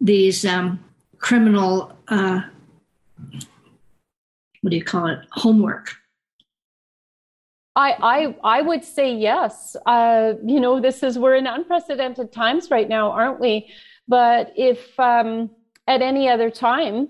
these 0.00 0.46
um, 0.46 0.82
criminal 1.18 1.94
uh, 2.08 2.40
what 4.62 4.70
do 4.70 4.76
you 4.76 4.84
call 4.84 5.08
it 5.08 5.18
homework 5.32 5.94
I, 7.76 7.92
I 8.00 8.58
I 8.58 8.62
would 8.62 8.84
say 8.84 9.14
yes. 9.14 9.76
Uh, 9.84 10.32
you 10.42 10.60
know, 10.60 10.80
this 10.80 11.02
is 11.02 11.18
we're 11.18 11.36
in 11.36 11.46
unprecedented 11.46 12.32
times 12.32 12.70
right 12.70 12.88
now, 12.88 13.10
aren't 13.12 13.38
we? 13.38 13.68
But 14.08 14.52
if 14.56 14.98
um, 14.98 15.50
at 15.86 16.00
any 16.00 16.28
other 16.28 16.50
time 16.50 17.08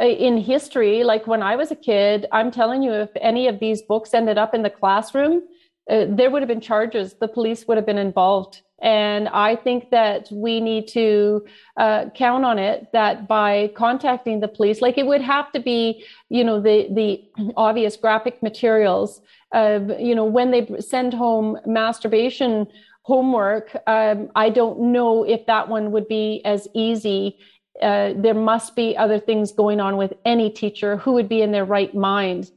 uh, 0.00 0.04
in 0.04 0.38
history, 0.38 1.02
like 1.02 1.26
when 1.26 1.42
I 1.42 1.56
was 1.56 1.72
a 1.72 1.76
kid, 1.76 2.26
I'm 2.30 2.52
telling 2.52 2.82
you, 2.82 2.92
if 2.92 3.10
any 3.20 3.48
of 3.48 3.58
these 3.58 3.82
books 3.82 4.14
ended 4.14 4.38
up 4.38 4.54
in 4.54 4.62
the 4.62 4.70
classroom, 4.70 5.42
uh, 5.90 6.06
there 6.08 6.30
would 6.30 6.42
have 6.42 6.48
been 6.48 6.60
charges. 6.60 7.14
The 7.14 7.28
police 7.28 7.66
would 7.66 7.76
have 7.76 7.86
been 7.86 7.98
involved. 7.98 8.62
And 8.80 9.28
I 9.28 9.56
think 9.56 9.90
that 9.90 10.28
we 10.30 10.60
need 10.60 10.88
to 10.88 11.46
uh, 11.76 12.06
count 12.14 12.44
on 12.44 12.58
it 12.58 12.88
that 12.92 13.28
by 13.28 13.72
contacting 13.74 14.40
the 14.40 14.48
police, 14.48 14.82
like 14.82 14.98
it 14.98 15.06
would 15.06 15.22
have 15.22 15.50
to 15.52 15.60
be, 15.60 16.04
you 16.28 16.44
know, 16.44 16.60
the 16.60 16.88
the 16.90 17.24
obvious 17.56 17.96
graphic 17.96 18.42
materials. 18.42 19.20
Of, 19.52 20.00
you 20.00 20.16
know, 20.16 20.24
when 20.24 20.50
they 20.50 20.68
send 20.80 21.14
home 21.14 21.58
masturbation 21.64 22.66
homework, 23.02 23.76
um, 23.86 24.30
I 24.34 24.50
don't 24.50 24.92
know 24.92 25.22
if 25.22 25.46
that 25.46 25.68
one 25.68 25.92
would 25.92 26.08
be 26.08 26.42
as 26.44 26.66
easy. 26.74 27.38
Uh, 27.80 28.14
there 28.16 28.34
must 28.34 28.74
be 28.74 28.96
other 28.96 29.20
things 29.20 29.52
going 29.52 29.80
on 29.80 29.96
with 29.96 30.14
any 30.24 30.50
teacher 30.50 30.96
who 30.96 31.12
would 31.12 31.28
be 31.28 31.40
in 31.40 31.52
their 31.52 31.64
right 31.64 31.94
mind 31.94 32.50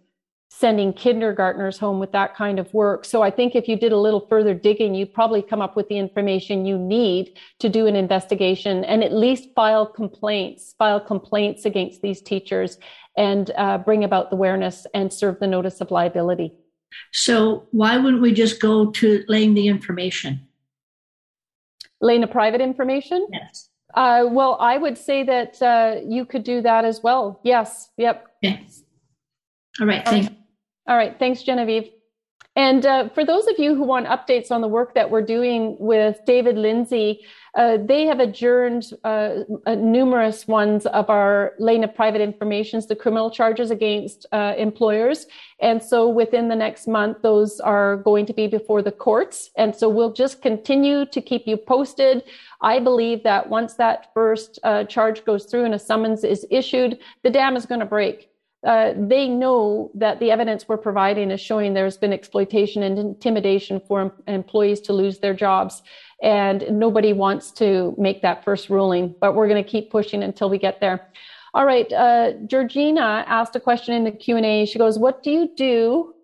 sending 0.60 0.92
kindergartners 0.92 1.78
home 1.78 2.00
with 2.00 2.12
that 2.12 2.36
kind 2.36 2.58
of 2.58 2.74
work. 2.74 3.06
So 3.06 3.22
I 3.22 3.30
think 3.30 3.56
if 3.56 3.68
you 3.68 3.76
did 3.76 3.92
a 3.92 3.98
little 3.98 4.26
further 4.28 4.56
digging, 4.56 4.96
you'd 4.96 5.14
probably 5.14 5.44
come 5.44 5.62
up 5.62 5.76
with 5.76 5.88
the 5.88 6.00
information 6.00 6.66
you 6.66 6.80
need 6.80 7.38
to 7.60 7.70
do 7.70 7.86
an 7.86 7.96
investigation 7.96 8.84
and 8.86 9.04
at 9.04 9.14
least 9.14 9.50
file 9.56 9.86
complaints, 9.86 10.74
file 10.80 11.00
complaints 11.00 11.66
against 11.66 12.02
these 12.02 12.24
teachers 12.24 12.80
and 13.16 13.52
uh, 13.56 13.78
bring 13.78 14.04
about 14.04 14.32
the 14.32 14.36
awareness 14.36 14.88
and 14.96 15.14
serve 15.14 15.40
the 15.40 15.46
notice 15.46 15.80
of 15.80 15.92
liability. 15.92 16.52
So 17.14 17.68
why 17.70 17.98
wouldn't 17.98 18.24
we 18.24 18.34
just 18.34 18.60
go 18.60 18.90
to 18.90 19.24
laying 19.28 19.54
the 19.54 19.68
information? 19.68 20.48
Laying 22.02 22.22
the 22.22 22.28
private 22.28 22.62
information? 22.62 23.28
Yes. 23.32 23.70
Uh, 23.94 24.26
well, 24.28 24.58
I 24.60 24.78
would 24.78 24.98
say 24.98 25.24
that 25.24 25.62
uh, 25.62 25.98
you 26.04 26.26
could 26.26 26.44
do 26.44 26.62
that 26.64 26.84
as 26.84 27.04
well. 27.04 27.42
Yes. 27.44 27.92
Yep. 27.98 28.26
Okay. 28.44 28.66
All 29.80 29.86
right. 29.86 30.04
Thanks. 30.04 30.37
All 30.88 30.96
right. 30.96 31.18
Thanks, 31.20 31.44
Genevieve. 31.44 31.92
And 32.56 32.88
uh, 32.88 33.10
for 33.10 33.24
those 33.24 33.46
of 33.46 33.60
you 33.60 33.76
who 33.76 33.84
want 33.84 34.08
updates 34.08 34.50
on 34.50 34.62
the 34.62 34.68
work 34.68 34.96
that 34.96 35.12
we're 35.12 35.22
doing 35.22 35.78
with 35.80 36.18
David 36.26 36.58
Lindsay, 36.58 37.24
uh, 37.54 37.78
they 37.86 38.08
have 38.08 38.20
adjourned 38.20 38.94
uh, 39.04 39.44
uh 39.68 39.76
numerous 39.76 40.48
ones 40.48 40.88
of 40.88 41.08
our 41.10 41.54
lane 41.60 41.84
of 41.84 41.94
private 41.94 42.20
informations, 42.20 42.88
the 42.88 42.96
criminal 42.96 43.30
charges 43.30 43.70
against 43.70 44.26
uh, 44.32 44.56
employers. 44.58 45.28
And 45.60 45.84
so 45.84 46.10
within 46.10 46.48
the 46.48 46.56
next 46.56 46.88
month, 46.88 47.18
those 47.22 47.60
are 47.60 47.98
going 47.98 48.26
to 48.26 48.34
be 48.34 48.48
before 48.48 48.82
the 48.82 48.92
courts. 48.92 49.52
And 49.56 49.76
so 49.76 49.88
we'll 49.88 50.14
just 50.14 50.42
continue 50.42 51.06
to 51.06 51.22
keep 51.22 51.46
you 51.46 51.58
posted. 51.58 52.24
I 52.62 52.80
believe 52.80 53.22
that 53.22 53.50
once 53.50 53.76
that 53.76 54.12
first 54.16 54.58
uh, 54.64 54.86
charge 54.86 55.26
goes 55.26 55.46
through 55.46 55.66
and 55.66 55.76
a 55.76 55.80
summons 55.80 56.24
is 56.24 56.44
issued, 56.50 56.98
the 57.22 57.30
dam 57.30 57.56
is 57.56 57.68
going 57.68 57.82
to 57.82 57.86
break 57.86 58.32
uh, 58.66 58.94
they 58.98 59.28
know 59.28 59.92
that 59.94 60.20
the 60.20 60.32
evidence 60.32 60.68
we're 60.68 60.78
providing 60.78 61.30
is 61.30 61.40
showing 61.40 61.74
there's 61.74 61.98
been 61.98 62.12
exploitation 62.12 62.82
and 62.84 62.98
intimidation 62.98 63.80
for 63.88 64.02
em- 64.02 64.12
employees 64.28 64.82
to 64.82 64.94
lose 64.94 65.20
their 65.20 65.34
jobs 65.34 65.84
and 66.24 66.66
nobody 66.72 67.14
wants 67.14 67.52
to 67.52 67.94
make 68.00 68.22
that 68.24 68.44
first 68.44 68.70
ruling 68.70 69.14
but 69.22 69.36
we're 69.36 69.48
going 69.48 69.64
to 69.64 69.70
keep 69.70 69.92
pushing 69.92 70.24
until 70.24 70.50
we 70.50 70.58
get 70.58 70.82
there. 70.82 71.08
All 71.54 71.66
right 71.66 71.92
uh, 71.94 72.34
georgina 72.48 73.24
asked 73.28 73.56
a 73.56 73.60
question 73.60 73.94
in 73.94 74.04
the 74.04 74.12
q&a 74.12 74.66
she 74.66 74.80
goes 74.80 74.98
what 74.98 75.22
do 75.22 75.32
you 75.32 75.50
do 75.56 76.16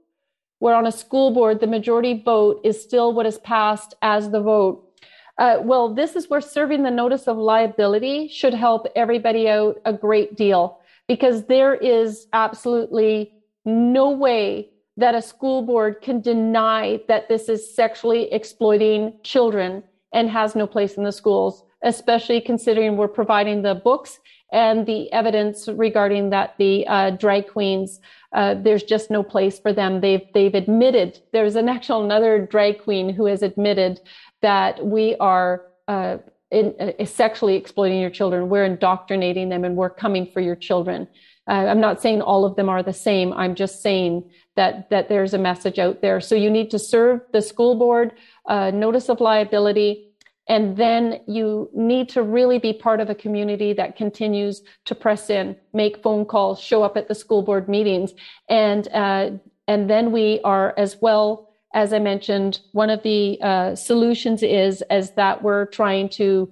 where 0.57 0.75
on 0.75 0.87
a 0.87 0.91
school 0.91 1.31
board 1.31 1.59
the 1.59 1.67
majority 1.67 2.21
vote 2.23 2.59
is 2.63 2.81
still 2.81 3.13
what 3.13 3.25
is 3.25 3.37
passed 3.39 3.93
as 4.01 4.31
the 4.31 4.41
vote? 4.41 4.89
Uh, 5.37 5.57
well 5.61 5.93
this 5.93 6.15
is 6.15 6.29
where 6.31 6.41
serving 6.41 6.81
the 6.81 6.91
notice 6.91 7.27
of 7.27 7.37
liability 7.37 8.27
should 8.27 8.55
help 8.55 8.87
everybody 8.95 9.47
out 9.47 9.79
a 9.85 9.93
great 9.93 10.35
deal 10.35 10.79
because 11.07 11.45
there 11.45 11.75
is 11.75 12.27
absolutely 12.33 13.33
no 13.65 14.09
way 14.09 14.69
that 14.97 15.15
a 15.15 15.21
school 15.21 15.63
board 15.63 16.01
can 16.01 16.21
deny 16.21 16.99
that 17.07 17.27
this 17.27 17.49
is 17.49 17.75
sexually 17.75 18.31
exploiting 18.31 19.13
children 19.23 19.83
and 20.13 20.29
has 20.29 20.55
no 20.55 20.67
place 20.67 20.93
in 20.93 21.03
the 21.03 21.11
schools, 21.11 21.63
especially 21.83 22.39
considering 22.39 22.95
we're 22.95 23.07
providing 23.07 23.63
the 23.63 23.73
books 23.73 24.19
and 24.51 24.85
the 24.85 25.11
evidence 25.11 25.67
regarding 25.67 26.29
that 26.29 26.53
the 26.59 26.85
uh, 26.87 27.09
drag 27.09 27.47
queens, 27.47 27.99
uh, 28.33 28.53
there's 28.53 28.83
just 28.83 29.09
no 29.09 29.23
place 29.23 29.57
for 29.57 29.73
them. 29.73 29.99
They've 29.99 30.21
they've 30.35 30.53
admitted 30.53 31.19
there's 31.31 31.55
an 31.55 31.67
actual 31.67 32.03
another 32.03 32.45
drag 32.45 32.83
queen 32.83 33.09
who 33.09 33.25
has 33.25 33.41
admitted 33.41 33.99
that 34.43 34.85
we 34.85 35.15
are 35.15 35.63
uh, 35.87 36.17
in, 36.53 36.75
uh, 36.79 37.05
sexually 37.05 37.55
exploiting 37.55 37.99
your 37.99 38.09
children. 38.09 38.49
We're 38.49 38.65
indoctrinating 38.65 39.49
them 39.49 39.63
and 39.65 39.75
we're 39.75 39.89
coming 39.89 40.25
for 40.25 40.41
your 40.41 40.55
children. 40.55 41.07
Uh, 41.47 41.65
I'm 41.71 41.81
not 41.81 42.01
saying 42.01 42.21
all 42.21 42.45
of 42.45 42.55
them 42.55 42.69
are 42.69 42.83
the 42.83 42.93
same. 42.93 43.33
I'm 43.33 43.55
just 43.55 43.81
saying 43.81 44.29
that 44.55 44.89
that 44.89 45.09
there's 45.09 45.33
a 45.33 45.37
message 45.37 45.79
out 45.79 46.01
there. 46.01 46.21
So 46.21 46.35
you 46.35 46.49
need 46.49 46.69
to 46.71 46.79
serve 46.79 47.21
the 47.33 47.41
school 47.41 47.75
board 47.75 48.13
uh, 48.47 48.71
notice 48.71 49.09
of 49.09 49.19
liability, 49.19 50.09
and 50.47 50.77
then 50.77 51.21
you 51.27 51.69
need 51.73 52.09
to 52.09 52.23
really 52.23 52.59
be 52.59 52.71
part 52.71 53.01
of 53.01 53.09
a 53.09 53.15
community 53.15 53.73
that 53.73 53.97
continues 53.97 54.61
to 54.85 54.95
press 54.95 55.29
in, 55.29 55.55
make 55.73 56.01
phone 56.01 56.25
calls, 56.25 56.61
show 56.61 56.83
up 56.83 56.95
at 56.95 57.07
the 57.07 57.15
school 57.15 57.41
board 57.41 57.67
meetings, 57.67 58.13
and 58.47 58.87
uh, 58.93 59.31
and 59.67 59.89
then 59.89 60.11
we 60.11 60.39
are 60.43 60.73
as 60.77 61.01
well 61.01 61.52
as 61.73 61.91
I 61.91 61.99
mentioned, 61.99 62.59
one 62.71 62.89
of 62.89 63.01
the 63.03 63.39
uh, 63.41 63.75
solutions 63.75 64.43
is 64.43 64.81
as 64.83 65.11
that 65.13 65.41
we're 65.41 65.65
trying 65.65 66.09
to 66.09 66.51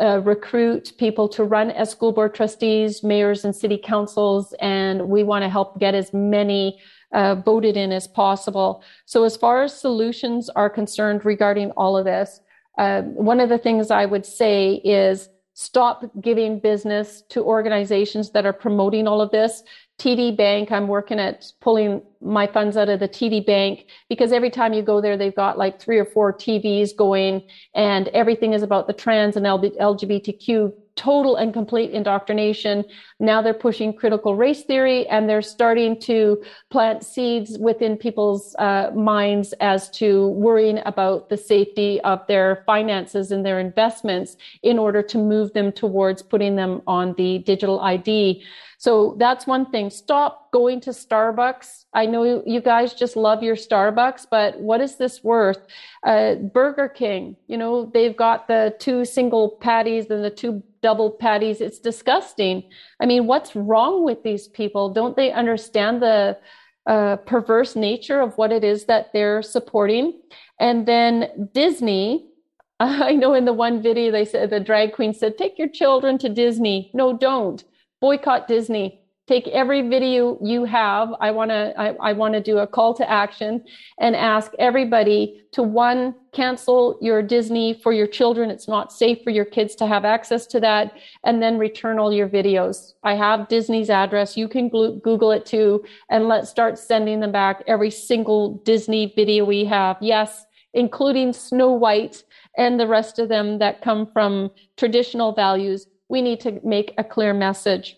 uh, 0.00 0.20
recruit 0.20 0.92
people 0.96 1.28
to 1.28 1.42
run 1.42 1.72
as 1.72 1.90
school 1.90 2.12
board 2.12 2.34
trustees, 2.34 3.02
mayors, 3.02 3.44
and 3.44 3.54
city 3.54 3.76
councils, 3.82 4.54
and 4.60 5.08
we 5.08 5.24
want 5.24 5.42
to 5.42 5.48
help 5.48 5.80
get 5.80 5.94
as 5.94 6.12
many 6.12 6.78
uh, 7.12 7.34
voted 7.34 7.76
in 7.76 7.90
as 7.90 8.06
possible. 8.06 8.84
So, 9.06 9.24
as 9.24 9.36
far 9.36 9.64
as 9.64 9.78
solutions 9.78 10.48
are 10.50 10.70
concerned 10.70 11.24
regarding 11.24 11.72
all 11.72 11.96
of 11.96 12.04
this, 12.04 12.40
uh, 12.78 13.02
one 13.02 13.40
of 13.40 13.48
the 13.48 13.58
things 13.58 13.90
I 13.90 14.06
would 14.06 14.24
say 14.24 14.74
is 14.84 15.28
stop 15.54 16.04
giving 16.20 16.60
business 16.60 17.22
to 17.30 17.42
organizations 17.42 18.30
that 18.30 18.46
are 18.46 18.52
promoting 18.52 19.08
all 19.08 19.20
of 19.20 19.32
this. 19.32 19.64
TD 19.98 20.36
Bank, 20.36 20.70
I'm 20.70 20.86
working 20.86 21.18
at 21.18 21.50
pulling 21.60 22.02
my 22.20 22.46
funds 22.46 22.76
out 22.76 22.88
of 22.88 23.00
the 23.00 23.08
TD 23.08 23.44
Bank 23.44 23.86
because 24.08 24.32
every 24.32 24.50
time 24.50 24.72
you 24.72 24.82
go 24.82 25.00
there, 25.00 25.16
they've 25.16 25.34
got 25.34 25.58
like 25.58 25.80
three 25.80 25.98
or 25.98 26.04
four 26.04 26.32
TVs 26.32 26.96
going 26.96 27.42
and 27.74 28.06
everything 28.08 28.52
is 28.52 28.62
about 28.62 28.86
the 28.86 28.92
trans 28.92 29.36
and 29.36 29.44
LGBTQ 29.44 30.72
total 30.98 31.36
and 31.36 31.52
complete 31.52 31.92
indoctrination. 31.92 32.84
Now 33.20 33.40
they're 33.40 33.54
pushing 33.54 33.92
critical 33.92 34.34
race 34.34 34.62
theory 34.62 35.06
and 35.06 35.28
they're 35.28 35.42
starting 35.42 35.98
to 36.00 36.42
plant 36.70 37.04
seeds 37.04 37.56
within 37.58 37.96
people's 37.96 38.54
uh, 38.58 38.90
minds 38.94 39.52
as 39.60 39.88
to 39.90 40.28
worrying 40.30 40.80
about 40.84 41.28
the 41.28 41.36
safety 41.36 42.00
of 42.00 42.26
their 42.26 42.64
finances 42.66 43.30
and 43.30 43.46
their 43.46 43.60
investments 43.60 44.36
in 44.62 44.78
order 44.78 45.02
to 45.02 45.18
move 45.18 45.52
them 45.52 45.70
towards 45.70 46.20
putting 46.20 46.56
them 46.56 46.82
on 46.86 47.14
the 47.16 47.38
digital 47.38 47.80
ID. 47.80 48.44
So 48.80 49.16
that's 49.18 49.44
one 49.44 49.66
thing. 49.72 49.90
Stop 49.90 50.52
going 50.52 50.80
to 50.82 50.90
Starbucks. 50.90 51.86
I 51.94 52.06
know 52.06 52.44
you 52.46 52.60
guys 52.60 52.94
just 52.94 53.16
love 53.16 53.42
your 53.42 53.56
Starbucks, 53.56 54.26
but 54.30 54.60
what 54.60 54.80
is 54.80 54.94
this 54.94 55.24
worth? 55.24 55.66
Uh, 56.06 56.36
Burger 56.36 56.88
King, 56.88 57.34
you 57.48 57.56
know, 57.56 57.90
they've 57.92 58.16
got 58.16 58.46
the 58.46 58.76
two 58.78 59.04
single 59.04 59.58
patties 59.60 60.06
and 60.10 60.24
the 60.24 60.30
two 60.30 60.62
double 60.80 61.10
patties. 61.10 61.60
It's 61.60 61.80
disgusting. 61.80 62.70
I 63.00 63.06
mean, 63.06 63.26
what's 63.26 63.56
wrong 63.56 64.04
with 64.04 64.22
these 64.22 64.46
people? 64.46 64.90
Don't 64.90 65.16
they 65.16 65.32
understand 65.32 66.00
the 66.00 66.38
uh, 66.86 67.16
perverse 67.16 67.74
nature 67.74 68.20
of 68.20 68.38
what 68.38 68.52
it 68.52 68.62
is 68.62 68.84
that 68.84 69.12
they're 69.12 69.42
supporting? 69.42 70.20
And 70.60 70.86
then 70.86 71.50
Disney, 71.52 72.28
I 72.80 73.16
know 73.16 73.34
in 73.34 73.44
the 73.44 73.52
one 73.52 73.82
video 73.82 74.12
they 74.12 74.24
said 74.24 74.50
the 74.50 74.60
drag 74.60 74.92
queen 74.92 75.12
said, 75.12 75.36
"Take 75.36 75.58
your 75.58 75.68
children 75.68 76.16
to 76.18 76.28
Disney." 76.28 76.92
No, 76.94 77.12
don't 77.12 77.64
boycott 78.00 78.48
Disney. 78.48 79.00
Take 79.26 79.46
every 79.48 79.86
video 79.86 80.38
you 80.42 80.64
have. 80.64 81.10
I 81.20 81.32
want 81.32 81.50
to 81.50 81.74
I, 81.78 81.88
I 82.00 82.12
want 82.14 82.32
to 82.32 82.40
do 82.40 82.58
a 82.58 82.66
call 82.66 82.94
to 82.94 83.10
action 83.10 83.62
and 84.00 84.16
ask 84.16 84.52
everybody 84.58 85.42
to 85.52 85.62
one 85.62 86.14
cancel 86.32 86.98
your 87.02 87.22
Disney 87.22 87.74
for 87.74 87.92
your 87.92 88.06
children. 88.06 88.50
It's 88.50 88.68
not 88.68 88.90
safe 88.90 89.18
for 89.22 89.28
your 89.28 89.44
kids 89.44 89.74
to 89.76 89.86
have 89.86 90.06
access 90.06 90.46
to 90.46 90.60
that 90.60 90.94
and 91.24 91.42
then 91.42 91.58
return 91.58 91.98
all 91.98 92.10
your 92.10 92.28
videos. 92.28 92.94
I 93.02 93.16
have 93.16 93.48
Disney's 93.48 93.90
address. 93.90 94.34
You 94.34 94.48
can 94.48 94.70
Google 94.70 95.30
it 95.32 95.44
too 95.44 95.84
and 96.08 96.26
let's 96.26 96.48
start 96.48 96.78
sending 96.78 97.20
them 97.20 97.32
back 97.32 97.62
every 97.66 97.90
single 97.90 98.54
Disney 98.64 99.12
video 99.14 99.44
we 99.44 99.66
have. 99.66 99.98
Yes, 100.00 100.46
including 100.72 101.34
Snow 101.34 101.72
White 101.72 102.22
and 102.56 102.80
the 102.80 102.86
rest 102.86 103.18
of 103.18 103.28
them 103.28 103.58
that 103.58 103.82
come 103.82 104.10
from 104.10 104.50
traditional 104.78 105.32
values 105.32 105.86
we 106.08 106.22
need 106.22 106.40
to 106.40 106.60
make 106.64 106.94
a 106.98 107.04
clear 107.04 107.34
message. 107.34 107.96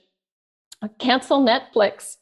Cancel 0.99 1.43
Netflix. 1.43 2.17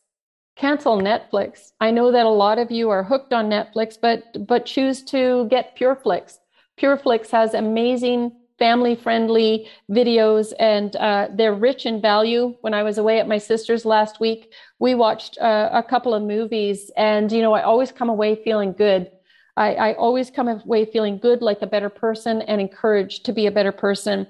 Cancel 0.56 0.98
Netflix. 0.98 1.73
I 1.81 1.90
know 1.93 2.10
that 2.10 2.27
a 2.27 2.31
lot 2.31 2.59
of 2.59 2.70
you 2.70 2.90
are 2.90 3.05
hooked 3.05 3.32
on 3.32 3.48
Netflix, 3.48 3.97
but 4.01 4.47
but 4.47 4.66
choose 4.66 5.02
to 5.05 5.47
get 5.48 5.77
PureFlix. 5.78 6.39
PureFlix 6.81 7.31
has 7.31 7.55
amazing 7.55 8.32
family 8.59 8.97
friendly 8.97 9.69
videos 9.90 10.52
and 10.59 10.97
uh, 10.97 11.28
they're 11.32 11.55
rich 11.55 11.86
in 11.86 12.01
value. 12.01 12.56
When 12.60 12.74
I 12.74 12.82
was 12.82 12.98
away 12.98 13.20
at 13.20 13.28
my 13.28 13.39
sister's 13.39 13.85
last 13.85 14.19
week, 14.20 14.52
we 14.81 14.94
watched 14.94 15.39
uh, 15.39 15.70
a 15.73 15.82
couple 15.82 16.12
of 16.12 16.23
movies 16.24 16.90
and, 16.97 17.31
you 17.31 17.40
know, 17.40 17.52
I 17.52 17.62
always 17.62 17.93
come 17.93 18.09
away 18.09 18.35
feeling 18.43 18.73
good. 18.73 19.10
I, 19.56 19.74
I 19.74 19.94
always 19.94 20.31
come 20.31 20.48
away 20.48 20.85
feeling 20.85 21.19
good, 21.19 21.40
like 21.40 21.62
a 21.62 21.66
better 21.66 21.89
person 21.89 22.43
and 22.43 22.60
encouraged 22.60 23.24
to 23.27 23.32
be 23.32 23.47
a 23.47 23.52
better 23.52 23.73
person. 23.73 24.27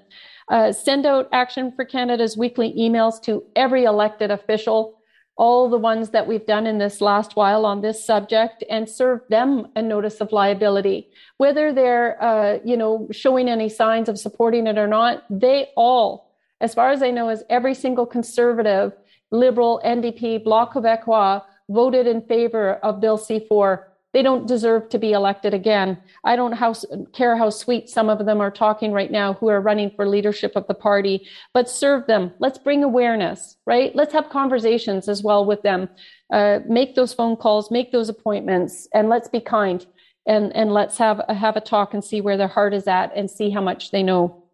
Uh, 0.51 0.73
send 0.73 1.05
out 1.05 1.29
Action 1.33 1.73
for 1.73 1.85
Canada's 1.85 2.37
weekly 2.37 2.73
emails 2.79 3.21
to 3.23 3.45
every 3.55 3.85
elected 3.85 4.31
official, 4.31 4.99
all 5.37 5.69
the 5.69 5.79
ones 5.79 6.11
that 6.11 6.27
we've 6.27 6.47
done 6.47 6.67
in 6.67 6.79
this 6.79 7.01
last 7.01 7.37
while 7.37 7.67
on 7.67 7.83
this 7.83 8.05
subject, 8.05 8.65
and 8.71 8.89
serve 8.89 9.21
them 9.29 9.69
a 9.77 9.83
notice 9.83 10.21
of 10.21 10.33
liability. 10.33 11.11
Whether 11.37 11.73
they're, 11.73 12.23
uh, 12.23 12.59
you 12.65 12.77
know, 12.77 13.09
showing 13.11 13.49
any 13.49 13.69
signs 13.69 14.09
of 14.09 14.19
supporting 14.19 14.67
it 14.67 14.79
or 14.79 14.89
not, 14.89 15.25
they 15.29 15.69
all, 15.77 16.35
as 16.61 16.75
far 16.75 16.91
as 16.91 17.03
I 17.03 17.11
know, 17.11 17.29
is 17.29 17.45
every 17.51 17.75
single 17.75 18.07
conservative, 18.07 18.93
liberal, 19.31 19.81
NDP, 19.85 20.43
Bloc 20.43 20.73
Québécois 20.73 21.43
voted 21.69 22.07
in 22.07 22.23
favor 22.23 22.75
of 22.77 23.01
Bill 23.01 23.19
C4, 23.19 23.85
they 24.13 24.23
don't 24.23 24.47
deserve 24.47 24.89
to 24.89 24.99
be 24.99 25.13
elected 25.13 25.53
again. 25.53 25.99
I 26.25 26.35
don't 26.37 26.53
how, 26.53 26.75
care 27.13 27.37
how 27.37 27.51
sweet 27.51 27.91
some 27.91 28.09
of 28.09 28.25
them 28.25 28.41
are 28.41 28.51
talking 28.51 28.93
right 28.93 29.11
now 29.11 29.35
who 29.35 29.49
are 29.49 29.61
running 29.61 29.91
for 29.91 30.09
leadership 30.09 30.53
of 30.57 30.67
the 30.67 30.75
party, 30.75 31.27
but 31.53 31.69
serve 31.69 32.07
them. 32.07 32.33
Let's 32.39 32.59
bring 32.59 32.83
awareness, 32.83 33.57
right? 33.67 33.95
Let's 33.95 34.15
have 34.15 34.31
conversations 34.31 35.09
as 35.09 35.23
well 35.23 35.45
with 35.45 35.63
them. 35.63 35.89
Uh, 36.33 36.61
make 36.67 36.95
those 36.95 37.13
phone 37.13 37.37
calls, 37.37 37.71
make 37.71 37.93
those 37.93 38.09
appointments, 38.09 38.89
and 38.95 39.09
let's 39.09 39.29
be 39.29 39.41
kind 39.41 39.85
and, 40.27 40.55
and 40.55 40.73
let's 40.73 40.99
have, 40.99 41.23
have 41.29 41.57
a 41.57 41.61
talk 41.61 41.95
and 41.95 42.05
see 42.05 42.21
where 42.21 42.37
their 42.37 42.49
heart 42.49 42.75
is 42.75 42.87
at 42.87 43.15
and 43.17 43.31
see 43.31 43.51
how 43.51 43.61
much 43.61 43.91
they 43.91 44.03
know. 44.03 44.45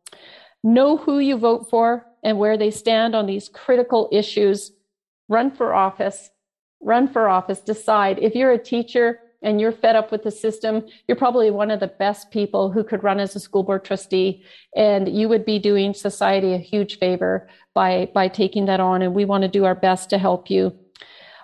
Know 0.62 0.96
who 0.96 1.18
you 1.18 1.36
vote 1.36 1.68
for 1.68 2.06
and 2.22 2.38
where 2.38 2.56
they 2.56 2.70
stand 2.70 3.14
on 3.14 3.26
these 3.26 3.48
critical 3.48 4.08
issues. 4.10 4.72
Run 5.28 5.50
for 5.50 5.74
office. 5.74 6.30
Run 6.80 7.06
for 7.08 7.28
office. 7.28 7.60
Decide. 7.60 8.18
If 8.20 8.34
you're 8.34 8.52
a 8.52 8.58
teacher, 8.58 9.20
and 9.44 9.60
you're 9.60 9.70
fed 9.72 9.94
up 9.94 10.10
with 10.10 10.24
the 10.24 10.30
system, 10.30 10.84
you're 11.06 11.16
probably 11.16 11.50
one 11.50 11.70
of 11.70 11.78
the 11.78 11.86
best 11.86 12.30
people 12.30 12.72
who 12.72 12.82
could 12.82 13.04
run 13.04 13.20
as 13.20 13.36
a 13.36 13.40
school 13.40 13.62
board 13.62 13.84
trustee. 13.84 14.42
And 14.74 15.08
you 15.08 15.28
would 15.28 15.44
be 15.44 15.58
doing 15.58 15.94
society 15.94 16.54
a 16.54 16.58
huge 16.58 16.98
favor 16.98 17.48
by, 17.74 18.10
by 18.14 18.26
taking 18.26 18.64
that 18.66 18.80
on. 18.80 19.02
And 19.02 19.14
we 19.14 19.24
want 19.24 19.42
to 19.42 19.48
do 19.48 19.64
our 19.66 19.74
best 19.74 20.10
to 20.10 20.18
help 20.18 20.50
you. 20.50 20.76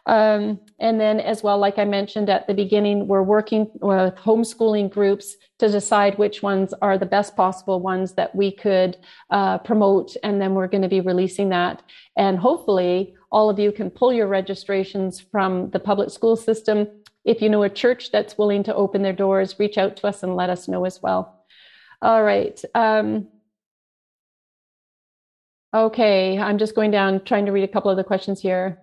Um, 0.07 0.59
and 0.79 0.99
then, 0.99 1.21
as 1.21 1.43
well, 1.43 1.59
like 1.59 1.79
I 1.79 1.85
mentioned 1.85 2.31
at 2.31 2.47
the 2.47 2.55
beginning, 2.55 3.07
we're 3.07 3.23
working 3.23 3.71
with 3.75 4.15
homeschooling 4.17 4.91
groups 4.91 5.37
to 5.59 5.69
decide 5.69 6.17
which 6.17 6.43
ones 6.43 6.73
are 6.81 6.97
the 6.97 7.05
best 7.07 7.37
possible 7.37 7.81
ones 7.81 8.15
that 8.15 8.35
we 8.35 8.51
could 8.51 8.97
uh, 9.29 9.59
promote. 9.59 10.17
And 10.25 10.41
then 10.41 10.55
we're 10.55 10.69
going 10.69 10.83
to 10.83 10.89
be 10.89 11.03
releasing 11.03 11.51
that. 11.51 11.83
And 12.17 12.39
hopefully, 12.39 13.15
all 13.31 13.51
of 13.51 13.59
you 13.59 13.73
can 13.73 13.91
pull 13.91 14.13
your 14.13 14.27
registrations 14.27 15.21
from 15.21 15.71
the 15.71 15.79
public 15.79 16.11
school 16.11 16.35
system 16.35 16.89
if 17.31 17.41
you 17.41 17.49
know 17.49 17.63
a 17.63 17.71
church 17.71 18.11
that's 18.11 18.37
willing 18.37 18.65
to 18.65 18.75
open 18.75 19.03
their 19.03 19.13
doors, 19.13 19.55
reach 19.61 19.79
out 19.79 19.97
to 19.97 20.09
us 20.09 20.25
and 20.25 20.35
let 20.35 20.51
us 20.51 20.67
know 20.67 20.85
as 20.85 21.01
well. 21.01 21.45
All 22.03 22.25
right. 22.25 22.61
Um, 22.75 23.29
okay, 25.73 26.37
I'm 26.37 26.59
just 26.59 26.75
going 26.75 26.91
down, 26.91 27.25
trying 27.25 27.47
to 27.47 27.53
read 27.53 27.63
a 27.63 27.73
couple 27.73 27.89
of 27.89 27.97
the 27.97 28.03
questions 28.03 28.41
here. 28.41 28.81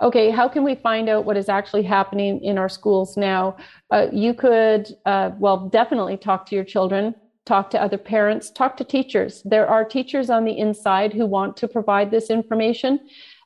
Okay, 0.00 0.30
how 0.30 0.48
can 0.48 0.64
we 0.64 0.74
find 0.74 1.10
out 1.10 1.26
what 1.26 1.36
is 1.36 1.50
actually 1.50 1.82
happening 1.82 2.42
in 2.42 2.56
our 2.56 2.70
schools 2.70 3.18
now? 3.18 3.58
Uh, 3.90 4.06
you 4.10 4.32
could, 4.32 4.88
uh, 5.04 5.32
well, 5.38 5.68
definitely 5.68 6.16
talk 6.16 6.46
to 6.46 6.54
your 6.54 6.64
children, 6.64 7.14
talk 7.44 7.68
to 7.70 7.82
other 7.82 7.98
parents, 7.98 8.50
talk 8.50 8.78
to 8.78 8.84
teachers. 8.84 9.42
There 9.44 9.68
are 9.68 9.84
teachers 9.84 10.30
on 10.30 10.46
the 10.46 10.58
inside 10.58 11.12
who 11.12 11.26
want 11.26 11.58
to 11.58 11.68
provide 11.68 12.10
this 12.10 12.30
information 12.30 13.00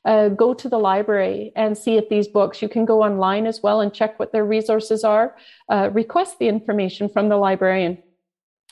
uh, 0.05 0.29
go 0.29 0.53
to 0.53 0.67
the 0.67 0.77
library 0.77 1.51
and 1.55 1.77
see 1.77 1.95
if 1.97 2.09
these 2.09 2.27
books, 2.27 2.61
you 2.61 2.69
can 2.69 2.85
go 2.85 3.03
online 3.03 3.45
as 3.45 3.61
well 3.61 3.81
and 3.81 3.93
check 3.93 4.17
what 4.19 4.31
their 4.31 4.45
resources 4.45 5.03
are. 5.03 5.35
Uh, 5.69 5.89
request 5.93 6.39
the 6.39 6.47
information 6.47 7.07
from 7.07 7.29
the 7.29 7.37
librarian. 7.37 7.97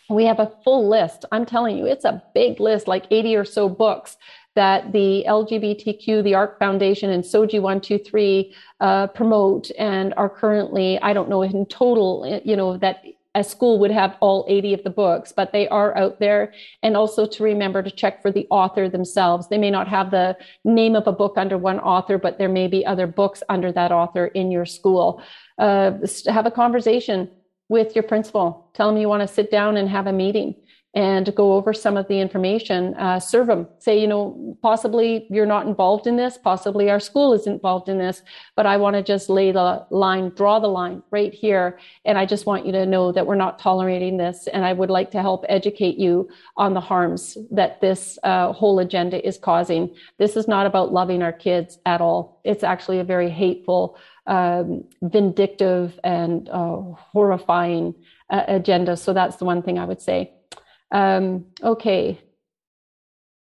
We 0.10 0.26
have 0.26 0.40
a 0.40 0.52
full 0.64 0.90
list. 0.90 1.26
I'm 1.32 1.46
telling 1.46 1.78
you, 1.78 1.86
it's 1.86 2.06
a 2.06 2.24
big 2.34 2.60
list, 2.60 2.88
like 2.88 3.06
80 3.12 3.36
or 3.36 3.46
so 3.46 3.70
books 3.70 4.18
that 4.56 4.92
the 4.92 5.24
LGBTQ, 5.28 6.24
the 6.24 6.34
ARC 6.34 6.58
Foundation, 6.58 7.12
and 7.12 7.24
SOGI 7.24 7.62
123 7.62 8.54
uh, 8.80 9.08
promote 9.08 9.70
and 9.78 10.14
are 10.18 10.30
currently, 10.30 11.00
I 11.02 11.14
don't 11.14 11.30
know, 11.30 11.44
in 11.44 11.68
total, 11.68 12.42
you 12.44 12.56
know, 12.56 12.76
that 12.78 13.04
a 13.36 13.44
school 13.44 13.78
would 13.80 13.92
have 13.92 14.18
all 14.22 14.46
80 14.50 14.74
of 14.74 14.84
the 14.84 14.90
books, 14.90 15.32
but 15.32 15.52
they 15.52 15.68
are 15.68 15.96
out 15.96 16.20
there. 16.20 16.54
And 16.82 16.98
also 16.98 17.28
to 17.28 17.44
remember 17.44 17.84
to 17.84 17.92
check 17.92 18.22
for 18.22 18.32
the 18.32 18.48
author 18.50 18.90
themselves. 18.90 19.48
They 19.48 19.58
may 19.58 19.70
not 19.70 19.88
have 19.88 20.10
the 20.10 20.36
name 20.64 20.96
of 20.96 21.06
a 21.06 21.12
book 21.12 21.34
under 21.38 21.58
one 21.58 21.80
author, 21.80 22.18
but 22.18 22.38
there 22.38 22.50
may 22.50 22.68
be 22.68 22.86
other 22.86 23.06
books 23.06 23.44
under 23.48 23.72
that 23.72 23.92
author 23.92 24.28
in 24.28 24.50
your 24.50 24.66
school. 24.66 25.22
Uh, 25.60 25.92
have 26.28 26.48
a 26.48 26.52
conversation 26.52 27.30
with 27.68 27.96
your 27.96 28.04
principal. 28.04 28.72
Tell 28.74 28.88
them 28.88 28.98
you 28.98 29.08
want 29.08 29.22
to 29.28 29.34
sit 29.34 29.52
down 29.52 29.78
and 29.78 29.88
have 29.90 30.08
a 30.08 30.14
meeting 30.14 30.56
and 30.96 31.34
go 31.36 31.54
over 31.54 31.72
some 31.72 31.98
of 31.98 32.08
the 32.08 32.20
information. 32.20 32.96
Uh, 32.96 33.20
serve 33.20 33.48
them. 33.48 33.68
Say, 33.78 34.02
you 34.02 34.08
know, 34.08 34.58
possibly 34.64 35.28
you're 35.30 35.46
not 35.46 35.68
involved 35.68 36.08
in 36.08 36.16
this. 36.16 36.38
Possibly 36.38 36.90
our 36.90 37.00
school 37.00 37.34
is 37.34 37.46
involved 37.46 37.90
in 37.90 38.00
this, 38.00 38.24
but 38.56 38.66
I 38.66 38.78
want 38.78 38.96
to 38.96 39.04
just 39.04 39.30
lay 39.30 39.52
the 39.52 39.86
line, 39.92 40.30
draw 40.30 40.60
the 40.60 40.68
line 40.68 41.04
right 41.12 41.32
here. 41.32 41.80
And 42.06 42.18
I 42.18 42.26
just 42.26 42.48
want 42.48 42.66
you 42.66 42.72
to 42.72 42.88
know 42.88 43.12
that 43.12 43.28
we're 43.28 43.36
not 43.36 43.60
tolerating 43.60 44.18
this. 44.18 44.48
And 44.48 44.66
I 44.66 44.74
would 44.74 44.90
like 44.90 45.12
to 45.12 45.22
help 45.22 45.46
educate 45.48 45.98
you 46.00 46.28
on 46.58 46.74
the 46.74 46.82
harms 46.82 47.38
that 47.52 47.82
this 47.82 48.18
uh, 48.24 48.52
whole 48.52 48.80
agenda 48.80 49.26
is 49.26 49.38
causing. 49.38 49.94
This 50.18 50.36
is 50.36 50.48
not 50.48 50.66
about 50.66 50.92
loving 50.92 51.22
our 51.22 51.34
kids 51.34 51.78
at 51.86 52.02
all. 52.02 52.42
It's 52.44 52.64
actually 52.64 53.00
a 53.00 53.04
very 53.04 53.30
hateful, 53.30 53.96
um, 54.26 54.86
vindictive, 55.04 56.00
and 56.04 56.50
uh, 56.50 56.82
horrifying 57.14 57.94
uh, 58.32 58.44
agenda. 58.48 58.98
So 58.98 59.14
that's 59.14 59.36
the 59.36 59.46
one 59.46 59.62
thing 59.62 59.78
I 59.78 59.86
would 59.86 60.02
say. 60.02 60.34
Um, 60.92 61.46
okay. 61.64 62.20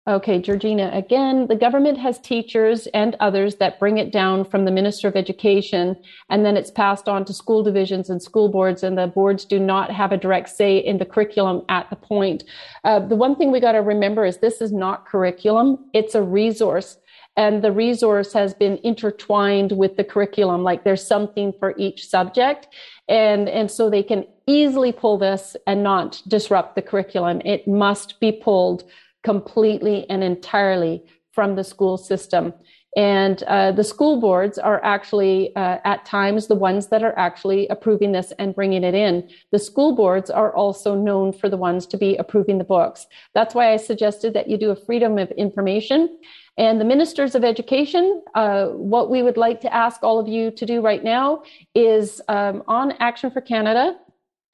Okay, 0.09 0.39
Georgina, 0.41 0.89
again, 0.95 1.49
the 1.49 1.57
government 1.57 1.99
has 1.99 2.21
teachers 2.21 2.87
and 2.95 3.17
others 3.19 3.57
that 3.57 3.81
bring 3.81 3.99
it 3.99 4.13
down 4.13 4.45
from 4.45 4.65
the 4.65 4.71
Minister 4.71 5.09
of 5.09 5.17
Education, 5.17 5.97
and 6.31 6.45
then 6.45 6.57
it's 6.57 6.71
passed 6.71 7.09
on 7.09 7.25
to 7.25 7.35
school 7.35 7.65
divisions 7.65 8.09
and 8.09 8.23
school 8.23 8.49
boards, 8.49 8.85
and 8.85 8.97
the 8.97 9.09
boards 9.09 9.45
do 9.45 9.59
not 9.59 9.91
have 9.91 10.13
a 10.13 10.17
direct 10.17 10.49
say 10.51 10.79
in 10.79 10.99
the 10.99 11.05
curriculum 11.05 11.63
at 11.69 11.91
the 11.91 11.97
point. 11.97 12.45
Uh, 12.85 13.01
the 13.01 13.17
one 13.17 13.35
thing 13.35 13.51
we 13.51 13.59
got 13.59 13.73
to 13.73 13.83
remember 13.83 14.25
is 14.25 14.37
this 14.37 14.61
is 14.61 14.71
not 14.71 15.07
curriculum, 15.07 15.91
it's 15.93 16.15
a 16.15 16.23
resource. 16.23 16.99
And 17.39 17.63
the 17.63 17.73
resource 17.73 18.33
has 18.33 18.55
been 18.55 18.79
intertwined 18.83 19.73
with 19.73 19.97
the 19.97 20.05
curriculum, 20.05 20.63
like 20.63 20.85
there's 20.85 21.07
something 21.07 21.53
for 21.59 21.75
each 21.77 22.07
subject. 22.09 22.69
And, 23.09 23.49
and 23.49 23.71
so 23.71 23.89
they 23.89 24.03
can 24.03 24.27
easily 24.47 24.93
pull 24.93 25.19
this 25.19 25.57
and 25.67 25.83
not 25.83 26.23
disrupt 26.27 26.75
the 26.75 26.83
curriculum. 26.83 27.41
It 27.45 27.67
must 27.67 28.19
be 28.21 28.33
pulled 28.33 28.85
completely 29.23 30.09
and 30.11 30.23
entirely 30.23 31.05
from 31.33 31.55
the 31.55 31.65
school 31.65 31.99
system. 31.99 32.55
And 32.97 33.43
uh, 33.43 33.73
the 33.73 33.85
school 33.85 34.21
boards 34.21 34.59
are 34.59 34.83
actually, 34.83 35.55
uh, 35.55 35.79
at 35.85 36.07
times, 36.07 36.47
the 36.47 36.55
ones 36.55 36.89
that 36.89 37.03
are 37.03 37.17
actually 37.19 37.69
approving 37.69 38.13
this 38.13 38.33
and 38.39 38.55
bringing 38.55 38.83
it 38.83 38.95
in. 38.95 39.29
The 39.53 39.59
school 39.59 39.95
boards 39.95 40.31
are 40.31 40.55
also 40.55 40.95
known 40.95 41.33
for 41.33 41.49
the 41.49 41.59
ones 41.59 41.87
to 41.89 41.99
be 41.99 42.17
approving 42.17 42.57
the 42.57 42.65
books. 42.65 43.07
That's 43.35 43.55
why 43.55 43.73
I 43.73 43.77
suggested 43.77 44.33
that 44.33 44.49
you 44.49 44.57
do 44.57 44.71
a 44.71 44.77
freedom 44.77 45.19
of 45.19 45.31
information. 45.33 46.19
And 46.57 46.81
the 46.81 46.87
ministers 46.87 47.35
of 47.35 47.45
education, 47.45 48.23
uh, 48.35 48.69
what 48.69 49.11
we 49.11 49.23
would 49.23 49.37
like 49.37 49.61
to 49.61 49.75
ask 49.75 50.03
all 50.03 50.19
of 50.19 50.27
you 50.27 50.51
to 50.53 50.65
do 50.65 50.81
right 50.81 51.05
now 51.05 51.43
is 51.75 52.23
um, 52.29 52.63
on 52.67 52.93
Action 52.93 53.31
for 53.31 53.43
Canada, 53.43 53.99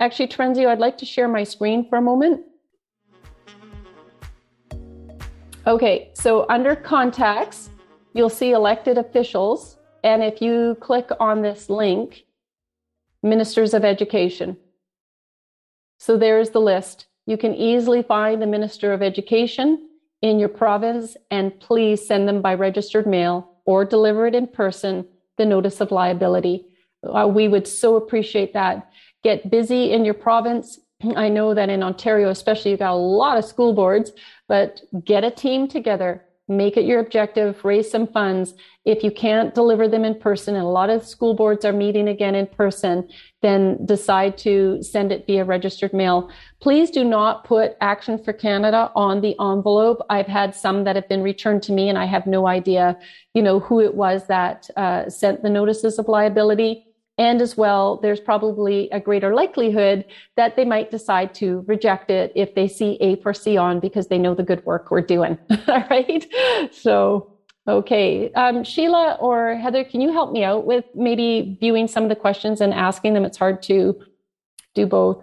Actually, 0.02 0.26
Terenzio, 0.26 0.66
I'd 0.66 0.80
like 0.80 0.98
to 0.98 1.06
share 1.06 1.28
my 1.28 1.44
screen 1.44 1.88
for 1.88 1.96
a 1.96 2.02
moment. 2.02 2.44
Okay, 5.64 6.10
so 6.14 6.44
under 6.48 6.74
contacts, 6.74 7.70
you'll 8.14 8.28
see 8.28 8.52
elected 8.52 8.98
officials. 8.98 9.78
And 10.04 10.22
if 10.22 10.40
you 10.42 10.76
click 10.80 11.10
on 11.20 11.42
this 11.42 11.68
link, 11.70 12.24
ministers 13.22 13.74
of 13.74 13.84
education. 13.84 14.56
So 15.98 16.16
there's 16.16 16.50
the 16.50 16.60
list. 16.60 17.06
You 17.26 17.36
can 17.36 17.54
easily 17.54 18.02
find 18.02 18.42
the 18.42 18.46
minister 18.46 18.92
of 18.92 19.02
education 19.02 19.88
in 20.22 20.38
your 20.38 20.48
province 20.48 21.16
and 21.30 21.58
please 21.60 22.04
send 22.04 22.28
them 22.28 22.42
by 22.42 22.54
registered 22.54 23.06
mail 23.06 23.58
or 23.64 23.84
deliver 23.84 24.26
it 24.26 24.34
in 24.34 24.48
person, 24.48 25.06
the 25.38 25.46
notice 25.46 25.80
of 25.80 25.92
liability. 25.92 26.66
Uh, 27.04 27.28
we 27.28 27.48
would 27.48 27.66
so 27.66 27.96
appreciate 27.96 28.52
that 28.52 28.90
get 29.22 29.50
busy 29.50 29.92
in 29.92 30.04
your 30.04 30.14
province. 30.14 30.80
I 31.16 31.28
know 31.28 31.54
that 31.54 31.68
in 31.68 31.82
Ontario, 31.82 32.28
especially, 32.28 32.72
you've 32.72 32.80
got 32.80 32.92
a 32.92 32.94
lot 32.94 33.38
of 33.38 33.44
school 33.44 33.72
boards, 33.72 34.12
but 34.48 34.80
get 35.04 35.24
a 35.24 35.30
team 35.30 35.68
together, 35.68 36.24
make 36.48 36.76
it 36.76 36.84
your 36.84 37.00
objective, 37.00 37.64
raise 37.64 37.90
some 37.90 38.06
funds. 38.06 38.54
If 38.84 39.04
you 39.04 39.10
can't 39.10 39.54
deliver 39.54 39.86
them 39.86 40.04
in 40.04 40.18
person, 40.18 40.56
and 40.56 40.64
a 40.64 40.68
lot 40.68 40.90
of 40.90 41.06
school 41.06 41.34
boards 41.34 41.64
are 41.64 41.72
meeting 41.72 42.08
again 42.08 42.34
in 42.34 42.46
person, 42.46 43.08
then 43.42 43.84
decide 43.86 44.36
to 44.38 44.82
send 44.82 45.12
it 45.12 45.26
via 45.26 45.44
registered 45.44 45.92
mail. 45.92 46.30
Please 46.60 46.90
do 46.90 47.04
not 47.04 47.44
put 47.44 47.76
Action 47.80 48.22
for 48.22 48.32
Canada 48.32 48.90
on 48.94 49.20
the 49.20 49.36
envelope. 49.40 50.04
I've 50.10 50.26
had 50.26 50.54
some 50.54 50.84
that 50.84 50.96
have 50.96 51.08
been 51.08 51.22
returned 51.22 51.62
to 51.64 51.72
me, 51.72 51.88
and 51.88 51.96
I 51.96 52.06
have 52.06 52.26
no 52.26 52.46
idea, 52.46 52.98
you 53.34 53.42
know, 53.42 53.60
who 53.60 53.80
it 53.80 53.94
was 53.94 54.26
that 54.26 54.68
uh, 54.76 55.08
sent 55.08 55.42
the 55.42 55.50
notices 55.50 55.98
of 55.98 56.08
liability 56.08 56.86
and 57.22 57.40
as 57.40 57.56
well, 57.56 57.98
there's 58.02 58.18
probably 58.18 58.90
a 58.90 58.98
greater 58.98 59.32
likelihood 59.32 60.04
that 60.36 60.56
they 60.56 60.64
might 60.64 60.90
decide 60.90 61.32
to 61.36 61.64
reject 61.68 62.10
it 62.10 62.32
if 62.34 62.56
they 62.56 62.66
see 62.66 62.98
A 63.00 63.14
for 63.22 63.32
C 63.32 63.56
on 63.56 63.78
because 63.78 64.08
they 64.08 64.18
know 64.18 64.34
the 64.34 64.42
good 64.42 64.66
work 64.66 64.90
we're 64.90 65.02
doing. 65.02 65.38
All 65.68 65.84
right. 65.88 66.26
So, 66.72 67.32
okay. 67.68 68.32
Um, 68.32 68.64
Sheila 68.64 69.18
or 69.20 69.54
Heather, 69.54 69.84
can 69.84 70.00
you 70.00 70.12
help 70.12 70.32
me 70.32 70.42
out 70.42 70.66
with 70.66 70.84
maybe 70.96 71.56
viewing 71.60 71.86
some 71.86 72.02
of 72.02 72.08
the 72.08 72.16
questions 72.16 72.60
and 72.60 72.74
asking 72.74 73.14
them? 73.14 73.24
It's 73.24 73.38
hard 73.38 73.62
to 73.70 74.02
do 74.74 74.84
both. 74.84 75.22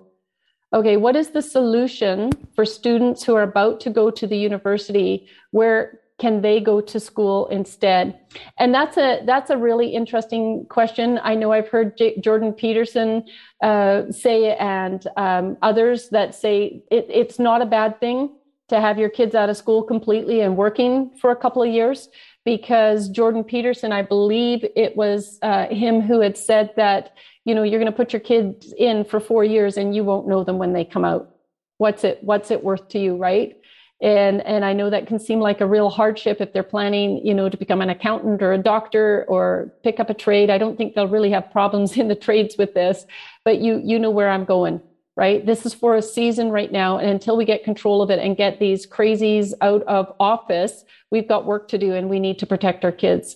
Okay. 0.72 0.96
What 0.96 1.18
is 1.18 1.32
the 1.32 1.42
solution 1.42 2.32
for 2.56 2.64
students 2.64 3.26
who 3.26 3.36
are 3.36 3.44
about 3.44 3.82
to 3.82 3.90
go 3.90 4.10
to 4.10 4.26
the 4.26 4.38
university 4.38 5.28
where 5.52 5.99
can 6.20 6.42
they 6.42 6.60
go 6.60 6.82
to 6.82 7.00
school 7.00 7.48
instead? 7.48 8.20
And 8.58 8.74
that's 8.74 8.98
a 8.98 9.22
that's 9.26 9.50
a 9.50 9.58
really 9.58 9.90
interesting 9.96 10.66
question. 10.70 11.20
I 11.24 11.36
know 11.36 11.52
I've 11.52 11.70
heard 11.70 11.98
J- 11.98 12.20
Jordan 12.20 12.54
Peterson 12.54 13.24
uh, 13.64 14.12
say 14.12 14.56
and 14.56 15.06
um, 15.18 15.58
others 15.62 16.10
that 16.10 16.36
say 16.36 16.84
it, 16.92 17.08
it's 17.10 17.40
not 17.40 17.62
a 17.62 17.66
bad 17.66 18.00
thing 18.00 18.36
to 18.68 18.80
have 18.80 19.00
your 19.00 19.10
kids 19.10 19.34
out 19.34 19.50
of 19.50 19.58
school 19.58 19.82
completely 19.82 20.42
and 20.42 20.56
working 20.56 21.12
for 21.20 21.32
a 21.32 21.36
couple 21.36 21.64
of 21.64 21.70
years 21.70 22.10
because 22.46 23.10
Jordan 23.10 23.44
Peterson, 23.44 23.92
I 23.92 24.02
believe 24.02 24.66
it 24.76 24.96
was 24.96 25.40
uh, 25.42 25.68
him 25.68 26.02
who 26.02 26.20
had 26.20 26.38
said 26.38 26.72
that 26.76 27.14
you 27.46 27.56
know 27.56 27.64
you're 27.64 27.80
going 27.80 27.92
to 27.92 27.98
put 27.98 28.14
your 28.14 28.20
kids 28.20 28.74
in 28.78 29.06
for 29.06 29.20
four 29.20 29.44
years 29.44 29.78
and 29.78 29.96
you 29.96 30.04
won't 30.04 30.28
know 30.28 30.44
them 30.44 30.58
when 30.58 30.74
they 30.74 30.86
come 30.86 31.06
out. 31.06 31.36
What's 31.78 32.04
it 32.04 32.20
What's 32.22 32.52
it 32.52 32.64
worth 32.64 32.90
to 32.90 33.00
you, 33.00 33.16
right? 33.16 33.59
And 34.02 34.42
and 34.46 34.64
i 34.64 34.72
know 34.72 34.90
that 34.90 35.08
can 35.08 35.20
seem 35.20 35.40
like 35.40 35.60
a 35.60 35.66
real 35.66 35.90
hardship 35.90 36.40
if 36.40 36.54
they're 36.54 36.64
planning 36.64 37.26
you 37.26 37.34
know 37.34 37.50
to 37.50 37.58
become 37.58 37.82
an 37.82 37.90
accountant 37.90 38.42
or 38.42 38.54
a 38.54 38.58
doctor 38.58 39.26
or 39.28 39.74
pick 39.84 40.00
up 40.00 40.10
a 40.10 40.14
trade. 40.14 40.50
I 40.50 40.58
don't 40.58 40.78
think 40.78 40.96
they'll 40.96 41.08
really 41.08 41.32
have 41.32 41.52
problems 41.52 41.98
in 42.02 42.08
the 42.08 42.16
trades 42.16 42.56
with 42.58 42.74
this 42.74 43.06
but 43.44 43.60
you 43.60 43.82
you 43.84 44.00
know 44.00 44.12
where 44.12 44.30
i'm 44.30 44.46
going 44.46 44.82
right? 45.20 45.46
This 45.46 45.66
is 45.66 45.74
for 45.74 45.98
a 45.98 46.02
season 46.02 46.50
right 46.50 46.72
now 46.72 46.98
and 46.98 47.10
until 47.10 47.36
we 47.36 47.44
get 47.44 47.66
control 47.66 48.02
of 48.02 48.10
it 48.10 48.20
and 48.20 48.38
get 48.38 48.58
these 48.58 48.88
crazies 48.88 49.52
out 49.60 49.84
of 49.84 50.16
office 50.18 50.86
we've 51.12 51.28
got 51.28 51.46
work 51.46 51.68
to 51.70 51.78
do 51.78 51.94
and 51.94 52.10
we 52.10 52.22
need 52.22 52.40
to 52.40 52.46
protect 52.46 52.86
our 52.86 52.92
kids. 52.94 53.36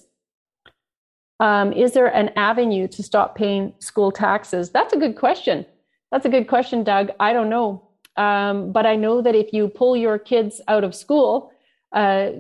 Um, 1.42 1.74
is 1.74 1.92
there 1.92 2.08
an 2.08 2.30
avenue 2.38 2.88
to 2.88 3.04
stop 3.04 3.36
paying 3.36 3.74
school 3.80 4.14
taxes? 4.14 4.70
That's 4.70 4.94
a 4.94 4.98
good 4.98 5.18
question. 5.18 5.66
That's 6.10 6.26
a 6.26 6.30
good 6.30 6.48
question 6.48 6.86
doug. 6.86 7.10
I 7.20 7.34
don't 7.34 7.50
know 7.50 7.83
um, 8.18 8.72
but 8.72 8.86
I 8.86 8.96
know 8.96 9.22
that 9.22 9.36
if 9.36 9.54
you 9.54 9.68
pull 9.68 9.96
your 9.96 10.18
kids 10.18 10.62
out 10.68 10.84
of 10.84 10.94
school, 10.94 11.52
uh, 11.94 12.32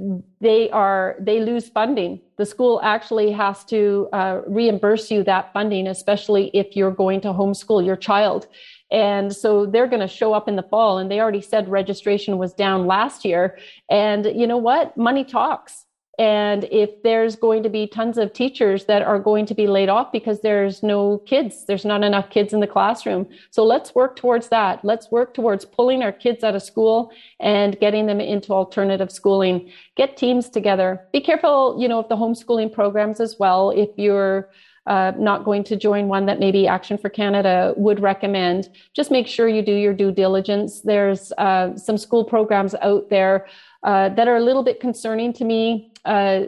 they 0.41 0.69
are 0.71 1.15
they 1.19 1.39
lose 1.39 1.69
funding. 1.69 2.19
The 2.37 2.45
school 2.45 2.81
actually 2.83 3.31
has 3.31 3.63
to 3.65 4.09
uh, 4.11 4.41
reimburse 4.47 5.11
you 5.11 5.23
that 5.23 5.53
funding, 5.53 5.87
especially 5.87 6.49
if 6.55 6.75
you're 6.75 6.91
going 6.91 7.21
to 7.21 7.27
homeschool 7.29 7.85
your 7.85 7.95
child. 7.95 8.47
And 8.89 9.35
so 9.35 9.65
they're 9.65 9.87
going 9.87 10.01
to 10.01 10.07
show 10.07 10.33
up 10.33 10.47
in 10.47 10.55
the 10.55 10.63
fall, 10.63 10.97
and 10.97 11.09
they 11.09 11.19
already 11.19 11.41
said 11.41 11.69
registration 11.69 12.37
was 12.37 12.53
down 12.53 12.87
last 12.87 13.25
year. 13.25 13.57
And 13.89 14.25
you 14.25 14.47
know 14.47 14.57
what? 14.57 14.97
Money 14.97 15.23
talks. 15.23 15.85
And 16.19 16.65
if 16.65 17.01
there's 17.01 17.35
going 17.35 17.63
to 17.63 17.69
be 17.69 17.87
tons 17.87 18.19
of 18.19 18.33
teachers 18.33 18.85
that 18.85 19.01
are 19.01 19.17
going 19.17 19.47
to 19.47 19.55
be 19.55 19.65
laid 19.65 19.89
off 19.89 20.11
because 20.11 20.41
there's 20.41 20.83
no 20.83 21.17
kids, 21.25 21.65
there's 21.65 21.85
not 21.85 22.03
enough 22.03 22.29
kids 22.29 22.53
in 22.53 22.59
the 22.59 22.67
classroom. 22.67 23.27
So 23.49 23.65
let's 23.65 23.95
work 23.95 24.15
towards 24.15 24.49
that. 24.49 24.85
Let's 24.85 25.09
work 25.09 25.33
towards 25.33 25.65
pulling 25.65 26.03
our 26.03 26.11
kids 26.11 26.43
out 26.43 26.53
of 26.53 26.61
school 26.61 27.11
and 27.39 27.79
getting 27.79 28.05
them 28.05 28.21
into 28.21 28.53
alternative 28.53 29.11
schooling. 29.11 29.71
Get 29.95 30.15
teams 30.15 30.49
together. 30.49 31.01
Be 31.11 31.19
careful, 31.19 31.77
you 31.79 31.87
know, 31.87 31.99
of 31.99 32.09
the 32.09 32.15
homeschooling 32.15 32.71
programs 32.71 33.19
as 33.19 33.37
well. 33.39 33.71
If 33.71 33.89
you're 33.97 34.49
uh, 34.85 35.13
not 35.17 35.45
going 35.45 35.63
to 35.63 35.75
join 35.75 36.07
one 36.07 36.25
that 36.25 36.39
maybe 36.39 36.67
Action 36.67 36.97
for 36.97 37.09
Canada 37.09 37.73
would 37.77 37.99
recommend, 37.99 38.69
just 38.93 39.09
make 39.09 39.27
sure 39.27 39.47
you 39.47 39.61
do 39.61 39.73
your 39.73 39.93
due 39.93 40.11
diligence. 40.11 40.81
There's 40.81 41.31
uh, 41.37 41.75
some 41.75 41.97
school 41.97 42.23
programs 42.23 42.75
out 42.75 43.09
there 43.09 43.47
uh, 43.83 44.09
that 44.09 44.27
are 44.27 44.37
a 44.37 44.43
little 44.43 44.63
bit 44.63 44.79
concerning 44.79 45.33
to 45.33 45.45
me. 45.45 45.89
Uh, 46.05 46.43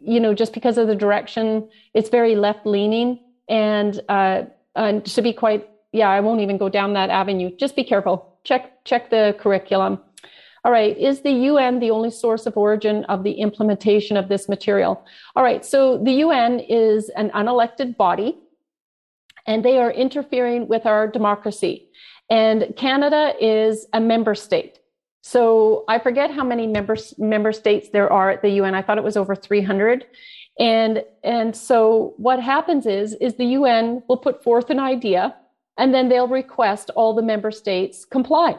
you 0.00 0.20
know, 0.20 0.34
just 0.34 0.52
because 0.52 0.78
of 0.78 0.86
the 0.86 0.94
direction, 0.94 1.68
it's 1.94 2.10
very 2.10 2.36
left 2.36 2.66
leaning. 2.66 3.20
And, 3.48 4.00
uh, 4.08 4.42
and 4.76 5.04
to 5.06 5.22
be 5.22 5.32
quite, 5.32 5.68
yeah, 5.92 6.10
I 6.10 6.20
won't 6.20 6.40
even 6.40 6.58
go 6.58 6.68
down 6.68 6.92
that 6.94 7.10
avenue. 7.10 7.50
Just 7.56 7.76
be 7.76 7.84
careful. 7.84 8.38
Check, 8.44 8.84
check 8.84 9.10
the 9.10 9.34
curriculum. 9.38 9.98
All 10.64 10.72
right, 10.72 10.96
is 10.96 11.20
the 11.20 11.30
UN 11.30 11.78
the 11.78 11.90
only 11.90 12.10
source 12.10 12.46
of 12.46 12.56
origin 12.56 13.04
of 13.04 13.22
the 13.22 13.32
implementation 13.32 14.16
of 14.16 14.28
this 14.28 14.48
material? 14.48 15.04
All 15.36 15.42
right, 15.42 15.64
so 15.64 15.98
the 15.98 16.12
UN 16.12 16.58
is 16.58 17.10
an 17.10 17.30
unelected 17.30 17.98
body 17.98 18.38
and 19.46 19.62
they 19.62 19.78
are 19.78 19.90
interfering 19.90 20.66
with 20.66 20.86
our 20.86 21.06
democracy. 21.06 21.88
And 22.30 22.72
Canada 22.76 23.34
is 23.38 23.86
a 23.92 24.00
member 24.00 24.34
state. 24.34 24.78
So 25.26 25.84
I 25.88 25.98
forget 26.00 26.30
how 26.30 26.44
many 26.44 26.66
member 26.66 26.98
member 27.16 27.50
states 27.50 27.88
there 27.88 28.12
are 28.12 28.28
at 28.28 28.42
the 28.42 28.50
UN. 28.60 28.74
I 28.74 28.82
thought 28.82 28.98
it 28.98 29.04
was 29.04 29.16
over 29.16 29.34
300. 29.34 30.04
And 30.60 31.02
and 31.22 31.56
so 31.56 32.12
what 32.18 32.40
happens 32.40 32.84
is 32.84 33.14
is 33.22 33.34
the 33.36 33.56
UN 33.58 34.02
will 34.06 34.18
put 34.18 34.44
forth 34.44 34.68
an 34.68 34.78
idea 34.78 35.34
and 35.78 35.94
then 35.94 36.10
they'll 36.10 36.28
request 36.28 36.90
all 36.94 37.14
the 37.14 37.22
member 37.22 37.50
states 37.50 38.04
comply. 38.04 38.58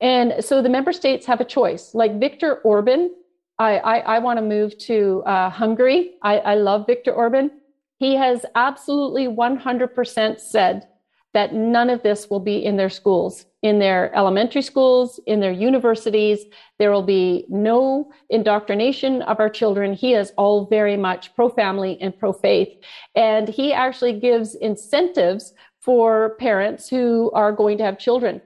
And 0.00 0.44
so 0.44 0.60
the 0.60 0.68
member 0.68 0.92
states 0.92 1.24
have 1.26 1.40
a 1.40 1.44
choice. 1.44 1.94
Like 1.94 2.18
Viktor 2.18 2.56
Orban, 2.64 3.14
I 3.60 3.78
I, 3.78 3.98
I 4.16 4.18
want 4.18 4.38
to 4.38 4.44
move 4.44 4.76
to 4.78 5.22
uh, 5.24 5.50
Hungary. 5.50 6.14
I, 6.22 6.38
I 6.38 6.54
love 6.56 6.84
Viktor 6.88 7.12
Orban. 7.12 7.52
He 7.98 8.16
has 8.16 8.44
absolutely 8.56 9.28
100% 9.28 10.40
said 10.40 10.88
that 11.32 11.54
none 11.54 11.90
of 11.90 12.02
this 12.02 12.28
will 12.28 12.40
be 12.40 12.56
in 12.64 12.76
their 12.76 12.90
schools, 12.90 13.46
in 13.62 13.78
their 13.78 14.14
elementary 14.14 14.62
schools, 14.62 15.20
in 15.26 15.40
their 15.40 15.52
universities. 15.52 16.44
There 16.78 16.90
will 16.90 17.02
be 17.02 17.46
no 17.48 18.12
indoctrination 18.28 19.22
of 19.22 19.38
our 19.40 19.48
children. 19.48 19.94
He 19.94 20.14
is 20.14 20.32
all 20.36 20.66
very 20.66 20.96
much 20.96 21.34
pro 21.34 21.48
family 21.48 21.96
and 22.00 22.16
pro 22.18 22.32
faith. 22.32 22.68
And 23.14 23.48
he 23.48 23.72
actually 23.72 24.18
gives 24.18 24.56
incentives 24.56 25.54
for 25.78 26.36
parents 26.38 26.88
who 26.88 27.30
are 27.32 27.52
going 27.52 27.78
to 27.78 27.84
have 27.84 27.98
children 27.98 28.40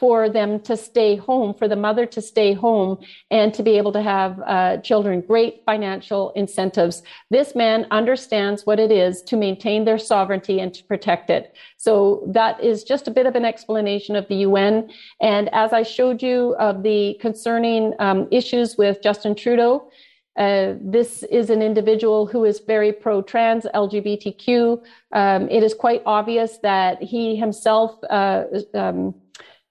for 0.00 0.30
them 0.30 0.58
to 0.60 0.78
stay 0.78 1.14
home, 1.14 1.52
for 1.52 1.68
the 1.68 1.76
mother 1.76 2.06
to 2.06 2.22
stay 2.22 2.54
home 2.54 2.98
and 3.30 3.52
to 3.52 3.62
be 3.62 3.76
able 3.76 3.92
to 3.92 4.00
have 4.00 4.40
uh, 4.46 4.78
children. 4.78 5.20
Great 5.20 5.62
financial 5.66 6.30
incentives. 6.30 7.02
This 7.28 7.54
man 7.54 7.86
understands 7.90 8.64
what 8.64 8.80
it 8.80 8.90
is 8.90 9.20
to 9.24 9.36
maintain 9.36 9.84
their 9.84 9.98
sovereignty 9.98 10.58
and 10.58 10.72
to 10.72 10.82
protect 10.84 11.28
it. 11.28 11.54
So 11.76 12.24
that 12.28 12.64
is 12.64 12.82
just 12.82 13.08
a 13.08 13.10
bit 13.10 13.26
of 13.26 13.36
an 13.36 13.44
explanation 13.44 14.16
of 14.16 14.26
the 14.28 14.36
UN. 14.36 14.90
And 15.20 15.50
as 15.52 15.74
I 15.74 15.82
showed 15.82 16.22
you 16.22 16.56
of 16.58 16.82
the 16.82 17.18
concerning 17.20 17.92
um, 17.98 18.26
issues 18.30 18.78
with 18.78 19.02
Justin 19.02 19.34
Trudeau, 19.34 19.90
uh, 20.38 20.74
this 20.80 21.24
is 21.24 21.50
an 21.50 21.60
individual 21.60 22.26
who 22.26 22.44
is 22.44 22.60
very 22.60 22.92
pro 22.92 23.20
trans 23.20 23.66
LGBTQ. 23.74 24.82
Um, 25.12 25.50
it 25.50 25.62
is 25.62 25.74
quite 25.74 26.02
obvious 26.06 26.56
that 26.62 27.02
he 27.02 27.36
himself 27.36 27.98
uh, 28.08 28.44
um, 28.72 29.14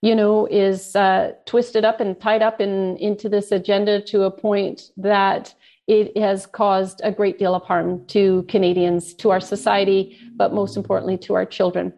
you 0.01 0.15
know, 0.15 0.45
is 0.45 0.95
uh, 0.95 1.33
twisted 1.45 1.83
up 1.83 1.99
and 1.99 2.19
tied 2.19 2.41
up 2.41 2.61
in 2.61 2.97
into 2.97 3.29
this 3.29 3.51
agenda 3.51 4.01
to 4.01 4.23
a 4.23 4.31
point 4.31 4.91
that 4.97 5.53
it 5.87 6.15
has 6.15 6.45
caused 6.45 7.01
a 7.03 7.11
great 7.11 7.39
deal 7.39 7.55
of 7.55 7.63
harm 7.63 8.05
to 8.05 8.43
Canadians, 8.43 9.13
to 9.15 9.31
our 9.31 9.39
society, 9.39 10.19
but 10.35 10.53
most 10.53 10.77
importantly 10.77 11.17
to 11.17 11.33
our 11.33 11.45
children. 11.45 11.91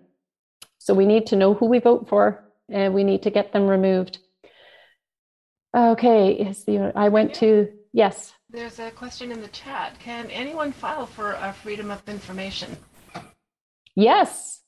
So 0.77 0.93
we 0.93 1.05
need 1.05 1.27
to 1.27 1.35
know 1.35 1.53
who 1.53 1.65
we 1.65 1.79
vote 1.79 2.07
for, 2.07 2.43
and 2.69 2.93
we 2.93 3.03
need 3.03 3.21
to 3.23 3.29
get 3.29 3.51
them 3.51 3.67
removed. 3.67 4.19
Okay, 5.75 6.53
I 6.95 7.09
went 7.09 7.33
to 7.35 7.69
yes. 7.93 8.33
There's 8.49 8.79
a 8.79 8.91
question 8.91 9.31
in 9.31 9.41
the 9.41 9.47
chat. 9.49 9.97
Can 9.99 10.29
anyone 10.31 10.71
file 10.71 11.05
for 11.05 11.33
a 11.33 11.53
freedom 11.53 11.91
of 11.91 12.01
information? 12.07 12.75
Yes, 13.95 14.60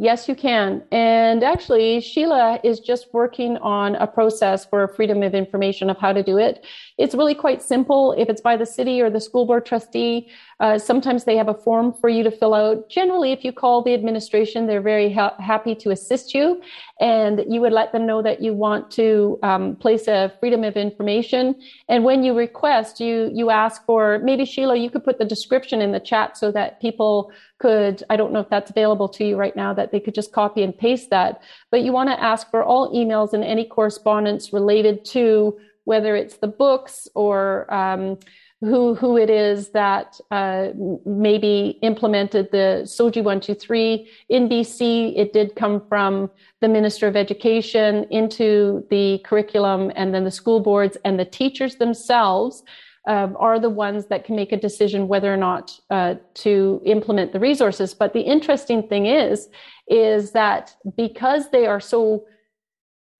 Yes, 0.00 0.28
you 0.28 0.36
can. 0.36 0.84
And 0.92 1.42
actually, 1.42 2.00
Sheila 2.00 2.60
is 2.62 2.78
just 2.78 3.12
working 3.12 3.56
on 3.56 3.96
a 3.96 4.06
process 4.06 4.64
for 4.64 4.86
freedom 4.86 5.24
of 5.24 5.34
information 5.34 5.90
of 5.90 5.98
how 5.98 6.12
to 6.12 6.22
do 6.22 6.38
it. 6.38 6.64
It's 6.98 7.16
really 7.16 7.34
quite 7.34 7.62
simple. 7.62 8.12
If 8.12 8.28
it's 8.28 8.40
by 8.40 8.56
the 8.56 8.64
city 8.64 9.02
or 9.02 9.10
the 9.10 9.20
school 9.20 9.44
board 9.44 9.66
trustee, 9.66 10.30
uh, 10.60 10.78
sometimes 10.78 11.24
they 11.24 11.36
have 11.36 11.48
a 11.48 11.54
form 11.54 11.92
for 11.92 12.08
you 12.08 12.22
to 12.22 12.30
fill 12.30 12.54
out. 12.54 12.88
Generally, 12.88 13.32
if 13.32 13.44
you 13.44 13.52
call 13.52 13.82
the 13.82 13.92
administration, 13.92 14.68
they're 14.68 14.80
very 14.80 15.12
ha- 15.12 15.34
happy 15.40 15.74
to 15.74 15.90
assist 15.90 16.32
you. 16.32 16.62
And 17.00 17.44
you 17.48 17.60
would 17.60 17.72
let 17.72 17.90
them 17.90 18.06
know 18.06 18.22
that 18.22 18.40
you 18.40 18.54
want 18.54 18.92
to 18.92 19.38
um, 19.42 19.74
place 19.74 20.06
a 20.06 20.32
freedom 20.38 20.62
of 20.62 20.76
information. 20.76 21.56
And 21.88 22.04
when 22.04 22.22
you 22.22 22.36
request, 22.36 23.00
you, 23.00 23.32
you 23.34 23.50
ask 23.50 23.84
for 23.84 24.20
maybe 24.20 24.44
Sheila, 24.44 24.76
you 24.76 24.90
could 24.90 25.02
put 25.02 25.18
the 25.18 25.24
description 25.24 25.80
in 25.80 25.90
the 25.90 26.00
chat 26.00 26.36
so 26.36 26.52
that 26.52 26.80
people 26.80 27.32
could, 27.58 28.02
I 28.08 28.16
don't 28.16 28.32
know 28.32 28.40
if 28.40 28.48
that's 28.48 28.70
available 28.70 29.08
to 29.10 29.24
you 29.24 29.36
right 29.36 29.54
now, 29.54 29.72
that 29.74 29.90
they 29.92 30.00
could 30.00 30.14
just 30.14 30.32
copy 30.32 30.62
and 30.62 30.76
paste 30.76 31.10
that. 31.10 31.42
But 31.70 31.82
you 31.82 31.92
want 31.92 32.08
to 32.10 32.22
ask 32.22 32.50
for 32.50 32.62
all 32.62 32.94
emails 32.94 33.32
and 33.32 33.44
any 33.44 33.64
correspondence 33.64 34.52
related 34.52 35.04
to 35.06 35.58
whether 35.84 36.14
it's 36.14 36.36
the 36.36 36.48
books 36.48 37.08
or 37.14 37.72
um, 37.72 38.18
who 38.60 38.94
who 38.94 39.16
it 39.16 39.30
is 39.30 39.70
that 39.70 40.20
uh, 40.30 40.68
maybe 41.06 41.78
implemented 41.82 42.48
the 42.50 42.82
SOGI 42.84 43.22
123 43.22 44.08
in 44.28 44.48
BC. 44.48 45.16
It 45.16 45.32
did 45.32 45.54
come 45.54 45.80
from 45.88 46.30
the 46.60 46.68
Minister 46.68 47.06
of 47.06 47.14
Education 47.14 48.04
into 48.10 48.84
the 48.90 49.18
curriculum, 49.24 49.92
and 49.94 50.12
then 50.12 50.24
the 50.24 50.30
school 50.30 50.60
boards 50.60 50.96
and 51.04 51.18
the 51.18 51.24
teachers 51.24 51.76
themselves. 51.76 52.64
Um, 53.08 53.38
are 53.40 53.58
the 53.58 53.70
ones 53.70 54.06
that 54.08 54.26
can 54.26 54.36
make 54.36 54.52
a 54.52 54.60
decision 54.68 55.08
whether 55.08 55.32
or 55.32 55.38
not 55.38 55.80
uh, 55.88 56.16
to 56.44 56.82
implement 56.84 57.32
the 57.32 57.40
resources. 57.40 57.94
But 57.94 58.12
the 58.12 58.20
interesting 58.20 58.86
thing 58.86 59.06
is, 59.06 59.48
is 59.86 60.32
that 60.32 60.76
because 60.94 61.50
they 61.50 61.66
are 61.66 61.80
so 61.80 62.26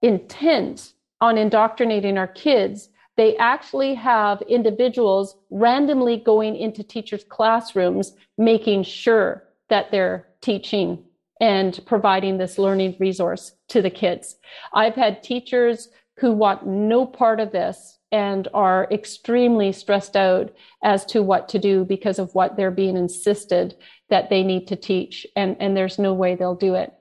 intent 0.03 0.93
on 1.23 1.39
indoctrinating 1.39 2.19
our 2.19 2.29
kids, 2.29 2.91
they 3.17 3.35
actually 3.39 3.95
have 3.95 4.43
individuals 4.43 5.37
randomly 5.51 6.19
going 6.19 6.55
into 6.55 6.83
teachers' 6.85 7.25
classrooms, 7.25 8.13
making 8.37 8.83
sure 8.85 9.45
that 9.71 9.91
they're 9.91 10.29
teaching 10.43 11.03
and 11.41 11.81
providing 11.87 12.37
this 12.37 12.59
learning 12.59 12.95
resource 13.01 13.53
to 13.69 13.81
the 13.81 13.91
kids. 13.91 14.37
I've 14.75 14.95
had 14.95 15.23
teachers 15.23 15.89
who 16.19 16.33
want 16.33 16.67
no 16.67 17.07
part 17.07 17.41
of 17.41 17.53
this 17.53 17.99
and 18.11 18.49
are 18.55 18.89
extremely 18.91 19.73
stressed 19.73 20.17
out 20.17 20.51
as 20.83 21.05
to 21.05 21.23
what 21.23 21.49
to 21.51 21.59
do 21.59 21.85
because 21.85 22.19
of 22.19 22.35
what 22.35 22.57
they're 22.57 22.71
being 22.71 22.97
insisted 22.97 23.77
that 24.09 24.31
they 24.31 24.43
need 24.43 24.67
to 24.67 24.77
teach 24.77 25.27
and, 25.37 25.57
and 25.61 25.77
there's 25.77 25.99
no 25.99 26.15
way 26.15 26.35
they'll 26.35 26.55
do 26.55 26.75
it. 26.75 26.93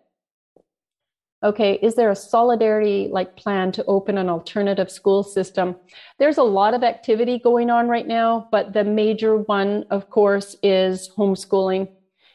Okay 1.44 1.74
is 1.82 1.96
there 1.96 2.10
a 2.10 2.16
solidarity 2.16 3.10
like 3.12 3.38
plan 3.38 3.72
to 3.74 3.86
open 3.86 4.18
an 4.18 4.30
alternative 4.30 4.92
school 4.92 5.24
system? 5.24 5.76
There's 6.20 6.38
a 6.38 6.44
lot 6.44 6.74
of 6.74 6.84
activity 6.84 7.40
going 7.40 7.70
on 7.70 7.88
right 7.88 8.08
now 8.08 8.50
but 8.52 8.74
the 8.74 8.84
major 8.84 9.38
one 9.38 9.86
of 9.90 10.10
course 10.10 10.56
is 10.62 11.10
homeschooling. 11.18 11.90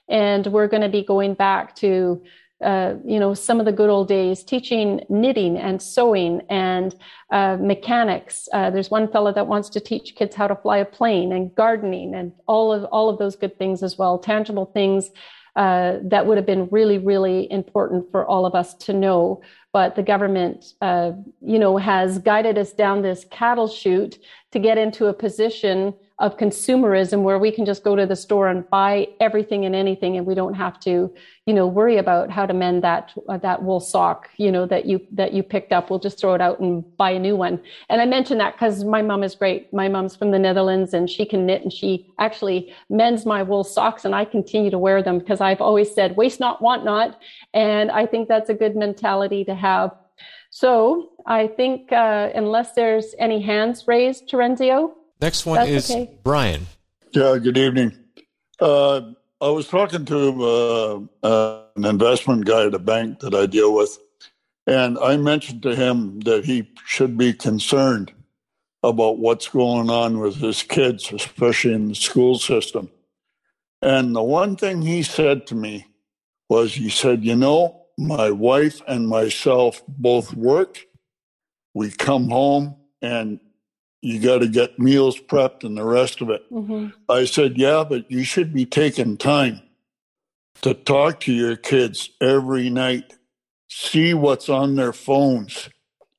And 0.08 0.46
we're 0.46 0.68
going 0.68 0.82
to 0.82 0.88
be 0.88 1.04
going 1.04 1.34
back 1.34 1.74
to 1.76 2.22
uh, 2.62 2.94
you 3.04 3.18
know 3.18 3.34
some 3.34 3.60
of 3.60 3.66
the 3.66 3.72
good 3.72 3.90
old 3.90 4.08
days 4.08 4.42
teaching 4.44 5.00
knitting 5.08 5.56
and 5.56 5.80
sewing 5.80 6.40
and 6.48 6.94
uh, 7.30 7.56
mechanics 7.60 8.48
uh, 8.52 8.70
there's 8.70 8.90
one 8.90 9.10
fellow 9.10 9.32
that 9.32 9.46
wants 9.46 9.68
to 9.68 9.80
teach 9.80 10.14
kids 10.14 10.34
how 10.34 10.46
to 10.46 10.56
fly 10.56 10.78
a 10.78 10.84
plane 10.84 11.32
and 11.32 11.54
gardening 11.54 12.14
and 12.14 12.32
all 12.46 12.72
of 12.72 12.84
all 12.84 13.08
of 13.08 13.18
those 13.18 13.36
good 13.36 13.58
things 13.58 13.82
as 13.82 13.98
well 13.98 14.18
tangible 14.18 14.66
things 14.66 15.10
uh, 15.54 15.98
that 16.02 16.26
would 16.26 16.38
have 16.38 16.46
been 16.46 16.66
really, 16.70 16.96
really 16.96 17.50
important 17.52 18.10
for 18.10 18.26
all 18.26 18.46
of 18.46 18.54
us 18.54 18.72
to 18.72 18.92
know. 18.94 19.42
But 19.72 19.96
the 19.96 20.02
government, 20.02 20.72
uh, 20.80 21.12
you 21.42 21.58
know, 21.58 21.76
has 21.76 22.18
guided 22.18 22.56
us 22.56 22.72
down 22.72 23.02
this 23.02 23.26
cattle 23.30 23.68
chute 23.68 24.18
to 24.52 24.58
get 24.58 24.78
into 24.78 25.06
a 25.06 25.12
position 25.12 25.94
of 26.22 26.36
consumerism 26.36 27.22
where 27.22 27.36
we 27.36 27.50
can 27.50 27.66
just 27.66 27.82
go 27.82 27.96
to 27.96 28.06
the 28.06 28.14
store 28.14 28.46
and 28.46 28.70
buy 28.70 29.08
everything 29.18 29.64
and 29.64 29.74
anything 29.74 30.16
and 30.16 30.24
we 30.24 30.36
don't 30.36 30.54
have 30.54 30.78
to 30.78 31.12
you 31.46 31.52
know 31.52 31.66
worry 31.66 31.96
about 31.96 32.30
how 32.30 32.46
to 32.46 32.54
mend 32.54 32.84
that 32.84 33.12
uh, 33.28 33.36
that 33.38 33.60
wool 33.64 33.80
sock 33.80 34.28
you 34.36 34.52
know 34.52 34.64
that 34.64 34.86
you 34.86 35.04
that 35.10 35.32
you 35.32 35.42
picked 35.42 35.72
up. 35.72 35.90
We'll 35.90 35.98
just 35.98 36.20
throw 36.20 36.34
it 36.34 36.40
out 36.40 36.60
and 36.60 36.84
buy 36.96 37.10
a 37.10 37.18
new 37.18 37.34
one. 37.34 37.60
And 37.90 38.00
i 38.00 38.06
mention 38.06 38.38
that 38.38 38.54
because 38.54 38.84
my 38.84 39.02
mom 39.02 39.24
is 39.24 39.34
great. 39.34 39.72
My 39.74 39.88
mom's 39.88 40.14
from 40.14 40.30
the 40.30 40.38
netherlands 40.38 40.94
and 40.94 41.10
she 41.10 41.26
can 41.26 41.44
knit 41.44 41.62
and 41.62 41.72
she 41.72 42.06
actually 42.20 42.72
mends 42.88 43.26
my 43.26 43.42
wool 43.42 43.64
socks 43.64 44.04
and 44.04 44.14
i 44.14 44.24
continue 44.24 44.70
to 44.70 44.78
wear 44.78 45.02
them 45.02 45.18
because 45.18 45.40
i've 45.40 45.60
always 45.60 45.92
said 45.92 46.16
waste 46.16 46.38
not 46.38 46.62
want 46.62 46.84
not. 46.84 47.18
And 47.52 47.90
i 47.90 48.06
think 48.06 48.28
that's 48.28 48.48
a 48.48 48.54
good 48.54 48.76
mentality 48.76 49.44
to 49.46 49.56
have. 49.56 49.90
So 50.50 51.10
i 51.26 51.48
think 51.48 51.90
uh, 51.90 52.30
unless 52.32 52.74
there's 52.74 53.16
any 53.18 53.42
hands 53.42 53.88
raised 53.88 54.28
terenzio 54.30 54.92
Next 55.22 55.46
one 55.46 55.58
That's 55.58 55.70
is 55.70 55.90
okay. 55.92 56.18
Brian. 56.24 56.66
Yeah, 57.12 57.38
good 57.38 57.56
evening. 57.56 57.92
Uh, 58.60 59.02
I 59.40 59.50
was 59.50 59.68
talking 59.68 60.04
to 60.06 60.44
uh, 60.44 61.00
uh, 61.24 61.62
an 61.76 61.84
investment 61.84 62.44
guy 62.44 62.66
at 62.66 62.74
a 62.74 62.80
bank 62.80 63.20
that 63.20 63.32
I 63.32 63.46
deal 63.46 63.72
with, 63.72 63.96
and 64.66 64.98
I 64.98 65.16
mentioned 65.16 65.62
to 65.62 65.76
him 65.76 66.18
that 66.22 66.44
he 66.44 66.68
should 66.86 67.16
be 67.16 67.32
concerned 67.32 68.12
about 68.82 69.18
what's 69.18 69.46
going 69.46 69.90
on 69.90 70.18
with 70.18 70.38
his 70.38 70.64
kids, 70.64 71.12
especially 71.12 71.74
in 71.74 71.86
the 71.86 71.94
school 71.94 72.36
system. 72.36 72.90
And 73.80 74.16
the 74.16 74.24
one 74.24 74.56
thing 74.56 74.82
he 74.82 75.04
said 75.04 75.46
to 75.46 75.54
me 75.54 75.86
was, 76.48 76.74
he 76.74 76.90
said, 76.90 77.24
You 77.24 77.36
know, 77.36 77.86
my 77.96 78.32
wife 78.32 78.82
and 78.88 79.08
myself 79.08 79.84
both 79.86 80.34
work. 80.34 80.84
We 81.74 81.92
come 81.92 82.28
home 82.28 82.74
and 83.00 83.38
you 84.02 84.20
got 84.20 84.38
to 84.38 84.48
get 84.48 84.78
meals 84.78 85.18
prepped 85.18 85.64
and 85.64 85.76
the 85.76 85.84
rest 85.84 86.20
of 86.20 86.28
it. 86.28 86.50
Mm-hmm. 86.52 86.88
I 87.08 87.24
said, 87.24 87.56
Yeah, 87.56 87.84
but 87.88 88.10
you 88.10 88.24
should 88.24 88.52
be 88.52 88.66
taking 88.66 89.16
time 89.16 89.62
to 90.60 90.74
talk 90.74 91.20
to 91.20 91.32
your 91.32 91.56
kids 91.56 92.10
every 92.20 92.68
night, 92.68 93.14
see 93.68 94.12
what's 94.12 94.48
on 94.48 94.76
their 94.76 94.92
phones, 94.92 95.70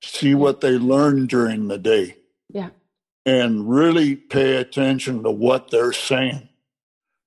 see 0.01 0.33
what 0.33 0.61
they 0.61 0.71
learn 0.71 1.27
during 1.27 1.67
the 1.67 1.77
day, 1.77 2.17
yeah 2.49 2.69
and 3.25 3.69
really 3.69 4.15
pay 4.15 4.57
attention 4.57 5.23
to 5.23 5.31
what 5.31 5.71
they're 5.71 5.93
saying. 5.93 6.49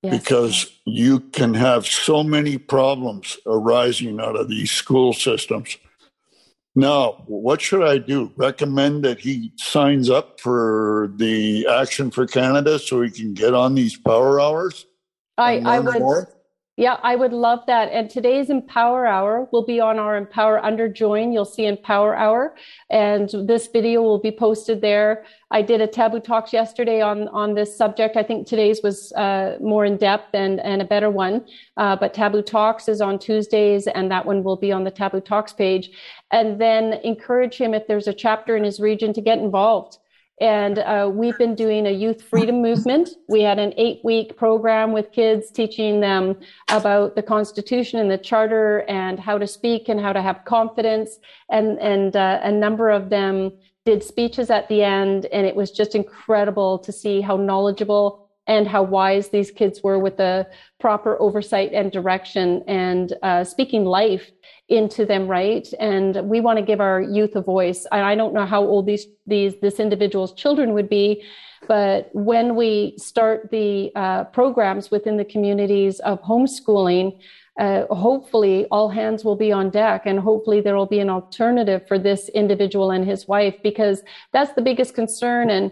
Yes. 0.03 0.19
Because 0.19 0.71
you 0.85 1.19
can 1.19 1.55
have 1.55 1.87
so 1.87 2.23
many 2.23 2.57
problems 2.57 3.37
arising 3.47 4.19
out 4.19 4.35
of 4.35 4.47
these 4.47 4.71
school 4.71 5.11
systems. 5.11 5.77
Now, 6.77 7.23
what 7.25 7.59
should 7.59 7.81
I 7.81 7.97
do? 7.97 8.31
Recommend 8.35 9.03
that 9.03 9.19
he 9.19 9.51
signs 9.55 10.11
up 10.11 10.39
for 10.39 11.11
the 11.15 11.65
Action 11.65 12.11
for 12.11 12.27
Canada 12.27 12.77
so 12.77 13.01
he 13.01 13.09
can 13.09 13.33
get 13.33 13.55
on 13.55 13.73
these 13.73 13.97
power 13.97 14.39
hours? 14.39 14.85
I, 15.39 15.57
I 15.57 15.79
would 15.79 15.97
more? 15.97 16.29
Yeah, 16.79 16.99
I 17.01 17.15
would 17.15 17.33
love 17.33 17.61
that. 17.65 17.91
And 17.91 18.07
today's 18.07 18.51
Empower 18.51 19.07
Hour 19.07 19.49
will 19.51 19.65
be 19.65 19.79
on 19.79 19.97
our 19.97 20.15
Empower 20.15 20.63
Under 20.63 20.87
Join. 20.87 21.31
You'll 21.31 21.43
see 21.43 21.65
Empower 21.65 22.15
Hour, 22.15 22.55
and 22.91 23.27
this 23.47 23.65
video 23.65 24.03
will 24.03 24.19
be 24.19 24.29
posted 24.29 24.79
there. 24.79 25.25
I 25.49 25.63
did 25.63 25.81
a 25.81 25.87
Taboo 25.87 26.19
Talks 26.19 26.53
yesterday 26.53 27.01
on 27.01 27.29
on 27.29 27.55
this 27.55 27.75
subject. 27.75 28.15
I 28.15 28.21
think 28.21 28.45
today's 28.45 28.81
was 28.83 29.11
uh, 29.13 29.57
more 29.59 29.85
in 29.85 29.97
depth 29.97 30.35
and 30.35 30.59
and 30.59 30.83
a 30.83 30.85
better 30.85 31.09
one. 31.09 31.47
Uh, 31.77 31.95
but 31.95 32.13
Taboo 32.13 32.43
Talks 32.43 32.87
is 32.87 33.01
on 33.01 33.17
Tuesdays, 33.17 33.87
and 33.87 34.11
that 34.11 34.27
one 34.27 34.43
will 34.43 34.57
be 34.57 34.71
on 34.71 34.83
the 34.83 34.91
Taboo 34.91 35.21
Talks 35.21 35.53
page. 35.53 35.89
And 36.31 36.59
then 36.59 36.93
encourage 37.03 37.55
him 37.55 37.73
if 37.73 37.87
there's 37.87 38.07
a 38.07 38.13
chapter 38.13 38.57
in 38.57 38.63
his 38.63 38.79
region 38.79 39.13
to 39.13 39.21
get 39.21 39.39
involved. 39.39 39.97
And 40.39 40.79
uh, 40.79 41.09
we've 41.11 41.37
been 41.37 41.55
doing 41.55 41.87
a 41.87 41.91
youth 41.91 42.21
freedom 42.21 42.61
movement. 42.61 43.09
We 43.27 43.41
had 43.41 43.57
an 43.57 43.73
eight 43.75 44.01
week 44.03 44.37
program 44.37 44.91
with 44.91 45.11
kids 45.11 45.49
teaching 45.49 45.99
them 45.99 46.35
about 46.69 47.15
the 47.15 47.23
Constitution 47.23 47.99
and 47.99 48.11
the 48.11 48.19
Charter 48.19 48.85
and 48.87 49.19
how 49.19 49.39
to 49.39 49.47
speak 49.47 49.89
and 49.89 49.99
how 49.99 50.13
to 50.13 50.21
have 50.21 50.45
confidence. 50.45 51.17
And, 51.49 51.79
and 51.79 52.15
uh, 52.15 52.39
a 52.43 52.51
number 52.51 52.91
of 52.91 53.09
them 53.09 53.51
did 53.83 54.03
speeches 54.03 54.51
at 54.51 54.69
the 54.69 54.83
end. 54.83 55.25
And 55.27 55.47
it 55.47 55.55
was 55.55 55.71
just 55.71 55.95
incredible 55.95 56.77
to 56.79 56.91
see 56.91 57.19
how 57.19 57.37
knowledgeable 57.37 58.27
and 58.45 58.67
how 58.67 58.83
wise 58.83 59.29
these 59.29 59.51
kids 59.51 59.81
were 59.83 59.99
with 59.99 60.17
the 60.17 60.47
proper 60.79 61.19
oversight 61.19 61.73
and 61.73 61.91
direction 61.91 62.63
and 62.67 63.13
uh, 63.23 63.43
speaking 63.43 63.85
life 63.85 64.31
into 64.69 65.05
them 65.05 65.27
right? 65.27 65.67
And 65.79 66.29
we 66.29 66.41
want 66.41 66.59
to 66.59 66.65
give 66.65 66.81
our 66.81 67.01
youth 67.01 67.35
a 67.35 67.41
voice. 67.41 67.85
And 67.91 68.01
i 68.01 68.15
don't 68.15 68.33
know 68.33 68.45
how 68.45 68.61
old 68.61 68.85
these 68.85 69.05
these 69.25 69.53
this 69.61 69.79
individual's 69.79 70.33
children 70.33 70.73
would 70.73 70.89
be 70.89 71.23
but 71.67 72.09
when 72.13 72.55
we 72.55 72.93
start 72.97 73.49
the 73.51 73.91
uh, 73.95 74.23
programs 74.25 74.91
within 74.91 75.17
the 75.17 75.25
communities 75.25 75.99
of 76.01 76.21
homeschooling 76.21 77.19
uh, 77.59 77.87
hopefully 77.87 78.67
all 78.69 78.87
hands 78.87 79.25
will 79.25 79.35
be 79.35 79.51
on 79.51 79.69
deck 79.71 80.03
and 80.05 80.19
hopefully 80.19 80.61
there 80.61 80.75
will 80.75 80.85
be 80.85 80.99
an 80.99 81.09
alternative 81.09 81.81
for 81.87 81.97
this 81.97 82.29
individual 82.29 82.91
and 82.91 83.05
his 83.05 83.27
wife 83.27 83.55
because 83.63 84.03
that's 84.31 84.53
the 84.53 84.61
biggest 84.61 84.93
concern 84.93 85.49
and 85.49 85.71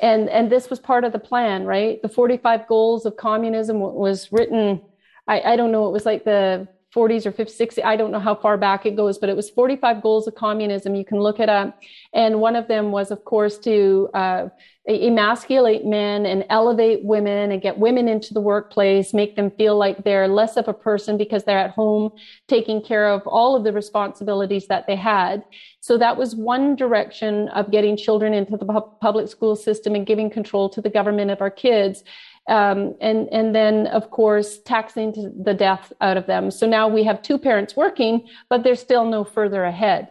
and 0.00 0.28
and 0.28 0.52
this 0.52 0.70
was 0.70 0.78
part 0.78 1.04
of 1.04 1.12
the 1.12 1.18
plan 1.18 1.64
right? 1.64 2.00
The 2.02 2.08
45 2.08 2.66
goals 2.68 3.06
of 3.06 3.16
communism 3.16 3.80
was 3.80 4.30
written 4.30 4.80
i, 5.26 5.40
I 5.40 5.56
don't 5.56 5.72
know 5.72 5.86
it 5.88 5.92
was 5.92 6.06
like 6.06 6.24
the 6.24 6.68
40s 6.96 7.26
or 7.26 7.32
50s 7.32 7.50
60 7.50 7.82
i 7.82 7.94
don't 7.96 8.10
know 8.10 8.24
how 8.28 8.34
far 8.34 8.56
back 8.56 8.86
it 8.86 8.96
goes 8.96 9.18
but 9.18 9.28
it 9.28 9.36
was 9.36 9.50
45 9.50 10.02
goals 10.02 10.26
of 10.26 10.34
communism 10.34 10.94
you 10.94 11.04
can 11.04 11.18
look 11.18 11.40
it 11.40 11.48
up. 11.48 11.78
And 12.12 12.40
one 12.40 12.56
of 12.56 12.68
them 12.68 12.92
was 12.92 13.10
of 13.10 13.24
course 13.24 13.58
to 13.58 14.08
uh, 14.14 14.48
emasculate 14.88 15.84
men 15.84 16.26
and 16.26 16.44
elevate 16.48 17.04
women 17.04 17.50
and 17.50 17.60
get 17.60 17.76
women 17.76 18.08
into 18.08 18.32
the 18.32 18.40
workplace 18.40 19.12
make 19.12 19.34
them 19.34 19.50
feel 19.50 19.76
like 19.76 20.04
they're 20.04 20.28
less 20.28 20.56
of 20.56 20.68
a 20.68 20.72
person 20.72 21.16
because 21.16 21.44
they're 21.44 21.58
at 21.58 21.70
home 21.70 22.12
taking 22.46 22.80
care 22.80 23.08
of 23.08 23.22
all 23.26 23.56
of 23.56 23.64
the 23.64 23.72
responsibilities 23.72 24.68
that 24.68 24.86
they 24.86 24.96
had. 24.96 25.44
So 25.80 25.98
that 25.98 26.16
was 26.16 26.36
one 26.36 26.76
direction 26.76 27.48
of 27.48 27.70
getting 27.70 27.96
children 27.96 28.32
into 28.32 28.56
the 28.56 28.64
pu- 28.64 28.90
public 29.00 29.28
school 29.28 29.56
system 29.56 29.94
and 29.94 30.06
giving 30.06 30.30
control 30.30 30.68
to 30.70 30.80
the 30.80 30.90
government 30.90 31.30
of 31.32 31.40
our 31.40 31.50
kids 31.50 32.04
um, 32.48 32.94
and 33.00 33.28
and 33.32 33.54
then 33.54 33.86
of 33.88 34.10
course 34.10 34.58
taxing 34.58 35.12
the 35.42 35.54
death 35.54 35.92
out 36.00 36.16
of 36.16 36.26
them. 36.26 36.50
So 36.50 36.66
now 36.66 36.88
we 36.88 37.04
have 37.04 37.22
two 37.22 37.38
parents 37.38 37.76
working, 37.76 38.28
but 38.48 38.62
they're 38.62 38.76
still 38.76 39.04
no 39.04 39.24
further 39.24 39.64
ahead 39.64 40.08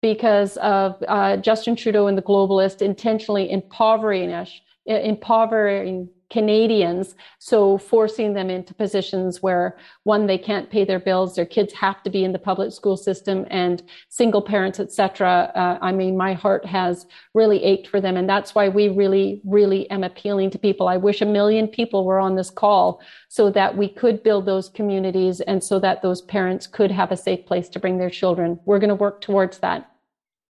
because 0.00 0.56
of 0.58 1.02
uh, 1.08 1.36
Justin 1.36 1.76
Trudeau 1.76 2.08
and 2.08 2.18
the 2.18 2.22
globalist 2.22 2.82
intentionally 2.82 3.50
impovering 3.50 4.32
us, 4.32 4.60
impovering 4.86 6.08
Canadians, 6.32 7.14
so 7.38 7.76
forcing 7.76 8.32
them 8.32 8.48
into 8.48 8.72
positions 8.72 9.42
where 9.42 9.76
one 10.04 10.26
they 10.26 10.38
can't 10.38 10.70
pay 10.70 10.82
their 10.82 10.98
bills, 10.98 11.36
their 11.36 11.44
kids 11.44 11.74
have 11.74 12.02
to 12.02 12.08
be 12.08 12.24
in 12.24 12.32
the 12.32 12.38
public 12.38 12.72
school 12.72 12.96
system, 12.96 13.44
and 13.50 13.82
single 14.08 14.40
parents, 14.40 14.80
etc. 14.80 15.52
Uh, 15.54 15.78
I 15.82 15.92
mean, 15.92 16.16
my 16.16 16.32
heart 16.32 16.64
has 16.64 17.06
really 17.34 17.62
ached 17.62 17.86
for 17.86 18.00
them, 18.00 18.16
and 18.16 18.26
that's 18.26 18.54
why 18.54 18.70
we 18.70 18.88
really, 18.88 19.42
really 19.44 19.88
am 19.90 20.04
appealing 20.04 20.50
to 20.52 20.58
people. 20.58 20.88
I 20.88 20.96
wish 20.96 21.20
a 21.20 21.26
million 21.26 21.68
people 21.68 22.06
were 22.06 22.18
on 22.18 22.34
this 22.34 22.48
call 22.48 23.02
so 23.28 23.50
that 23.50 23.76
we 23.76 23.86
could 23.86 24.22
build 24.22 24.46
those 24.46 24.70
communities 24.70 25.42
and 25.42 25.62
so 25.62 25.78
that 25.80 26.00
those 26.00 26.22
parents 26.22 26.66
could 26.66 26.90
have 26.90 27.12
a 27.12 27.16
safe 27.16 27.44
place 27.44 27.68
to 27.68 27.78
bring 27.78 27.98
their 27.98 28.10
children. 28.10 28.58
We're 28.64 28.78
going 28.78 28.88
to 28.88 28.94
work 28.94 29.20
towards 29.20 29.58
that. 29.58 29.90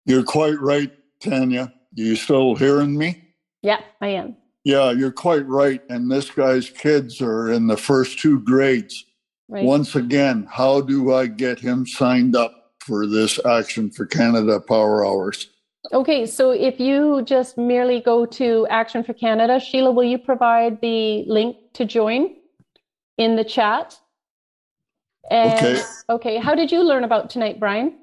You're 0.07 0.23
quite 0.23 0.61
right, 0.61 0.93
Tanya. 1.19 1.75
you 1.95 2.15
still 2.15 2.55
hearing 2.55 2.97
me? 2.97 3.25
Yeah, 3.61 3.81
I 4.01 4.09
am. 4.09 4.37
Yeah, 4.65 4.93
you're 4.93 5.13
quite 5.13 5.47
right. 5.47 5.83
And 5.91 6.11
this 6.11 6.31
guy's 6.31 6.71
kids 6.71 7.21
are 7.21 7.53
in 7.53 7.67
the 7.67 7.77
first 7.77 8.19
two 8.19 8.41
grades. 8.41 9.05
Right. 9.49 9.65
Once 9.65 9.95
again, 9.95 10.49
how 10.51 10.81
do 10.81 11.13
I 11.13 11.27
get 11.27 11.59
him 11.61 11.87
signed 11.87 12.35
up 12.35 12.73
for 12.81 13.07
this 13.07 13.39
Action 13.45 13.91
for 13.91 14.07
Canada 14.07 14.59
Power 14.59 15.07
Hours? 15.07 15.51
Okay, 15.93 16.25
so 16.25 16.51
if 16.51 16.81
you 16.81 17.23
just 17.27 17.59
merely 17.59 18.01
go 18.01 18.25
to 18.25 18.67
Action 18.71 19.05
for 19.05 19.13
Canada, 19.13 19.61
Sheila, 19.61 19.93
will 19.93 20.05
you 20.05 20.17
provide 20.17 20.81
the 20.81 21.25
link 21.27 21.57
to 21.75 21.85
join 21.85 22.37
in 23.19 23.37
the 23.37 23.45
chat? 23.45 23.99
And, 25.31 25.53
Okay. 25.53 25.83
Okay, 26.09 26.37
how 26.39 26.55
did 26.55 26.73
you 26.73 26.83
learn 26.83 27.05
about 27.05 27.29
tonight, 27.29 27.61
Brian? 27.61 27.99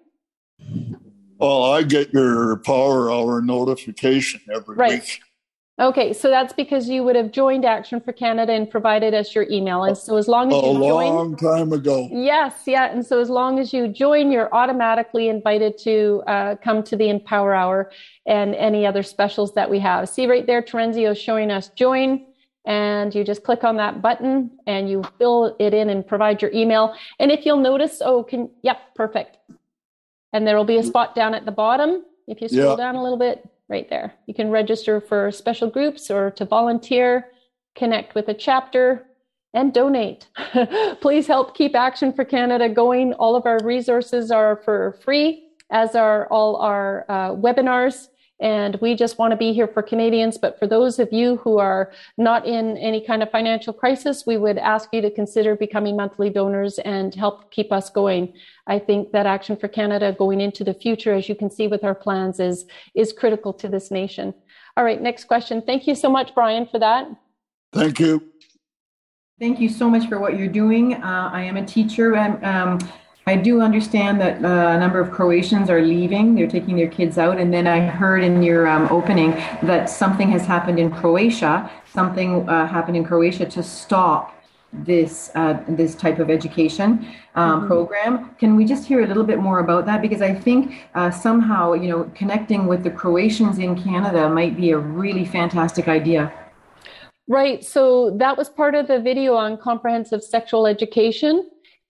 Well, 1.39 1.63
I 1.63 1.81
get 1.81 2.13
your 2.13 2.57
Power 2.57 3.11
Hour 3.11 3.41
notification 3.41 4.41
every 4.53 4.75
Right. 4.75 5.01
week. 5.01 5.21
Okay, 5.81 6.13
so 6.13 6.29
that's 6.29 6.53
because 6.53 6.87
you 6.87 7.03
would 7.03 7.15
have 7.15 7.31
joined 7.31 7.65
Action 7.65 7.99
for 7.99 8.13
Canada 8.13 8.53
and 8.53 8.69
provided 8.69 9.15
us 9.15 9.33
your 9.33 9.47
email. 9.49 9.83
And 9.83 9.97
so 9.97 10.15
as 10.15 10.27
long 10.27 10.53
A 10.53 10.55
as 10.55 10.63
you 10.63 10.73
join, 10.73 11.13
long 11.15 11.35
time 11.35 11.73
ago. 11.73 12.07
Yes, 12.11 12.53
yeah. 12.67 12.91
And 12.91 13.03
so 13.03 13.19
as 13.19 13.31
long 13.31 13.57
as 13.57 13.73
you 13.73 13.87
join, 13.87 14.31
you're 14.31 14.53
automatically 14.53 15.27
invited 15.27 15.79
to 15.79 16.21
uh, 16.27 16.55
come 16.63 16.83
to 16.83 16.95
the 16.95 17.09
Empower 17.09 17.55
Hour 17.55 17.91
and 18.27 18.53
any 18.53 18.85
other 18.85 19.01
specials 19.01 19.55
that 19.55 19.67
we 19.67 19.79
have. 19.79 20.07
See 20.07 20.27
right 20.27 20.45
there, 20.45 20.61
Terenzio 20.61 21.13
is 21.13 21.17
showing 21.17 21.49
us 21.49 21.69
join. 21.69 22.27
And 22.65 23.15
you 23.15 23.23
just 23.23 23.43
click 23.43 23.63
on 23.63 23.77
that 23.77 24.03
button 24.03 24.51
and 24.67 24.87
you 24.87 25.01
fill 25.17 25.55
it 25.59 25.73
in 25.73 25.89
and 25.89 26.05
provide 26.05 26.43
your 26.43 26.51
email. 26.51 26.93
And 27.19 27.31
if 27.31 27.43
you'll 27.43 27.57
notice, 27.57 28.03
oh, 28.05 28.21
can, 28.21 28.51
yep, 28.61 28.77
perfect. 28.93 29.37
And 30.31 30.45
there 30.45 30.55
will 30.57 30.63
be 30.63 30.77
a 30.77 30.83
spot 30.83 31.15
down 31.15 31.33
at 31.33 31.45
the 31.45 31.51
bottom. 31.51 32.05
If 32.27 32.39
you 32.39 32.49
scroll 32.49 32.69
Yeah. 32.69 32.75
down 32.75 32.95
a 32.95 33.01
little 33.01 33.17
bit, 33.17 33.43
right 33.71 33.89
there, 33.89 34.13
you 34.27 34.33
can 34.33 34.51
register 34.51 35.01
for 35.01 35.31
special 35.31 35.69
groups 35.69 36.11
or 36.11 36.29
to 36.31 36.45
volunteer, 36.45 37.27
connect 37.75 38.13
with 38.13 38.27
a 38.27 38.33
chapter, 38.33 39.07
and 39.53 39.73
donate. 39.73 40.27
Please 41.01 41.27
help 41.27 41.55
keep 41.55 41.75
Action 41.75 42.13
for 42.13 42.23
Canada 42.23 42.69
going. 42.69 43.13
All 43.13 43.35
of 43.35 43.45
our 43.45 43.59
resources 43.63 44.29
are 44.29 44.57
for 44.57 44.97
free, 45.03 45.47
as 45.71 45.95
are 45.95 46.27
all 46.27 46.57
our 46.57 47.05
uh, 47.09 47.31
webinars. 47.31 48.09
And 48.41 48.75
we 48.81 48.95
just 48.95 49.19
want 49.19 49.31
to 49.31 49.37
be 49.37 49.53
here 49.53 49.67
for 49.67 49.83
Canadians. 49.83 50.37
But 50.37 50.57
for 50.57 50.65
those 50.65 50.97
of 50.97 51.13
you 51.13 51.37
who 51.37 51.59
are 51.59 51.91
not 52.17 52.45
in 52.47 52.75
any 52.77 52.99
kind 53.05 53.21
of 53.21 53.29
financial 53.29 53.71
crisis, 53.71 54.25
we 54.25 54.35
would 54.37 54.57
ask 54.57 54.89
you 54.91 55.01
to 55.01 55.11
consider 55.11 55.55
becoming 55.55 55.95
monthly 55.95 56.31
donors 56.31 56.79
and 56.79 57.13
help 57.13 57.51
keep 57.51 57.71
us 57.71 57.91
going. 57.91 58.33
I 58.65 58.79
think 58.79 59.11
that 59.11 59.27
Action 59.27 59.55
for 59.55 59.67
Canada 59.67 60.15
going 60.17 60.41
into 60.41 60.63
the 60.63 60.73
future, 60.73 61.13
as 61.13 61.29
you 61.29 61.35
can 61.35 61.51
see 61.51 61.67
with 61.67 61.83
our 61.83 61.95
plans, 61.95 62.39
is, 62.39 62.65
is 62.95 63.13
critical 63.13 63.53
to 63.53 63.69
this 63.69 63.91
nation. 63.91 64.33
All 64.75 64.83
right, 64.83 64.99
next 64.99 65.25
question. 65.25 65.61
Thank 65.61 65.85
you 65.85 65.93
so 65.93 66.09
much, 66.09 66.33
Brian, 66.33 66.65
for 66.65 66.79
that. 66.79 67.07
Thank 67.73 67.99
you. 67.99 68.27
Thank 69.39 69.59
you 69.59 69.69
so 69.69 69.89
much 69.89 70.07
for 70.07 70.19
what 70.19 70.37
you're 70.37 70.47
doing. 70.47 70.95
Uh, 70.95 71.29
I 71.33 71.43
am 71.43 71.57
a 71.57 71.65
teacher, 71.65 72.15
and 72.15 72.43
um, 72.45 72.79
I 73.31 73.37
do 73.37 73.61
understand 73.61 74.19
that 74.19 74.43
uh, 74.43 74.75
a 74.75 74.79
number 74.83 74.99
of 74.99 75.09
Croatians 75.11 75.69
are 75.69 75.81
leaving. 75.81 76.35
They're 76.35 76.53
taking 76.57 76.75
their 76.75 76.89
kids 76.89 77.17
out. 77.17 77.37
And 77.37 77.53
then 77.53 77.65
I 77.65 77.79
heard 77.79 78.23
in 78.25 78.43
your 78.43 78.67
um, 78.67 78.89
opening 78.91 79.31
that 79.63 79.89
something 79.89 80.29
has 80.31 80.45
happened 80.45 80.79
in 80.79 80.91
Croatia. 80.91 81.71
Something 81.93 82.47
uh, 82.49 82.67
happened 82.67 82.97
in 82.97 83.05
Croatia 83.05 83.45
to 83.45 83.63
stop 83.63 84.35
this 84.73 85.31
uh, 85.35 85.53
this 85.67 85.95
type 85.95 86.19
of 86.19 86.29
education 86.29 86.89
um, 87.35 87.61
Mhm. 87.61 87.67
program. 87.67 88.13
Can 88.41 88.55
we 88.57 88.63
just 88.73 88.83
hear 88.85 88.99
a 89.03 89.07
little 89.07 89.27
bit 89.31 89.39
more 89.39 89.59
about 89.59 89.85
that? 89.85 90.01
Because 90.01 90.21
I 90.21 90.33
think 90.33 90.61
uh, 90.95 91.09
somehow, 91.11 91.73
you 91.73 91.89
know, 91.91 92.11
connecting 92.15 92.67
with 92.67 92.83
the 92.83 92.93
Croatians 93.03 93.59
in 93.59 93.71
Canada 93.87 94.29
might 94.29 94.55
be 94.57 94.71
a 94.71 94.77
really 94.77 95.25
fantastic 95.25 95.87
idea. 95.87 96.31
Right. 97.27 97.63
So 97.63 98.11
that 98.17 98.37
was 98.37 98.49
part 98.49 98.75
of 98.75 98.87
the 98.87 98.99
video 98.99 99.35
on 99.35 99.57
comprehensive 99.57 100.21
sexual 100.21 100.67
education. 100.67 101.33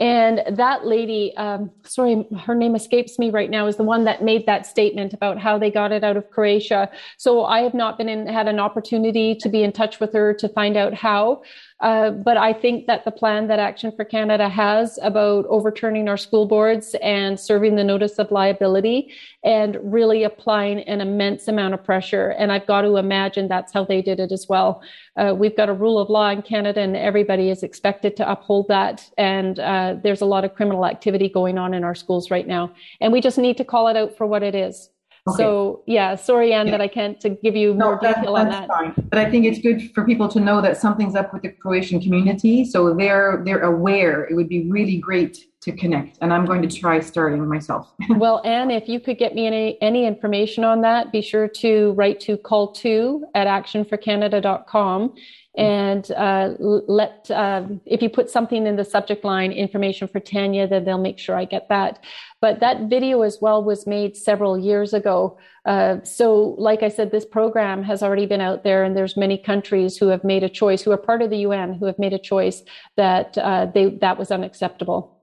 And 0.02 0.41
that 0.57 0.88
lady, 0.88 1.38
um, 1.38 1.69
sorry, 1.84 2.26
her 2.40 2.56
name 2.56 2.73
escapes 2.73 3.19
me 3.19 3.30
right 3.30 3.52
now, 3.52 3.68
is 3.68 3.76
the 3.78 3.84
one 3.84 4.03
that 4.06 4.23
made 4.23 4.48
that 4.48 4.65
statement 4.65 5.14
about 5.14 5.38
how 5.38 5.60
they 5.60 5.69
got 5.69 5.91
it 5.91 6.03
out 6.03 6.18
of 6.18 6.28
Croatia. 6.32 6.90
So 7.18 7.45
I 7.45 7.60
have 7.60 7.76
not 7.76 7.99
been 7.99 8.10
in, 8.10 8.26
had 8.26 8.48
an 8.48 8.60
opportunity 8.60 9.36
to 9.36 9.48
be 9.48 9.61
in 9.61 9.72
touch 9.72 9.99
with 9.99 10.11
her 10.14 10.34
to 10.34 10.49
find 10.49 10.76
out 10.76 10.95
how. 10.95 11.44
Uh, 11.82 12.12
but 12.12 12.38
I 12.38 12.53
think 12.53 12.86
that 12.86 13.06
the 13.06 13.12
plan 13.12 13.48
that 13.48 13.58
Action 13.58 13.91
for 13.91 14.06
Canada 14.06 14.48
has 14.48 14.99
about 15.02 15.45
overturning 15.48 16.08
our 16.08 16.18
school 16.18 16.45
boards 16.45 16.95
and 17.02 17.40
serving 17.40 17.76
the 17.76 17.84
notice 17.84 18.20
of 18.20 18.32
liability 18.32 19.12
and 19.44 19.78
really 19.82 20.24
applying 20.24 20.82
an 20.82 21.02
immense 21.02 21.48
amount 21.48 21.74
of 21.74 21.84
pressure. 21.84 22.30
And 22.30 22.52
I've 22.52 22.68
got 22.68 22.82
to 22.82 22.98
imagine 22.98 23.48
that's 23.48 23.74
how 23.74 23.84
they 23.84 24.03
did 24.03 24.20
it 24.20 24.32
as 24.32 24.48
well. 24.48 24.84
Uh, 25.16 25.34
we've 25.36 25.58
got 25.58 25.70
a 25.70 25.74
rule 25.74 25.98
of 25.98 26.10
law 26.10 26.30
in 26.30 26.44
Canada, 26.44 26.82
and 26.82 26.95
everybody 26.95 27.49
is 27.49 27.64
expected 27.64 28.16
to 28.18 28.32
uphold 28.32 28.68
that. 28.68 29.10
And 29.18 29.58
uh, 29.58 29.95
there's 30.03 30.22
a 30.22 30.26
lot 30.26 30.45
of 30.45 30.53
criminal 30.53 30.86
activity 30.86 31.30
going 31.30 31.58
on 31.58 31.74
in 31.74 31.84
our 31.84 31.95
schools 31.95 32.30
right 32.30 32.48
now. 32.48 32.72
And 33.02 33.12
we 33.12 33.22
just 33.22 33.40
need 33.40 33.58
to 33.58 33.66
call 33.66 33.88
it 33.88 33.98
out 33.98 34.16
for 34.16 34.28
what 34.28 34.44
it 34.44 34.53
is. 34.53 34.90
So, 35.30 35.84
yeah, 35.85 36.15
sorry, 36.15 36.52
Anne, 36.52 36.72
that 36.72 36.81
I 36.81 36.88
can't 36.88 37.19
to 37.22 37.30
give 37.30 37.56
you 37.56 37.76
more 37.76 37.99
that- 38.02 38.15
detail 38.18 38.35
on 38.38 38.49
that. 38.49 38.68
fine. 38.68 38.93
But 39.10 39.19
I 39.19 39.30
think 39.30 39.45
it's 39.45 39.60
good 39.60 39.91
for 39.93 40.03
people 40.03 40.27
to 40.30 40.39
know 40.39 40.61
that 40.61 40.77
something's 40.77 41.15
up 41.15 41.31
with 41.31 41.43
the 41.43 41.49
Croatian 41.49 42.02
community, 42.02 42.65
so 42.65 42.93
they're 42.95 43.43
they're 43.45 43.61
aware. 43.61 44.26
It 44.26 44.34
would 44.34 44.49
be 44.49 44.68
really 44.68 44.98
great 44.98 45.45
to 45.61 45.72
connect, 45.73 46.18
and 46.22 46.34
I'm 46.34 46.45
going 46.45 46.64
to 46.64 46.68
try 46.68 46.99
starting 47.02 47.48
myself. 47.48 47.93
well, 48.10 48.41
Anne, 48.43 48.72
if 48.72 48.89
you 48.89 48.99
could 48.99 49.19
get 49.19 49.35
me 49.35 49.45
any, 49.45 49.80
any 49.80 50.07
information 50.07 50.64
on 50.64 50.81
that, 50.81 51.11
be 51.11 51.22
sure 51.22 51.48
to 51.48 51.91
write 51.91 52.19
to 52.22 52.35
call 52.35 52.72
two 52.72 53.23
at 53.35 53.45
actionforcanada.com 53.45 55.14
and 55.57 56.10
uh, 56.11 56.53
let, 56.60 57.30
um, 57.32 57.82
if 57.86 58.02
you 58.02 58.10
put 58.10 58.30
something 58.30 58.65
in 58.65 58.78
the 58.78 58.86
subject 58.86 59.26
line, 59.26 59.52
information 59.52 60.07
for 60.07 60.22
Tanya, 60.22 60.65
then 60.65 60.86
they'll 60.86 60.98
make 60.98 61.19
sure 61.19 61.36
I 61.36 61.44
get 61.44 61.68
that. 61.68 62.03
But 62.40 62.61
that 62.61 62.90
video 62.90 63.22
as 63.23 63.40
well 63.41 63.61
was 63.61 63.86
made 63.86 64.15
several 64.15 64.57
years 64.57 64.94
ago. 64.94 65.38
Uh, 65.65 65.98
so, 66.03 66.56
like 66.57 66.84
I 66.84 66.90
said, 66.90 67.11
this 67.11 67.26
program 67.26 67.84
has 67.84 68.02
already 68.02 68.26
been 68.26 68.41
out 68.41 68.64
there, 68.64 68.84
and 68.84 68.95
there's 68.95 69.18
many 69.18 69.38
countries 69.38 69.98
who 69.98 70.07
have 70.07 70.23
made 70.23 70.44
a 70.44 70.49
choice, 70.49 70.82
who 70.82 70.91
are 70.91 70.98
part 70.98 71.22
of 71.22 71.30
the 71.30 71.40
UN, 71.40 71.73
who 71.73 71.86
have 71.86 71.99
made 71.99 72.14
a 72.14 72.19
choice 72.19 72.64
that 72.95 73.38
uh, 73.38 73.65
they 73.65 73.90
that 74.02 74.18
was 74.18 74.32
unacceptable. 74.32 75.19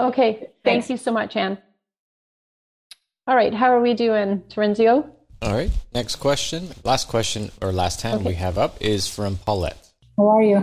Okay, 0.00 0.48
thank 0.64 0.88
you 0.90 0.96
so 0.96 1.12
much, 1.12 1.36
Anne. 1.36 1.58
All 3.26 3.36
right, 3.36 3.52
how 3.52 3.72
are 3.72 3.80
we 3.80 3.94
doing, 3.94 4.42
Terenzio? 4.48 5.10
All 5.42 5.52
right. 5.54 5.70
Next 5.94 6.16
question. 6.16 6.68
Last 6.84 7.08
question 7.08 7.50
or 7.62 7.72
last 7.72 8.02
hand 8.02 8.24
we 8.24 8.34
have 8.34 8.58
up 8.58 8.76
is 8.80 9.08
from 9.08 9.36
Paulette. 9.44 9.78
How 10.16 10.28
are 10.30 10.42
you? 10.42 10.60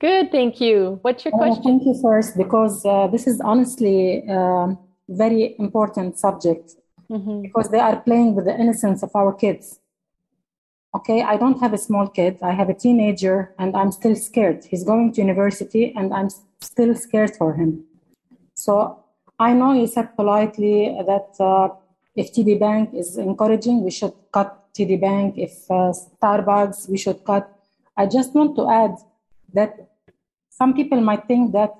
Good, 0.00 0.30
thank 0.30 0.60
you. 0.60 0.98
What's 1.02 1.24
your 1.24 1.34
Uh, 1.34 1.38
question? 1.38 1.62
thank 1.62 1.82
you 1.84 1.94
first, 2.00 2.36
because 2.36 2.84
uh, 2.84 3.06
this 3.08 3.26
is 3.26 3.40
honestly 3.40 4.26
um 4.28 4.78
very 5.08 5.42
important 5.58 6.18
subject 6.18 6.76
Mm-hmm. 7.10 7.42
because 7.42 7.68
they 7.70 7.80
are 7.80 7.96
playing 8.08 8.36
with 8.36 8.44
the 8.44 8.56
innocence 8.62 9.02
of 9.02 9.10
our 9.16 9.32
kids. 9.34 9.80
Okay, 10.94 11.22
I 11.22 11.36
don't 11.36 11.58
have 11.58 11.72
a 11.74 11.78
small 11.86 12.06
kid. 12.06 12.38
I 12.40 12.52
have 12.52 12.68
a 12.70 12.74
teenager, 12.84 13.36
and 13.58 13.70
I'm 13.80 13.90
still 13.90 14.14
scared. 14.14 14.58
He's 14.70 14.84
going 14.84 15.12
to 15.14 15.20
university, 15.20 15.92
and 15.98 16.14
I'm 16.14 16.28
still 16.60 16.94
scared 16.94 17.32
for 17.36 17.52
him. 17.54 17.70
So 18.54 18.72
I 19.40 19.50
know 19.54 19.72
you 19.72 19.88
said 19.88 20.14
politely 20.14 20.76
that 21.10 21.28
uh, 21.40 21.70
if 22.20 22.26
TD 22.34 22.58
Bank 22.66 22.90
is 23.02 23.16
encouraging, 23.16 23.82
we 23.82 23.90
should 23.98 24.12
cut 24.36 24.50
TD 24.74 25.00
Bank. 25.00 25.38
If 25.46 25.54
uh, 25.70 25.92
Starbucks, 26.16 26.88
we 26.92 26.98
should 27.04 27.24
cut. 27.24 27.44
I 27.96 28.06
just 28.16 28.34
want 28.34 28.56
to 28.56 28.64
add 28.82 28.94
that 29.54 29.72
some 30.50 30.74
people 30.74 31.00
might 31.00 31.26
think 31.26 31.52
that 31.52 31.72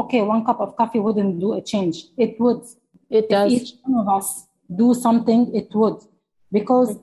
okay, 0.00 0.22
one 0.22 0.44
cup 0.44 0.60
of 0.60 0.76
coffee 0.76 1.00
wouldn't 1.00 1.40
do 1.40 1.54
a 1.54 1.62
change. 1.72 1.96
It 2.16 2.38
would. 2.40 2.62
It 3.10 3.28
does. 3.28 3.52
If 3.52 3.62
each 3.62 3.70
one 3.82 4.06
of 4.06 4.08
us 4.16 4.46
do 4.82 4.94
something, 4.94 5.40
it 5.54 5.68
would, 5.74 5.98
because 6.52 6.98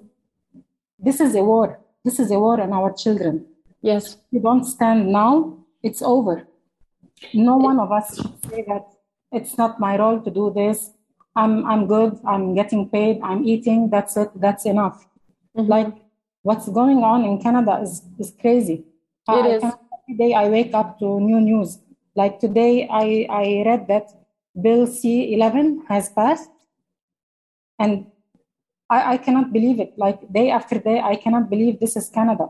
this 0.97 1.19
is 1.19 1.35
a 1.35 1.43
war. 1.43 1.79
This 2.03 2.19
is 2.19 2.31
a 2.31 2.39
war 2.39 2.61
on 2.61 2.71
our 2.71 2.93
children. 2.93 3.45
Yes. 3.81 4.13
If 4.13 4.19
we 4.31 4.39
don't 4.39 4.63
stand 4.63 5.11
now, 5.11 5.57
it's 5.83 6.01
over. 6.01 6.47
No 7.33 7.57
one 7.57 7.79
of 7.79 7.91
us 7.91 8.15
should 8.15 8.37
say 8.49 8.63
that 8.67 8.85
it's 9.31 9.57
not 9.57 9.79
my 9.79 9.97
role 9.97 10.19
to 10.21 10.31
do 10.31 10.51
this. 10.55 10.91
I'm 11.35 11.65
I'm 11.65 11.87
good. 11.87 12.19
I'm 12.25 12.55
getting 12.55 12.89
paid. 12.89 13.19
I'm 13.21 13.43
eating. 13.45 13.89
That's 13.89 14.15
it. 14.17 14.29
That's 14.35 14.65
enough. 14.65 15.05
Mm-hmm. 15.57 15.69
Like 15.69 15.93
what's 16.43 16.69
going 16.69 17.03
on 17.03 17.25
in 17.25 17.41
Canada 17.41 17.79
is 17.81 18.03
is 18.19 18.33
crazy. 18.39 18.85
It 19.27 19.45
I- 19.45 19.47
is. 19.55 19.63
Every 19.63 20.17
day 20.17 20.33
I 20.33 20.49
wake 20.49 20.73
up 20.73 20.99
to 20.99 21.19
new 21.19 21.41
news. 21.41 21.79
Like 22.15 22.39
today, 22.39 22.87
I 22.89 23.27
I 23.29 23.63
read 23.65 23.87
that 23.87 24.11
Bill 24.59 24.87
C11 24.87 25.87
has 25.89 26.09
passed, 26.09 26.49
and 27.79 28.05
I, 28.89 29.13
I 29.13 29.17
cannot 29.17 29.51
believe 29.51 29.79
it. 29.79 29.97
Like 29.97 30.31
day 30.31 30.49
after 30.49 30.79
day, 30.79 31.01
I 31.01 31.15
cannot 31.15 31.49
believe 31.49 31.79
this 31.79 31.95
is 31.95 32.09
Canada. 32.09 32.49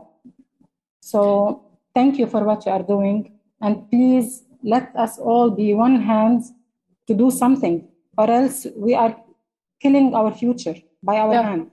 So 1.00 1.64
thank 1.94 2.18
you 2.18 2.26
for 2.26 2.44
what 2.44 2.66
you 2.66 2.72
are 2.72 2.82
doing. 2.82 3.38
And 3.60 3.90
please 3.90 4.44
let 4.62 4.94
us 4.94 5.18
all 5.18 5.50
be 5.50 5.72
one 5.74 6.02
hand 6.02 6.42
to 7.06 7.14
do 7.14 7.30
something, 7.30 7.88
or 8.18 8.30
else 8.30 8.66
we 8.76 8.94
are 8.94 9.16
killing 9.80 10.14
our 10.14 10.32
future 10.32 10.74
by 11.02 11.16
our 11.18 11.32
Yeah. 11.34 11.42
hand. 11.42 11.70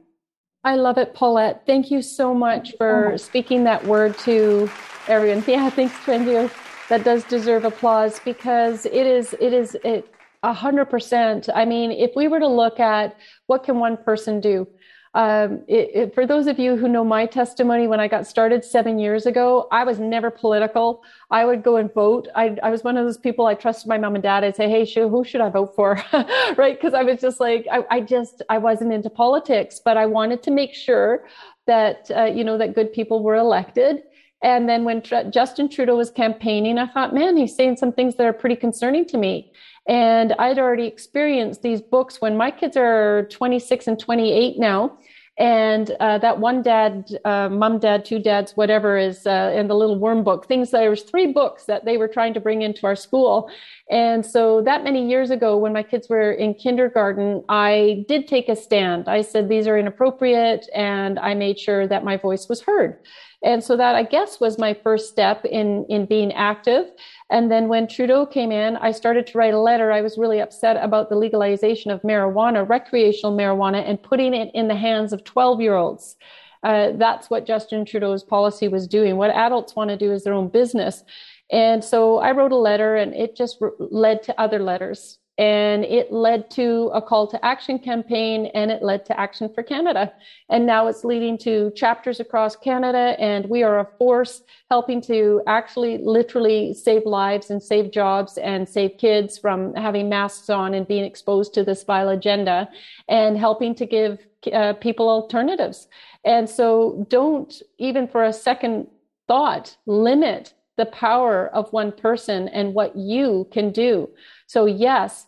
I 0.66 0.76
love 0.76 0.98
it, 0.98 1.14
Paulette. 1.14 1.64
Thank 1.66 1.92
you 1.92 2.02
so 2.02 2.34
much 2.34 2.74
for 2.78 3.18
speaking 3.18 3.66
that 3.66 3.86
word 3.86 4.18
to 4.20 4.70
everyone. 5.08 5.44
Yeah, 5.48 5.70
thanks, 5.70 5.94
Terenzio. 6.06 6.50
That 6.90 7.04
does 7.04 7.24
deserve 7.26 7.66
applause 7.66 8.20
because 8.24 8.86
it 8.86 9.06
is 9.08 9.34
it 9.40 9.54
is 9.54 9.76
it 9.84 10.14
a 10.44 10.54
hundred 10.54 10.86
percent. 10.86 11.50
I 11.54 11.66
mean, 11.66 11.92
if 11.92 12.12
we 12.16 12.28
were 12.28 12.40
to 12.40 12.48
look 12.48 12.80
at 12.80 13.16
what 13.48 13.64
can 13.64 13.80
one 13.80 13.98
person 13.98 14.40
do, 14.42 14.68
um, 15.16 15.64
it, 15.68 15.90
it, 15.94 16.16
for 16.16 16.26
those 16.26 16.48
of 16.48 16.58
you 16.58 16.76
who 16.76 16.88
know 16.88 17.04
my 17.04 17.28
testimony, 17.28 17.88
when 17.88 18.00
I 18.00 18.08
got 18.08 18.26
started 18.26 18.66
seven 18.66 18.98
years 18.98 19.28
ago, 19.28 19.68
I 19.72 19.84
was 19.84 20.00
never 20.00 20.32
political. 20.32 21.04
I 21.30 21.46
would 21.46 21.64
go 21.64 21.76
and 21.76 21.94
vote. 21.94 22.28
I, 22.36 22.58
I 22.64 22.72
was 22.72 22.84
one 22.84 22.98
of 22.98 23.06
those 23.06 23.20
people. 23.20 23.46
I 23.46 23.54
trusted 23.54 23.88
my 23.88 24.00
mom 24.00 24.16
and 24.16 24.24
dad. 24.24 24.44
I'd 24.44 24.56
say, 24.56 24.68
"Hey, 24.70 24.92
who 24.92 25.24
should 25.24 25.42
I 25.42 25.50
vote 25.50 25.76
for?" 25.76 26.02
right? 26.58 26.76
Because 26.76 26.96
I 26.96 27.04
was 27.04 27.22
just 27.22 27.40
like, 27.40 27.68
I, 27.72 27.84
I, 27.92 28.02
just 28.02 28.42
I 28.50 28.58
wasn't 28.58 28.92
into 28.92 29.10
politics, 29.10 29.80
but 29.84 29.98
I 29.98 30.08
wanted 30.08 30.42
to 30.44 30.52
make 30.52 30.74
sure 30.74 31.26
that 31.68 32.10
uh, 32.16 32.26
you 32.26 32.44
know 32.44 32.58
that 32.58 32.74
good 32.74 32.92
people 32.92 33.22
were 33.22 33.36
elected. 33.36 34.02
And 34.42 34.68
then 34.68 34.84
when 34.84 35.02
Tr- 35.02 35.30
Justin 35.30 35.70
Trudeau 35.70 35.96
was 35.96 36.12
campaigning, 36.12 36.78
I 36.78 36.88
thought, 36.88 37.14
man, 37.14 37.38
he's 37.38 37.56
saying 37.56 37.78
some 37.78 37.94
things 37.94 38.16
that 38.16 38.26
are 38.26 38.34
pretty 38.34 38.58
concerning 38.58 39.06
to 39.06 39.18
me. 39.18 39.54
And 39.88 40.34
I'd 40.34 40.60
already 40.60 40.88
experienced 40.88 41.62
these 41.62 41.82
books 41.82 42.22
when 42.22 42.38
my 42.38 42.52
kids 42.52 42.78
are 42.78 43.28
26 43.32 43.88
and 43.88 44.00
28 44.00 44.58
now. 44.58 44.98
And 45.40 45.90
uh, 46.00 46.20
that 46.20 46.40
one 46.40 46.62
dad, 46.62 47.10
uh, 47.26 47.50
mom, 47.50 47.80
dad, 47.80 48.06
two 48.06 48.20
dads, 48.20 48.56
whatever 48.56 49.00
is 49.00 49.26
uh, 49.26 49.52
in 49.56 49.68
the 49.68 49.76
little 49.76 49.98
worm 49.98 50.24
book, 50.24 50.48
things, 50.48 50.70
there 50.70 50.92
was 50.92 51.02
three 51.02 51.34
books 51.34 51.66
that 51.66 51.86
they 51.86 51.98
were 51.98 52.08
trying 52.08 52.36
to 52.36 52.40
bring 52.40 52.62
into 52.62 52.86
our 52.86 52.96
school. 52.96 53.50
And 53.90 54.24
so 54.24 54.62
that 54.62 54.84
many 54.84 55.10
years 55.10 55.32
ago, 55.32 55.58
when 55.58 55.74
my 55.74 55.82
kids 55.82 56.08
were 56.08 56.32
in 56.32 56.54
kindergarten, 56.54 57.44
I 57.50 58.06
did 58.08 58.28
take 58.28 58.48
a 58.48 58.56
stand. 58.56 59.10
I 59.10 59.24
said, 59.24 59.50
these 59.50 59.66
are 59.66 59.78
inappropriate. 59.78 60.70
And 60.76 61.18
I 61.18 61.34
made 61.34 61.58
sure 61.58 61.88
that 61.88 62.04
my 62.04 62.16
voice 62.16 62.48
was 62.48 62.62
heard. 62.62 63.00
And 63.44 63.64
so 63.64 63.76
that 63.76 63.96
I 63.96 64.04
guess 64.04 64.40
was 64.40 64.58
my 64.58 64.74
first 64.74 65.10
step 65.10 65.44
in, 65.46 65.86
in 65.90 66.06
being 66.06 66.32
active. 66.34 66.92
And 67.34 67.52
then 67.52 67.68
when 67.68 67.88
Trudeau 67.88 68.28
came 68.28 68.52
in, 68.52 68.78
I 68.78 68.92
started 68.92 69.26
to 69.26 69.38
write 69.40 69.56
a 69.56 69.60
letter. 69.60 69.92
I 69.92 70.02
was 70.02 70.20
really 70.20 70.40
upset 70.40 70.78
about 70.78 71.10
the 71.10 71.16
legalization 71.16 71.90
of 71.90 72.04
marijuana, 72.04 72.70
recreational 72.70 73.36
marijuana, 73.36 73.84
and 73.90 74.02
putting 74.02 74.36
it 74.36 74.52
in 74.54 74.68
the 74.68 74.76
hands 74.76 75.12
of 75.12 75.24
12 75.24 75.60
year 75.60 75.74
olds. 75.74 76.16
Uh, 76.62 76.92
that's 76.94 77.32
what 77.32 77.48
Justin 77.48 77.86
Trudeau's 77.86 78.24
policy 78.24 78.68
was 78.68 78.88
doing. 78.88 79.18
What 79.18 79.32
adults 79.32 79.76
want 79.76 79.90
to 79.90 79.98
do 79.98 80.12
is 80.12 80.24
their 80.24 80.36
own 80.36 80.48
business. 80.48 81.04
And 81.52 81.84
so 81.84 82.20
I 82.20 82.34
wrote 82.34 82.52
a 82.52 82.56
letter 82.56 82.96
and 82.96 83.16
it 83.16 83.36
just 83.36 83.58
re- 83.60 83.72
led 83.80 84.22
to 84.24 84.40
other 84.40 84.60
letters 84.60 85.18
and 85.40 85.84
it 85.84 86.12
led 86.12 86.50
to 86.52 86.92
a 86.94 87.02
call 87.02 87.26
to 87.26 87.44
action 87.44 87.80
campaign 87.80 88.46
and 88.54 88.70
it 88.70 88.84
led 88.84 89.04
to 89.04 89.20
action 89.20 89.52
for 89.52 89.64
canada 89.64 90.14
and 90.50 90.66
now 90.66 90.86
it's 90.88 91.04
leading 91.04 91.38
to 91.38 91.72
chapters 91.76 92.20
across 92.20 92.56
canada 92.56 93.16
and 93.20 93.50
we 93.50 93.64
are 93.64 93.80
a 93.80 93.88
force 93.98 94.44
helping 94.70 95.02
to 95.02 95.42
actually 95.48 95.98
literally 95.98 96.72
save 96.74 97.04
lives 97.06 97.50
and 97.50 97.64
save 97.64 97.92
jobs 97.92 98.38
and 98.38 98.70
save 98.70 98.96
kids 99.00 99.38
from 99.40 99.74
having 99.74 100.08
masks 100.08 100.52
on 100.52 100.76
and 100.76 100.88
being 100.88 101.04
exposed 101.04 101.54
to 101.54 101.64
this 101.64 101.84
vile 101.84 102.10
agenda 102.10 102.70
and 103.10 103.36
helping 103.36 103.74
to 103.74 103.88
give 103.88 104.20
uh, 104.54 104.74
people 104.74 105.10
alternatives 105.10 105.88
and 106.26 106.48
so 106.48 107.06
don't 107.10 107.64
even 107.80 108.08
for 108.08 108.24
a 108.24 108.34
second 108.34 108.88
thought 109.28 109.76
limit 109.88 110.54
the 110.78 110.86
power 110.88 111.48
of 111.54 111.72
one 111.72 111.92
person 111.92 112.48
and 112.50 112.74
what 112.74 112.96
you 112.96 113.48
can 113.52 113.72
do. 113.72 114.10
So, 114.54 114.68
yes, 114.68 115.26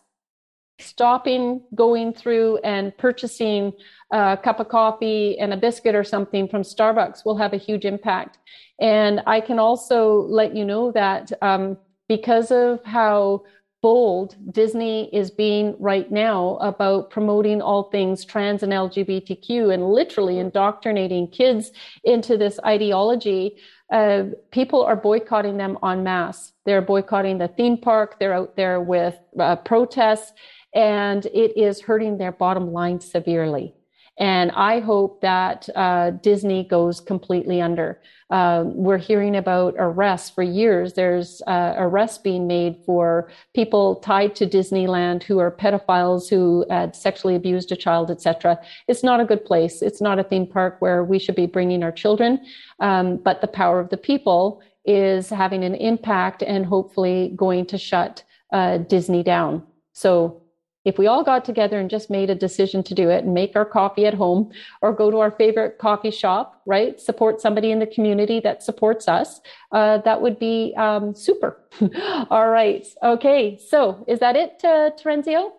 stopping 0.78 1.60
going 1.74 2.12
through 2.12 2.58
and 2.58 2.96
purchasing 2.96 3.72
a 4.12 4.38
cup 4.40 4.60
of 4.60 4.68
coffee 4.68 5.36
and 5.40 5.52
a 5.52 5.56
biscuit 5.56 5.96
or 5.96 6.04
something 6.04 6.46
from 6.46 6.62
Starbucks 6.62 7.24
will 7.24 7.36
have 7.36 7.52
a 7.52 7.56
huge 7.56 7.84
impact. 7.84 8.38
And 8.80 9.22
I 9.26 9.40
can 9.40 9.58
also 9.58 10.20
let 10.28 10.54
you 10.54 10.64
know 10.64 10.92
that 10.92 11.32
um, 11.42 11.76
because 12.08 12.52
of 12.52 12.84
how 12.84 13.42
bold 13.82 14.36
Disney 14.52 15.12
is 15.12 15.32
being 15.32 15.74
right 15.80 16.08
now 16.10 16.56
about 16.58 17.10
promoting 17.10 17.60
all 17.60 17.90
things 17.90 18.24
trans 18.24 18.62
and 18.62 18.72
LGBTQ 18.72 19.74
and 19.74 19.90
literally 19.90 20.38
indoctrinating 20.38 21.26
kids 21.32 21.72
into 22.04 22.36
this 22.36 22.60
ideology, 22.64 23.56
uh, 23.92 24.24
people 24.50 24.82
are 24.82 24.96
boycotting 24.96 25.56
them 25.56 25.78
en 25.84 26.02
masse. 26.02 26.52
They're 26.64 26.82
boycotting 26.82 27.38
the 27.38 27.48
theme 27.48 27.78
park. 27.78 28.18
They're 28.18 28.34
out 28.34 28.56
there 28.56 28.80
with 28.80 29.14
uh, 29.38 29.56
protests, 29.56 30.32
and 30.74 31.24
it 31.26 31.56
is 31.56 31.80
hurting 31.80 32.18
their 32.18 32.32
bottom 32.32 32.72
line 32.72 33.00
severely. 33.00 33.75
And 34.18 34.50
I 34.52 34.80
hope 34.80 35.20
that 35.20 35.68
uh, 35.74 36.10
Disney 36.10 36.64
goes 36.64 37.00
completely 37.00 37.60
under. 37.60 38.00
Uh, 38.30 38.64
we're 38.66 38.98
hearing 38.98 39.36
about 39.36 39.74
arrests 39.78 40.30
for 40.30 40.42
years. 40.42 40.94
There's 40.94 41.42
uh, 41.46 41.74
arrests 41.76 42.18
being 42.18 42.46
made 42.46 42.82
for 42.84 43.30
people 43.54 43.96
tied 43.96 44.34
to 44.36 44.46
Disneyland 44.46 45.22
who 45.22 45.38
are 45.38 45.50
pedophiles 45.50 46.28
who 46.28 46.64
had 46.68 46.96
sexually 46.96 47.36
abused 47.36 47.70
a 47.70 47.76
child, 47.76 48.10
etc. 48.10 48.58
It's 48.88 49.04
not 49.04 49.20
a 49.20 49.24
good 49.24 49.44
place. 49.44 49.82
It's 49.82 50.00
not 50.00 50.18
a 50.18 50.24
theme 50.24 50.46
park 50.46 50.76
where 50.80 51.04
we 51.04 51.18
should 51.18 51.36
be 51.36 51.46
bringing 51.46 51.82
our 51.82 51.92
children. 51.92 52.44
Um, 52.80 53.18
but 53.18 53.42
the 53.42 53.46
power 53.46 53.78
of 53.78 53.90
the 53.90 53.96
people 53.96 54.60
is 54.84 55.28
having 55.28 55.62
an 55.62 55.74
impact 55.74 56.42
and 56.42 56.64
hopefully 56.64 57.32
going 57.36 57.66
to 57.66 57.78
shut 57.78 58.24
uh, 58.52 58.78
Disney 58.78 59.22
down. 59.22 59.62
So 59.92 60.42
if 60.86 60.98
we 60.98 61.08
all 61.08 61.24
got 61.24 61.44
together 61.44 61.80
and 61.80 61.90
just 61.90 62.08
made 62.10 62.30
a 62.30 62.34
decision 62.34 62.80
to 62.84 62.94
do 62.94 63.10
it 63.10 63.24
and 63.24 63.34
make 63.34 63.56
our 63.56 63.64
coffee 63.64 64.06
at 64.06 64.14
home 64.14 64.52
or 64.80 64.92
go 64.92 65.10
to 65.10 65.18
our 65.18 65.32
favorite 65.32 65.78
coffee 65.78 66.12
shop, 66.12 66.62
right? 66.64 67.00
Support 67.00 67.40
somebody 67.40 67.72
in 67.72 67.80
the 67.80 67.88
community 67.88 68.38
that 68.40 68.62
supports 68.62 69.08
us, 69.08 69.40
uh, 69.72 69.98
that 69.98 70.22
would 70.22 70.38
be 70.38 70.72
um, 70.76 71.12
super. 71.12 71.58
all 72.30 72.48
right. 72.48 72.86
Okay. 73.02 73.58
So 73.68 74.04
is 74.06 74.20
that 74.20 74.36
it, 74.36 74.60
uh, 74.62 74.90
Terenzio? 74.96 75.50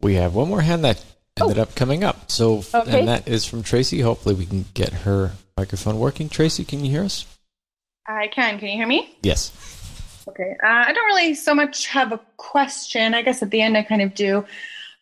We 0.00 0.14
have 0.14 0.34
one 0.34 0.48
more 0.48 0.62
hand 0.62 0.82
that 0.84 1.04
ended 1.38 1.58
Oh. 1.58 1.62
up 1.62 1.74
coming 1.74 2.02
up. 2.02 2.30
So, 2.30 2.64
Okay. 2.74 3.00
and 3.00 3.08
that 3.08 3.28
is 3.28 3.44
from 3.44 3.62
Tracy. 3.62 4.00
Hopefully, 4.00 4.34
we 4.34 4.46
can 4.46 4.64
get 4.72 4.92
her 5.04 5.32
microphone 5.58 5.98
working. 5.98 6.30
Tracy, 6.30 6.64
can 6.64 6.82
you 6.82 6.90
hear 6.90 7.04
us? 7.04 7.26
I 8.06 8.28
can. 8.28 8.58
Can 8.58 8.68
you 8.68 8.76
hear 8.76 8.86
me? 8.86 9.14
Yes. 9.22 9.52
Okay. 10.30 10.56
Uh, 10.62 10.84
I 10.86 10.92
don't 10.92 11.06
really 11.06 11.34
so 11.34 11.54
much 11.56 11.86
have 11.88 12.12
a 12.12 12.20
question. 12.36 13.14
I 13.14 13.22
guess 13.22 13.42
at 13.42 13.50
the 13.50 13.60
end 13.60 13.76
I 13.76 13.82
kind 13.82 14.00
of 14.00 14.14
do. 14.14 14.44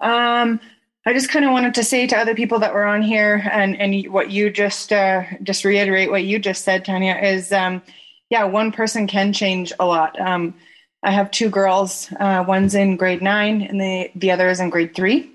Um, 0.01 0.59
I 1.05 1.13
just 1.13 1.29
kind 1.29 1.45
of 1.45 1.53
wanted 1.53 1.75
to 1.75 1.85
say 1.85 2.07
to 2.07 2.17
other 2.17 2.35
people 2.35 2.59
that 2.61 2.73
were 2.73 2.85
on 2.85 3.03
here, 3.03 3.47
and 3.53 3.79
and 3.81 4.11
what 4.13 4.31
you 4.31 4.51
just 4.51 4.93
uh, 4.93 5.25
just 5.43 5.65
reiterate 5.65 6.11
what 6.11 6.25
you 6.25 6.39
just 6.39 6.65
said, 6.65 6.85
Tanya, 6.85 7.15
is 7.15 7.53
um, 7.53 7.83
yeah, 8.31 8.45
one 8.45 8.73
person 8.73 9.07
can 9.07 9.33
change 9.33 9.73
a 9.79 9.85
lot. 9.87 10.19
Um, 10.19 10.55
I 11.03 11.11
have 11.11 11.31
two 11.31 11.51
girls. 11.51 12.11
Uh, 12.19 12.45
one's 12.47 12.75
in 12.75 12.97
grade 12.97 13.23
nine, 13.23 13.63
and 13.63 13.81
the 13.81 14.11
the 14.15 14.31
other 14.31 14.49
is 14.49 14.61
in 14.61 14.71
grade 14.71 14.95
3 14.95 15.31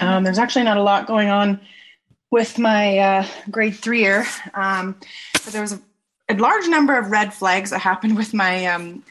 Um, 0.00 0.22
there's 0.22 0.38
actually 0.38 0.64
not 0.64 0.76
a 0.76 0.82
lot 0.82 1.06
going 1.06 1.28
on 1.28 1.60
with 2.30 2.58
my 2.58 2.98
uh, 2.98 3.26
grade 3.50 3.76
three-er, 3.76 4.26
um, 4.54 4.96
but 5.32 5.52
there 5.52 5.62
was 5.62 5.72
a, 5.72 5.80
a 6.28 6.34
large 6.34 6.66
number 6.66 6.96
of 6.96 7.10
red 7.10 7.32
flags 7.34 7.70
that 7.70 7.80
happened 7.80 8.16
with 8.16 8.32
my 8.32 8.66
um, 8.66 9.04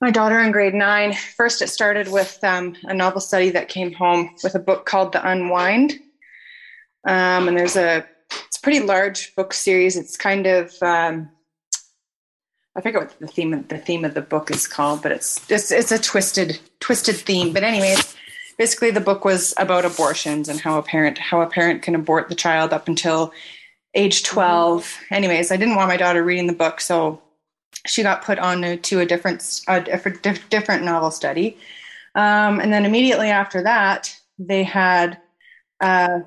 my 0.00 0.10
daughter 0.10 0.38
in 0.40 0.52
grade 0.52 0.74
nine. 0.74 1.14
First, 1.36 1.62
it 1.62 1.68
started 1.68 2.08
with 2.08 2.42
um, 2.42 2.76
a 2.84 2.94
novel 2.94 3.20
study 3.20 3.50
that 3.50 3.68
came 3.68 3.92
home 3.92 4.30
with 4.42 4.54
a 4.54 4.58
book 4.58 4.86
called 4.86 5.12
The 5.12 5.26
Unwind, 5.28 5.92
um, 7.06 7.48
and 7.48 7.56
there's 7.56 7.76
a 7.76 8.06
it's 8.46 8.58
a 8.58 8.62
pretty 8.62 8.80
large 8.80 9.34
book 9.34 9.52
series. 9.52 9.96
It's 9.96 10.16
kind 10.16 10.46
of 10.46 10.74
um, 10.82 11.30
I 12.76 12.80
forget 12.80 13.00
what 13.00 13.18
the 13.18 13.26
theme 13.26 13.52
of 13.52 13.68
the 13.68 13.78
theme 13.78 14.04
of 14.04 14.14
the 14.14 14.22
book 14.22 14.50
is 14.50 14.66
called, 14.66 15.02
but 15.02 15.12
it's 15.12 15.50
it's 15.50 15.70
it's 15.70 15.92
a 15.92 15.98
twisted 15.98 16.60
twisted 16.80 17.16
theme. 17.16 17.52
But 17.52 17.64
anyways, 17.64 18.16
basically 18.60 18.90
the 18.90 19.00
book 19.00 19.24
was 19.24 19.54
about 19.56 19.86
abortions 19.86 20.46
and 20.46 20.60
how 20.60 20.78
a 20.78 20.82
parent 20.82 21.16
how 21.16 21.40
a 21.40 21.46
parent 21.46 21.80
can 21.80 21.94
abort 21.94 22.28
the 22.28 22.34
child 22.34 22.74
up 22.74 22.88
until 22.88 23.32
age 23.94 24.22
12 24.22 24.98
anyways 25.10 25.50
i 25.50 25.56
didn't 25.56 25.76
want 25.76 25.88
my 25.88 25.96
daughter 25.96 26.22
reading 26.22 26.46
the 26.46 26.52
book 26.52 26.78
so 26.78 27.22
she 27.86 28.02
got 28.02 28.24
put 28.24 28.38
on 28.38 28.78
to 28.78 29.00
a 29.00 29.06
different 29.06 29.62
a 29.68 29.80
different, 29.80 30.22
different 30.50 30.84
novel 30.84 31.10
study. 31.10 31.56
Um, 32.14 32.60
and 32.60 32.72
then 32.72 32.84
immediately 32.84 33.28
after 33.28 33.62
that 33.62 34.14
they 34.38 34.64
had 34.64 35.18
a, 35.80 36.22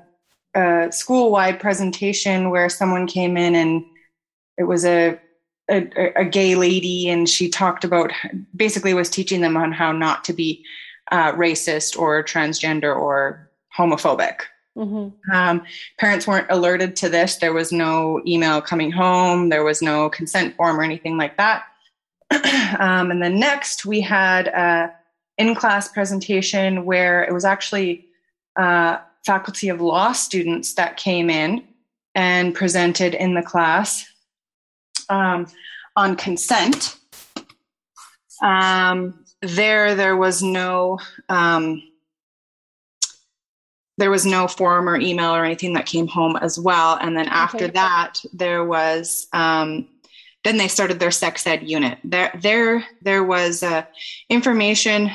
a 0.54 0.88
school-wide 0.90 1.60
presentation 1.60 2.50
where 2.50 2.68
someone 2.68 3.06
came 3.06 3.36
in 3.36 3.54
and 3.54 3.84
it 4.56 4.64
was 4.64 4.84
a 4.84 5.18
a, 5.70 6.20
a 6.20 6.24
gay 6.24 6.54
lady 6.54 7.08
and 7.08 7.28
she 7.28 7.48
talked 7.48 7.84
about 7.84 8.12
basically 8.54 8.92
was 8.92 9.08
teaching 9.08 9.40
them 9.40 9.56
on 9.56 9.72
how 9.72 9.92
not 9.92 10.22
to 10.24 10.32
be 10.34 10.62
uh, 11.10 11.32
racist 11.32 11.98
or 11.98 12.22
transgender 12.22 12.94
or 12.94 13.50
homophobic 13.76 14.40
Mm-hmm. 14.76 15.30
um, 15.32 15.62
parents 15.98 16.26
weren't 16.26 16.50
alerted 16.50 16.96
to 16.96 17.08
this. 17.08 17.36
There 17.36 17.52
was 17.52 17.70
no 17.70 18.20
email 18.26 18.60
coming 18.60 18.90
home. 18.90 19.48
There 19.48 19.62
was 19.62 19.80
no 19.80 20.10
consent 20.10 20.56
form 20.56 20.80
or 20.80 20.82
anything 20.82 21.16
like 21.16 21.36
that. 21.36 21.64
um, 22.80 23.12
and 23.12 23.22
then 23.22 23.38
next, 23.38 23.86
we 23.86 24.00
had 24.00 24.48
a 24.48 24.92
in-class 25.38 25.88
presentation 25.88 26.84
where 26.84 27.22
it 27.22 27.32
was 27.32 27.44
actually 27.44 28.06
uh, 28.58 28.98
faculty 29.24 29.68
of 29.68 29.80
law 29.80 30.12
students 30.12 30.74
that 30.74 30.96
came 30.96 31.30
in 31.30 31.62
and 32.14 32.54
presented 32.54 33.14
in 33.14 33.34
the 33.34 33.42
class 33.42 34.06
um, 35.08 35.46
on 35.96 36.16
consent. 36.16 36.96
Um, 38.42 39.24
there, 39.40 39.94
there 39.94 40.16
was 40.16 40.42
no 40.42 40.98
um, 41.28 41.82
there 43.96 44.10
was 44.10 44.26
no 44.26 44.48
form 44.48 44.88
or 44.88 44.96
email 44.96 45.34
or 45.34 45.44
anything 45.44 45.72
that 45.74 45.86
came 45.86 46.06
home 46.08 46.36
as 46.36 46.58
well. 46.58 46.98
And 47.00 47.16
then 47.16 47.28
after 47.28 47.64
Okay. 47.64 47.72
that, 47.72 48.20
there 48.32 48.64
was 48.64 49.26
um, 49.32 49.88
then 50.42 50.58
they 50.58 50.68
started 50.68 51.00
their 51.00 51.10
sex 51.10 51.46
ed 51.46 51.62
unit. 51.68 51.98
There, 52.04 52.30
there, 52.42 52.84
there 53.00 53.24
was 53.24 53.62
uh, 53.62 53.84
information, 54.28 55.10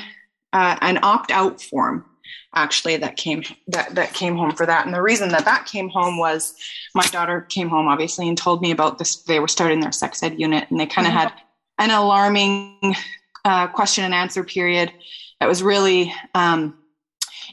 uh, 0.52 0.76
an 0.80 0.98
opt 1.02 1.30
out 1.30 1.62
form 1.62 2.04
actually 2.52 2.96
that 2.96 3.16
came 3.16 3.44
that 3.68 3.94
that 3.94 4.12
came 4.12 4.36
home 4.36 4.50
for 4.50 4.66
that. 4.66 4.84
And 4.84 4.92
the 4.92 5.00
reason 5.02 5.28
that 5.28 5.44
that 5.44 5.66
came 5.66 5.88
home 5.88 6.18
was 6.18 6.56
my 6.96 7.06
daughter 7.06 7.42
came 7.42 7.68
home 7.68 7.86
obviously 7.86 8.26
and 8.28 8.36
told 8.36 8.60
me 8.60 8.72
about 8.72 8.98
this. 8.98 9.16
They 9.22 9.38
were 9.38 9.46
starting 9.46 9.78
their 9.78 9.92
sex 9.92 10.20
ed 10.22 10.40
unit, 10.40 10.68
and 10.68 10.80
they 10.80 10.86
kind 10.86 11.06
of 11.06 11.12
Mhm. 11.12 11.16
had 11.16 11.32
an 11.78 11.90
alarming 11.90 12.96
uh, 13.44 13.68
question 13.68 14.02
and 14.04 14.12
answer 14.12 14.42
period 14.42 14.92
that 15.38 15.48
was 15.48 15.62
really 15.62 16.12
um, 16.34 16.76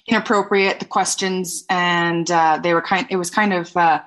inappropriate. 0.08 0.80
The 0.80 0.86
questions 0.86 1.66
and 1.70 2.30
uh, 2.32 2.60
they 2.62 2.74
were 2.74 2.82
kind. 2.82 3.08
It 3.10 3.18
was 3.18 3.30
kind 3.30 3.54
of 3.54 3.76
uh, 3.76 4.02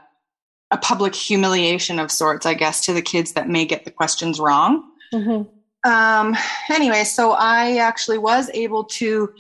a 0.71 0.79
public 0.79 1.15
humiliation 1.15 1.99
of 1.99 2.11
sorts, 2.11 2.47
I 2.47 2.55
guess, 2.55 2.85
to 2.87 2.93
the 2.93 3.03
kids 3.03 3.33
that 3.33 3.49
may 3.49 3.65
get 3.65 3.85
the 3.85 3.91
questions 3.91 4.41
wrong. 4.41 4.85
Mhm. 5.13 5.49
Um, 5.85 6.37
anyway, 6.69 7.05
so 7.05 7.33
I 7.33 7.79
actually 7.79 8.19
was 8.19 8.51
able 8.53 8.85
to 8.85 9.33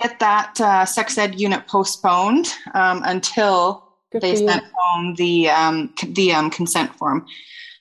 get 0.00 0.18
that 0.20 0.60
uh, 0.60 0.84
sex 0.84 1.16
ed 1.16 1.40
unit 1.40 1.66
postponed 1.66 2.52
um, 2.74 3.02
until 3.04 3.84
Good 4.12 4.22
they 4.22 4.36
sent 4.36 4.64
home 4.76 5.14
the 5.14 5.50
um, 5.50 5.94
the 6.06 6.32
um, 6.32 6.50
consent 6.50 6.94
form. 6.96 7.26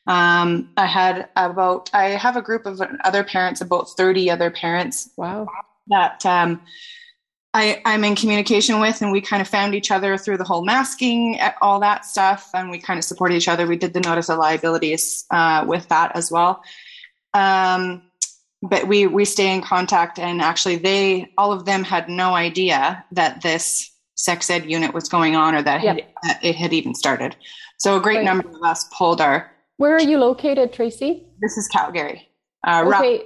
Um, 0.08 0.70
I 0.76 0.86
had 0.86 1.30
about 1.36 1.90
I 1.94 2.10
have 2.10 2.36
a 2.36 2.42
group 2.42 2.66
of 2.66 2.82
other 3.04 3.24
parents, 3.24 3.62
about 3.62 3.90
thirty 3.96 4.30
other 4.30 4.50
parents. 4.50 5.10
Wow. 5.18 5.48
That 5.88 6.26
um, 6.26 6.62
I, 7.56 7.82
I'm 7.86 8.04
in 8.04 8.16
communication 8.16 8.80
with, 8.80 9.02
and 9.02 9.12
we 9.12 9.22
kind 9.22 9.42
of 9.42 9.48
found 9.48 9.76
each 9.76 9.92
other 9.92 10.18
through 10.18 10.38
the 10.38 10.44
whole 10.44 10.66
masking, 10.66 11.40
eh, 11.40 11.52
all 11.62 11.80
that 11.82 12.04
stuff, 12.04 12.50
and 12.54 12.72
we 12.72 12.80
kind 12.80 12.98
of 12.98 13.04
supported 13.04 13.36
each 13.36 13.48
other. 13.48 13.68
We 13.68 13.78
did 13.78 13.94
the 13.94 14.00
notice 14.00 14.30
of 14.30 14.40
liabilities 14.40 15.26
uh, 15.30 15.64
with 15.68 15.88
that 15.90 16.16
as 16.16 16.32
well. 16.32 16.64
Um, 17.36 18.02
but 18.64 18.88
we 18.88 19.06
we 19.08 19.26
stay 19.26 19.54
in 19.54 19.62
contact, 19.62 20.18
and 20.18 20.42
actually, 20.42 20.78
they 20.78 21.32
all 21.38 21.52
of 21.52 21.66
them 21.66 21.84
had 21.84 22.10
no 22.10 22.34
idea 22.34 23.04
that 23.12 23.42
this 23.42 23.92
sex 24.16 24.50
ed 24.50 24.66
unit 24.70 24.94
was 24.94 25.10
going 25.10 25.36
on, 25.36 25.54
or 25.54 25.62
that 25.62 25.82
had, 25.82 26.02
that 26.24 26.40
it 26.44 26.56
had 26.56 26.74
even 26.74 26.96
started. 26.96 27.36
So 27.78 27.98
a 27.98 28.00
great 28.00 28.18
Right. 28.18 28.26
number 28.26 28.48
of 28.48 28.64
us 28.64 28.86
pulled 28.98 29.20
our. 29.22 29.52
Where 29.78 29.96
are 29.96 30.02
you 30.02 30.18
located, 30.18 30.72
Tracy? 30.72 31.26
This 31.42 31.58
is 31.58 31.68
Calgary. 31.68 32.30
Uh, 32.66 32.86
Okay. 32.88 33.24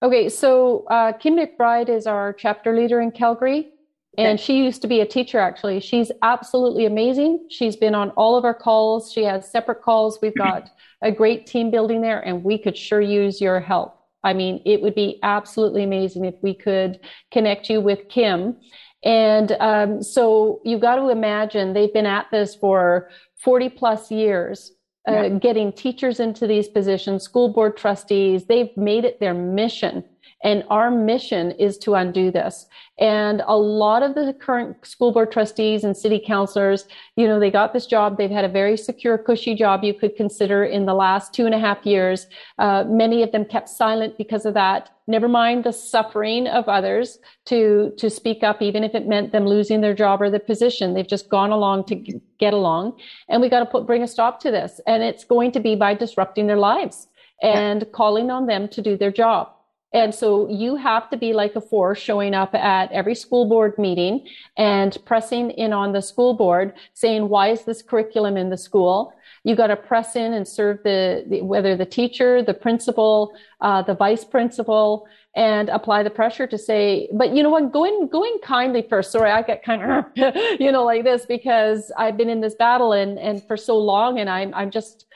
Okay, 0.00 0.28
so 0.28 0.84
uh, 0.88 1.12
Kim 1.12 1.36
McBride 1.36 1.88
is 1.88 2.06
our 2.06 2.32
chapter 2.32 2.76
leader 2.76 3.00
in 3.00 3.10
Calgary, 3.10 3.70
and 4.16 4.38
she 4.38 4.58
used 4.58 4.80
to 4.82 4.88
be 4.88 5.00
a 5.00 5.06
teacher 5.06 5.38
actually. 5.38 5.80
She's 5.80 6.12
absolutely 6.22 6.86
amazing. 6.86 7.46
She's 7.50 7.74
been 7.74 7.96
on 7.96 8.10
all 8.10 8.36
of 8.36 8.44
our 8.44 8.54
calls. 8.54 9.12
She 9.12 9.24
has 9.24 9.50
separate 9.50 9.82
calls. 9.82 10.20
We've 10.22 10.34
got 10.36 10.70
a 11.02 11.10
great 11.10 11.46
team 11.46 11.72
building 11.72 12.00
there, 12.00 12.20
and 12.20 12.44
we 12.44 12.58
could 12.58 12.76
sure 12.76 13.00
use 13.00 13.40
your 13.40 13.58
help. 13.58 13.96
I 14.22 14.34
mean, 14.34 14.62
it 14.64 14.82
would 14.82 14.94
be 14.94 15.18
absolutely 15.24 15.82
amazing 15.82 16.24
if 16.24 16.34
we 16.42 16.54
could 16.54 17.00
connect 17.32 17.68
you 17.68 17.80
with 17.80 18.08
Kim. 18.08 18.56
And 19.04 19.52
um, 19.60 20.02
so 20.02 20.60
you've 20.64 20.80
got 20.80 20.96
to 20.96 21.08
imagine 21.08 21.72
they've 21.72 21.92
been 21.92 22.06
at 22.06 22.26
this 22.30 22.54
for 22.54 23.10
40 23.36 23.68
plus 23.70 24.10
years 24.10 24.72
uh, 25.06 25.12
Yeah. 25.12 25.28
getting 25.38 25.72
teachers 25.72 26.20
into 26.20 26.46
these 26.46 26.68
positions, 26.68 27.22
school 27.22 27.48
board 27.52 27.76
trustees. 27.76 28.46
They've 28.46 28.74
made 28.76 29.04
it 29.04 29.20
their 29.20 29.34
mission. 29.34 30.04
And 30.44 30.64
our 30.70 30.90
mission 30.90 31.50
is 31.52 31.78
to 31.78 31.94
undo 31.94 32.30
this. 32.30 32.66
And 33.00 33.42
a 33.46 33.56
lot 33.56 34.02
of 34.02 34.14
the 34.14 34.32
current 34.32 34.84
school 34.86 35.12
board 35.12 35.32
trustees 35.32 35.84
and 35.84 35.96
city 35.96 36.22
councilors, 36.24 36.86
you 37.16 37.26
know, 37.26 37.40
they 37.40 37.50
got 37.50 37.72
this 37.72 37.86
job. 37.86 38.16
They've 38.16 38.30
had 38.30 38.44
a 38.44 38.48
very 38.48 38.76
secure, 38.76 39.18
cushy 39.18 39.54
job 39.54 39.84
you 39.84 39.94
could 39.94 40.16
consider 40.16 40.64
in 40.64 40.86
the 40.86 40.94
last 40.94 41.32
two 41.32 41.46
and 41.46 41.54
a 41.54 41.58
half 41.58 41.84
years. 41.84 42.26
Uh, 42.58 42.84
many 42.88 43.22
of 43.22 43.32
them 43.32 43.44
kept 43.44 43.68
silent 43.68 44.16
because 44.16 44.46
of 44.46 44.54
that. 44.54 44.90
Never 45.06 45.28
mind 45.28 45.64
the 45.64 45.72
suffering 45.72 46.46
of 46.46 46.68
others 46.68 47.18
to, 47.46 47.92
to 47.96 48.10
speak 48.10 48.42
up, 48.42 48.60
even 48.60 48.84
if 48.84 48.94
it 48.94 49.06
meant 49.06 49.32
them 49.32 49.46
losing 49.46 49.80
their 49.80 49.94
job 49.94 50.20
or 50.20 50.30
their 50.30 50.40
position. 50.40 50.94
They've 50.94 51.06
just 51.06 51.28
gone 51.28 51.50
along 51.50 51.84
to 51.86 51.96
get 52.38 52.52
along. 52.52 52.98
And 53.28 53.40
we 53.40 53.48
got 53.48 53.60
to 53.60 53.66
put, 53.66 53.86
bring 53.86 54.02
a 54.02 54.08
stop 54.08 54.38
to 54.40 54.50
this. 54.50 54.80
And 54.86 55.02
it's 55.02 55.24
going 55.24 55.52
to 55.52 55.60
be 55.60 55.74
by 55.76 55.94
disrupting 55.94 56.46
their 56.46 56.58
lives 56.58 57.08
and 57.42 57.86
calling 57.92 58.30
on 58.30 58.46
them 58.46 58.68
to 58.68 58.82
do 58.82 58.96
their 58.96 59.12
job. 59.12 59.52
And 59.92 60.14
so 60.14 60.48
you 60.50 60.76
have 60.76 61.08
to 61.10 61.16
be 61.16 61.32
like 61.32 61.56
a 61.56 61.62
force 61.62 61.98
showing 61.98 62.34
up 62.34 62.54
at 62.54 62.92
every 62.92 63.14
school 63.14 63.48
board 63.48 63.78
meeting 63.78 64.26
and 64.56 64.96
pressing 65.06 65.50
in 65.52 65.72
on 65.72 65.92
the 65.92 66.02
school 66.02 66.34
board 66.34 66.74
saying, 66.92 67.28
why 67.30 67.48
is 67.48 67.62
this 67.62 67.80
curriculum 67.80 68.36
in 68.36 68.50
the 68.50 68.58
school? 68.58 69.14
You 69.44 69.56
got 69.56 69.68
to 69.68 69.76
press 69.76 70.14
in 70.14 70.34
and 70.34 70.46
serve 70.46 70.80
the, 70.84 71.24
the 71.26 71.40
whether 71.40 71.74
the 71.74 71.86
teacher, 71.86 72.42
the 72.42 72.52
principal, 72.52 73.32
uh, 73.62 73.80
the 73.80 73.94
vice 73.94 74.24
principal, 74.24 75.06
and 75.34 75.68
apply 75.68 76.02
the 76.02 76.10
pressure 76.10 76.46
to 76.46 76.58
say, 76.58 77.08
but 77.14 77.34
you 77.34 77.42
know 77.42 77.50
what, 77.50 77.72
going 77.72 78.08
going 78.08 78.38
kindly 78.42 78.84
first. 78.90 79.12
Sorry, 79.12 79.30
I 79.30 79.42
get 79.42 79.62
kind 79.62 79.82
of 79.82 80.04
you 80.60 80.72
know 80.72 80.84
like 80.84 81.04
this 81.04 81.24
because 81.24 81.92
I've 81.96 82.16
been 82.16 82.28
in 82.28 82.40
this 82.40 82.56
battle 82.56 82.92
and 82.92 83.18
and 83.18 83.42
for 83.46 83.56
so 83.56 83.78
long, 83.78 84.18
and 84.18 84.28
I'm 84.28 84.52
I'm 84.52 84.70
just 84.70 85.06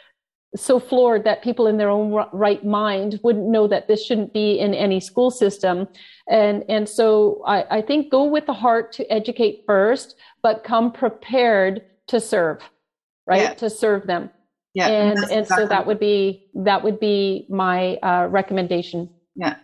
so 0.55 0.79
floored 0.79 1.25
that 1.25 1.43
people 1.43 1.67
in 1.67 1.79
their 1.79 1.89
own 1.89 2.13
right 2.33 2.65
mind 2.65 3.19
wouldn't 3.23 3.49
know 3.49 3.67
that 3.67 3.89
this 3.89 4.05
shouldn't 4.05 4.33
be 4.35 4.59
in 4.59 4.75
any 4.75 5.01
school 5.01 5.31
system 5.31 5.89
and 6.29 6.63
and 6.69 6.89
so 6.89 7.43
I, 7.47 7.79
I 7.79 7.83
think 7.83 8.11
go 8.11 8.25
with 8.25 8.45
the 8.47 8.53
heart 8.53 8.93
to 8.95 9.11
educate 9.11 9.65
first 9.67 10.17
but 10.43 10.63
come 10.63 10.93
prepared 10.93 11.83
to 12.09 12.21
serve 12.21 12.59
right 13.27 13.43
Yeah. 13.43 13.55
to 13.55 13.71
serve 13.71 14.07
them 14.07 14.31
Yeah, 14.75 14.89
and 14.89 15.17
that's 15.17 15.33
and 15.33 15.47
so 15.47 15.67
that 15.67 15.87
would 15.87 15.99
be 15.99 16.51
that 16.55 16.85
would 16.85 17.01
be 17.01 17.47
my 17.49 17.97
uh, 17.97 18.27
recommendation 18.29 19.09
Yeah. 19.35 19.57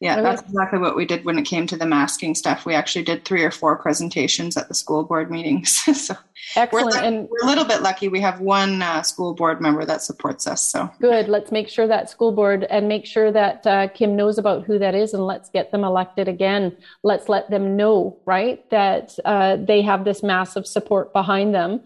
Yeah, 0.00 0.22
that's 0.22 0.40
exactly 0.40 0.78
what 0.78 0.96
we 0.96 1.04
did 1.04 1.26
when 1.26 1.38
it 1.38 1.44
came 1.44 1.66
to 1.66 1.76
the 1.76 1.84
masking 1.84 2.34
stuff. 2.34 2.64
We 2.64 2.74
actually 2.74 3.04
did 3.04 3.26
three 3.26 3.44
or 3.44 3.50
four 3.50 3.76
presentations 3.76 4.56
at 4.56 4.68
the 4.68 4.74
school 4.74 5.04
board 5.04 5.30
meetings. 5.30 5.82
so 5.94 6.14
we're, 6.56 6.62
excellent 6.62 6.96
and 6.96 7.28
we're 7.28 7.44
a 7.44 7.46
little 7.46 7.66
bit 7.66 7.82
lucky. 7.82 8.08
We 8.08 8.20
have 8.20 8.40
one 8.40 8.80
uh, 8.80 9.02
school 9.02 9.34
board 9.34 9.60
member 9.60 9.84
that 9.84 10.00
supports 10.00 10.46
us. 10.46 10.62
So 10.62 10.90
Good. 11.00 11.28
Let's 11.28 11.52
make 11.52 11.68
sure 11.68 11.86
that 11.86 12.08
school 12.08 12.32
board 12.32 12.64
and 12.70 12.88
make 12.88 13.04
sure 13.04 13.30
that 13.30 13.66
uh, 13.66 13.88
Kim 13.88 14.16
knows 14.16 14.38
about 14.38 14.64
who 14.64 14.78
that 14.78 14.94
is 14.94 15.12
and 15.12 15.26
let's 15.26 15.50
get 15.50 15.70
them 15.70 15.84
elected 15.84 16.28
again. 16.28 16.74
Let's 17.02 17.28
let 17.28 17.50
them 17.50 17.76
know, 17.76 18.18
right, 18.24 18.68
that 18.70 19.18
uh, 19.26 19.56
they 19.56 19.82
have 19.82 20.04
this 20.06 20.22
massive 20.22 20.66
support 20.66 21.12
behind 21.12 21.54
them. 21.54 21.82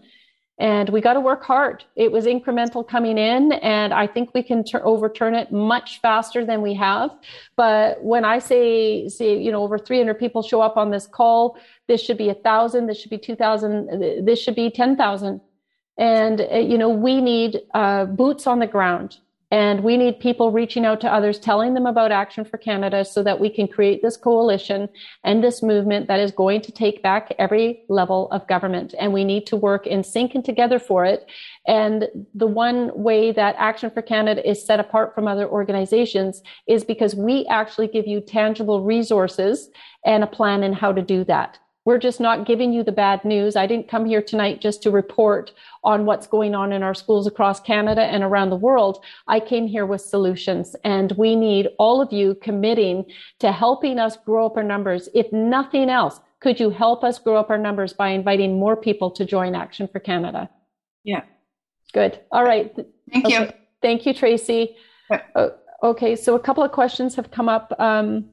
And 0.57 0.87
we 0.87 1.01
got 1.01 1.13
to 1.13 1.19
work 1.19 1.43
hard. 1.43 1.83
It 1.97 2.11
was 2.11 2.25
incremental 2.25 2.87
coming 2.87 3.17
in, 3.17 3.51
and 3.53 3.93
I 3.93 4.07
think 4.07 4.33
we 4.33 4.41
can 4.41 4.63
tur- 4.63 4.85
overturn 4.85 5.35
it 5.35 5.51
much 5.51 5.99
faster 6.01 6.45
than 6.45 6.61
we 6.61 6.73
have. 6.75 7.11
But 7.57 8.01
when 8.01 8.23
I 8.23 8.39
say, 8.39 9.09
say, 9.09 9.37
you 9.37 9.51
know, 9.51 9.63
over 9.63 9.77
300 9.77 10.13
people 10.13 10.41
show 10.41 10.61
up 10.61 10.77
on 10.77 10.91
this 10.91 11.07
call, 11.07 11.57
this 11.87 12.01
should 12.01 12.17
be 12.17 12.29
a 12.29 12.33
thousand, 12.33 12.87
this 12.87 12.97
should 13.01 13.09
be 13.09 13.17
2,000, 13.17 14.25
this 14.25 14.39
should 14.39 14.55
be 14.55 14.69
10,000. 14.69 15.41
And, 15.97 16.41
uh, 16.41 16.57
you 16.57 16.77
know, 16.77 16.89
we 16.89 17.19
need 17.19 17.61
uh, 17.73 18.05
boots 18.05 18.47
on 18.47 18.59
the 18.59 18.67
ground 18.67 19.17
and 19.51 19.83
we 19.83 19.95
need 19.95 20.19
people 20.19 20.51
reaching 20.51 20.85
out 20.85 21.01
to 21.01 21.13
others, 21.13 21.39
telling 21.39 21.75
them 21.75 21.85
about 21.85 22.11
Action 22.11 22.43
for 22.45 22.57
Canada 22.57 23.05
so 23.05 23.21
that 23.23 23.39
we 23.39 23.49
can 23.49 23.67
create 23.67 24.01
this 24.01 24.17
coalition 24.17 24.89
and 25.23 25.43
this 25.43 25.61
movement 25.61 26.07
that 26.07 26.19
is 26.19 26.31
going 26.31 26.61
to 26.61 26.71
take 26.71 27.03
back 27.03 27.33
every 27.37 27.83
level 27.87 28.29
of 28.31 28.47
government. 28.47 28.95
And 28.99 29.13
we 29.13 29.23
need 29.23 29.45
to 29.47 29.55
work 29.55 29.85
in 29.85 30.03
sync 30.03 30.33
and 30.33 30.43
together 30.43 30.79
for 30.79 31.05
it. 31.05 31.29
And 31.67 32.07
the 32.33 32.47
one 32.47 32.91
way 32.95 33.31
that 33.33 33.55
Action 33.57 33.91
for 33.91 34.01
Canada 34.01 34.47
is 34.47 34.65
set 34.65 34.79
apart 34.79 35.13
from 35.13 35.27
other 35.27 35.47
organizations 35.47 36.41
is 36.67 36.83
because 36.83 37.15
we 37.15 37.45
actually 37.45 37.87
give 37.87 38.07
you 38.07 38.21
tangible 38.21 38.83
resources 38.83 39.69
and 40.05 40.23
a 40.23 40.27
plan 40.27 40.63
in 40.63 40.73
how 40.73 40.91
to 40.91 41.01
do 41.01 41.23
that. 41.25 41.59
We're 41.85 41.99
just 41.99 42.19
not 42.19 42.47
giving 42.47 42.73
you 42.73 42.83
the 42.83 42.91
bad 42.91 43.23
news. 43.23 43.55
I 43.55 43.67
didn't 43.67 43.87
come 43.87 44.05
here 44.05 44.21
tonight 44.21 44.59
just 44.59 44.81
to 44.83 44.91
report 44.91 45.53
on 45.83 46.05
what's 46.05 46.25
going 46.25 46.55
on 46.55 46.73
in 46.73 46.81
our 46.81 46.95
schools 46.95 47.27
across 47.27 47.59
Canada 47.59 48.01
and 48.01 48.23
around 48.23 48.49
the 48.49 48.55
world. 48.55 49.03
I 49.27 49.39
came 49.39 49.67
here 49.67 49.85
with 49.85 50.01
solutions 50.01 50.75
and 50.83 51.11
we 51.11 51.35
need 51.35 51.69
all 51.77 52.01
of 52.01 52.11
you 52.11 52.35
committing 52.41 53.05
to 53.39 53.51
helping 53.51 53.99
us 53.99 54.17
grow 54.17 54.47
up 54.47 54.57
our 54.57 54.63
numbers. 54.63 55.09
If 55.13 55.31
nothing 55.31 55.91
else, 55.91 56.19
could 56.39 56.59
you 56.59 56.71
help 56.71 57.03
us 57.03 57.19
grow 57.19 57.37
up 57.37 57.51
our 57.51 57.57
numbers 57.57 57.93
by 57.93 58.09
inviting 58.09 58.59
more 58.59 58.75
people 58.75 59.11
to 59.11 59.23
join 59.23 59.53
Action 59.53 59.87
for 59.87 59.99
Canada? 59.99 60.49
Yeah. 61.03 61.21
Good. 61.93 62.19
All 62.31 62.43
right. 62.43 62.75
Thank 63.11 63.29
you. 63.29 63.49
Thank 63.81 64.05
you, 64.07 64.13
Tracy. 64.15 64.75
Uh, 65.35 65.49
okay, 65.83 66.15
so 66.15 66.33
a 66.33 66.39
couple 66.39 66.63
of 66.63 66.71
questions 66.71 67.13
have 67.15 67.29
come 67.29 67.47
up. 67.47 67.71
Um, 67.77 68.31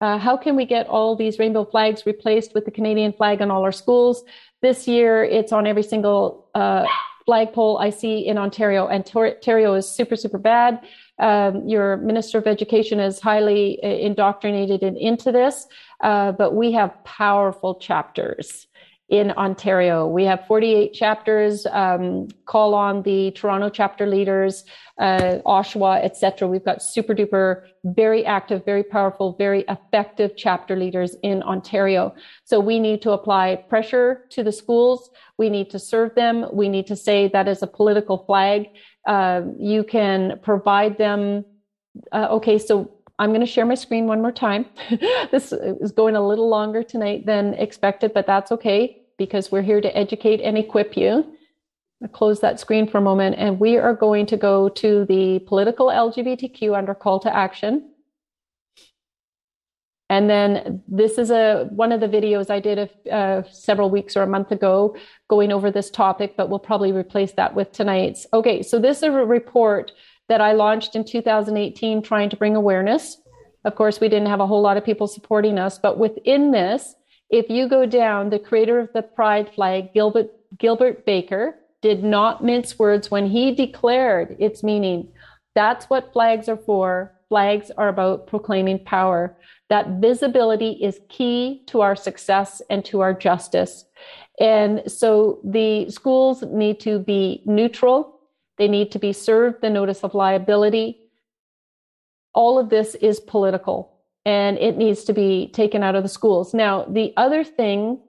uh, 0.00 0.18
how 0.18 0.36
can 0.36 0.54
we 0.54 0.64
get 0.64 0.86
all 0.86 1.16
these 1.16 1.38
rainbow 1.38 1.64
flags 1.64 2.06
replaced 2.06 2.54
with 2.54 2.64
the 2.64 2.70
Canadian 2.70 3.12
flag 3.12 3.40
in 3.40 3.50
all 3.50 3.64
our 3.64 3.72
schools? 3.72 4.24
This 4.62 4.86
year, 4.86 5.24
it's 5.24 5.52
on 5.52 5.66
every 5.66 5.82
single 5.82 6.48
uh, 6.54 6.86
flagpole 7.26 7.78
I 7.78 7.90
see 7.90 8.26
in 8.26 8.38
Ontario, 8.38 8.86
and 8.86 9.04
Ontario 9.14 9.74
is 9.74 9.90
super, 9.90 10.16
super 10.16 10.38
bad. 10.38 10.80
Um, 11.18 11.68
your 11.68 11.96
Minister 11.96 12.38
of 12.38 12.46
Education 12.46 13.00
is 13.00 13.18
highly 13.18 13.82
uh, 13.82 13.88
indoctrinated 13.88 14.84
in, 14.84 14.96
into 14.96 15.32
this, 15.32 15.66
uh, 16.00 16.30
but 16.32 16.54
we 16.54 16.72
have 16.72 16.94
powerful 17.04 17.74
chapters 17.74 18.67
in 19.08 19.30
Ontario. 19.32 20.06
We 20.06 20.24
have 20.24 20.46
48 20.46 20.92
chapters. 20.92 21.66
Um, 21.66 22.28
call 22.44 22.74
on 22.74 23.02
the 23.02 23.30
Toronto 23.30 23.70
chapter 23.70 24.06
leaders, 24.06 24.64
uh, 24.98 25.38
Oshawa, 25.46 26.04
etc. 26.04 26.46
We've 26.46 26.64
got 26.64 26.82
super 26.82 27.14
duper, 27.14 27.62
very 27.84 28.26
active, 28.26 28.66
very 28.66 28.82
powerful, 28.82 29.34
very 29.38 29.64
effective 29.68 30.32
chapter 30.36 30.76
leaders 30.76 31.16
in 31.22 31.42
Ontario. 31.42 32.14
So 32.44 32.60
we 32.60 32.78
need 32.78 33.00
to 33.02 33.12
apply 33.12 33.56
pressure 33.68 34.26
to 34.30 34.42
the 34.42 34.52
schools. 34.52 35.10
We 35.38 35.48
need 35.48 35.70
to 35.70 35.78
serve 35.78 36.14
them. 36.14 36.46
We 36.52 36.68
need 36.68 36.86
to 36.88 36.96
say 36.96 37.28
that 37.28 37.48
is 37.48 37.62
a 37.62 37.66
political 37.66 38.18
flag. 38.18 38.66
Uh, 39.06 39.42
you 39.58 39.84
can 39.84 40.38
provide 40.42 40.98
them. 40.98 41.46
Uh, 42.12 42.28
okay, 42.30 42.58
so 42.58 42.92
I'm 43.18 43.30
going 43.30 43.40
to 43.40 43.46
share 43.46 43.66
my 43.66 43.74
screen 43.74 44.06
one 44.06 44.22
more 44.22 44.32
time. 44.32 44.66
this 45.30 45.52
is 45.52 45.92
going 45.92 46.14
a 46.14 46.26
little 46.26 46.48
longer 46.48 46.82
tonight 46.82 47.26
than 47.26 47.54
expected, 47.54 48.14
but 48.14 48.26
that's 48.26 48.52
okay 48.52 49.02
because 49.18 49.50
we're 49.50 49.62
here 49.62 49.80
to 49.80 49.96
educate 49.96 50.40
and 50.40 50.56
equip 50.56 50.96
you. 50.96 51.34
I'll 52.00 52.08
close 52.08 52.40
that 52.40 52.60
screen 52.60 52.88
for 52.88 52.98
a 52.98 53.02
moment 53.02 53.34
and 53.38 53.58
we 53.58 53.76
are 53.76 53.94
going 53.94 54.26
to 54.26 54.36
go 54.36 54.68
to 54.68 55.04
the 55.06 55.40
political 55.40 55.88
LGBTQ 55.88 56.78
under 56.78 56.94
call 56.94 57.18
to 57.20 57.34
action. 57.34 57.90
And 60.10 60.30
then 60.30 60.82
this 60.88 61.18
is 61.18 61.30
a 61.30 61.68
one 61.70 61.92
of 61.92 62.00
the 62.00 62.08
videos 62.08 62.48
I 62.48 62.60
did 62.60 62.78
a, 62.78 63.14
uh, 63.14 63.42
several 63.50 63.90
weeks 63.90 64.16
or 64.16 64.22
a 64.22 64.26
month 64.26 64.52
ago 64.52 64.96
going 65.28 65.52
over 65.52 65.70
this 65.70 65.90
topic, 65.90 66.34
but 66.36 66.48
we'll 66.48 66.60
probably 66.60 66.92
replace 66.92 67.32
that 67.32 67.54
with 67.54 67.72
tonight's. 67.72 68.26
Okay, 68.32 68.62
so 68.62 68.78
this 68.78 68.98
is 68.98 69.02
a 69.02 69.10
report 69.10 69.92
that 70.28 70.40
I 70.40 70.52
launched 70.52 70.94
in 70.94 71.04
2018 71.04 72.02
trying 72.02 72.30
to 72.30 72.36
bring 72.36 72.56
awareness. 72.56 73.20
Of 73.64 73.74
course, 73.74 74.00
we 74.00 74.08
didn't 74.08 74.28
have 74.28 74.40
a 74.40 74.46
whole 74.46 74.62
lot 74.62 74.76
of 74.76 74.84
people 74.84 75.06
supporting 75.06 75.58
us, 75.58 75.78
but 75.78 75.98
within 75.98 76.52
this, 76.52 76.94
if 77.30 77.50
you 77.50 77.68
go 77.68 77.84
down, 77.86 78.30
the 78.30 78.38
creator 78.38 78.78
of 78.78 78.90
the 78.94 79.02
pride 79.02 79.52
flag, 79.54 79.92
Gilbert, 79.92 80.30
Gilbert 80.58 81.04
Baker, 81.04 81.56
did 81.82 82.02
not 82.02 82.42
mince 82.42 82.78
words 82.78 83.10
when 83.10 83.26
he 83.26 83.54
declared 83.54 84.36
its 84.38 84.62
meaning. 84.62 85.08
That's 85.54 85.86
what 85.86 86.12
flags 86.12 86.48
are 86.48 86.56
for. 86.56 87.14
Flags 87.28 87.70
are 87.76 87.88
about 87.88 88.26
proclaiming 88.26 88.84
power. 88.84 89.36
That 89.68 90.00
visibility 90.00 90.72
is 90.82 91.00
key 91.08 91.62
to 91.66 91.82
our 91.82 91.94
success 91.94 92.62
and 92.70 92.84
to 92.86 93.00
our 93.00 93.12
justice. 93.12 93.84
And 94.40 94.82
so 94.90 95.40
the 95.44 95.90
schools 95.90 96.42
need 96.42 96.80
to 96.80 97.00
be 97.00 97.42
neutral 97.44 98.17
they 98.58 98.68
need 98.68 98.90
to 98.92 98.98
be 98.98 99.12
served 99.12 99.60
the 99.60 99.70
notice 99.70 100.02
of 100.02 100.14
liability. 100.14 100.98
All 102.34 102.58
of 102.58 102.68
this 102.68 102.94
is 102.96 103.20
political 103.20 103.98
and 104.24 104.58
it 104.58 104.76
needs 104.76 105.04
to 105.04 105.12
be 105.12 105.48
taken 105.54 105.82
out 105.82 105.94
of 105.94 106.02
the 106.02 106.08
schools. 106.08 106.52
Now, 106.52 106.84
the 106.84 107.12
other 107.16 107.44
thing 107.44 108.00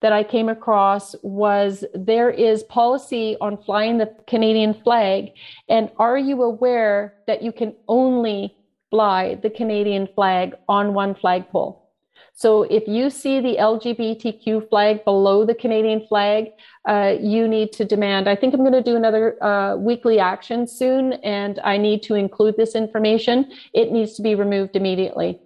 that 0.00 0.12
I 0.12 0.22
came 0.22 0.48
across 0.48 1.14
was 1.22 1.84
there 1.94 2.30
is 2.30 2.62
policy 2.64 3.36
on 3.40 3.56
flying 3.56 3.98
the 3.98 4.14
Canadian 4.26 4.74
flag. 4.74 5.30
And 5.68 5.90
are 5.98 6.16
you 6.16 6.42
aware 6.42 7.14
that 7.26 7.42
you 7.42 7.52
can 7.52 7.74
only 7.88 8.56
fly 8.90 9.34
the 9.36 9.50
Canadian 9.50 10.08
flag 10.14 10.54
on 10.68 10.94
one 10.94 11.14
flagpole? 11.14 11.87
So 12.38 12.62
if 12.62 12.86
you 12.86 13.10
see 13.10 13.40
the 13.40 13.56
LGBTQ 13.56 14.68
flag 14.68 15.04
below 15.04 15.44
the 15.44 15.56
Canadian 15.56 16.06
flag, 16.06 16.50
uh, 16.88 17.16
you 17.20 17.48
need 17.48 17.72
to 17.72 17.84
demand. 17.84 18.28
I 18.28 18.36
think 18.36 18.54
I'm 18.54 18.60
going 18.60 18.72
to 18.74 18.80
do 18.80 18.94
another 18.94 19.42
uh, 19.42 19.74
weekly 19.74 20.20
action 20.20 20.68
soon, 20.68 21.14
and 21.24 21.58
I 21.64 21.78
need 21.78 22.00
to 22.04 22.14
include 22.14 22.56
this 22.56 22.76
information. 22.76 23.50
It 23.74 23.90
needs 23.90 24.14
to 24.14 24.22
be 24.22 24.36
removed 24.36 24.76
immediately. 24.76 25.40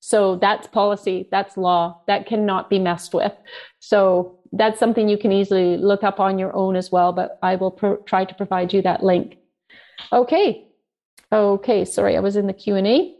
So 0.00 0.36
that's 0.36 0.66
policy, 0.66 1.28
that's 1.30 1.56
law, 1.56 2.02
that 2.08 2.26
cannot 2.26 2.68
be 2.68 2.78
messed 2.78 3.14
with. 3.14 3.32
So 3.78 4.38
that's 4.52 4.78
something 4.78 5.08
you 5.08 5.16
can 5.16 5.32
easily 5.32 5.78
look 5.78 6.04
up 6.04 6.20
on 6.20 6.38
your 6.38 6.54
own 6.54 6.76
as 6.76 6.92
well, 6.92 7.10
but 7.10 7.38
I 7.42 7.56
will 7.56 7.70
pro- 7.70 8.02
try 8.02 8.26
to 8.26 8.34
provide 8.34 8.74
you 8.74 8.82
that 8.82 9.02
link. 9.02 9.38
Okay. 10.12 10.66
Okay, 11.32 11.86
sorry, 11.86 12.18
I 12.18 12.20
was 12.20 12.36
in 12.36 12.46
the 12.46 12.52
Q&A. 12.52 13.17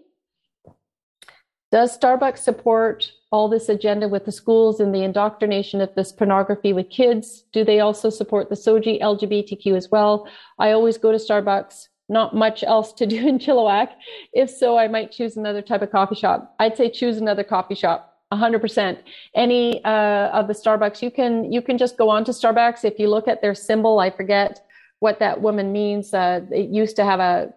Does 1.70 1.98
Starbucks 1.98 2.38
support 2.38 3.12
all 3.30 3.48
this 3.48 3.68
agenda 3.68 4.08
with 4.08 4.24
the 4.24 4.32
schools 4.32 4.80
and 4.80 4.94
the 4.94 5.02
indoctrination 5.02 5.82
of 5.82 5.94
this 5.94 6.12
pornography 6.12 6.72
with 6.72 6.88
kids? 6.88 7.44
Do 7.52 7.62
they 7.62 7.80
also 7.80 8.08
support 8.08 8.48
the 8.48 8.54
SOGI 8.54 9.02
LGBTQ 9.02 9.76
as 9.76 9.90
well? 9.90 10.26
I 10.58 10.70
always 10.70 10.96
go 10.96 11.12
to 11.12 11.18
Starbucks, 11.18 11.88
not 12.08 12.34
much 12.34 12.64
else 12.64 12.94
to 12.94 13.06
do 13.14 13.28
in 13.28 13.38
Chilliwack. 13.38 13.90
If 14.32 14.48
so, 14.48 14.78
I 14.78 14.88
might 14.88 15.12
choose 15.12 15.36
another 15.36 15.60
type 15.60 15.82
of 15.82 15.92
coffee 15.92 16.14
shop. 16.14 16.54
I'd 16.58 16.76
say 16.76 16.88
choose 16.88 17.18
another 17.18 17.44
coffee 17.44 17.74
shop. 17.74 18.14
100% 18.32 18.98
any 19.34 19.82
uh, 19.84 20.28
of 20.28 20.48
the 20.48 20.52
starbucks 20.52 21.00
you 21.00 21.10
can 21.10 21.50
you 21.50 21.62
can 21.62 21.78
just 21.78 21.96
go 21.96 22.10
on 22.10 22.26
to 22.26 22.30
starbucks 22.30 22.84
if 22.84 22.98
you 22.98 23.08
look 23.08 23.26
at 23.26 23.40
their 23.40 23.54
symbol 23.54 24.00
i 24.00 24.10
forget 24.10 24.60
what 24.98 25.18
that 25.18 25.40
woman 25.40 25.72
means 25.72 26.12
uh, 26.12 26.42
it 26.50 26.68
used 26.68 26.94
to 26.94 27.06
have 27.06 27.20
a 27.20 27.50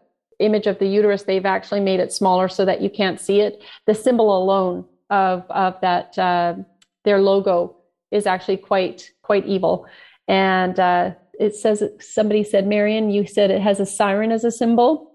image 0.43 0.67
of 0.67 0.79
the 0.79 0.87
uterus, 0.87 1.23
they've 1.23 1.45
actually 1.45 1.79
made 1.79 1.99
it 1.99 2.11
smaller 2.11 2.47
so 2.47 2.65
that 2.65 2.81
you 2.81 2.89
can't 2.89 3.19
see 3.19 3.41
it. 3.41 3.61
The 3.85 3.95
symbol 3.95 4.37
alone 4.37 4.85
of 5.09 5.43
of 5.49 5.79
that 5.81 6.17
uh, 6.17 6.55
their 7.03 7.19
logo 7.19 7.77
is 8.11 8.25
actually 8.25 8.57
quite 8.57 9.11
quite 9.21 9.45
evil. 9.45 9.85
And 10.27 10.79
uh, 10.79 11.11
it 11.39 11.55
says 11.55 11.83
somebody 11.99 12.43
said, 12.43 12.67
Marion, 12.67 13.09
you 13.09 13.25
said 13.25 13.51
it 13.51 13.61
has 13.61 13.79
a 13.79 13.85
siren 13.85 14.31
as 14.31 14.43
a 14.43 14.51
symbol. 14.51 15.11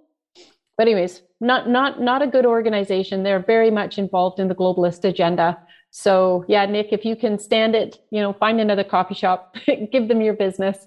But 0.77 0.89
anyways, 0.89 1.23
not 1.41 1.69
not 1.69 2.01
not 2.01 2.23
a 2.23 2.27
good 2.27 2.47
organization. 2.47 3.23
They're 3.23 3.41
very 3.41 3.71
much 3.71 3.99
involved 3.99 4.41
in 4.41 4.49
the 4.49 4.55
globalist 4.55 5.05
agenda. 5.05 5.59
So 5.91 6.45
yeah, 6.49 6.67
Nick, 6.67 6.89
if 6.93 7.05
you 7.05 7.17
can 7.17 7.39
stand 7.39 7.75
it, 7.75 7.99
you 8.11 8.21
know, 8.21 8.33
find 8.35 8.61
another 8.61 8.85
coffee 8.85 9.15
shop, 9.15 9.57
give 9.93 10.09
them 10.09 10.21
your 10.21 10.35
business. 10.35 10.79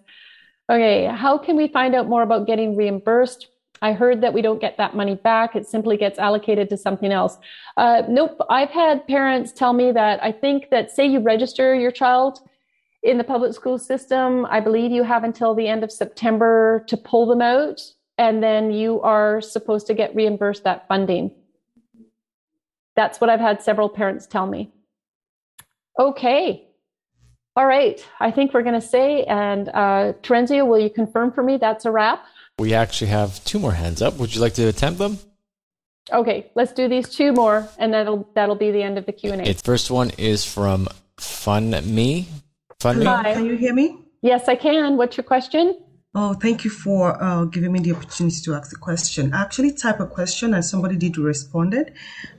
Okay, 0.72 1.06
how 1.06 1.40
can 1.40 1.56
we 1.56 1.68
find 1.68 1.96
out 1.96 2.08
more 2.08 2.22
about 2.22 2.46
getting 2.46 2.76
reimbursed? 2.76 3.48
I 3.82 3.94
heard 3.94 4.22
that 4.22 4.34
we 4.34 4.42
don't 4.42 4.62
get 4.62 4.78
that 4.78 4.96
money 4.96 5.16
back. 5.16 5.56
It 5.56 5.68
simply 5.68 5.98
gets 5.98 6.20
allocated 6.20 6.70
to 6.70 6.78
something 6.78 7.12
else. 7.12 7.38
Uh, 7.78 8.04
nope. 8.08 8.38
I've 8.50 8.70
had 8.70 9.08
parents 9.08 9.52
tell 9.52 9.74
me 9.74 9.92
that 9.92 10.22
I 10.24 10.32
think 10.32 10.70
that, 10.72 10.92
say, 10.92 11.06
you 11.06 11.20
register 11.20 11.74
your 11.76 11.92
child 11.92 12.40
in 13.04 13.18
the 13.18 13.24
public 13.24 13.54
school 13.54 13.78
system, 13.78 14.46
I 14.48 14.60
believe 14.60 14.92
you 14.92 15.04
have 15.04 15.24
until 15.24 15.56
the 15.56 15.68
end 15.68 15.84
of 15.84 15.92
September 15.92 16.84
to 16.88 16.98
pull 16.98 17.26
them 17.26 17.42
out, 17.42 17.80
and 18.18 18.44
then 18.44 18.72
you 18.72 19.02
are 19.02 19.40
supposed 19.40 19.88
to 19.88 19.94
get 19.94 20.14
reimbursed 20.14 20.66
that 20.66 20.88
funding. 20.88 21.32
That's 22.96 23.22
what 23.22 23.30
I've 23.30 23.40
had 23.40 23.62
several 23.62 23.88
parents 23.88 24.28
tell 24.28 24.46
me. 24.46 24.74
Okay. 25.98 26.68
All 27.56 27.66
right. 27.66 28.06
I 28.20 28.32
think 28.32 28.54
we're 28.54 28.64
going 28.64 28.80
to 28.80 28.86
say, 28.86 29.24
and 29.24 29.70
uh, 29.70 30.14
Terenzio, 30.22 30.68
will 30.68 30.80
you 30.80 30.90
confirm 30.90 31.32
for 31.32 31.44
me 31.44 31.56
that's 31.56 31.86
a 31.86 31.92
wrap? 31.92 32.26
We 32.60 32.74
actually 32.74 33.08
have 33.08 33.42
two 33.46 33.58
more 33.58 33.72
hands 33.72 34.02
up. 34.02 34.18
Would 34.18 34.36
you 34.36 34.42
like 34.42 34.54
to 34.56 34.68
attempt 34.68 35.00
them? 35.00 35.18
Okay, 36.12 36.52
let's 36.56 36.74
do 36.74 36.90
these 36.90 37.08
two 37.08 37.32
more, 37.32 37.70
and 37.78 37.94
that'll 37.94 38.28
that'll 38.36 38.56
be 38.56 38.72
the 38.72 38.84
end 38.84 38.98
of 38.98 39.06
the 39.06 39.14
Q 39.14 39.32
and 39.32 39.42
A. 39.42 39.54
The 39.54 39.64
first 39.64 39.90
one 39.90 40.12
is 40.18 40.44
from 40.44 40.90
Fun 41.18 41.70
Me. 41.86 42.28
Funmi. 42.82 43.06
Hi. 43.06 43.34
Can 43.34 43.46
you 43.46 43.56
hear 43.56 43.74
me? 43.74 43.98
Yes, 44.22 44.50
I 44.50 44.56
can. 44.56 44.98
What's 44.98 45.16
your 45.16 45.24
question? 45.24 45.80
Oh, 46.16 46.34
thank 46.34 46.66
you 46.66 46.72
for 46.72 47.22
uh, 47.24 47.46
giving 47.46 47.72
me 47.72 47.80
the 47.80 47.94
opportunity 47.94 48.42
to 48.42 48.56
ask 48.56 48.72
the 48.72 48.78
question. 48.78 49.32
I 49.34 49.42
actually 49.42 49.74
type 49.74 50.00
a 50.00 50.08
question 50.08 50.56
and 50.56 50.66
somebody 50.66 50.98
did 50.98 51.18
respond 51.18 51.74
it. 51.74 51.94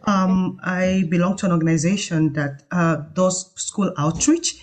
Um, 0.04 0.58
I 0.64 1.04
belong 1.08 1.36
to 1.36 1.46
an 1.46 1.52
organization 1.52 2.32
that 2.32 2.64
uh, 2.72 2.96
does 3.14 3.52
school 3.54 3.94
outreach 3.96 4.60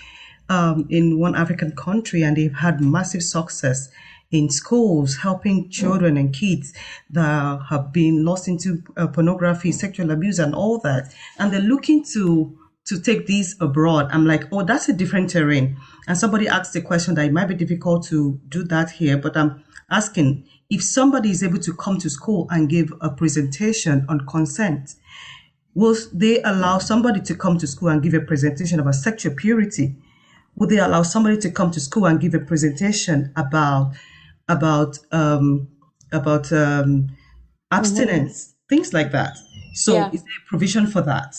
um, 0.49 0.87
in 0.89 1.19
one 1.19 1.35
African 1.35 1.71
country, 1.71 2.21
and 2.21 2.35
they've 2.35 2.53
had 2.53 2.81
massive 2.81 3.23
success 3.23 3.89
in 4.31 4.49
schools, 4.49 5.17
helping 5.17 5.69
children 5.69 6.17
and 6.17 6.33
kids 6.33 6.73
that 7.09 7.59
have 7.69 7.93
been 7.93 8.25
lost 8.25 8.47
into 8.47 8.83
uh, 8.97 9.07
pornography, 9.07 9.71
sexual 9.71 10.11
abuse, 10.11 10.39
and 10.39 10.53
all 10.53 10.79
that. 10.79 11.13
And 11.39 11.51
they're 11.51 11.61
looking 11.61 12.03
to 12.13 12.57
to 12.85 12.99
take 13.01 13.25
these 13.25 13.55
abroad. 13.59 14.07
I'm 14.11 14.25
like, 14.25 14.45
oh, 14.51 14.63
that's 14.63 14.87
a 14.87 14.93
different 14.93 15.29
terrain. 15.29 15.77
And 16.07 16.17
somebody 16.17 16.47
asked 16.47 16.71
the 16.71 16.81
question 16.81 17.15
that 17.15 17.25
it 17.25 17.33
might 17.33 17.47
be 17.47 17.53
difficult 17.53 18.05
to 18.05 18.39
do 18.47 18.63
that 18.65 18.91
here, 18.91 19.17
but 19.17 19.35
I'm 19.35 19.61
asking 19.91 20.47
if 20.69 20.81
somebody 20.83 21.31
is 21.31 21.43
able 21.43 21.59
to 21.59 21.73
come 21.73 21.97
to 21.99 22.09
school 22.09 22.47
and 22.49 22.69
give 22.69 22.93
a 23.01 23.09
presentation 23.09 24.05
on 24.07 24.25
consent, 24.25 24.95
will 25.75 25.95
they 26.13 26.41
allow 26.43 26.77
somebody 26.77 27.19
to 27.21 27.35
come 27.35 27.57
to 27.57 27.67
school 27.67 27.89
and 27.89 28.01
give 28.01 28.13
a 28.13 28.21
presentation 28.21 28.79
about 28.79 28.95
sexual 28.95 29.35
purity? 29.35 29.95
Would 30.55 30.69
they 30.69 30.79
allow 30.79 31.03
somebody 31.03 31.37
to 31.39 31.51
come 31.51 31.71
to 31.71 31.79
school 31.81 32.05
and 32.05 32.19
give 32.21 32.33
a 32.33 32.39
presentation 32.39 33.33
about 33.35 33.93
about 34.47 34.97
um, 35.11 35.67
about 36.11 36.51
um, 36.53 37.09
abstinence, 37.71 38.47
mm-hmm. 38.47 38.75
things 38.75 38.93
like 38.93 39.11
that. 39.11 39.37
So 39.73 39.93
Yeah. 39.93 40.09
is 40.13 40.21
there 40.23 40.39
a 40.45 40.49
provision 40.49 40.87
for 40.87 41.01
that? 41.01 41.35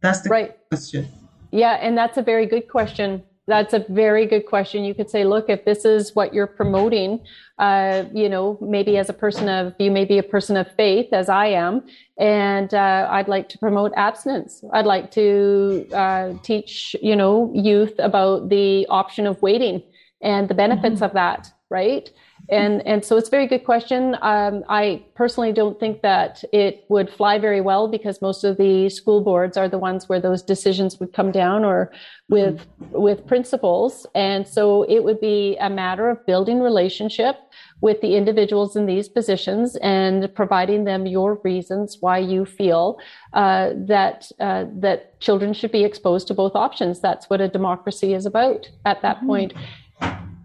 That's 0.00 0.20
the 0.22 0.30
Right. 0.30 0.56
question. 0.70 1.06
Yeah, 1.50 1.74
and 1.80 1.96
that's 1.96 2.16
a 2.16 2.22
very 2.22 2.46
good 2.46 2.68
question. 2.68 3.22
That's 3.46 3.72
a 3.72 3.84
very 3.88 4.26
good 4.26 4.44
question. 4.44 4.84
You 4.84 4.94
could 4.94 5.08
say, 5.08 5.24
look, 5.24 5.48
if 5.48 5.64
this 5.64 5.86
is 5.86 6.14
what 6.14 6.34
you're 6.34 6.46
promoting, 6.46 7.20
uh, 7.58 8.04
you 8.12 8.28
know, 8.28 8.58
maybe 8.60 8.98
as 8.98 9.08
a 9.08 9.14
person 9.14 9.48
of, 9.48 9.74
you 9.78 9.90
may 9.90 10.04
be 10.04 10.18
a 10.18 10.22
person 10.22 10.56
of 10.58 10.70
faith, 10.76 11.08
as 11.12 11.30
I 11.30 11.46
am, 11.46 11.82
and 12.18 12.74
uh, 12.74 13.08
I'd 13.10 13.26
like 13.26 13.48
to 13.48 13.58
promote 13.58 13.92
abstinence. 13.96 14.62
I'd 14.74 14.84
like 14.84 15.10
to 15.12 15.86
uh, 15.94 16.34
teach, 16.42 16.94
you 17.00 17.16
know, 17.16 17.50
youth 17.54 17.94
about 17.98 18.50
the 18.50 18.86
option 18.90 19.26
of 19.26 19.40
waiting 19.40 19.82
and 20.20 20.46
the 20.48 20.54
benefits 20.54 21.00
of 21.00 21.14
that, 21.14 21.50
right? 21.70 22.10
And 22.50 22.86
and 22.86 23.04
so 23.04 23.16
it's 23.18 23.28
a 23.28 23.30
very 23.30 23.46
good 23.46 23.64
question. 23.64 24.16
Um, 24.22 24.64
I 24.68 25.04
personally 25.14 25.52
don't 25.52 25.78
think 25.78 26.00
that 26.02 26.42
it 26.52 26.84
would 26.88 27.10
fly 27.10 27.38
very 27.38 27.60
well 27.60 27.88
because 27.88 28.22
most 28.22 28.42
of 28.42 28.56
the 28.56 28.88
school 28.88 29.20
boards 29.20 29.56
are 29.56 29.68
the 29.68 29.78
ones 29.78 30.08
where 30.08 30.20
those 30.20 30.42
decisions 30.42 30.98
would 30.98 31.12
come 31.12 31.30
down 31.30 31.64
or 31.64 31.92
with 32.28 32.66
with 32.90 33.26
principals, 33.26 34.06
and 34.14 34.48
so 34.48 34.84
it 34.84 35.04
would 35.04 35.20
be 35.20 35.56
a 35.60 35.68
matter 35.68 36.08
of 36.08 36.24
building 36.24 36.60
relationship 36.60 37.36
with 37.80 38.00
the 38.00 38.16
individuals 38.16 38.76
in 38.76 38.86
these 38.86 39.08
positions 39.08 39.76
and 39.76 40.34
providing 40.34 40.84
them 40.84 41.06
your 41.06 41.40
reasons 41.44 41.98
why 42.00 42.18
you 42.18 42.44
feel 42.44 42.98
uh, 43.34 43.70
that 43.76 44.30
uh, 44.40 44.64
that 44.72 45.20
children 45.20 45.52
should 45.52 45.70
be 45.70 45.84
exposed 45.84 46.26
to 46.28 46.34
both 46.34 46.54
options. 46.54 47.00
That's 47.00 47.28
what 47.28 47.40
a 47.40 47.48
democracy 47.48 48.14
is 48.14 48.24
about 48.24 48.68
at 48.86 49.02
that 49.02 49.24
point. 49.26 49.52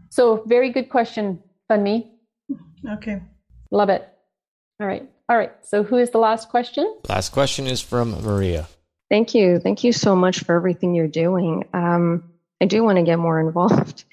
So, 0.09 0.43
very 0.45 0.69
good 0.69 0.89
question, 0.89 1.39
Funmi. 1.73 2.07
Okay. 2.87 3.21
Love 3.71 3.89
it. 3.89 4.07
All 4.79 4.87
right. 4.87 5.09
All 5.29 5.37
right. 5.37 5.51
So, 5.63 5.83
who 5.83 5.97
is 5.97 6.11
the 6.11 6.19
last 6.19 6.49
question? 6.49 6.97
Last 7.09 7.29
question 7.29 7.65
is 7.67 7.81
from 7.81 8.21
Maria. 8.23 8.67
Thank 9.09 9.33
you. 9.33 9.59
Thank 9.59 9.83
you 9.83 9.93
so 9.93 10.15
much 10.15 10.39
for 10.39 10.55
everything 10.55 10.93
you're 10.93 11.07
doing. 11.07 11.65
Um, 11.73 12.31
I 12.61 12.65
do 12.65 12.83
want 12.83 12.97
to 12.97 13.03
get 13.03 13.19
more 13.19 13.39
involved. 13.47 14.05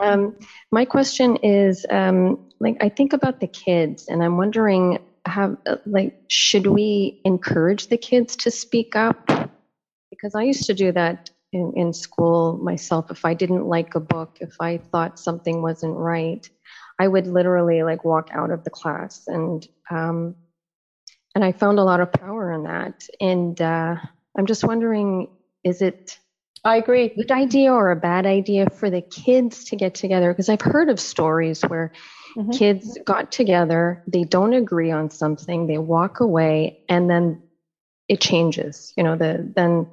Um, 0.00 0.36
my 0.70 0.84
question 0.84 1.36
is 1.42 1.86
um, 1.90 2.50
like, 2.60 2.76
I 2.80 2.88
think 2.88 3.12
about 3.12 3.40
the 3.40 3.46
kids 3.46 4.08
and 4.08 4.22
I'm 4.22 4.36
wondering, 4.36 4.98
how, 5.26 5.58
uh, 5.66 5.76
like, 5.84 6.18
should 6.28 6.66
we 6.66 7.20
encourage 7.24 7.88
the 7.88 7.98
kids 7.98 8.36
to 8.36 8.50
speak 8.50 8.96
up? 8.96 9.28
Because 10.10 10.34
I 10.34 10.42
used 10.42 10.64
to 10.66 10.74
do 10.74 10.92
that 10.92 11.30
in, 11.52 11.72
in 11.76 11.92
school 11.92 12.56
myself. 12.56 13.10
If 13.10 13.24
I 13.24 13.34
didn't 13.34 13.66
like 13.66 13.94
a 13.94 14.00
book, 14.00 14.38
if 14.40 14.56
I 14.60 14.78
thought 14.78 15.18
something 15.18 15.62
wasn't 15.62 15.96
right, 15.96 16.48
I 16.98 17.06
would 17.06 17.26
literally 17.26 17.82
like 17.82 18.04
walk 18.04 18.30
out 18.32 18.50
of 18.50 18.64
the 18.64 18.70
class 18.70 19.24
and, 19.26 19.66
um, 19.90 20.34
and 21.34 21.44
I 21.44 21.52
found 21.52 21.78
a 21.78 21.84
lot 21.84 22.00
of 22.00 22.12
power 22.12 22.52
in 22.52 22.64
that. 22.64 23.06
And 23.20 23.60
uh, 23.60 23.96
I'm 24.36 24.46
just 24.46 24.64
wondering, 24.64 25.28
is 25.62 25.82
it 25.82 26.18
I 26.64 26.76
agree. 26.76 27.04
a 27.04 27.14
good 27.14 27.30
idea 27.30 27.72
or 27.72 27.90
a 27.90 27.96
bad 27.96 28.26
idea 28.26 28.68
for 28.70 28.90
the 28.90 29.00
kids 29.00 29.64
to 29.66 29.76
get 29.76 29.94
together? 29.94 30.32
Because 30.32 30.48
I've 30.48 30.60
heard 30.60 30.88
of 30.88 30.98
stories 30.98 31.62
where 31.62 31.92
kids 32.52 32.98
got 33.04 33.32
together, 33.32 34.02
they 34.06 34.24
don't 34.24 34.52
agree 34.52 34.90
on 34.90 35.10
something, 35.10 35.66
they 35.66 35.78
walk 35.78 36.20
away, 36.20 36.80
and 36.88 37.08
then 37.08 37.42
it 38.08 38.20
changes. 38.20 38.92
You 38.96 39.04
know, 39.04 39.16
the 39.16 39.50
then 39.54 39.88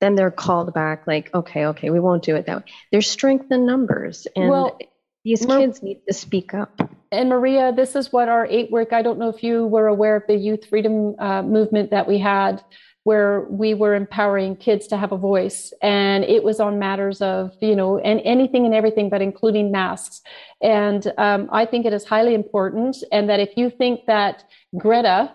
then 0.00 0.14
they're 0.14 0.30
called 0.30 0.74
back 0.74 1.06
like, 1.06 1.32
okay, 1.34 1.66
okay, 1.66 1.90
we 1.90 2.00
won't 2.00 2.22
do 2.22 2.36
it 2.36 2.46
that 2.46 2.58
way. 2.58 2.72
There's 2.92 3.08
strength 3.08 3.50
in 3.50 3.66
numbers, 3.66 4.26
and 4.36 4.48
Well, 4.48 4.78
these 5.26 5.44
Mar- 5.44 5.58
kids 5.58 5.82
need 5.82 6.00
to 6.06 6.14
speak 6.14 6.54
up. 6.54 6.88
And 7.10 7.28
Maria, 7.28 7.72
this 7.72 7.96
is 7.96 8.12
what 8.12 8.28
our 8.28 8.46
eight 8.46 8.70
work. 8.70 8.92
I 8.92 9.02
don't 9.02 9.18
know 9.18 9.28
if 9.28 9.42
you 9.42 9.66
were 9.66 9.88
aware 9.88 10.14
of 10.14 10.22
the 10.28 10.36
youth 10.36 10.64
freedom 10.66 11.16
uh, 11.18 11.42
movement 11.42 11.90
that 11.90 12.06
we 12.06 12.16
had, 12.18 12.62
where 13.02 13.40
we 13.50 13.74
were 13.74 13.96
empowering 13.96 14.54
kids 14.54 14.86
to 14.86 14.96
have 14.96 15.10
a 15.10 15.16
voice, 15.16 15.72
and 15.82 16.22
it 16.22 16.44
was 16.44 16.60
on 16.60 16.78
matters 16.78 17.20
of 17.22 17.50
you 17.60 17.74
know 17.74 17.98
and 17.98 18.20
anything 18.24 18.64
and 18.66 18.74
everything, 18.74 19.10
but 19.10 19.20
including 19.20 19.72
masks. 19.72 20.22
And 20.62 21.12
um, 21.18 21.48
I 21.52 21.66
think 21.66 21.86
it 21.86 21.92
is 21.92 22.04
highly 22.04 22.34
important, 22.34 22.96
and 23.10 23.28
that 23.28 23.40
if 23.40 23.56
you 23.56 23.68
think 23.68 24.06
that 24.06 24.44
Greta 24.78 25.34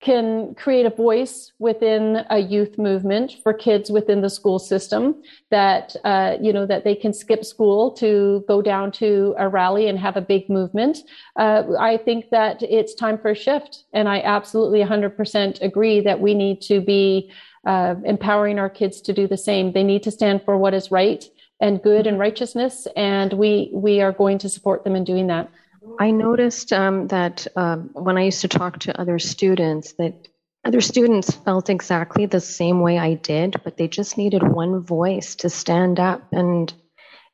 can 0.00 0.54
create 0.54 0.86
a 0.86 0.90
voice 0.90 1.52
within 1.58 2.24
a 2.30 2.38
youth 2.38 2.76
movement 2.78 3.36
for 3.42 3.52
kids 3.52 3.90
within 3.90 4.20
the 4.20 4.28
school 4.28 4.58
system 4.58 5.22
that 5.50 5.96
uh, 6.04 6.36
you 6.40 6.52
know 6.52 6.66
that 6.66 6.84
they 6.84 6.94
can 6.94 7.12
skip 7.12 7.44
school 7.44 7.90
to 7.92 8.44
go 8.46 8.60
down 8.60 8.92
to 8.92 9.34
a 9.38 9.48
rally 9.48 9.88
and 9.88 9.98
have 9.98 10.16
a 10.16 10.20
big 10.20 10.48
movement. 10.48 10.98
Uh, 11.36 11.62
i 11.80 11.96
think 11.96 12.30
that 12.30 12.62
it's 12.62 12.94
time 12.94 13.18
for 13.18 13.30
a 13.30 13.34
shift 13.34 13.84
and 13.92 14.08
i 14.08 14.20
absolutely 14.20 14.80
100% 14.80 15.62
agree 15.62 16.00
that 16.00 16.20
we 16.20 16.34
need 16.34 16.60
to 16.60 16.80
be 16.80 17.30
uh, 17.66 17.96
empowering 18.04 18.58
our 18.58 18.70
kids 18.70 19.00
to 19.00 19.12
do 19.12 19.26
the 19.26 19.36
same. 19.36 19.72
They 19.72 19.82
need 19.82 20.02
to 20.04 20.10
stand 20.10 20.42
for 20.44 20.56
what 20.56 20.72
is 20.72 20.90
right 20.90 21.24
and 21.60 21.82
good 21.82 22.06
and 22.06 22.18
righteousness 22.18 22.86
and 22.96 23.32
we 23.32 23.70
we 23.72 24.00
are 24.02 24.12
going 24.12 24.36
to 24.38 24.48
support 24.48 24.84
them 24.84 24.94
in 24.94 25.04
doing 25.04 25.26
that 25.28 25.50
I 25.98 26.10
noticed 26.10 26.72
um, 26.72 27.08
that 27.08 27.46
um, 27.56 27.90
when 27.92 28.18
I 28.18 28.24
used 28.24 28.42
to 28.42 28.48
talk 28.48 28.80
to 28.80 29.00
other 29.00 29.18
students, 29.18 29.92
that 29.94 30.28
other 30.64 30.80
students 30.80 31.30
felt 31.30 31.70
exactly 31.70 32.26
the 32.26 32.40
same 32.40 32.80
way 32.80 32.98
I 32.98 33.14
did, 33.14 33.56
but 33.62 33.76
they 33.76 33.88
just 33.88 34.18
needed 34.18 34.42
one 34.42 34.80
voice 34.80 35.36
to 35.36 35.50
stand 35.50 36.00
up 36.00 36.32
and 36.32 36.72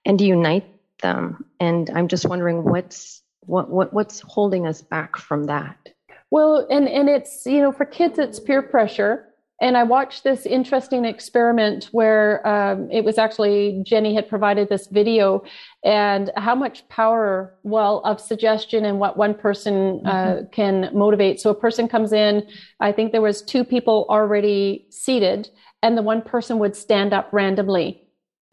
and 0.04 0.20
unite 0.20 0.66
them. 1.00 1.44
And 1.60 1.88
I'm 1.90 2.08
just 2.08 2.28
wondering 2.28 2.64
what's 2.64 3.22
what, 3.40 3.70
what 3.70 3.92
what's 3.92 4.20
holding 4.20 4.66
us 4.66 4.82
back 4.82 5.16
from 5.16 5.44
that. 5.44 5.76
Well, 6.30 6.66
and 6.70 6.88
and 6.88 7.08
it's 7.08 7.46
you 7.46 7.62
know 7.62 7.72
for 7.72 7.86
kids 7.86 8.18
it's 8.18 8.38
peer 8.38 8.62
pressure. 8.62 9.31
And 9.62 9.76
I 9.76 9.84
watched 9.84 10.24
this 10.24 10.44
interesting 10.44 11.04
experiment 11.04 11.88
where 11.92 12.44
um, 12.46 12.90
it 12.90 13.04
was 13.04 13.16
actually 13.16 13.80
Jenny 13.86 14.12
had 14.12 14.28
provided 14.28 14.68
this 14.68 14.88
video, 14.88 15.44
and 15.84 16.32
how 16.36 16.56
much 16.56 16.86
power, 16.88 17.54
well, 17.62 18.00
of 18.04 18.20
suggestion 18.20 18.84
and 18.84 18.98
what 18.98 19.16
one 19.16 19.34
person 19.34 20.04
uh, 20.04 20.42
can 20.50 20.90
motivate. 20.92 21.40
So 21.40 21.48
a 21.50 21.54
person 21.54 21.86
comes 21.86 22.12
in. 22.12 22.42
I 22.80 22.90
think 22.90 23.12
there 23.12 23.22
was 23.22 23.40
two 23.40 23.62
people 23.62 24.04
already 24.10 24.84
seated, 24.90 25.48
and 25.80 25.96
the 25.96 26.02
one 26.02 26.22
person 26.22 26.58
would 26.58 26.74
stand 26.74 27.14
up 27.14 27.28
randomly, 27.32 28.02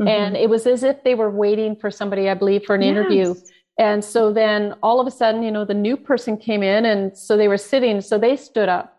and 0.07 0.37
it 0.37 0.49
was 0.49 0.67
as 0.67 0.83
if 0.83 1.03
they 1.03 1.15
were 1.15 1.31
waiting 1.31 1.75
for 1.75 1.89
somebody, 1.89 2.29
I 2.29 2.35
believe, 2.35 2.65
for 2.65 2.75
an 2.75 2.83
interview. 2.83 3.33
And 3.79 4.05
so 4.05 4.31
then 4.31 4.75
all 4.83 4.99
of 4.99 5.07
a 5.07 5.11
sudden, 5.11 5.41
you 5.41 5.51
know, 5.51 5.65
the 5.65 5.73
new 5.73 5.97
person 5.97 6.37
came 6.37 6.61
in 6.61 6.85
and 6.85 7.17
so 7.17 7.35
they 7.35 7.47
were 7.47 7.57
sitting, 7.57 8.01
so 8.01 8.19
they 8.19 8.35
stood 8.35 8.69
up. 8.69 8.98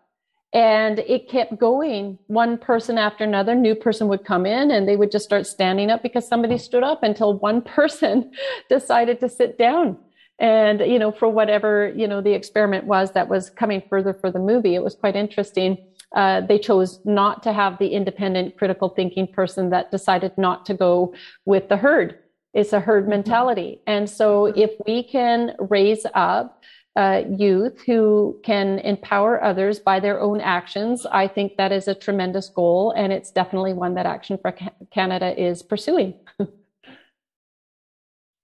And 0.52 0.98
it 1.00 1.28
kept 1.28 1.58
going. 1.58 2.18
One 2.26 2.58
person 2.58 2.98
after 2.98 3.22
another, 3.22 3.54
new 3.54 3.74
person 3.74 4.08
would 4.08 4.24
come 4.24 4.46
in 4.46 4.72
and 4.72 4.88
they 4.88 4.96
would 4.96 5.12
just 5.12 5.24
start 5.24 5.46
standing 5.46 5.90
up 5.90 6.02
because 6.02 6.26
somebody 6.26 6.54
hmm. 6.54 6.60
stood 6.60 6.82
up 6.82 7.02
until 7.02 7.38
one 7.38 7.62
person 7.76 8.32
decided 8.68 9.20
to 9.20 9.28
sit 9.28 9.58
down. 9.58 9.96
And, 10.40 10.80
you 10.80 10.98
know, 10.98 11.12
for 11.12 11.28
whatever, 11.28 11.92
you 11.94 12.08
know, 12.08 12.22
the 12.22 12.32
experiment 12.32 12.86
was 12.86 13.12
that 13.12 13.28
was 13.28 13.50
coming 13.50 13.82
further 13.88 14.14
for 14.14 14.30
the 14.30 14.38
movie, 14.38 14.74
it 14.74 14.82
was 14.82 14.94
quite 14.94 15.14
interesting. 15.14 15.76
Uh, 16.16 16.40
they 16.40 16.58
chose 16.58 16.98
not 17.04 17.42
to 17.44 17.52
have 17.52 17.78
the 17.78 17.88
independent 17.88 18.56
critical 18.56 18.88
thinking 18.88 19.28
person 19.28 19.70
that 19.70 19.92
decided 19.92 20.32
not 20.36 20.66
to 20.66 20.74
go 20.74 21.14
with 21.44 21.68
the 21.68 21.76
herd. 21.76 22.18
It's 22.52 22.72
a 22.72 22.80
herd 22.80 23.04
hmm. 23.04 23.10
mentality. 23.10 23.82
And 23.86 24.10
so 24.10 24.50
hmm. 24.50 24.58
if 24.58 24.72
we 24.84 25.04
can 25.04 25.54
raise 25.60 26.04
up 26.14 26.60
uh, 26.96 27.22
youth 27.36 27.80
who 27.86 28.40
can 28.42 28.78
empower 28.80 29.42
others 29.42 29.78
by 29.78 30.00
their 30.00 30.20
own 30.20 30.40
actions, 30.40 31.06
I 31.06 31.28
think 31.28 31.56
that 31.56 31.72
is 31.72 31.88
a 31.88 31.94
tremendous 31.94 32.48
goal. 32.48 32.92
And 32.96 33.12
it's 33.12 33.30
definitely 33.30 33.72
one 33.72 33.94
that 33.94 34.06
Action 34.06 34.38
for 34.38 34.54
Canada 34.90 35.40
is 35.40 35.62
pursuing. 35.62 36.14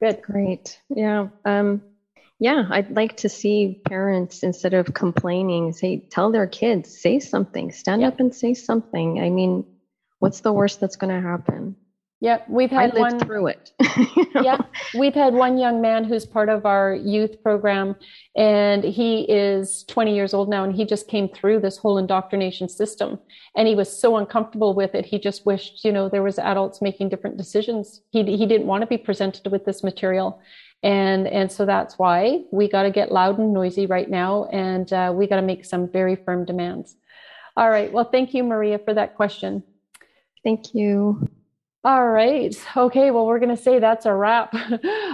Good. 0.02 0.22
Great. 0.22 0.80
Yeah. 0.88 1.28
Um, 1.44 1.82
yeah, 2.38 2.66
I'd 2.70 2.94
like 2.94 3.16
to 3.18 3.30
see 3.30 3.80
parents 3.86 4.42
instead 4.42 4.74
of 4.74 4.92
complaining, 4.92 5.72
say 5.72 6.06
tell 6.10 6.30
their 6.30 6.46
kids, 6.46 7.00
say 7.00 7.18
something, 7.18 7.72
stand 7.72 8.04
up 8.04 8.20
and 8.20 8.34
say 8.34 8.52
something. 8.52 9.20
I 9.20 9.30
mean, 9.30 9.64
what's 10.18 10.40
the 10.40 10.52
worst 10.52 10.80
that's 10.80 10.96
going 10.96 11.14
to 11.14 11.26
happen? 11.26 11.76
Yeah, 12.26 12.42
we've 12.48 12.72
I 12.72 12.82
had 12.82 12.94
lived 12.94 13.12
one 13.12 13.20
through 13.20 13.46
it. 13.46 13.70
yeah, 14.42 14.58
we've 14.98 15.14
had 15.14 15.32
one 15.32 15.58
young 15.58 15.80
man 15.80 16.02
who's 16.02 16.26
part 16.26 16.48
of 16.48 16.66
our 16.66 16.92
youth 16.92 17.40
program, 17.40 17.94
and 18.34 18.82
he 18.82 19.20
is 19.30 19.84
20 19.84 20.12
years 20.12 20.34
old 20.34 20.48
now, 20.48 20.64
and 20.64 20.74
he 20.74 20.84
just 20.84 21.06
came 21.06 21.28
through 21.28 21.60
this 21.60 21.78
whole 21.78 21.98
indoctrination 21.98 22.68
system, 22.68 23.20
and 23.54 23.68
he 23.68 23.76
was 23.76 23.96
so 23.96 24.16
uncomfortable 24.16 24.74
with 24.74 24.96
it. 24.96 25.06
He 25.06 25.20
just 25.20 25.46
wished, 25.46 25.84
you 25.84 25.92
know, 25.92 26.08
there 26.08 26.24
was 26.24 26.40
adults 26.40 26.82
making 26.82 27.10
different 27.10 27.36
decisions. 27.36 28.00
He 28.10 28.24
he 28.36 28.44
didn't 28.44 28.66
want 28.66 28.82
to 28.82 28.88
be 28.88 28.98
presented 28.98 29.52
with 29.52 29.64
this 29.64 29.84
material, 29.84 30.40
and 30.82 31.28
and 31.28 31.52
so 31.52 31.64
that's 31.64 31.96
why 31.96 32.42
we 32.50 32.68
got 32.68 32.82
to 32.82 32.90
get 32.90 33.12
loud 33.12 33.38
and 33.38 33.52
noisy 33.52 33.86
right 33.86 34.10
now, 34.10 34.46
and 34.46 34.92
uh, 34.92 35.12
we 35.14 35.28
got 35.28 35.36
to 35.36 35.42
make 35.42 35.64
some 35.64 35.88
very 35.88 36.16
firm 36.16 36.44
demands. 36.44 36.96
All 37.56 37.70
right. 37.70 37.92
Well, 37.92 38.10
thank 38.10 38.34
you, 38.34 38.42
Maria, 38.42 38.80
for 38.80 38.94
that 38.94 39.14
question. 39.14 39.62
Thank 40.42 40.74
you. 40.74 41.28
All 41.84 42.08
right. 42.08 42.54
Okay. 42.76 43.10
Well, 43.10 43.26
we're 43.26 43.38
going 43.38 43.54
to 43.54 43.62
say 43.62 43.78
that's 43.78 44.06
a 44.06 44.14
wrap. 44.14 44.54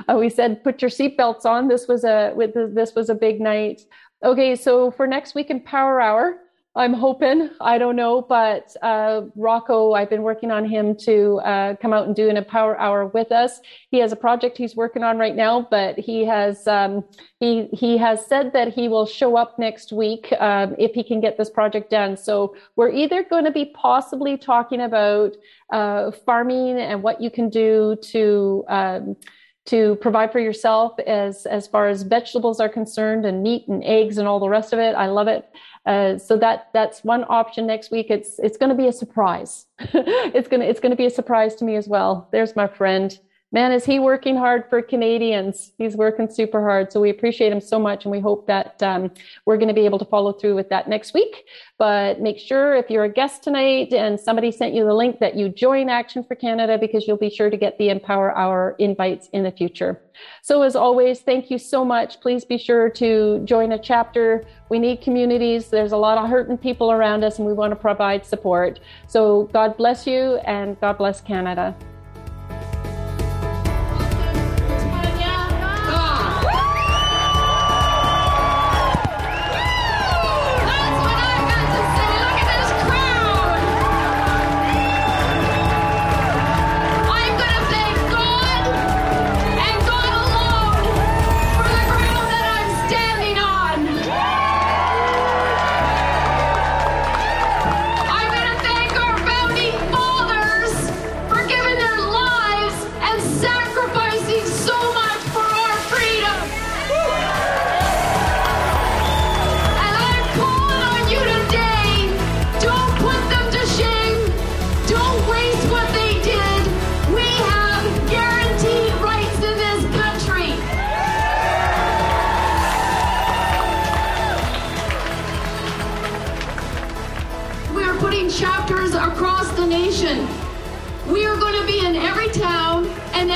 Uh, 0.09 0.17
we 0.19 0.29
said 0.29 0.65
put 0.65 0.83
your 0.83 0.91
seatbelts 0.91 1.45
on. 1.45 1.69
This 1.69 1.87
was 1.87 2.03
a 2.03 2.33
with 2.35 2.55
this 2.75 2.93
was 2.97 3.09
a 3.09 3.15
big 3.15 3.41
night. 3.41 3.83
Okay. 4.25 4.57
So 4.57 4.91
for 4.91 5.07
next 5.07 5.37
week 5.37 5.49
Empower 5.49 6.01
Hour, 6.01 6.39
I'm 6.75 6.95
hoping. 6.95 7.51
I 7.61 7.77
don't 7.77 7.97
know, 7.97 8.23
but 8.23 8.75
uh, 8.81 9.23
Rocco, 9.37 9.93
I've 9.93 10.09
been 10.09 10.23
working 10.23 10.51
on 10.51 10.65
him 10.65 10.97
to 11.01 11.39
uh, 11.41 11.77
come 11.77 11.93
out 11.93 12.07
and 12.07 12.17
do 12.17 12.31
an 12.31 12.39
Empower 12.39 12.81
Hour 12.81 13.09
with 13.09 13.31
us. 13.31 13.61
He 13.91 13.99
has 13.99 14.11
a 14.11 14.17
project 14.17 14.57
he's 14.57 14.75
working 14.75 15.03
on 15.03 15.19
right 15.19 15.37
now, 15.37 15.69
but 15.71 15.99
he 15.99 16.25
has 16.25 16.67
um, 16.67 17.05
he 17.41 17.67
he 17.75 17.99
has 17.99 18.25
said 18.25 18.55
that 18.55 18.73
he 18.73 18.89
will 18.89 19.05
show 19.05 19.37
up 19.37 19.59
next 19.59 19.93
week 19.93 20.33
um, 20.41 20.75
if 20.79 20.93
he 20.93 21.05
can 21.05 21.21
get 21.21 21.37
this 21.37 21.51
project 21.51 21.91
done. 21.91 22.17
So 22.17 22.57
we're 22.77 22.91
either 22.91 23.23
going 23.23 23.45
to 23.45 23.53
be 23.53 23.67
possibly 23.75 24.39
talking 24.39 24.81
about 24.81 25.33
uh, 25.75 26.11
farming 26.11 26.79
and 26.79 27.03
what 27.03 27.21
you 27.21 27.31
can 27.31 27.51
do 27.51 27.97
to. 28.13 28.65
Um, 28.69 29.17
to 29.65 29.95
provide 30.01 30.33
for 30.33 30.41
yourself 30.41 30.99
as 31.07 31.47
as 31.47 31.69
far 31.69 31.87
as 31.89 32.03
vegetables 32.03 32.59
are 32.59 32.69
concerned 32.69 33.25
and 33.25 33.45
meat 33.45 33.69
and 33.69 33.85
eggs 33.85 34.19
and 34.19 34.27
all 34.27 34.41
the 34.41 34.49
rest 34.49 34.73
of 34.73 34.81
it 34.81 34.95
i 34.97 35.07
love 35.07 35.29
it 35.29 35.49
uh, 35.85 36.17
so 36.17 36.37
that 36.37 36.69
that's 36.73 37.03
one 37.03 37.25
option 37.29 37.67
next 37.67 37.91
week. 37.91 38.07
It's 38.09 38.39
it's 38.39 38.57
going 38.57 38.71
to 38.71 38.77
be 38.77 38.87
a 38.87 38.93
surprise. 38.93 39.67
it's 39.79 40.49
gonna 40.49 40.65
it's 40.65 40.81
going 40.81 40.91
to 40.91 40.97
be 40.97 41.07
a 41.07 41.11
surprise 41.11 41.55
to 41.57 41.65
me 41.65 41.77
as 41.77 41.89
well. 41.89 42.29
There's 42.31 42.55
my 42.55 42.69
friend 42.69 43.19
man, 43.53 43.71
is 43.71 43.85
he 43.85 43.99
working 43.99 44.37
hard 44.37 44.65
for 44.69 44.81
Canadians? 44.81 45.73
He's 45.77 45.95
working 45.95 46.29
super 46.29 46.61
hard. 46.63 46.91
So 46.91 47.01
we 47.01 47.11
appreciate 47.11 47.53
him 47.53 47.61
so 47.61 47.79
much. 47.79 48.05
And 48.05 48.11
we 48.11 48.19
hope 48.19 48.47
that 48.47 48.83
um, 48.83 49.11
we're 49.45 49.59
going 49.59 49.69
to 49.69 49.75
be 49.75 49.85
able 49.85 49.99
to 49.99 50.07
follow 50.07 50.33
through 50.33 50.55
with 50.55 50.71
that 50.71 50.89
next 50.89 51.13
week. 51.13 51.45
But 51.79 52.21
make 52.21 52.39
sure 52.39 52.75
if 52.75 52.89
you're 52.89 53.05
a 53.05 53.13
guest 53.13 53.45
tonight 53.45 53.93
and 53.93 54.19
somebody 54.19 54.51
sent 54.51 54.75
you 54.75 54.85
the 54.85 54.95
link 54.95 55.21
that 55.21 55.37
you 55.37 55.51
join 55.51 55.91
Action 55.91 56.25
for 56.25 56.35
Canada 56.35 56.79
because 56.79 57.07
you'll 57.07 57.19
be 57.19 57.29
sure 57.29 57.51
to 57.51 57.57
get 57.57 57.77
the 57.77 57.91
Empower 57.91 58.37
Hour 58.37 58.75
invites 58.79 59.29
in 59.33 59.43
the 59.43 59.53
future. 59.53 60.01
So 60.41 60.63
as 60.63 60.75
always, 60.75 61.21
thank 61.21 61.51
you 61.51 61.59
so 61.59 61.85
much. 61.85 62.21
Please 62.21 62.45
be 62.45 62.57
sure 62.57 62.89
to 62.91 63.41
join 63.45 63.73
a 63.73 63.79
chapter. 63.79 64.47
We 64.71 64.79
need 64.79 65.03
communities. 65.03 65.69
There's 65.69 65.93
a 65.93 65.97
lot 65.97 66.17
of 66.17 66.31
hurting 66.31 66.57
people 66.57 66.91
around 66.91 67.23
us 67.25 67.39
and 67.39 67.47
we 67.47 67.53
want 67.53 67.73
to 67.73 67.77
provide 67.77 68.25
support. 68.25 68.81
So 69.09 69.45
God 69.53 69.77
bless 69.77 70.07
you 70.07 70.37
and 70.47 70.81
God 70.81 70.97
bless 70.97 71.21
Canada. 71.21 71.77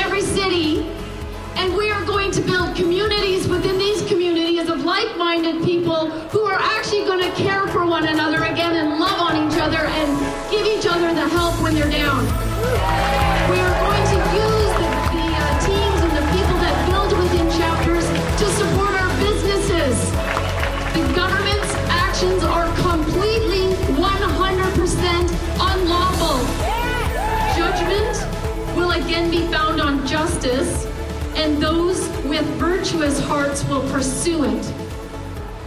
Every 0.06 0.20
city, 0.20 0.86
and 1.56 1.74
we 1.74 1.90
are 1.90 2.04
going 2.04 2.30
to 2.30 2.40
build 2.40 2.76
communities 2.76 3.48
within 3.48 3.76
these 3.76 4.06
communities 4.06 4.68
of 4.68 4.84
like 4.84 5.16
minded 5.16 5.64
people 5.64 6.10
who 6.30 6.42
are 6.42 6.60
actually 6.60 7.04
going 7.04 7.20
to 7.20 7.30
care 7.34 7.66
for 7.68 7.84
one 7.84 8.06
another 8.06 8.44
again 8.44 8.76
and 8.76 9.00
love 9.00 9.18
on 9.20 9.34
each 9.34 9.58
other 9.58 9.78
and 9.78 10.08
give 10.48 10.64
each 10.64 10.86
other 10.86 11.12
the 11.12 11.28
help 11.28 11.60
when 11.60 11.74
they're 11.74 11.90
down. 11.90 12.24
We 13.50 13.58
are 13.58 13.80
going 13.84 13.95
with 32.36 32.46
virtuous 32.56 33.18
hearts 33.20 33.64
will 33.64 33.88
pursue 33.90 34.44
it. 34.44 34.74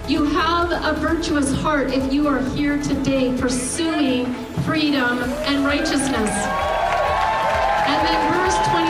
You 0.07 0.25
have 0.25 0.71
a 0.71 0.99
virtuous 0.99 1.51
heart 1.51 1.91
if 1.91 2.13
you 2.13 2.27
are 2.27 2.41
here 2.51 2.79
today 2.79 3.35
pursuing 3.37 4.31
freedom 4.65 5.23
and 5.49 5.65
righteousness. 5.65 6.29
And 7.89 7.99
then 8.05 8.33
verse 8.33 8.55
23 8.67 8.85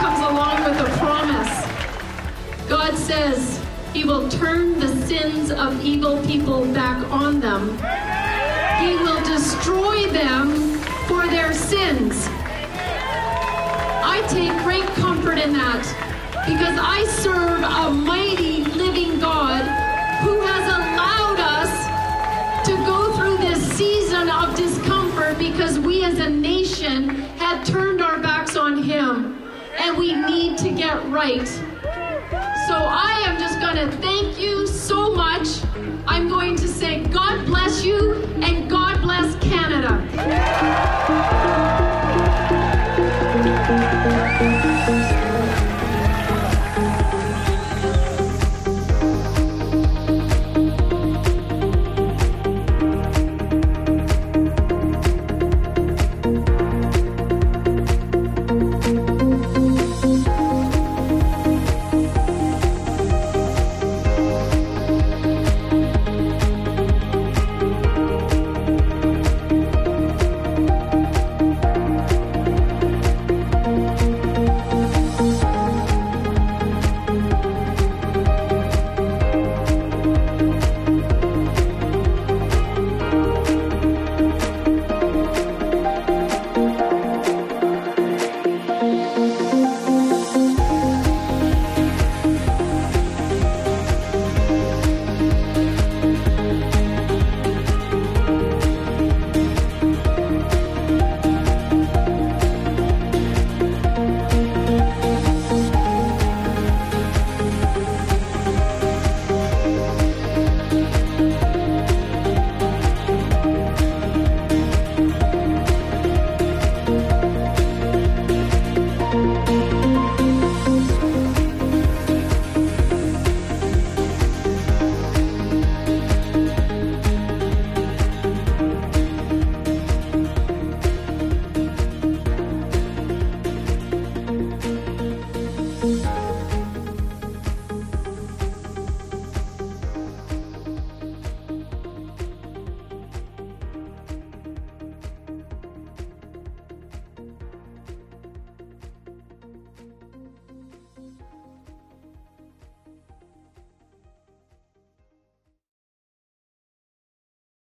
comes 0.00 0.20
along 0.20 0.64
with 0.64 0.80
a 0.80 0.98
promise. 0.98 2.68
God 2.68 2.94
says 2.94 3.64
he 3.94 4.04
will 4.04 4.28
turn 4.28 4.78
the 4.78 4.88
sins 5.06 5.50
of 5.50 5.82
evil 5.82 6.22
people 6.26 6.66
back 6.74 7.10
on 7.10 7.40
them. 7.40 7.70
He 8.84 8.96
will 9.02 9.22
destroy 9.24 10.08
them 10.10 10.52
for 11.08 11.26
their 11.26 11.54
sins. 11.54 12.26
I 14.06 14.22
take 14.28 14.52
great 14.62 14.86
comfort 15.00 15.38
in 15.38 15.54
that 15.54 16.03
because 16.46 16.78
I 16.78 17.06
serve 17.22 17.62
a 17.62 17.90
mighty 17.90 18.64
living 18.64 19.18
God 19.18 19.62
who 20.22 20.40
has 20.42 20.66
allowed 20.66 21.40
us 21.40 22.66
to 22.66 22.76
go 22.84 23.16
through 23.16 23.38
this 23.38 23.62
season 23.78 24.28
of 24.28 24.54
discomfort 24.54 25.38
because 25.38 25.78
we 25.78 26.04
as 26.04 26.18
a 26.18 26.28
nation 26.28 27.08
had 27.38 27.64
turned 27.64 28.02
our 28.02 28.18
backs 28.18 28.56
on 28.56 28.82
Him 28.82 29.42
and 29.78 29.96
we 29.96 30.14
need 30.14 30.58
to 30.58 30.70
get 30.70 31.02
right. 31.08 31.48
So 31.48 32.74
I 32.76 33.22
am 33.26 33.38
just 33.38 33.58
going 33.60 33.76
to 33.76 33.90
thank 33.98 34.38
you 34.38 34.66
so 34.66 35.14
much. 35.14 35.48
I'm 36.06 36.28
going 36.28 36.56
to 36.56 36.68
say 36.68 37.04
God 37.04 37.46
bless 37.46 37.82
you 37.84 38.22
and 38.42 38.68
God 38.68 39.00
bless 39.00 39.34
Canada. 39.42 40.04